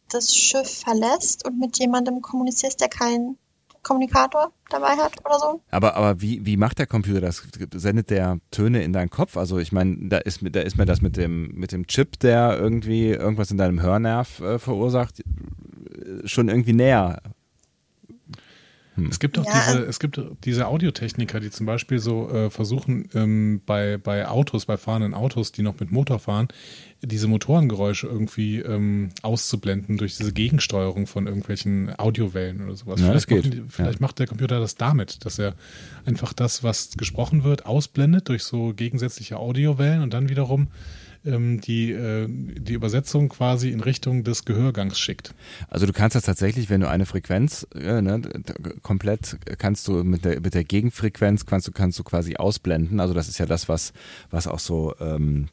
das 0.10 0.36
Schiff 0.36 0.70
verlässt 0.84 1.46
und 1.48 1.60
mit 1.60 1.80
jemandem 1.80 2.22
kommunizierst, 2.22 2.80
der 2.82 2.90
keinen 2.90 3.38
Kommunikator 3.84 4.52
dabei 4.70 4.96
hat 4.98 5.14
oder 5.26 5.40
so. 5.40 5.62
Aber, 5.72 5.96
aber 5.96 6.22
wie, 6.22 6.46
wie 6.46 6.58
macht 6.58 6.78
der 6.78 6.86
Computer 6.86 7.22
das? 7.22 7.42
Sendet 7.74 8.12
der 8.12 8.40
Töne 8.52 8.84
in 8.84 8.94
deinen 8.94 9.10
Kopf? 9.10 9.38
Also 9.38 9.58
ich 9.58 9.72
meine, 9.72 10.10
da 10.10 10.18
ist, 10.20 10.42
mir- 10.44 10.52
da 10.52 10.60
ist 10.62 10.78
mir 10.78 10.86
das 10.86 11.02
mit 11.02 11.18
dem, 11.18 11.48
mit 11.56 11.72
dem 11.72 11.88
Chip, 11.88 12.20
der 12.20 12.58
irgendwie 12.60 13.08
irgendwas 13.08 13.50
in 13.50 13.58
deinem 13.58 13.82
Hörnerv 13.82 14.40
äh, 14.42 14.60
verursacht, 14.60 15.22
äh, 15.22 16.28
schon 16.28 16.50
irgendwie 16.50 16.74
näher. 16.74 17.22
Es 19.10 19.20
gibt 19.20 19.40
auch 19.40 19.46
Ja, 19.46 19.54
diese, 19.54 19.86
es 19.86 20.00
gibt 20.00 20.20
diese 20.44 20.68
Audiotechniker, 20.68 21.40
die 21.40 21.50
zum 21.50 21.66
Beispiel 21.66 22.00
so 22.00 22.30
äh, 22.30 22.50
versuchen, 22.50 23.08
ähm, 23.14 23.62
bei, 23.66 23.98
bei 23.98 24.28
Autos, 24.28 24.66
bei 24.66 24.76
fahrenden 24.76 25.14
Autos, 25.14 25.52
die 25.54 25.62
noch 25.62 25.80
mit 25.80 25.92
Motor 25.92 26.20
fahren, 26.20 26.50
diese 27.02 27.28
Motorengeräusche 27.28 28.08
irgendwie 28.08 28.60
ähm, 28.60 29.10
auszublenden 29.22 29.98
durch 29.98 30.18
diese 30.18 30.34
Gegensteuerung 30.34 31.08
von 31.08 31.26
irgendwelchen 31.26 31.96
Audiowellen 31.98 32.64
oder 32.66 32.76
sowas. 32.76 33.00
Ja, 33.00 33.14
das 33.14 33.26
vielleicht 33.26 33.44
geht. 33.44 33.54
die, 33.54 33.64
vielleicht 33.70 34.00
Ja. 34.00 34.06
macht 34.06 34.20
der 34.20 34.28
Computer 34.28 34.60
das 34.60 34.76
damit, 34.76 35.26
dass 35.26 35.40
er 35.40 35.56
einfach 36.06 36.34
das, 36.34 36.64
was 36.64 36.92
gesprochen 36.98 37.44
wird, 37.44 37.66
ausblendet 37.66 38.28
durch 38.28 38.44
so 38.44 38.74
gegensätzliche 38.76 39.38
Audiowellen 39.38 40.02
und 40.02 40.14
dann 40.14 40.28
wiederum 40.28 40.68
ähm, 41.26 41.62
die, 41.62 41.92
äh, 41.92 42.28
die 42.30 42.74
Übersetzung 42.74 43.30
quasi 43.30 43.70
in 43.70 43.80
Richtung 43.82 44.24
des 44.24 44.46
Gehörgangs 44.46 45.00
schickt. 45.00 45.34
Also 45.70 45.86
du 45.86 45.94
kannst 45.94 46.16
das 46.16 46.24
tatsächlich, 46.24 46.70
wenn 46.70 46.82
du 46.82 46.90
eine 46.90 47.06
Frequenz 47.06 47.68
äh, 47.76 48.02
ne, 48.02 48.22
komplett 48.82 49.38
kannst 49.58 49.88
du 49.88 50.04
mit 50.04 50.26
der, 50.26 50.42
mit 50.42 50.54
der 50.54 50.64
Gegenfrequenz 50.64 51.46
kannst 51.46 51.68
du, 51.68 51.72
kannst 51.72 52.00
du 52.00 52.04
quasi 52.04 52.36
ausblenden. 52.36 53.00
Also 53.00 53.14
das 53.14 53.28
ist 53.28 53.38
ja 53.38 53.46
das, 53.46 53.70
was, 53.70 53.94
was 54.30 54.48
auch 54.48 54.60
so 54.60 54.96
ähm, 55.00 55.50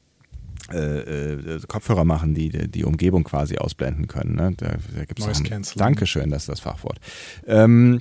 äh, 0.72 1.30
äh, 1.32 1.60
Kopfhörer 1.66 2.04
machen, 2.04 2.34
die 2.34 2.50
die 2.50 2.84
Umgebung 2.84 3.24
quasi 3.24 3.56
ausblenden 3.56 4.06
können. 4.06 4.34
Ne? 4.34 4.52
Da, 4.56 4.74
da 4.94 5.04
gibt's 5.04 5.24
Noise 5.24 5.42
Cancelling. 5.42 5.78
Dankeschön, 5.78 6.30
das 6.30 6.42
ist 6.42 6.48
das 6.48 6.60
Fachwort. 6.60 6.98
Ähm, 7.46 8.00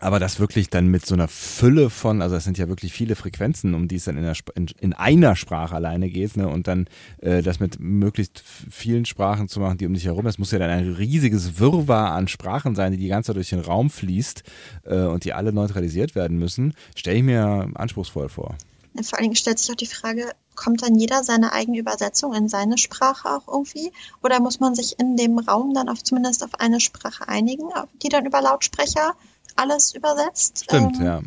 aber 0.00 0.18
das 0.18 0.40
wirklich 0.40 0.70
dann 0.70 0.88
mit 0.88 1.04
so 1.06 1.14
einer 1.14 1.28
Fülle 1.28 1.90
von, 1.90 2.22
also 2.22 2.34
das 2.34 2.44
sind 2.44 2.58
ja 2.58 2.68
wirklich 2.68 2.92
viele 2.92 3.16
Frequenzen, 3.16 3.74
um 3.74 3.86
die 3.86 3.96
es 3.96 4.04
dann 4.04 4.16
in, 4.16 4.24
der, 4.24 4.34
in, 4.54 4.66
in 4.80 4.92
einer 4.94 5.36
Sprache 5.36 5.74
alleine 5.74 6.08
geht, 6.08 6.36
ne? 6.36 6.48
und 6.48 6.66
dann 6.66 6.86
äh, 7.18 7.42
das 7.42 7.60
mit 7.60 7.78
möglichst 7.78 8.42
vielen 8.70 9.04
Sprachen 9.04 9.48
zu 9.48 9.60
machen, 9.60 9.78
die 9.78 9.86
um 9.86 9.94
dich 9.94 10.06
herum, 10.06 10.24
das 10.24 10.38
muss 10.38 10.50
ja 10.50 10.58
dann 10.58 10.70
ein 10.70 10.94
riesiges 10.94 11.58
Wirrwarr 11.58 12.12
an 12.12 12.28
Sprachen 12.28 12.74
sein, 12.74 12.92
die 12.92 12.98
die 12.98 13.08
ganze 13.08 13.28
Zeit 13.28 13.36
durch 13.36 13.50
den 13.50 13.60
Raum 13.60 13.90
fließt 13.90 14.42
äh, 14.84 15.02
und 15.02 15.24
die 15.24 15.34
alle 15.34 15.52
neutralisiert 15.52 16.14
werden 16.14 16.38
müssen, 16.38 16.74
stelle 16.96 17.18
ich 17.18 17.22
mir 17.22 17.70
anspruchsvoll 17.74 18.28
vor. 18.28 18.56
Und 18.94 19.06
vor 19.06 19.18
allen 19.18 19.24
Dingen 19.24 19.36
stellt 19.36 19.58
sich 19.58 19.70
auch 19.70 19.76
die 19.76 19.86
Frage, 19.86 20.30
kommt 20.56 20.82
dann 20.82 20.96
jeder 20.96 21.22
seine 21.22 21.52
eigene 21.52 21.78
Übersetzung 21.78 22.34
in 22.34 22.48
seine 22.48 22.76
Sprache 22.76 23.28
auch 23.28 23.46
irgendwie? 23.46 23.92
Oder 24.22 24.40
muss 24.40 24.60
man 24.60 24.74
sich 24.74 24.98
in 24.98 25.16
dem 25.16 25.38
Raum 25.38 25.74
dann 25.74 25.88
auf 25.88 26.02
zumindest 26.02 26.42
auf 26.42 26.58
eine 26.58 26.80
Sprache 26.80 27.28
einigen, 27.28 27.68
die 28.02 28.08
dann 28.08 28.26
über 28.26 28.42
Lautsprecher 28.42 29.14
alles 29.56 29.94
übersetzt? 29.94 30.64
Stimmt, 30.64 30.98
Ähm, 30.98 31.04
ja. 31.04 31.20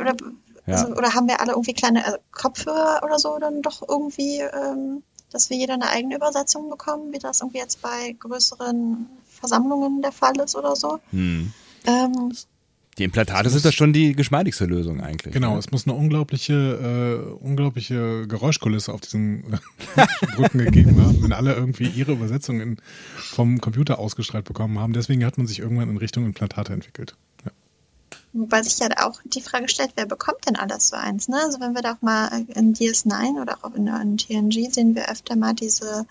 Oder, 0.00 0.14
Ja. 0.66 0.74
also, 0.76 0.94
oder 0.94 1.14
haben 1.14 1.28
wir 1.28 1.40
alle 1.40 1.52
irgendwie 1.52 1.74
kleine 1.74 2.04
also 2.04 2.18
Kopfhörer 2.30 3.00
oder 3.04 3.18
so 3.18 3.38
dann 3.38 3.62
doch 3.62 3.82
irgendwie, 3.88 4.38
ähm, 4.40 5.02
dass 5.30 5.50
wir 5.50 5.56
jeder 5.56 5.74
eine 5.74 5.88
eigene 5.88 6.14
Übersetzung 6.16 6.70
bekommen, 6.70 7.12
wie 7.12 7.18
das 7.18 7.40
irgendwie 7.40 7.58
jetzt 7.58 7.82
bei 7.82 8.14
größeren 8.18 9.06
Versammlungen 9.28 10.02
der 10.02 10.12
Fall 10.12 10.38
ist 10.40 10.54
oder 10.56 10.76
so? 10.76 10.98
Hm. 11.10 11.52
Ähm, 11.86 12.32
Die 12.98 13.04
Implantate 13.04 13.48
sind 13.50 13.64
das 13.64 13.74
schon 13.74 13.92
die 13.92 14.14
geschmeidigste 14.14 14.66
Lösung 14.66 15.00
eigentlich. 15.00 15.32
Genau, 15.32 15.54
ne? 15.54 15.58
es 15.58 15.70
muss 15.72 15.86
eine 15.86 15.96
unglaubliche, 15.96 16.52
äh, 16.52 17.44
unglaubliche 17.44 18.26
Geräuschkulisse 18.28 18.92
auf 18.92 19.00
diesen 19.00 19.58
Brücken 20.36 20.58
gegeben 20.64 21.02
haben, 21.04 21.22
wenn 21.22 21.32
alle 21.32 21.54
irgendwie 21.54 21.88
ihre 21.88 22.12
Übersetzung 22.12 22.60
in, 22.60 22.76
vom 23.16 23.60
Computer 23.60 23.98
ausgestrahlt 23.98 24.44
bekommen 24.44 24.78
haben. 24.78 24.92
Deswegen 24.92 25.24
hat 25.24 25.38
man 25.38 25.46
sich 25.46 25.58
irgendwann 25.60 25.88
in 25.88 25.96
Richtung 25.96 26.24
Implantate 26.26 26.72
entwickelt. 26.74 27.16
Wobei 28.34 28.62
sich 28.62 28.78
ja 28.78 28.88
auch 29.06 29.20
die 29.24 29.42
Frage 29.42 29.68
stellt, 29.68 29.92
wer 29.94 30.06
bekommt 30.06 30.46
denn 30.46 30.56
alles 30.56 30.88
so 30.88 30.96
eins? 30.96 31.28
Ne? 31.28 31.36
Also 31.42 31.60
wenn 31.60 31.74
wir 31.74 31.82
da 31.82 31.92
auch 31.92 32.02
mal 32.02 32.46
in 32.54 32.74
DS9 32.74 33.40
oder 33.40 33.58
auch 33.62 33.74
in, 33.74 33.86
in 33.86 34.16
TNG 34.16 34.72
sehen 34.72 34.94
wir 34.94 35.10
öfter 35.10 35.36
mal 35.36 35.52
diese 35.52 36.06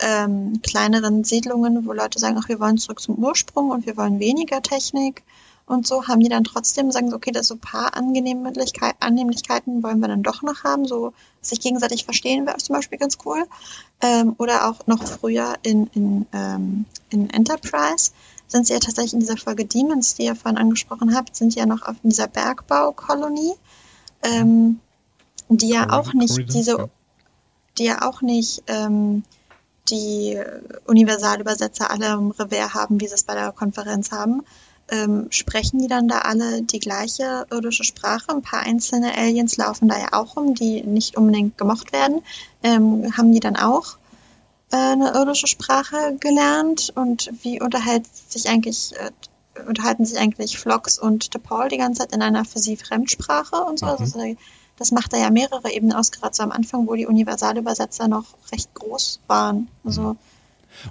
ähm, 0.00 0.60
kleineren 0.62 1.24
Siedlungen, 1.24 1.86
wo 1.86 1.92
Leute 1.92 2.18
sagen, 2.18 2.38
ach, 2.42 2.48
wir 2.48 2.58
wollen 2.58 2.78
zurück 2.78 3.00
zum 3.00 3.16
Ursprung 3.16 3.70
und 3.70 3.86
wir 3.86 3.96
wollen 3.96 4.18
weniger 4.18 4.62
Technik 4.62 5.22
Und 5.66 5.86
so 5.86 6.08
haben 6.08 6.20
die 6.20 6.28
dann 6.28 6.42
trotzdem, 6.42 6.90
sagen 6.90 7.10
so, 7.10 7.16
okay, 7.16 7.30
das 7.30 7.46
so 7.46 7.54
ein 7.54 7.60
paar 7.60 7.94
Annehmlichkeit, 7.94 8.96
Annehmlichkeiten 8.98 9.84
wollen 9.84 10.00
wir 10.00 10.08
dann 10.08 10.24
doch 10.24 10.42
noch 10.42 10.64
haben. 10.64 10.86
So 10.86 11.12
sich 11.40 11.60
gegenseitig 11.60 12.04
verstehen 12.04 12.46
wäre 12.46 12.56
zum 12.56 12.74
Beispiel 12.74 12.98
ganz 12.98 13.18
cool. 13.24 13.44
Ähm, 14.00 14.34
oder 14.38 14.68
auch 14.68 14.86
noch 14.88 15.06
früher 15.06 15.54
in, 15.62 15.86
in, 15.94 16.26
ähm, 16.32 16.86
in 17.10 17.30
Enterprise 17.30 18.10
sind 18.50 18.66
sie 18.66 18.72
ja 18.72 18.78
tatsächlich 18.80 19.14
in 19.14 19.20
dieser 19.20 19.36
Folge 19.36 19.64
Demons, 19.64 20.14
die 20.14 20.24
ihr 20.24 20.36
vorhin 20.36 20.58
angesprochen 20.58 21.14
habt, 21.14 21.36
sind 21.36 21.54
ja 21.54 21.66
noch 21.66 21.82
auf 21.82 21.96
dieser 22.02 22.26
Bergbaukolonie, 22.26 23.54
ähm, 24.22 24.80
die 25.48 25.68
ja 25.68 25.86
Corridor- 25.86 25.98
auch 25.98 26.14
nicht 26.14 26.30
Corridors, 26.30 26.54
diese, 26.54 26.72
ja. 26.72 26.88
die 27.78 27.84
ja 27.84 28.08
auch 28.08 28.22
nicht 28.22 28.64
ähm, 28.66 29.22
die 29.88 30.38
Universalübersetzer 30.86 31.90
alle 31.90 32.12
im 32.12 32.30
Revers 32.30 32.74
haben, 32.74 33.00
wie 33.00 33.08
sie 33.08 33.14
es 33.14 33.24
bei 33.24 33.34
der 33.34 33.52
Konferenz 33.52 34.12
haben. 34.12 34.42
Ähm, 34.92 35.28
sprechen 35.30 35.78
die 35.78 35.86
dann 35.86 36.08
da 36.08 36.18
alle 36.18 36.62
die 36.62 36.80
gleiche 36.80 37.46
irdische 37.50 37.84
Sprache? 37.84 38.30
Ein 38.30 38.42
paar 38.42 38.60
einzelne 38.60 39.16
Aliens 39.16 39.56
laufen 39.56 39.88
da 39.88 39.96
ja 39.96 40.08
auch 40.12 40.36
rum, 40.36 40.54
die 40.54 40.82
nicht 40.82 41.16
unbedingt 41.16 41.56
gemocht 41.56 41.92
werden. 41.92 42.22
Ähm, 42.64 43.16
haben 43.16 43.32
die 43.32 43.40
dann 43.40 43.56
auch 43.56 43.98
eine 44.76 45.12
irdische 45.12 45.46
Sprache 45.46 46.16
gelernt? 46.18 46.92
Und 46.94 47.30
wie 47.42 47.60
unterhält 47.60 48.06
sich 48.28 48.48
eigentlich, 48.48 48.94
äh, 48.96 49.10
unterhalten 49.66 50.04
sich 50.04 50.18
eigentlich 50.18 50.58
Phlox 50.58 50.98
und 50.98 51.34
DePaul 51.34 51.68
die 51.68 51.78
ganze 51.78 52.00
Zeit 52.00 52.12
in 52.12 52.22
einer 52.22 52.44
für 52.44 52.58
sie 52.58 52.76
Fremdsprache 52.76 53.56
und 53.56 53.78
so? 53.78 53.86
Mhm. 53.86 53.92
Also, 53.92 54.36
das 54.76 54.92
macht 54.92 55.12
da 55.12 55.18
ja 55.18 55.30
mehrere 55.30 55.70
Ebenen 55.70 55.94
aus, 55.94 56.10
gerade 56.10 56.34
so 56.34 56.42
am 56.42 56.52
Anfang, 56.52 56.86
wo 56.86 56.94
die 56.94 57.06
Universalübersetzer 57.06 58.08
noch 58.08 58.24
recht 58.52 58.72
groß 58.74 59.20
waren. 59.26 59.68
Also, 59.84 60.16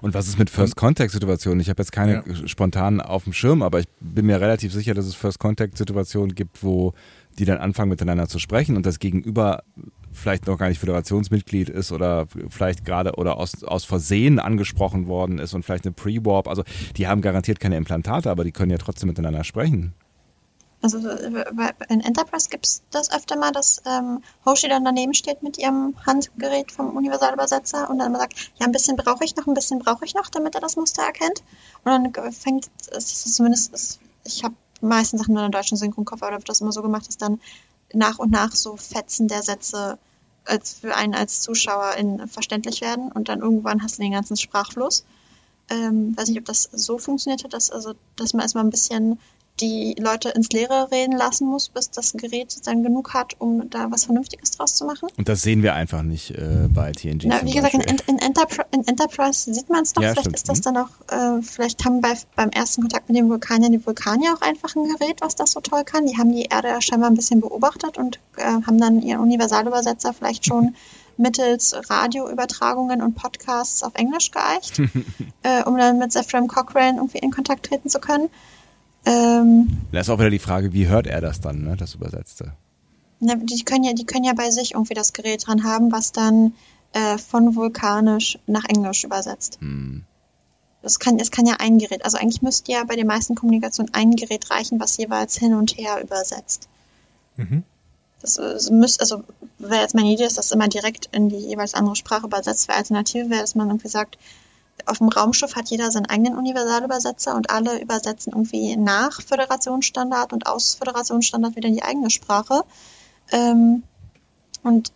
Und 0.01 0.14
was 0.14 0.27
ist 0.27 0.39
mit 0.39 0.49
First 0.49 0.76
Contact 0.76 1.11
Situationen? 1.11 1.60
Ich 1.60 1.69
habe 1.69 1.81
jetzt 1.81 1.91
keine 1.91 2.23
Ja. 2.26 2.47
spontan 2.47 3.01
auf 3.01 3.23
dem 3.23 3.34
Schirm, 3.34 3.61
aber 3.61 3.80
ich 3.80 3.85
bin 3.99 4.26
mir 4.26 4.39
relativ 4.41 4.73
sicher, 4.73 4.93
dass 4.93 5.06
es 5.06 5.15
First 5.15 5.39
Contact 5.39 5.77
Situationen 5.77 6.35
gibt, 6.35 6.64
wo 6.64 6.93
die 7.38 7.45
dann 7.45 7.57
anfangen 7.57 7.89
miteinander 7.89 8.27
zu 8.27 8.39
sprechen 8.39 8.76
und 8.76 8.85
das 8.85 8.99
Gegenüber 8.99 9.64
vielleicht 10.11 10.47
noch 10.47 10.57
gar 10.57 10.69
nicht 10.69 10.80
Föderationsmitglied 10.80 11.69
ist 11.69 11.91
oder 11.91 12.27
vielleicht 12.49 12.84
gerade 12.84 13.14
oder 13.15 13.38
aus, 13.38 13.64
aus 13.64 13.85
Versehen 13.85 14.39
angesprochen 14.39 15.07
worden 15.07 15.39
ist 15.39 15.53
und 15.53 15.64
vielleicht 15.64 15.85
eine 15.85 15.93
Pre-Warp. 15.93 16.47
Also 16.47 16.64
die 16.97 17.07
haben 17.07 17.22
garantiert 17.22 17.60
keine 17.60 17.77
Implantate, 17.77 18.30
aber 18.30 18.43
die 18.43 18.51
können 18.51 18.72
ja 18.72 18.77
trotzdem 18.77 19.07
miteinander 19.07 19.43
sprechen. 19.43 19.93
Also 20.81 20.97
äh, 21.10 21.43
in 21.89 21.99
Enterprise 22.01 22.49
gibt 22.49 22.65
es 22.65 22.81
das 22.91 23.11
öfter 23.11 23.35
mal, 23.38 23.51
dass 23.51 23.81
ähm, 23.85 24.23
Hoshi 24.45 24.69
dann 24.69 24.85
daneben 24.85 25.14
steht 25.14 25.43
mit 25.43 25.57
ihrem 25.57 25.93
Handgerät 26.06 26.72
vom 26.72 26.95
Universalübersetzer 26.95 27.89
und 27.89 27.99
dann 27.99 28.07
immer 28.07 28.19
sagt, 28.19 28.51
ja, 28.60 28.65
ein 28.65 28.72
bisschen 28.72 28.95
brauche 28.95 29.26
ich 29.26 29.35
noch, 29.35 29.45
ein 29.47 29.53
bisschen 29.53 29.80
brauche 29.80 30.06
ich 30.06 30.14
noch, 30.15 30.30
damit 30.30 30.56
er 30.56 30.61
das 30.61 30.77
Muster 30.77 31.03
erkennt. 31.03 31.43
Und 31.84 32.14
dann 32.14 32.31
fängt 32.31 32.69
es 32.91 33.34
zumindest, 33.35 33.73
es- 33.73 33.99
ich 34.23 34.43
habe 34.43 34.56
meisten 34.81 35.18
Sachen 35.18 35.34
nur 35.34 35.43
in 35.43 35.51
der 35.51 35.60
deutschen 35.60 35.77
Synchronkoffer, 35.77 36.27
oder 36.27 36.38
wird 36.38 36.47
das 36.47 36.61
immer 36.61 36.72
so 36.72 36.81
gemacht, 36.81 37.07
dass 37.07 37.18
dann 37.18 37.41
nach 37.93 38.19
und 38.19 38.31
nach 38.31 38.53
so 38.56 38.77
Fetzen 38.77 39.27
der 39.27 39.43
Sätze 39.43 39.97
als 40.45 40.73
für 40.76 40.95
einen 40.95 41.14
als 41.14 41.41
Zuschauer 41.41 41.95
in, 41.95 42.27
verständlich 42.27 42.80
werden 42.81 43.11
und 43.11 43.27
dann 43.30 43.41
irgendwann 43.41 43.84
hast 43.84 43.97
du 43.97 44.01
den 44.01 44.14
ganzen 44.14 44.38
Sprachfluss. 44.38 45.03
Ähm, 45.69 46.15
weiß 46.18 46.30
nicht, 46.30 46.39
ob 46.39 46.45
das 46.45 46.64
so 46.64 46.97
funktioniert 46.97 47.43
hat, 47.43 47.53
dass, 47.53 47.69
also, 47.69 47.93
dass 48.15 48.34
man 48.34 48.41
erstmal 48.41 48.64
ein 48.64 48.69
bisschen 48.72 49.19
die 49.61 49.95
Leute 49.99 50.30
ins 50.30 50.49
Leere 50.49 50.90
reden 50.91 51.15
lassen 51.18 51.48
muss, 51.48 51.69
bis 51.69 51.91
das 51.91 52.14
Gerät 52.14 52.56
dann 52.65 52.84
genug 52.84 53.14
hat, 53.14 53.36
um 53.40 53.69
da 53.69 53.91
was 53.91 54.06
Vernünftiges 54.06 54.52
draus 54.52 54.76
zu 54.76 54.86
machen. 54.86 55.10
Und 55.18 55.27
das 55.30 55.41
sehen 55.41 55.64
wir 55.64 55.73
einfach 55.73 56.02
nicht 56.02 56.31
äh, 56.31 56.68
bei 56.69 56.91
TNG. 56.91 57.23
Na, 57.26 57.44
wie 57.44 57.52
gesagt, 57.53 57.73
in, 57.73 57.98
in, 58.07 58.19
Enterpri 58.19 58.64
in 58.72 58.88
Enterprise 58.88 59.53
sieht 59.53 59.69
man 59.69 59.84
es 59.84 59.95
noch. 59.95 60.03
Ja, 60.03 60.10
vielleicht 60.14 60.22
stimmt. 60.22 60.36
ist 60.36 60.49
das 60.49 60.60
Mhm. 60.60 60.64
dann 60.64 60.77
auch, 60.77 60.90
äh, 61.40 61.41
vielleicht 61.41 61.84
haben 61.86 62.02
bei, 62.02 62.14
beim 62.36 62.49
ersten 62.49 62.81
Kontakt 62.81 63.10
mit 63.10 63.18
den 63.18 63.30
Vulkaniern 63.30 63.72
die 63.72 63.86
Vulkanier 63.86 64.34
auch 64.34 64.41
einfach 64.41 64.76
ein 64.76 64.88
Gerät, 64.98 65.22
was 65.22 65.36
das 65.36 65.52
so 65.52 65.60
toll 65.60 65.84
kann. 65.84 66.06
Die 66.06 66.18
haben 66.18 66.31
die 66.31 66.45
Erde 66.45 66.69
ja 66.69 66.81
scheinbar 66.81 67.10
ein 67.10 67.15
bisschen 67.15 67.41
beobachtet 67.41 67.98
und 67.98 68.19
äh, 68.38 68.44
haben 68.44 68.77
dann 68.77 69.02
ihren 69.02 69.22
Universalübersetzer 69.22 70.14
vielleicht 70.14 70.45
schon 70.45 70.76
mittels 71.18 71.76
Radioübertragungen 71.90 73.02
und 73.02 73.15
Podcasts 73.15 73.84
auf 73.84 73.94
Englisch 73.95 74.31
geeicht, 74.31 74.80
äh, 75.44 75.64
um 75.64 75.77
dann 75.77 75.98
mit 75.98 76.11
Zephram 76.14 76.48
Cochrane 76.48 76.98
irgendwie 76.98 77.18
in 77.19 77.31
Kontakt 77.31 77.65
treten 77.65 77.90
zu 77.90 77.99
können. 77.99 78.30
Ähm, 79.05 79.67
Da 79.91 79.99
ist 79.99 80.09
auch 80.09 80.19
wieder 80.19 80.30
die 80.30 80.39
Frage, 80.39 80.73
wie 80.73 80.88
hört 80.88 81.07
er 81.07 81.21
das 81.21 81.41
dann, 81.41 81.63
ne, 81.63 81.76
das 81.77 81.95
Übersetzte? 81.95 82.53
Na, 83.19 83.35
die 83.35 83.63
können 83.63 83.84
ja, 83.84 83.93
die 83.93 84.05
können 84.05 84.23
ja 84.23 84.34
bei 84.34 84.49
sich 84.49 84.73
irgendwie 84.73 84.93
das 84.93 85.13
Gerät 85.13 85.47
dran 85.47 85.63
haben, 85.63 85.91
was 85.91 86.11
dann 86.11 86.53
äh, 86.93 87.17
von 87.17 87.55
Vulkanisch 87.55 88.39
nach 88.47 88.65
Englisch 88.65 89.03
übersetzt. 89.03 89.57
Hm. 89.61 90.03
Das 90.81 90.99
kann, 90.99 91.19
es 91.19 91.30
kann 91.30 91.45
ja 91.45 91.55
ein 91.59 91.77
Gerät, 91.77 92.05
also 92.05 92.17
eigentlich 92.17 92.41
müsste 92.41 92.71
ja 92.71 92.84
bei 92.85 92.95
den 92.95 93.07
meisten 93.07 93.35
Kommunikationen 93.35 93.93
ein 93.93 94.15
Gerät 94.15 94.49
reichen, 94.49 94.80
was 94.80 94.95
jeweils 94.95 95.38
hin 95.38 95.53
und 95.53 95.77
her 95.77 96.01
übersetzt. 96.01 96.69
Mhm. 97.35 97.63
Das 98.21 98.38
äh, 98.38 98.71
müsste, 98.71 99.01
also 99.01 99.23
wäre 99.57 99.81
jetzt 99.81 99.95
meine 99.95 100.09
Idee, 100.09 100.23
dass 100.23 100.35
das 100.35 100.51
immer 100.51 100.67
direkt 100.67 101.09
in 101.11 101.30
die 101.30 101.38
jeweils 101.38 101.73
andere 101.73 101.95
Sprache 101.95 102.27
übersetzt 102.27 102.67
wäre. 102.67 102.77
Alternative 102.77 103.30
wäre, 103.30 103.41
dass 103.41 103.55
man 103.55 103.67
irgendwie 103.69 103.89
sagt, 103.89 104.17
auf 104.88 104.99
dem 104.99 105.10
Raumschiff 105.10 105.56
hat 105.56 105.69
jeder 105.69 105.91
seinen 105.91 106.07
eigenen 106.07 106.38
Universalübersetzer 106.38 107.35
und 107.35 107.49
alle 107.49 107.81
übersetzen 107.81 108.34
irgendwie 108.34 108.76
nach 108.77 109.22
Föderationsstandard 109.22 110.34
und 110.34 110.47
aus 110.47 110.76
Föderationsstandard 110.76 111.56
wieder 111.56 111.69
in 111.69 111.76
die 111.76 111.84
eigene 111.84 112.10
Sprache. 112.10 112.64
Ähm, 113.31 113.84
und 114.64 114.91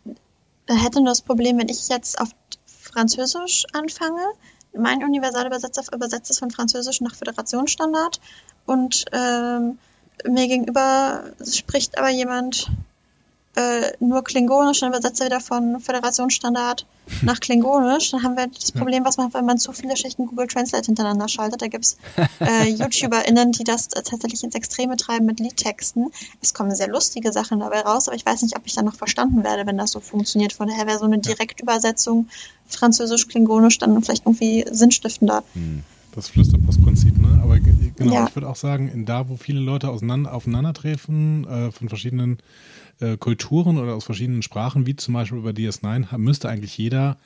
da 0.66 0.76
hätte 0.76 1.00
nur 1.00 1.10
das 1.10 1.22
Problem, 1.22 1.58
wenn 1.58 1.70
ich 1.70 1.88
jetzt 1.90 2.20
auf 2.20 2.30
Französisch 2.66 3.66
anfange, 3.74 4.22
mein 4.76 5.04
Universalübersetzer 5.04 5.84
übersetzt 5.94 6.32
es 6.32 6.40
von 6.40 6.52
Französisch 6.52 7.02
nach 7.02 7.16
Föderationsstandard 7.16 8.20
und 8.66 9.06
ähm, 9.12 9.78
mir 10.28 10.48
gegenüber 10.48 11.24
spricht 11.44 11.98
aber 11.98 12.10
jemand 12.10 12.72
äh, 13.56 13.92
nur 14.00 14.24
Klingonisch, 14.24 14.80
dann 14.80 14.90
übersetzt 14.90 15.20
er 15.22 15.28
wieder 15.28 15.40
von 15.40 15.80
Föderationsstandard 15.80 16.86
nach 17.22 17.40
Klingonisch. 17.40 18.10
Dann 18.12 18.24
haben 18.24 18.36
wir 18.36 18.48
das 18.48 18.72
Problem, 18.72 19.06
was 19.06 19.18
man, 19.18 19.32
wenn 19.34 19.46
man 19.46 19.58
zu 19.60 19.74
viele 19.74 19.96
Schichten 19.96 20.26
Google 20.26 20.48
Translate 20.48 20.86
hintereinander 20.86 21.28
schaltet. 21.28 21.62
Da 21.62 21.68
gibt's 21.68 21.98
äh, 22.40 22.70
YouTuberInnen, 22.70 23.52
die 23.52 23.64
das 23.64 23.90
tatsächlich 23.90 24.44
ins 24.44 24.56
Extreme 24.56 24.96
treiben 24.98 25.26
mit 25.28 25.40
Liedtexten. 25.40 26.12
Es 26.42 26.54
kommen 26.54 26.74
sehr 26.74 26.88
lustige 26.88 27.32
Sachen 27.32 27.60
dabei 27.60 27.82
raus, 27.82 28.08
aber 28.08 28.16
ich 28.16 28.26
weiß 28.26 28.42
nicht, 28.42 28.58
ob 28.58 28.64
ich 28.66 28.74
dann 28.74 28.86
noch 28.86 28.96
verstanden 28.96 29.44
werde, 29.44 29.68
wenn 29.68 29.78
das 29.78 29.92
so 29.92 30.00
funktioniert. 30.00 30.54
Von 30.54 30.68
daher 30.68 30.88
wäre 30.88 30.98
so 30.98 31.06
eine 31.06 31.20
Direktübersetzung 31.20 32.28
Französisch-Klingonisch 32.68 33.78
dann 33.78 34.02
vielleicht 34.04 34.26
irgendwie 34.26 34.66
sinnstiftender. 34.72 35.44
Das 36.16 36.28
Flüsterpostprinzip, 36.28 37.18
ne? 37.18 37.40
Aber 37.44 37.60
ge- 37.60 37.92
genau, 37.96 38.14
Ja. 38.14 38.26
ich 38.28 38.36
würde 38.36 38.48
auch 38.50 38.56
sagen, 38.56 38.88
in 38.88 39.06
da, 39.06 39.30
wo 39.30 39.36
viele 39.38 39.60
Leute 39.60 39.90
auseinander, 39.90 40.34
aufeinandertreffen, 40.34 41.48
äh, 41.48 41.72
von 41.72 41.90
verschiedenen 41.90 42.38
äh, 43.04 43.18
Kulturen 43.18 43.78
oder 43.78 43.94
aus 43.96 44.06
verschiedenen 44.06 44.42
Sprachen, 44.42 44.86
wie 44.86 44.96
zum 44.96 45.14
Beispiel 45.14 45.42
bei 45.42 45.52
DS9, 45.52 46.12
ha- 46.12 46.18
müsste 46.18 46.50
eigentlich 46.50 46.78
jeder 46.78 47.18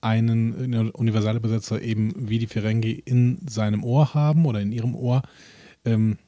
einen 0.00 0.90
Universalübersetzer 0.90 1.80
eben 1.80 2.12
wie 2.28 2.38
die 2.38 2.46
Ferengi 2.46 2.92
in 2.92 3.38
seinem 3.48 3.82
Ohr 3.84 4.12
haben 4.12 4.44
oder 4.44 4.60
in 4.60 4.70
ihrem 4.70 4.94
Ohr, 4.94 5.22
ähm, 5.86 6.18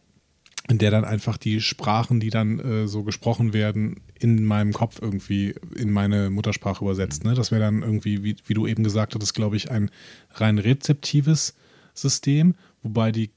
in 0.68 0.78
der 0.78 0.90
dann 0.90 1.04
einfach 1.04 1.36
die 1.36 1.60
Sprachen, 1.60 2.18
die 2.18 2.30
dann 2.30 2.58
äh, 2.58 2.88
so 2.88 3.02
gesprochen 3.04 3.52
werden, 3.52 4.00
in 4.18 4.44
meinem 4.46 4.72
Kopf 4.72 4.98
irgendwie 5.00 5.54
in 5.76 5.90
meine 5.90 6.30
Muttersprache 6.30 6.82
übersetzt. 6.84 7.24
Ne? 7.24 7.34
Das 7.34 7.50
wäre 7.50 7.60
dann 7.60 7.82
irgendwie, 7.82 8.24
wie, 8.24 8.36
wie 8.46 8.54
du 8.54 8.66
eben 8.66 8.82
gesagt 8.82 9.14
hattest, 9.14 9.34
glaube 9.34 9.56
ich, 9.56 9.70
ein 9.70 9.90
rein 10.32 10.58
rezeptives 10.58 11.54
System, 11.94 12.54
wobei 12.82 13.12
die 13.12 13.30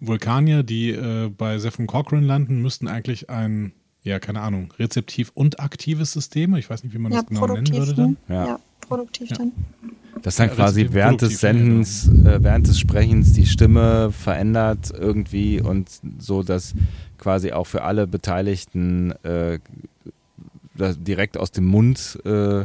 Vulkanier, 0.00 0.62
die 0.62 0.90
äh, 0.90 1.30
bei 1.36 1.58
Zephon 1.58 1.86
Cochrane 1.88 2.24
landen, 2.26 2.62
müssten 2.62 2.86
eigentlich 2.88 3.28
ein, 3.28 3.72
ja, 4.02 4.18
keine 4.18 4.40
Ahnung, 4.40 4.72
rezeptiv 4.78 5.30
und 5.34 5.60
aktives 5.60 6.12
System, 6.12 6.54
ich 6.56 6.68
weiß 6.70 6.84
nicht, 6.84 6.92
wie 6.94 6.98
man 6.98 7.12
Ja, 7.12 7.18
das 7.20 7.26
genau 7.28 7.46
nennen 7.46 7.72
würde 7.72 7.94
dann. 7.94 8.10
ne? 8.10 8.34
Ja. 8.34 8.46
Ja, 8.46 8.60
produktiv 8.80 9.30
Ja. 9.30 9.36
dann. 9.38 9.52
Das 10.22 10.36
dann 10.36 10.48
Ja, 10.48 10.54
quasi 10.54 10.88
während 10.90 11.22
des 11.22 11.32
ja, 11.32 11.38
Sendens, 11.38 12.08
äh, 12.08 12.42
während 12.42 12.68
des 12.68 12.78
Sprechens 12.78 13.32
die 13.32 13.46
Stimme 13.46 14.12
verändert 14.12 14.90
irgendwie 14.90 15.60
und 15.60 15.88
so, 16.18 16.42
dass 16.42 16.74
quasi 17.18 17.52
auch 17.52 17.66
für 17.66 17.82
alle 17.82 18.06
Beteiligten 18.06 19.12
äh, 19.24 19.58
direkt 20.76 21.36
aus 21.36 21.52
dem 21.52 21.66
Mund 21.66 22.18
äh, 22.24 22.64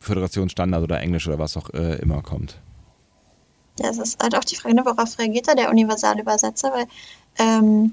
Föderationsstandard 0.00 0.82
oder 0.84 1.00
Englisch 1.00 1.26
oder 1.26 1.38
was 1.38 1.56
auch 1.56 1.70
äh, 1.74 1.96
immer 1.96 2.22
kommt. 2.22 2.58
Ja, 3.80 3.90
es 3.90 3.98
ist 3.98 4.22
halt 4.22 4.34
auch 4.34 4.44
die 4.44 4.56
Frage, 4.56 4.74
ne, 4.74 4.82
worauf 4.84 5.18
reagiert 5.18 5.48
da 5.48 5.54
der 5.54 5.70
Universalübersetzer, 5.70 6.72
weil 6.72 6.86
ähm, 7.38 7.92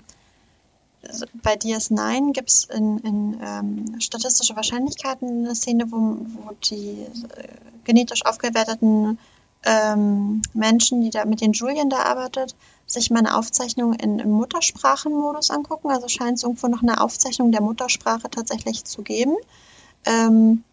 bei 1.42 1.56
DS9 1.56 2.32
gibt 2.32 2.50
es 2.50 2.66
in, 2.66 2.98
in 3.00 3.40
ähm, 3.42 4.00
statistische 4.00 4.56
Wahrscheinlichkeiten 4.56 5.46
eine 5.46 5.56
Szene, 5.56 5.92
wo, 5.92 5.98
wo 5.98 6.52
die 6.64 7.06
äh, 7.36 7.48
genetisch 7.84 8.26
aufgewerteten 8.26 9.20
ähm, 9.66 10.42
Menschen, 10.54 11.02
die 11.02 11.10
da 11.10 11.26
mit 11.26 11.42
den 11.42 11.54
Julien 11.54 11.90
da 11.90 12.04
arbeitet, 12.04 12.56
sich 12.86 13.10
mal 13.10 13.20
eine 13.20 13.36
Aufzeichnung 13.36 13.94
in, 13.94 14.20
im 14.20 14.32
Muttersprachenmodus 14.32 15.52
angucken. 15.52 15.90
Also 15.90 16.08
scheint 16.08 16.38
es 16.38 16.44
irgendwo 16.44 16.68
noch 16.68 16.82
eine 16.82 17.02
Aufzeichnung 17.02 17.52
der 17.52 17.62
Muttersprache 17.62 18.30
tatsächlich 18.30 18.84
zu 18.86 19.02
geben. 19.02 19.36
Ähm, 20.06 20.64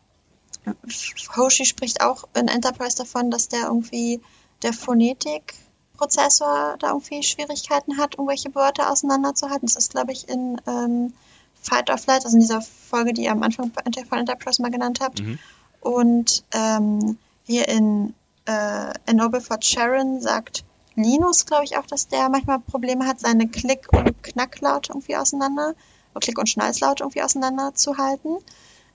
Hoshi 1.37 1.65
spricht 1.65 2.03
auch 2.03 2.25
in 2.35 2.49
Enterprise 2.49 2.97
davon, 2.97 3.31
dass 3.31 3.49
der 3.49 3.67
irgendwie 3.67 4.21
der 4.63 4.73
Phonetik 4.73 5.55
Prozessor 6.01 6.77
da 6.79 6.89
irgendwie 6.89 7.23
Schwierigkeiten 7.23 7.99
hat, 7.99 8.15
irgendwelche 8.15 8.55
Wörter 8.55 8.91
auseinanderzuhalten. 8.91 9.69
Das 9.69 9.77
ist, 9.77 9.93
glaube 9.93 10.13
ich, 10.13 10.29
in 10.29 10.61
ähm, 10.67 11.13
Fight 11.61 11.91
or 11.91 11.99
Flight, 11.99 12.25
also 12.25 12.37
in 12.37 12.41
dieser 12.41 12.63
Folge, 12.63 13.13
die 13.13 13.25
ihr 13.25 13.33
am 13.33 13.43
Anfang 13.43 13.71
von 13.71 13.85
Enterprise 13.85 14.63
mal 14.63 14.71
genannt 14.71 15.01
habt. 15.03 15.21
Mhm. 15.21 15.39
Und 15.81 16.43
ähm, 16.53 17.19
hier 17.45 17.69
in 17.69 18.15
äh, 18.47 18.53
A 18.53 19.13
Noble 19.13 19.43
for 19.43 19.59
Sharon 19.61 20.21
sagt 20.23 20.65
Linus, 20.97 21.45
glaube 21.45 21.65
ich, 21.65 21.77
auch, 21.77 21.87
dass 21.87 22.09
der 22.09 22.31
manchmal 22.31 22.61
Probleme 22.61 23.07
hat, 23.07 23.21
seine 23.21 23.47
Klick- 23.47 23.93
und 23.93 24.23
Knacklaute 24.23 24.93
irgendwie 24.93 25.17
auseinander, 25.17 25.75
oder 26.13 26.21
Klick- 26.21 26.39
und 26.39 26.49
Schnalzlaute 26.49 27.05
irgendwie 27.05 27.23
auseinanderzuhalten. 27.23 28.39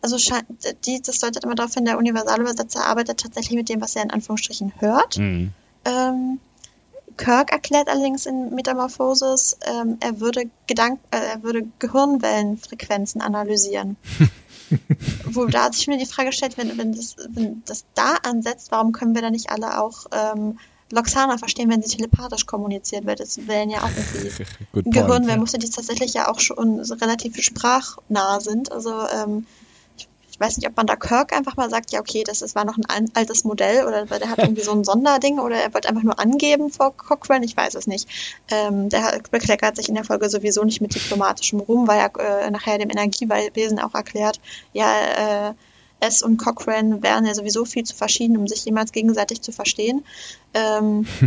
Also 0.01 0.17
scheint, 0.17 0.45
die, 0.85 1.01
das 1.01 1.19
deutet 1.19 1.43
immer 1.43 1.55
darauf 1.55 1.73
hin, 1.73 1.85
der 1.85 1.97
Universalübersetzer 1.97 2.85
arbeitet 2.85 3.19
tatsächlich 3.19 3.55
mit 3.55 3.69
dem, 3.69 3.81
was 3.81 3.95
er 3.95 4.03
in 4.03 4.11
Anführungsstrichen 4.11 4.73
hört. 4.79 5.17
Mhm. 5.17 5.51
Ähm, 5.85 6.39
Kirk 7.17 7.51
erklärt 7.51 7.87
allerdings 7.87 8.25
in 8.25 8.53
Metamorphosis, 8.53 9.57
ähm, 9.65 9.97
er 9.99 10.19
würde 10.19 10.49
Gedank 10.67 10.99
äh, 11.11 11.17
er 11.17 11.43
würde 11.43 11.67
Gehirnwellenfrequenzen 11.79 13.21
analysieren. 13.21 13.97
Wo 15.25 15.45
da 15.45 15.71
sich 15.71 15.87
mir 15.87 15.97
die 15.97 16.05
Frage 16.05 16.31
stellt, 16.31 16.57
wenn, 16.57 16.77
wenn, 16.77 16.93
das, 16.93 17.15
wenn 17.29 17.63
das 17.65 17.85
da 17.93 18.15
ansetzt, 18.23 18.71
warum 18.71 18.91
können 18.91 19.13
wir 19.13 19.21
da 19.21 19.29
nicht 19.29 19.49
alle 19.49 19.81
auch 19.81 20.05
ähm, 20.11 20.59
Loxana 20.91 21.37
verstehen, 21.37 21.69
wenn 21.69 21.81
sie 21.81 21.95
telepathisch 21.95 22.45
kommuniziert 22.45 23.05
wird? 23.05 23.19
Das 23.19 23.47
wären 23.47 23.69
ja 23.69 23.83
auch 23.83 23.89
irgendwie. 23.89 24.89
Gehirnwellen, 24.89 25.39
musste 25.39 25.59
die 25.59 25.69
tatsächlich 25.69 26.13
ja 26.13 26.29
auch 26.29 26.39
schon 26.39 26.79
relativ 26.79 27.41
sprachnah 27.41 28.39
sind. 28.39 28.71
Also 28.71 29.07
ähm, 29.09 29.45
ich, 30.35 30.39
weiß 30.41 30.57
nicht, 30.57 30.67
ob 30.67 30.75
man 30.75 30.85
da 30.85 30.97
Kirk 30.97 31.31
einfach 31.31 31.55
mal 31.55 31.69
sagt, 31.69 31.91
ja 31.93 32.01
okay, 32.01 32.23
das 32.25 32.41
ist, 32.41 32.55
war 32.55 32.65
noch 32.65 32.77
ein 32.77 32.85
al- 32.87 33.05
altes 33.13 33.45
Modell 33.45 33.85
oder 33.85 34.05
der 34.05 34.29
hat 34.29 34.39
irgendwie 34.39 34.63
so 34.63 34.71
ein 34.73 34.83
Sonderding 34.83 35.39
oder 35.39 35.55
er 35.55 35.73
wollte 35.73 35.87
einfach 35.87 36.03
nur 36.03 36.19
angeben 36.19 36.69
vor 36.69 36.95
Cochrane, 36.95 37.45
ich 37.45 37.55
weiß 37.55 37.75
es 37.75 37.87
nicht. 37.87 38.09
Ähm, 38.51 38.89
der 38.89 39.21
bekleckert 39.31 39.77
sich 39.77 39.87
in 39.87 39.95
der 39.95 40.03
Folge 40.03 40.29
sowieso 40.29 40.63
nicht 40.65 40.81
mit 40.81 40.93
diplomatischem 40.93 41.61
Ruhm, 41.61 41.87
weil 41.87 41.99
er 41.99 42.45
äh, 42.45 42.51
nachher 42.51 42.77
dem 42.77 42.89
Energiewesen 42.89 43.79
auch 43.79 43.95
erklärt, 43.95 44.41
ja, 44.73 45.49
äh, 45.49 45.53
es 46.01 46.21
und 46.21 46.35
Cochrane 46.35 47.01
wären 47.01 47.25
ja 47.25 47.33
sowieso 47.33 47.63
viel 47.63 47.85
zu 47.85 47.95
verschieden, 47.95 48.35
um 48.35 48.47
sich 48.47 48.65
jemals 48.65 48.91
gegenseitig 48.91 49.41
zu 49.41 49.51
verstehen. 49.53 50.03
Ähm, 50.53 51.07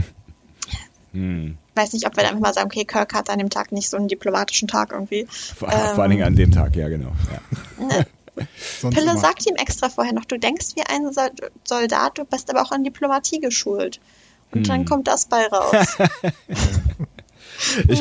Hm. 1.14 1.56
weiß 1.74 1.94
nicht, 1.94 2.06
ob 2.06 2.14
wir 2.16 2.22
dann 2.22 2.32
einfach 2.34 2.48
mal 2.48 2.52
sagen, 2.52 2.66
okay, 2.66 2.84
Kirk 2.84 3.14
hat 3.14 3.30
an 3.30 3.38
dem 3.38 3.48
Tag 3.48 3.72
nicht 3.72 3.88
so 3.88 3.96
einen 3.96 4.08
diplomatischen 4.08 4.68
Tag 4.68 4.92
irgendwie. 4.92 5.26
Vor, 5.56 5.70
vor 5.70 6.02
allen 6.02 6.10
Dingen 6.10 6.24
an 6.24 6.36
dem 6.36 6.52
Tag, 6.52 6.76
ja, 6.76 6.88
genau. 6.88 7.12
Ja. 7.32 7.88
Sonst 7.88 8.06
Pille 8.80 9.02
immer. 9.10 9.18
sagt 9.18 9.46
ihm 9.48 9.56
extra 9.56 9.88
vorher 9.88 10.12
noch, 10.12 10.24
du 10.24 10.38
denkst 10.38 10.68
wie 10.76 10.82
ein 10.82 11.12
Sol- 11.12 11.30
Soldat, 11.64 12.18
du 12.18 12.24
bist 12.24 12.50
aber 12.50 12.62
auch 12.62 12.70
an 12.70 12.84
Diplomatie 12.84 13.40
geschult. 13.40 14.00
Und 14.50 14.68
dann 14.68 14.86
kommt 14.86 15.08
das 15.08 15.26
bei 15.26 15.46
raus. 15.46 15.96
Ich, 17.88 18.00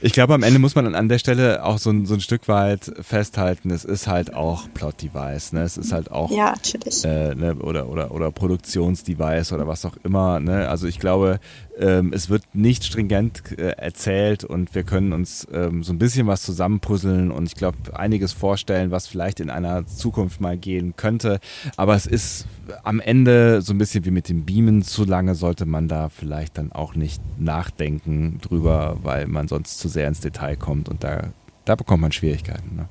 ich 0.00 0.12
glaube, 0.12 0.34
am 0.34 0.42
Ende 0.42 0.58
muss 0.58 0.74
man 0.74 0.94
an 0.94 1.08
der 1.08 1.18
Stelle 1.18 1.64
auch 1.64 1.78
so 1.78 1.90
ein, 1.90 2.06
so 2.06 2.14
ein 2.14 2.20
Stück 2.20 2.46
weit 2.48 2.92
festhalten, 3.00 3.70
es 3.70 3.84
ist 3.84 4.06
halt 4.06 4.34
auch 4.34 4.68
Plot-Device, 4.72 5.52
ne? 5.52 5.62
Es 5.62 5.76
ist 5.76 5.92
halt 5.92 6.10
auch 6.10 6.30
ja, 6.30 6.50
natürlich. 6.52 7.04
äh, 7.04 7.34
ne, 7.34 7.56
oder, 7.56 7.88
oder, 7.88 8.12
oder 8.12 8.30
Produktionsdevice 8.30 9.52
oder 9.52 9.66
was 9.66 9.84
auch 9.84 9.96
immer. 10.04 10.40
Ne? 10.40 10.68
Also 10.68 10.86
ich 10.86 11.00
glaube, 11.00 11.40
ähm, 11.78 12.12
es 12.12 12.28
wird 12.28 12.42
nicht 12.54 12.84
stringent 12.84 13.58
äh, 13.58 13.70
erzählt 13.70 14.44
und 14.44 14.74
wir 14.74 14.84
können 14.84 15.12
uns 15.12 15.46
ähm, 15.52 15.82
so 15.82 15.92
ein 15.92 15.98
bisschen 15.98 16.26
was 16.26 16.42
zusammenpuzzeln 16.42 17.30
und 17.30 17.46
ich 17.46 17.54
glaube 17.54 17.78
einiges 17.94 18.32
vorstellen, 18.32 18.90
was 18.90 19.06
vielleicht 19.06 19.40
in 19.40 19.50
einer 19.50 19.86
Zukunft 19.86 20.40
mal 20.40 20.56
gehen 20.56 20.94
könnte. 20.96 21.40
Aber 21.76 21.94
es 21.94 22.06
ist 22.06 22.46
am 22.82 23.00
Ende 23.00 23.62
so 23.62 23.72
ein 23.72 23.78
bisschen 23.78 24.04
wie 24.04 24.10
mit 24.10 24.28
dem 24.28 24.44
Beamen. 24.44 24.82
Zu 24.82 25.04
lange 25.04 25.34
sollte 25.34 25.66
man 25.66 25.88
da 25.88 26.08
vielleicht 26.08 26.58
dann 26.58 26.72
auch 26.72 26.94
nicht 26.94 27.22
nachdenken 27.38 28.38
drüber, 28.40 28.98
weil 29.02 29.26
man 29.26 29.48
sonst 29.48 29.78
zu 29.78 29.88
sehr 29.88 30.08
ins 30.08 30.20
Detail 30.20 30.56
kommt 30.56 30.88
und 30.88 31.02
da, 31.02 31.32
da 31.64 31.74
bekommt 31.74 32.02
man 32.02 32.12
Schwierigkeiten. 32.12 32.76
Ne? 32.76 32.88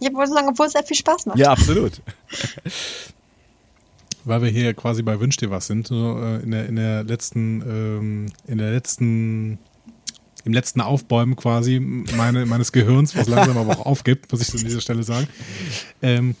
Ja, 0.00 0.10
solange, 0.26 0.48
obwohl 0.48 0.66
es 0.66 0.72
sehr 0.72 0.84
viel 0.84 0.96
Spaß 0.96 1.26
macht. 1.26 1.38
Ja, 1.38 1.50
absolut. 1.50 2.00
Weil 4.24 4.42
wir 4.42 4.48
hier 4.48 4.74
quasi 4.74 5.02
bei 5.02 5.20
Wünsch 5.20 5.36
dir 5.36 5.50
was 5.50 5.66
sind, 5.66 5.90
äh, 5.90 6.38
in, 6.40 6.50
der, 6.50 6.66
in 6.66 6.76
der 6.76 7.04
letzten, 7.04 7.62
ähm, 7.62 8.26
in 8.46 8.58
der 8.58 8.72
letzten, 8.72 9.58
im 10.44 10.52
letzten 10.52 10.80
Aufbäumen 10.80 11.36
quasi 11.36 11.80
meine, 11.80 12.46
meines 12.46 12.72
Gehirns, 12.72 13.16
was 13.16 13.28
langsam 13.28 13.56
aber 13.58 13.78
auch 13.78 13.86
aufgibt, 13.86 14.30
muss 14.32 14.40
ich 14.40 14.54
an 14.54 14.66
dieser 14.66 14.80
Stelle 14.80 15.02
sagen. 15.02 15.26
Ähm, 16.02 16.36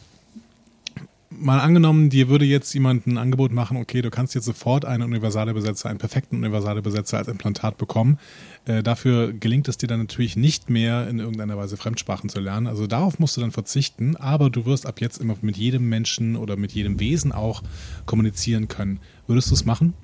mal 1.38 1.60
angenommen, 1.60 2.10
dir 2.10 2.28
würde 2.28 2.44
jetzt 2.44 2.72
jemand 2.74 3.06
ein 3.06 3.18
Angebot 3.18 3.52
machen, 3.52 3.76
okay, 3.76 4.02
du 4.02 4.10
kannst 4.10 4.34
jetzt 4.34 4.44
sofort 4.44 4.84
einen 4.84 5.02
universale 5.02 5.54
Besetzer, 5.54 5.88
einen 5.88 5.98
perfekten 5.98 6.36
universale 6.36 6.82
Besetzer 6.82 7.18
als 7.18 7.28
Implantat 7.28 7.78
bekommen. 7.78 8.18
Äh, 8.64 8.82
dafür 8.82 9.32
gelingt 9.32 9.68
es 9.68 9.76
dir 9.76 9.86
dann 9.86 10.00
natürlich 10.00 10.36
nicht 10.36 10.70
mehr, 10.70 11.08
in 11.08 11.18
irgendeiner 11.18 11.56
Weise 11.56 11.76
Fremdsprachen 11.76 12.28
zu 12.28 12.40
lernen. 12.40 12.66
Also 12.66 12.86
darauf 12.86 13.18
musst 13.18 13.36
du 13.36 13.40
dann 13.40 13.52
verzichten, 13.52 14.16
aber 14.16 14.50
du 14.50 14.66
wirst 14.66 14.86
ab 14.86 15.00
jetzt 15.00 15.18
immer 15.18 15.36
mit 15.40 15.56
jedem 15.56 15.88
Menschen 15.88 16.36
oder 16.36 16.56
mit 16.56 16.72
jedem 16.72 17.00
Wesen 17.00 17.32
auch 17.32 17.62
kommunizieren 18.06 18.68
können. 18.68 19.00
Würdest 19.26 19.50
du 19.50 19.54
es 19.54 19.64
machen? 19.64 19.94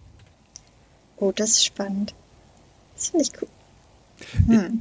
Oh, 1.17 1.33
das 1.35 1.51
ist 1.51 1.65
spannend. 1.65 2.15
Das 2.95 3.09
finde 3.11 3.25
ich 3.25 3.43
cool. 3.43 3.49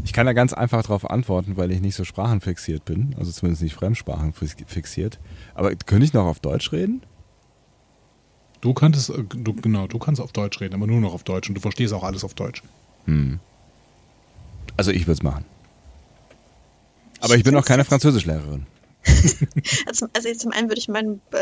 Ich 0.03 0.14
kann 0.14 0.26
da 0.26 0.34
ganz 0.34 0.53
einfach 0.53 0.82
darauf 0.84 1.10
antworten, 1.10 1.57
weil 1.57 1.72
ich 1.72 1.82
nicht 1.82 1.95
so 1.95 2.03
sprachenfixiert 2.03 2.86
bin, 2.86 3.16
also 3.18 3.32
zumindest 3.32 3.64
nicht 3.64 3.76
fremdsprachenfixiert. 3.76 5.20
Aber 5.56 5.74
könnte 5.76 6.06
ich 6.06 6.14
noch 6.14 6.26
auf 6.26 6.40
Deutsch 6.40 6.72
reden? 6.72 7.02
Du 8.61 8.74
könntest, 8.74 9.10
äh, 9.10 9.24
du, 9.24 9.53
genau, 9.53 9.88
du 9.88 9.99
kannst 9.99 10.20
auf 10.22 10.32
Deutsch 10.34 10.60
reden, 10.60 10.76
aber 10.76 10.88
nur 10.88 10.99
noch 10.99 11.14
auf 11.14 11.24
Deutsch 11.24 11.48
und 11.49 11.56
du 11.56 11.61
verstehst 11.61 11.94
auch 11.94 12.03
alles 12.03 12.24
auf 12.24 12.34
Deutsch. 12.34 12.61
Also 14.78 14.91
ich 14.91 15.03
würde 15.03 15.14
es 15.14 15.24
machen. 15.24 15.45
Aber 17.22 17.36
ich 17.36 17.44
bin 17.44 17.56
auch 17.56 17.66
keine 17.66 17.86
Französischlehrerin. 17.86 18.66
Also, 19.88 20.07
also 20.14 20.34
zum 20.34 20.52
einen 20.52 20.68
würde 20.70 20.80
ich 20.80 20.88
meinen, 20.90 21.22
äh, 21.32 21.38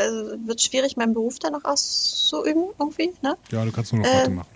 wird 0.48 0.62
schwierig, 0.62 0.96
meinen 0.96 1.14
Beruf 1.14 1.40
da 1.40 1.50
noch 1.50 1.66
auszuüben, 1.66 2.66
irgendwie, 2.80 3.12
ne? 3.22 3.36
Ja, 3.52 3.66
du 3.66 3.72
kannst 3.72 3.92
nur 3.92 4.04
noch 4.04 4.08
Ähm, 4.08 4.16
Mathe 4.16 4.30
machen. 4.30 4.48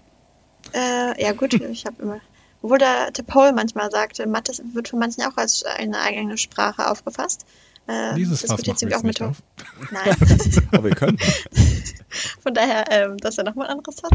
Äh, 0.74 1.24
ja 1.24 1.32
gut, 1.34 1.54
ich 1.54 1.86
habe 1.86 2.02
immer, 2.02 2.20
obwohl 2.62 2.78
der, 2.78 3.12
Paul 3.26 3.54
manchmal 3.54 3.92
sagte, 3.92 4.28
Mathe 4.28 4.54
wird 4.74 4.90
von 4.90 5.00
manchen 5.00 5.24
auch 5.24 5.38
als 5.38 5.64
eine 5.64 6.00
eigene 6.00 6.38
Sprache 6.38 6.90
aufgefasst. 6.90 7.46
Äh, 7.88 8.16
Dieses 8.16 8.42
Fass 8.42 8.62
diskutiert 8.62 8.92
machen 8.92 9.08
wir 9.08 9.14
sie 9.14 9.20
jetzt 9.20 9.22
auch 9.22 9.28
mit 9.28 9.32
auf. 9.32 9.44
Nein. 9.92 10.68
Aber 10.72 10.84
wir 10.84 10.96
können. 10.96 11.18
Von 12.42 12.54
daher, 12.54 12.86
ähm, 12.92 13.18
das 13.18 13.32
ist 13.32 13.38
ja 13.38 13.44
nochmal 13.44 13.68
ein 13.68 13.78
anderes 13.78 14.00
Fass. 14.00 14.12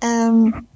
Ähm, 0.00 0.66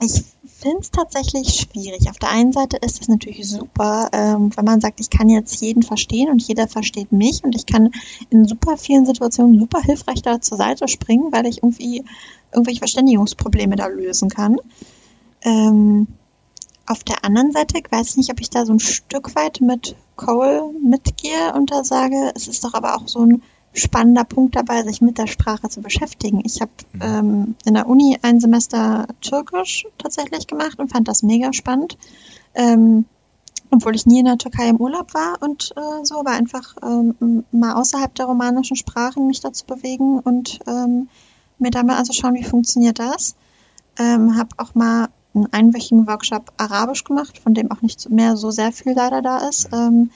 ich 0.00 0.24
finde 0.44 0.80
es 0.80 0.90
tatsächlich 0.90 1.48
schwierig. 1.48 2.08
Auf 2.10 2.18
der 2.18 2.30
einen 2.30 2.52
Seite 2.52 2.76
ist 2.76 3.00
es 3.00 3.08
natürlich 3.08 3.48
super, 3.48 4.10
ähm, 4.12 4.50
wenn 4.56 4.64
man 4.64 4.80
sagt, 4.80 5.00
ich 5.00 5.10
kann 5.10 5.28
jetzt 5.28 5.60
jeden 5.60 5.82
verstehen 5.82 6.30
und 6.30 6.42
jeder 6.42 6.68
versteht 6.68 7.12
mich 7.12 7.42
und 7.44 7.54
ich 7.54 7.66
kann 7.66 7.90
in 8.30 8.46
super 8.46 8.76
vielen 8.76 9.06
Situationen 9.06 9.58
super 9.58 9.80
hilfreich 9.80 10.22
da 10.22 10.40
zur 10.40 10.58
Seite 10.58 10.88
springen, 10.88 11.32
weil 11.32 11.46
ich 11.46 11.62
irgendwie 11.62 12.04
irgendwelche 12.52 12.80
Verständigungsprobleme 12.80 13.76
da 13.76 13.86
lösen 13.86 14.28
kann. 14.28 14.56
Ähm, 15.42 16.08
auf 16.88 17.04
der 17.04 17.24
anderen 17.24 17.52
Seite, 17.52 17.78
ich 17.78 17.90
weiß 17.90 18.16
nicht, 18.16 18.30
ob 18.30 18.40
ich 18.40 18.50
da 18.50 18.64
so 18.64 18.72
ein 18.72 18.80
Stück 18.80 19.34
weit 19.34 19.60
mit 19.60 19.94
Cole 20.16 20.72
mitgehe 20.82 21.52
und 21.54 21.70
da 21.70 21.84
sage, 21.84 22.32
es 22.34 22.48
ist 22.48 22.64
doch 22.64 22.74
aber 22.74 22.96
auch 22.96 23.06
so 23.06 23.20
ein 23.20 23.42
spannender 23.74 24.24
Punkt 24.24 24.56
dabei, 24.56 24.82
sich 24.82 25.00
mit 25.00 25.18
der 25.18 25.26
Sprache 25.26 25.68
zu 25.68 25.82
beschäftigen. 25.82 26.42
Ich 26.44 26.60
habe 26.60 26.72
ähm, 27.00 27.54
in 27.64 27.74
der 27.74 27.86
Uni 27.86 28.18
ein 28.22 28.40
Semester 28.40 29.06
Türkisch 29.20 29.86
tatsächlich 29.98 30.46
gemacht 30.46 30.78
und 30.78 30.90
fand 30.90 31.06
das 31.06 31.22
mega 31.22 31.52
spannend. 31.52 31.98
Ähm, 32.54 33.04
obwohl 33.70 33.94
ich 33.94 34.06
nie 34.06 34.20
in 34.20 34.24
der 34.24 34.38
Türkei 34.38 34.68
im 34.68 34.78
Urlaub 34.78 35.12
war 35.12 35.42
und 35.42 35.74
äh, 35.76 36.04
so, 36.04 36.18
aber 36.18 36.30
einfach 36.30 36.74
ähm, 36.82 37.44
mal 37.52 37.74
außerhalb 37.74 38.14
der 38.14 38.24
romanischen 38.24 38.76
Sprachen 38.76 39.26
mich 39.26 39.40
dazu 39.40 39.66
bewegen 39.66 40.20
und 40.20 40.58
ähm, 40.66 41.08
mir 41.58 41.70
da 41.70 41.82
mal 41.82 41.98
anzuschauen, 41.98 42.34
wie 42.34 42.44
funktioniert 42.44 42.98
das. 42.98 43.36
Ähm, 43.98 44.38
habe 44.38 44.50
auch 44.56 44.74
mal 44.74 45.08
einen 45.44 45.52
einwöchigen 45.52 46.06
Workshop 46.06 46.52
Arabisch 46.56 47.04
gemacht, 47.04 47.38
von 47.38 47.54
dem 47.54 47.70
auch 47.70 47.82
nicht 47.82 48.08
mehr 48.10 48.36
so 48.36 48.50
sehr 48.50 48.72
viel 48.72 48.92
leider 48.92 49.22
da 49.22 49.48
ist. 49.48 49.68
Ähm, 49.72 50.10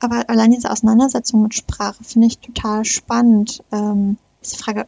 aber 0.00 0.28
allein 0.28 0.50
diese 0.50 0.70
Auseinandersetzung 0.70 1.42
mit 1.42 1.54
Sprache 1.54 2.04
finde 2.04 2.26
ich 2.28 2.38
total 2.38 2.84
spannend. 2.84 3.62
Ähm, 3.72 4.18
ist 4.42 4.54
die 4.54 4.62
Frage, 4.62 4.86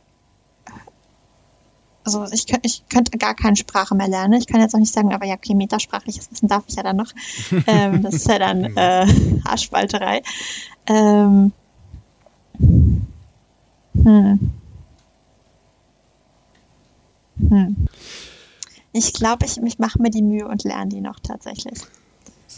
also 2.05 2.25
ich, 2.33 2.47
könnt, 2.47 2.65
ich 2.65 2.89
könnte 2.89 3.19
gar 3.19 3.35
keine 3.35 3.57
Sprache 3.57 3.95
mehr 3.95 4.09
lernen. 4.09 4.35
Ich 4.35 4.47
kann 4.47 4.61
jetzt 4.61 4.75
auch 4.75 4.79
nicht 4.79 4.93
sagen, 4.93 5.13
aber 5.13 5.27
ja, 5.27 5.35
okay, 5.35 5.55
metasprachliches 5.55 6.31
Wissen 6.31 6.49
darf 6.49 6.65
ich 6.67 6.77
ja 6.77 6.83
dann 6.83 6.97
noch. 6.97 7.13
ähm, 7.67 8.03
das 8.03 8.15
ist 8.15 8.29
ja 8.29 8.39
dann 8.39 8.65
äh, 8.77 9.07
Haarspalterei. 9.45 10.23
Ähm, 10.87 11.53
hm. 12.59 14.53
Hm. 17.49 17.89
Ich 18.99 19.13
glaube, 19.13 19.47
ich, 19.47 19.57
ich 19.59 19.79
mache 19.79 20.03
mir 20.03 20.11
die 20.11 20.25
Mühe 20.25 20.49
und 20.49 20.65
lerne 20.65 20.89
die 20.89 21.01
noch 21.01 21.21
tatsächlich. 21.21 21.79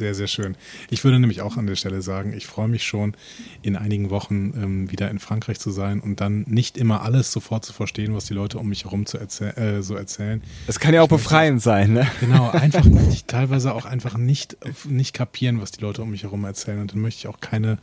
Sehr, 0.01 0.15
sehr 0.15 0.29
schön. 0.29 0.57
Ich 0.89 1.05
würde 1.05 1.21
nämlich 1.21 1.43
auch 1.43 1.59
an 1.59 1.67
der 1.67 1.77
Stelle 1.77 2.01
sagen, 2.01 2.33
ich 2.33 2.47
freue 2.47 2.69
mich 2.69 2.85
schon, 2.85 3.15
in 3.61 3.77
einigen 3.77 4.09
Wochen 4.09 4.55
ähm, 4.57 4.91
wieder 4.91 5.11
in 5.11 5.19
Frankreich 5.19 5.61
zu 5.61 5.71
sein 5.71 6.01
und 6.01 6.23
dann 6.23 6.47
nicht 6.49 6.79
immer 6.79 7.03
alles 7.03 7.33
sofort 7.33 7.67
zu 7.67 7.75
verstehen, 7.75 8.15
was 8.15 8.25
die 8.25 8.33
Leute 8.33 8.59
um 8.59 8.67
mich 8.67 8.85
herum 8.85 9.05
zu 9.05 9.19
erzähl 9.19 9.51
äh, 9.59 9.83
so 9.83 9.95
erzählen. 9.97 10.43
Das 10.67 10.81
kann 10.81 10.95
ja 10.95 11.03
auch 11.03 11.09
befreiend 11.09 11.61
sein, 11.61 11.93
ne? 11.93 12.11
Genau, 12.19 12.49
einfach 12.53 12.83
möchte 12.87 13.13
ich 13.13 13.27
teilweise 13.27 13.75
auch 13.75 13.85
einfach 13.85 14.17
nicht, 14.17 14.57
nicht 14.89 15.13
kapieren, 15.13 15.61
was 15.61 15.71
die 15.71 15.83
Leute 15.83 16.01
um 16.01 16.11
mich 16.11 16.23
herum 16.23 16.45
erzählen. 16.47 16.81
Und 16.81 16.95
dann 16.95 17.01
möchte 17.01 17.19
ich 17.19 17.27
auch 17.27 17.41
keine, 17.41 17.77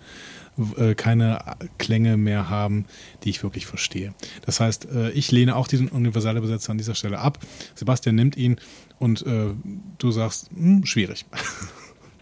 äh, 0.76 0.96
keine 0.96 1.40
Klänge 1.78 2.18
mehr 2.18 2.50
haben, 2.50 2.86
die 3.24 3.30
ich 3.30 3.44
wirklich 3.44 3.68
verstehe. 3.68 4.16
Das 4.44 4.60
heißt, 4.60 4.88
äh, 4.92 5.12
ich 5.12 5.32
lehne 5.32 5.56
auch 5.56 5.68
diesen 5.68 5.88
Universalübersetzer 5.90 6.72
an 6.72 6.80
dieser 6.80 6.96
Stelle 6.96 7.20
ab. 7.20 7.38
Sebastian 7.76 8.16
nimmt 8.16 8.36
ihn 8.38 8.56
und 8.98 9.24
äh, 9.28 9.50
du 10.00 10.12
sagst, 10.12 10.50
hm, 10.50 10.84
schwierig. 10.84 11.28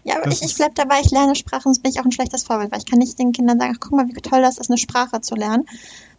Ja, 0.06 0.16
aber 0.16 0.26
Das 0.26 0.34
ich, 0.34 0.42
ich 0.42 0.46
ist- 0.52 0.58
bleib 0.58 0.74
dabei, 0.76 1.00
ich 1.00 1.10
lerne 1.10 1.34
Sprachen, 1.34 1.62
sonst 1.64 1.82
bin 1.82 1.90
ich 1.90 1.98
auch 2.00 2.04
ein 2.04 2.12
schlechtes 2.12 2.44
Vorbild, 2.44 2.70
weil 2.70 2.78
ich 2.78 2.86
kann 2.86 3.00
nicht 3.00 3.18
den 3.18 3.32
Kindern 3.32 3.58
sagen, 3.58 3.72
ach, 3.74 3.80
guck 3.80 3.92
mal, 3.92 4.06
wie 4.06 4.12
toll 4.20 4.40
das 4.40 4.56
ist, 4.58 4.70
eine 4.70 4.78
Sprache 4.78 5.20
zu 5.20 5.34
lernen. 5.34 5.64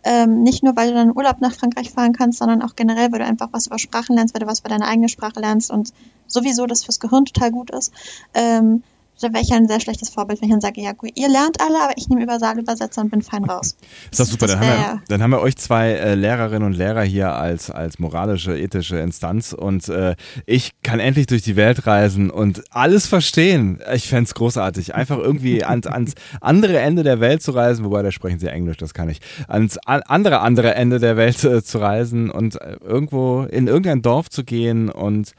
Ähm, 0.03 0.43
nicht 0.43 0.61
nur, 0.61 0.76
weil 0.76 0.89
du 0.89 0.93
dann 0.95 1.15
Urlaub 1.15 1.39
nach 1.39 1.53
Frankreich 1.53 1.89
fahren 1.91 2.11
kannst, 2.14 2.39
sondern 2.39 2.61
auch 2.61 2.76
generell, 2.76 3.11
weil 3.11 3.19
du 3.19 3.26
einfach 3.26 3.47
was 3.51 3.68
über 3.68 3.80
Sprachen 3.80 4.15
lernst, 4.15 4.34
weil 4.34 4.41
du 4.41 4.47
was 4.47 4.59
über 4.59 4.69
deine 4.69 4.88
eigene 4.88 5.07
Sprache 5.09 5.39
lernst 5.39 5.72
und 5.72 5.93
sowieso 6.27 6.65
das 6.65 6.84
fürs 6.84 6.99
Gehirn 6.99 7.26
total 7.26 7.51
gut 7.51 7.72
ist. 7.72 7.93
Ähm, 8.34 8.84
da 9.19 9.34
wäre 9.34 9.41
ich 9.41 9.49
ja 9.49 9.57
ein 9.57 9.68
sehr 9.68 9.80
schlechtes 9.80 10.10
Vorbild, 10.10 10.41
wenn 10.41 10.48
ich 10.48 10.53
dann 10.53 10.61
sage, 10.61 10.81
ja 10.81 10.91
gut, 10.94 11.11
ihr 11.15 11.30
lernt 11.30 11.60
alle, 11.61 11.81
aber 11.84 11.94
ich 11.95 12.07
nehme 12.10 12.23
Übersetzer 12.23 13.02
und 13.02 13.10
bin 13.10 13.22
fein 13.22 13.45
raus. 13.45 13.76
Ist 14.11 14.19
doch 14.19 14.26
super, 14.26 14.48
Das 14.48 14.60
dann 14.60 14.68
haben, 14.68 14.80
wir, 14.80 15.02
dann 15.07 15.23
haben 15.23 15.31
wir 15.31 15.41
euch 15.41 15.56
zwei 15.57 15.91
äh, 15.91 16.15
Lehrerinnen 16.15 16.64
und 16.64 16.73
Lehrer 16.73 17.03
hier 17.03 17.34
als, 17.34 17.72
als 17.72 17.99
moralische, 17.99 18.57
ethische 18.57 18.98
Instanz 18.98 19.53
und 19.53 19.89
äh, 19.89 20.15
ich 20.45 20.72
kann 20.84 20.99
endlich 20.99 21.27
durch 21.27 21.41
die 21.41 21.56
Welt 21.56 21.88
reisen 21.88 22.30
und 22.30 22.64
alles 22.72 23.07
verstehen. 23.07 23.80
Ich 23.94 24.07
fänd's 24.07 24.34
großartig, 24.34 24.95
einfach 24.95 25.18
irgendwie 25.18 25.64
ans, 25.64 25.88
ans 25.88 26.14
andere 26.41 26.80
Ende 26.80 27.03
der 27.03 27.19
Welt 27.19 27.41
zu 27.41 27.52
reisen, 27.52 27.85
wobei 27.85 28.03
da 28.03 28.11
sprechen 28.11 28.39
sie 28.39 28.48
Englisch, 28.48 28.77
das 28.77 28.94
kann 28.94 29.10
ich, 29.10 29.19
ans 29.48 29.77
andere, 29.77 30.39
andere 30.41 30.76
Ende 30.76 30.99
der 30.99 31.18
Welt 31.18 31.44
äh, 31.44 31.64
zu 31.64 31.80
reisen 31.80 32.30
und 32.30 32.60
äh, 32.61 32.77
irgendwo 32.84 33.44
in 33.44 33.68
irgendein 33.68 34.02
Dorf 34.02 34.30
zu 34.30 34.44
gehen 34.44 34.89
und 34.89 35.34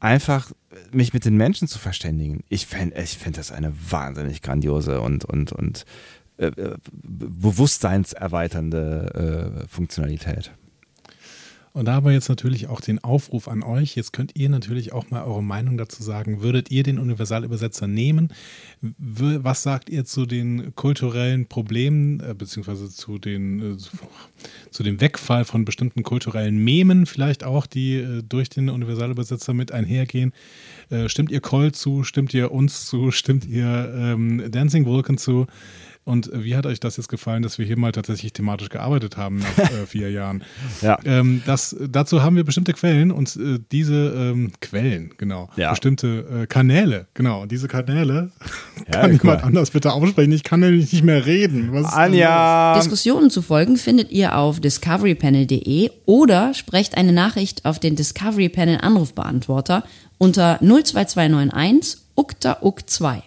einfach 0.00 0.50
mich 0.92 1.12
mit 1.12 1.24
den 1.24 1.36
Menschen 1.36 1.66
zu 1.68 1.78
verständigen. 1.78 2.42
Ich 2.48 2.66
fände 2.66 3.00
ich 3.00 3.16
fänd 3.18 3.38
das 3.38 3.52
eine 3.52 3.72
wahnsinnig 3.90 4.42
grandiose 4.42 5.00
und, 5.00 5.24
und, 5.24 5.52
und 5.52 5.84
äh, 6.36 6.46
äh, 6.46 6.76
bewusstseinserweiternde 6.90 9.62
äh, 9.64 9.68
Funktionalität. 9.68 10.50
Und 11.76 11.86
da 11.86 11.94
haben 11.94 12.06
wir 12.06 12.12
jetzt 12.12 12.28
natürlich 12.28 12.68
auch 12.68 12.80
den 12.80 13.02
Aufruf 13.02 13.48
an 13.48 13.64
euch. 13.64 13.96
Jetzt 13.96 14.12
könnt 14.12 14.30
ihr 14.36 14.48
natürlich 14.48 14.92
auch 14.92 15.10
mal 15.10 15.24
eure 15.24 15.42
Meinung 15.42 15.76
dazu 15.76 16.04
sagen. 16.04 16.40
Würdet 16.40 16.70
ihr 16.70 16.84
den 16.84 17.00
Universalübersetzer 17.00 17.88
nehmen? 17.88 18.28
Was 18.80 19.64
sagt 19.64 19.90
ihr 19.90 20.04
zu 20.04 20.24
den 20.24 20.76
kulturellen 20.76 21.46
Problemen, 21.46 22.20
äh, 22.20 22.32
beziehungsweise 22.38 22.88
zu, 22.90 23.18
den, 23.18 23.74
äh, 23.74 23.76
zu- 24.70 24.84
dem 24.84 25.00
Wegfall 25.00 25.44
von 25.44 25.64
bestimmten 25.64 26.04
kulturellen 26.04 26.58
Memen, 26.62 27.06
vielleicht 27.06 27.42
auch, 27.42 27.66
die 27.66 27.96
äh, 27.96 28.22
durch 28.22 28.48
den 28.50 28.68
Universalübersetzer 28.70 29.52
mit 29.52 29.72
einhergehen? 29.72 30.32
Stimmt 31.06 31.32
ihr 31.32 31.40
Cole 31.40 31.72
zu? 31.72 32.04
Stimmt 32.04 32.34
ihr 32.34 32.52
uns 32.52 32.86
zu? 32.86 33.10
Stimmt 33.10 33.46
ihr 33.46 33.92
ähm, 33.96 34.50
Dancing 34.52 34.84
Vulcan 34.84 35.16
zu? 35.18 35.46
Und 36.04 36.30
äh, 36.32 36.44
wie 36.44 36.54
hat 36.56 36.66
euch 36.66 36.80
das 36.80 36.96
jetzt 36.98 37.08
gefallen, 37.08 37.42
dass 37.42 37.58
wir 37.58 37.64
hier 37.64 37.78
mal 37.78 37.92
tatsächlich 37.92 38.32
thematisch 38.34 38.68
gearbeitet 38.68 39.16
haben 39.16 39.38
nach 39.38 39.58
äh, 39.58 39.86
vier 39.86 40.10
Jahren? 40.10 40.44
Ja. 40.82 40.98
Ähm, 41.04 41.42
das, 41.46 41.74
dazu 41.88 42.22
haben 42.22 42.36
wir 42.36 42.44
bestimmte 42.44 42.72
Quellen 42.74 43.10
und 43.10 43.34
äh, 43.36 43.58
diese 43.72 43.94
ähm, 44.14 44.52
Quellen, 44.60 45.12
genau, 45.16 45.48
Ja. 45.56 45.70
bestimmte 45.70 46.42
äh, 46.42 46.46
Kanäle, 46.46 47.06
genau, 47.14 47.46
diese 47.46 47.68
Kanäle 47.68 48.30
Ja, 48.92 49.00
kann 49.00 49.12
jemand 49.12 49.40
mal. 49.42 49.46
anders 49.46 49.70
bitte 49.70 49.92
aussprechen. 49.92 50.32
Ich 50.32 50.42
kann 50.42 50.60
nämlich 50.60 50.92
nicht 50.92 51.04
mehr 51.04 51.24
reden. 51.24 51.72
Was 51.72 51.92
Anja! 51.92 52.74
Diskussionen 52.76 53.30
zu 53.30 53.40
folgen 53.40 53.76
findet 53.78 54.10
ihr 54.12 54.36
auf 54.36 54.60
discoverypanel.de 54.60 55.90
oder 56.04 56.52
sprecht 56.54 56.96
eine 56.96 57.12
Nachricht 57.12 57.64
auf 57.64 57.78
den 57.78 57.96
Discovery 57.96 58.48
Panel 58.50 58.78
Anrufbeantworter 58.82 59.84
unter 60.18 60.58
02291 60.60 61.98
ukta 62.16 62.58
uk 62.62 62.88
2. 62.88 63.22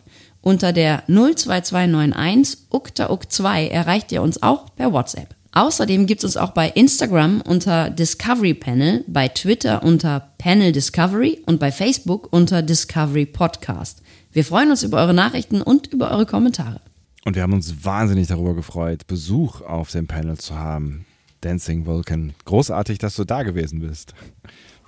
Unter 0.48 0.72
der 0.72 1.04
02291 1.08 2.68
ukta 2.70 3.10
uk 3.10 3.30
2 3.30 3.68
erreicht 3.68 4.14
ihr 4.14 4.22
uns 4.22 4.42
auch 4.42 4.74
per 4.78 4.94
WhatsApp. 4.94 5.36
Außerdem 5.52 6.06
gibt 6.06 6.24
es 6.24 6.24
uns 6.24 6.38
auch 6.38 6.52
bei 6.52 6.70
Instagram 6.70 7.42
unter 7.42 7.90
Discovery 7.90 8.54
Panel, 8.54 9.04
bei 9.08 9.28
Twitter 9.28 9.84
unter 9.84 10.32
Panel 10.38 10.72
Discovery 10.72 11.42
und 11.46 11.60
bei 11.60 11.70
Facebook 11.70 12.32
unter 12.32 12.62
Discovery 12.62 13.26
Podcast. 13.26 14.02
Wir 14.32 14.46
freuen 14.46 14.72
uns 14.72 14.84
über 14.84 15.00
eure 15.00 15.14
Nachrichten 15.14 15.62
und 15.62 15.88
über 15.88 16.12
eure 16.12 16.26
Kommentare. 16.26 16.80
Und 17.26 17.36
wir 17.36 17.44
haben 17.44 17.52
uns 17.52 17.84
wahnsinnig 17.84 18.28
darüber 18.28 18.56
gefreut, 18.56 19.06
Besuch 19.06 19.60
auf 19.60 19.92
dem 19.92 20.08
Panel 20.08 20.38
zu 20.38 20.56
haben. 20.56 21.06
Dancing 21.42 21.86
Vulcan. 21.86 22.34
Großartig, 22.46 23.00
dass 23.00 23.18
du 23.18 23.26
da 23.26 23.44
gewesen 23.44 23.82
bist. 23.82 24.14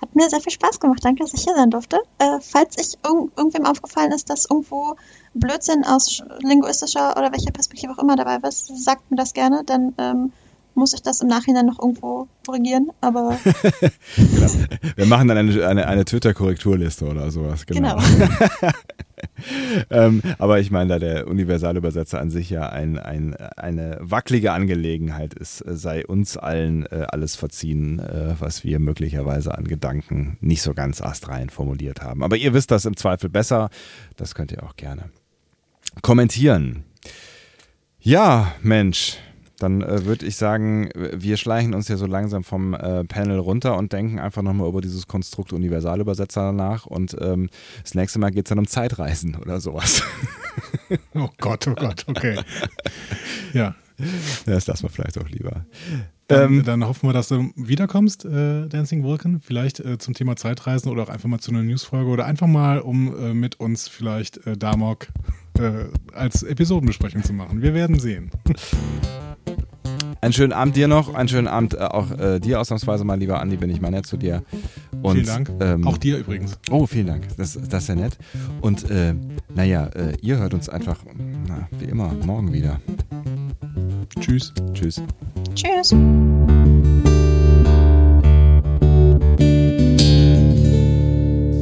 Hat 0.00 0.14
mir 0.14 0.28
sehr 0.30 0.40
viel 0.40 0.52
Spaß 0.52 0.80
gemacht. 0.80 1.00
Danke, 1.04 1.22
dass 1.24 1.34
ich 1.34 1.42
hier 1.44 1.54
sein 1.54 1.70
durfte. 1.70 1.98
Äh, 2.18 2.38
falls 2.40 2.76
ich 2.78 2.98
irg 3.04 3.30
irgendwem 3.36 3.66
aufgefallen 3.66 4.12
ist, 4.12 4.30
dass 4.30 4.46
irgendwo 4.48 4.96
Blödsinn 5.34 5.84
aus 5.84 6.08
sch- 6.08 6.24
linguistischer 6.46 7.16
oder 7.18 7.32
welcher 7.32 7.50
Perspektive 7.52 7.92
auch 7.92 7.98
immer 7.98 8.16
dabei 8.16 8.36
ist, 8.48 8.70
sagt 8.82 9.10
mir 9.10 9.16
das 9.16 9.34
gerne. 9.34 9.62
Dann 9.66 9.94
ähm, 9.98 10.32
muss 10.74 10.94
ich 10.94 11.02
das 11.02 11.20
im 11.20 11.28
Nachhinein 11.28 11.66
noch 11.66 11.78
irgendwo 11.78 12.28
korrigieren. 12.46 12.90
Aber 13.00 13.36
Wir 14.96 15.06
machen 15.06 15.28
dann 15.28 15.36
eine, 15.38 15.66
eine, 15.66 15.86
eine 15.86 16.04
Twitter-Korrekturliste 16.04 17.06
oder 17.06 17.30
sowas. 17.30 17.66
Genau. 17.66 17.96
genau. 17.96 18.28
ähm, 19.90 20.22
aber 20.38 20.60
ich 20.60 20.70
meine, 20.70 20.90
da 20.90 20.98
der 20.98 21.28
Universalübersetzer 21.28 22.20
an 22.20 22.30
sich 22.30 22.50
ja 22.50 22.68
ein, 22.68 22.98
ein, 22.98 23.34
eine 23.34 23.98
wackelige 24.00 24.52
Angelegenheit 24.52 25.34
ist, 25.34 25.60
äh, 25.62 25.76
sei 25.76 26.06
uns 26.06 26.36
allen 26.36 26.86
äh, 26.86 27.06
alles 27.08 27.36
verziehen, 27.36 27.98
äh, 28.00 28.34
was 28.38 28.64
wir 28.64 28.78
möglicherweise 28.78 29.56
an 29.56 29.64
Gedanken 29.64 30.36
nicht 30.40 30.62
so 30.62 30.74
ganz 30.74 31.00
astrein 31.00 31.50
formuliert 31.50 32.02
haben. 32.02 32.22
Aber 32.22 32.36
ihr 32.36 32.54
wisst 32.54 32.70
das 32.70 32.84
im 32.84 32.96
Zweifel 32.96 33.30
besser. 33.30 33.70
Das 34.16 34.34
könnt 34.34 34.52
ihr 34.52 34.62
auch 34.62 34.76
gerne 34.76 35.10
kommentieren. 36.02 36.84
Ja, 38.00 38.54
Mensch. 38.62 39.18
Dann 39.60 39.82
äh, 39.82 40.06
würde 40.06 40.24
ich 40.24 40.36
sagen, 40.36 40.88
wir 40.94 41.36
schleichen 41.36 41.74
uns 41.74 41.86
ja 41.88 41.98
so 41.98 42.06
langsam 42.06 42.44
vom 42.44 42.72
äh, 42.72 43.04
Panel 43.04 43.38
runter 43.38 43.76
und 43.76 43.92
denken 43.92 44.18
einfach 44.18 44.40
nochmal 44.40 44.68
über 44.68 44.80
dieses 44.80 45.06
Konstrukt 45.06 45.52
Universalübersetzer 45.52 46.52
nach. 46.52 46.86
Und 46.86 47.14
ähm, 47.20 47.50
das 47.82 47.94
nächste 47.94 48.18
Mal 48.18 48.30
geht 48.30 48.46
es 48.46 48.48
dann 48.48 48.58
um 48.58 48.66
Zeitreisen 48.66 49.36
oder 49.36 49.60
sowas. 49.60 50.02
Oh 51.14 51.28
Gott, 51.38 51.68
oh 51.68 51.74
Gott, 51.74 52.04
okay. 52.08 52.40
ja, 53.52 53.76
das 54.44 54.66
lassen 54.66 54.82
wir 54.84 54.90
vielleicht 54.90 55.18
auch 55.18 55.28
lieber. 55.28 55.64
dann, 56.26 56.54
Ähm, 56.54 56.64
dann 56.64 56.84
hoffen 56.84 57.08
wir, 57.08 57.12
dass 57.12 57.28
du 57.28 57.52
wiederkommst, 57.54 58.24
äh, 58.24 58.66
Dancing 58.66 59.04
Vulcan. 59.04 59.40
Vielleicht 59.40 59.80
äh, 59.80 59.98
zum 59.98 60.14
Thema 60.14 60.34
Zeitreisen 60.36 60.90
oder 60.90 61.04
auch 61.04 61.08
einfach 61.08 61.28
mal 61.28 61.38
zu 61.38 61.52
einer 61.52 61.62
Newsfolge 61.62 62.10
oder 62.10 62.26
einfach 62.26 62.48
mal, 62.48 62.80
um 62.80 63.16
äh, 63.16 63.34
mit 63.34 63.60
uns 63.60 63.88
vielleicht 63.88 64.44
äh, 64.46 64.56
Damok 64.56 65.06
äh, 65.58 65.86
als 66.14 66.42
Episodenbesprechung 66.42 67.22
zu 67.22 67.32
machen. 67.32 67.62
Wir 67.62 67.74
werden 67.74 67.98
sehen. 67.98 68.30
einen 70.20 70.32
schönen 70.32 70.52
Abend 70.52 70.76
dir 70.76 70.88
noch, 70.88 71.14
einen 71.14 71.28
schönen 71.28 71.48
Abend 71.48 71.74
äh, 71.74 71.78
auch 71.78 72.10
äh, 72.18 72.40
dir 72.40 72.60
ausnahmsweise 72.60 73.04
mal, 73.04 73.18
lieber 73.18 73.40
Andi, 73.40 73.56
bin 73.56 73.70
ich 73.70 73.80
mal 73.80 73.90
nett 73.90 74.06
zu 74.06 74.16
dir. 74.16 74.42
Und, 75.02 75.14
Vielen 75.14 75.26
Dank. 75.26 75.50
Ähm, 75.60 75.86
auch 75.86 75.98
dir 75.98 76.18
übrigens. 76.18 76.58
Oh, 76.70 76.86
vielen 76.86 77.06
Dank. 77.06 77.26
Das, 77.36 77.54
das 77.54 77.82
ist 77.84 77.88
ja 77.88 77.94
nett. 77.94 78.18
Und 78.60 78.90
äh, 78.90 79.14
naja, 79.54 79.86
äh, 79.86 80.16
ihr 80.20 80.38
hört 80.38 80.54
uns 80.54 80.68
einfach, 80.68 80.98
na, 81.48 81.68
wie 81.78 81.86
immer, 81.86 82.12
morgen 82.24 82.52
wieder. 82.52 82.80
Tschüss. 84.20 84.52
Tschüss. 84.74 85.02
Tschüss. 85.54 85.94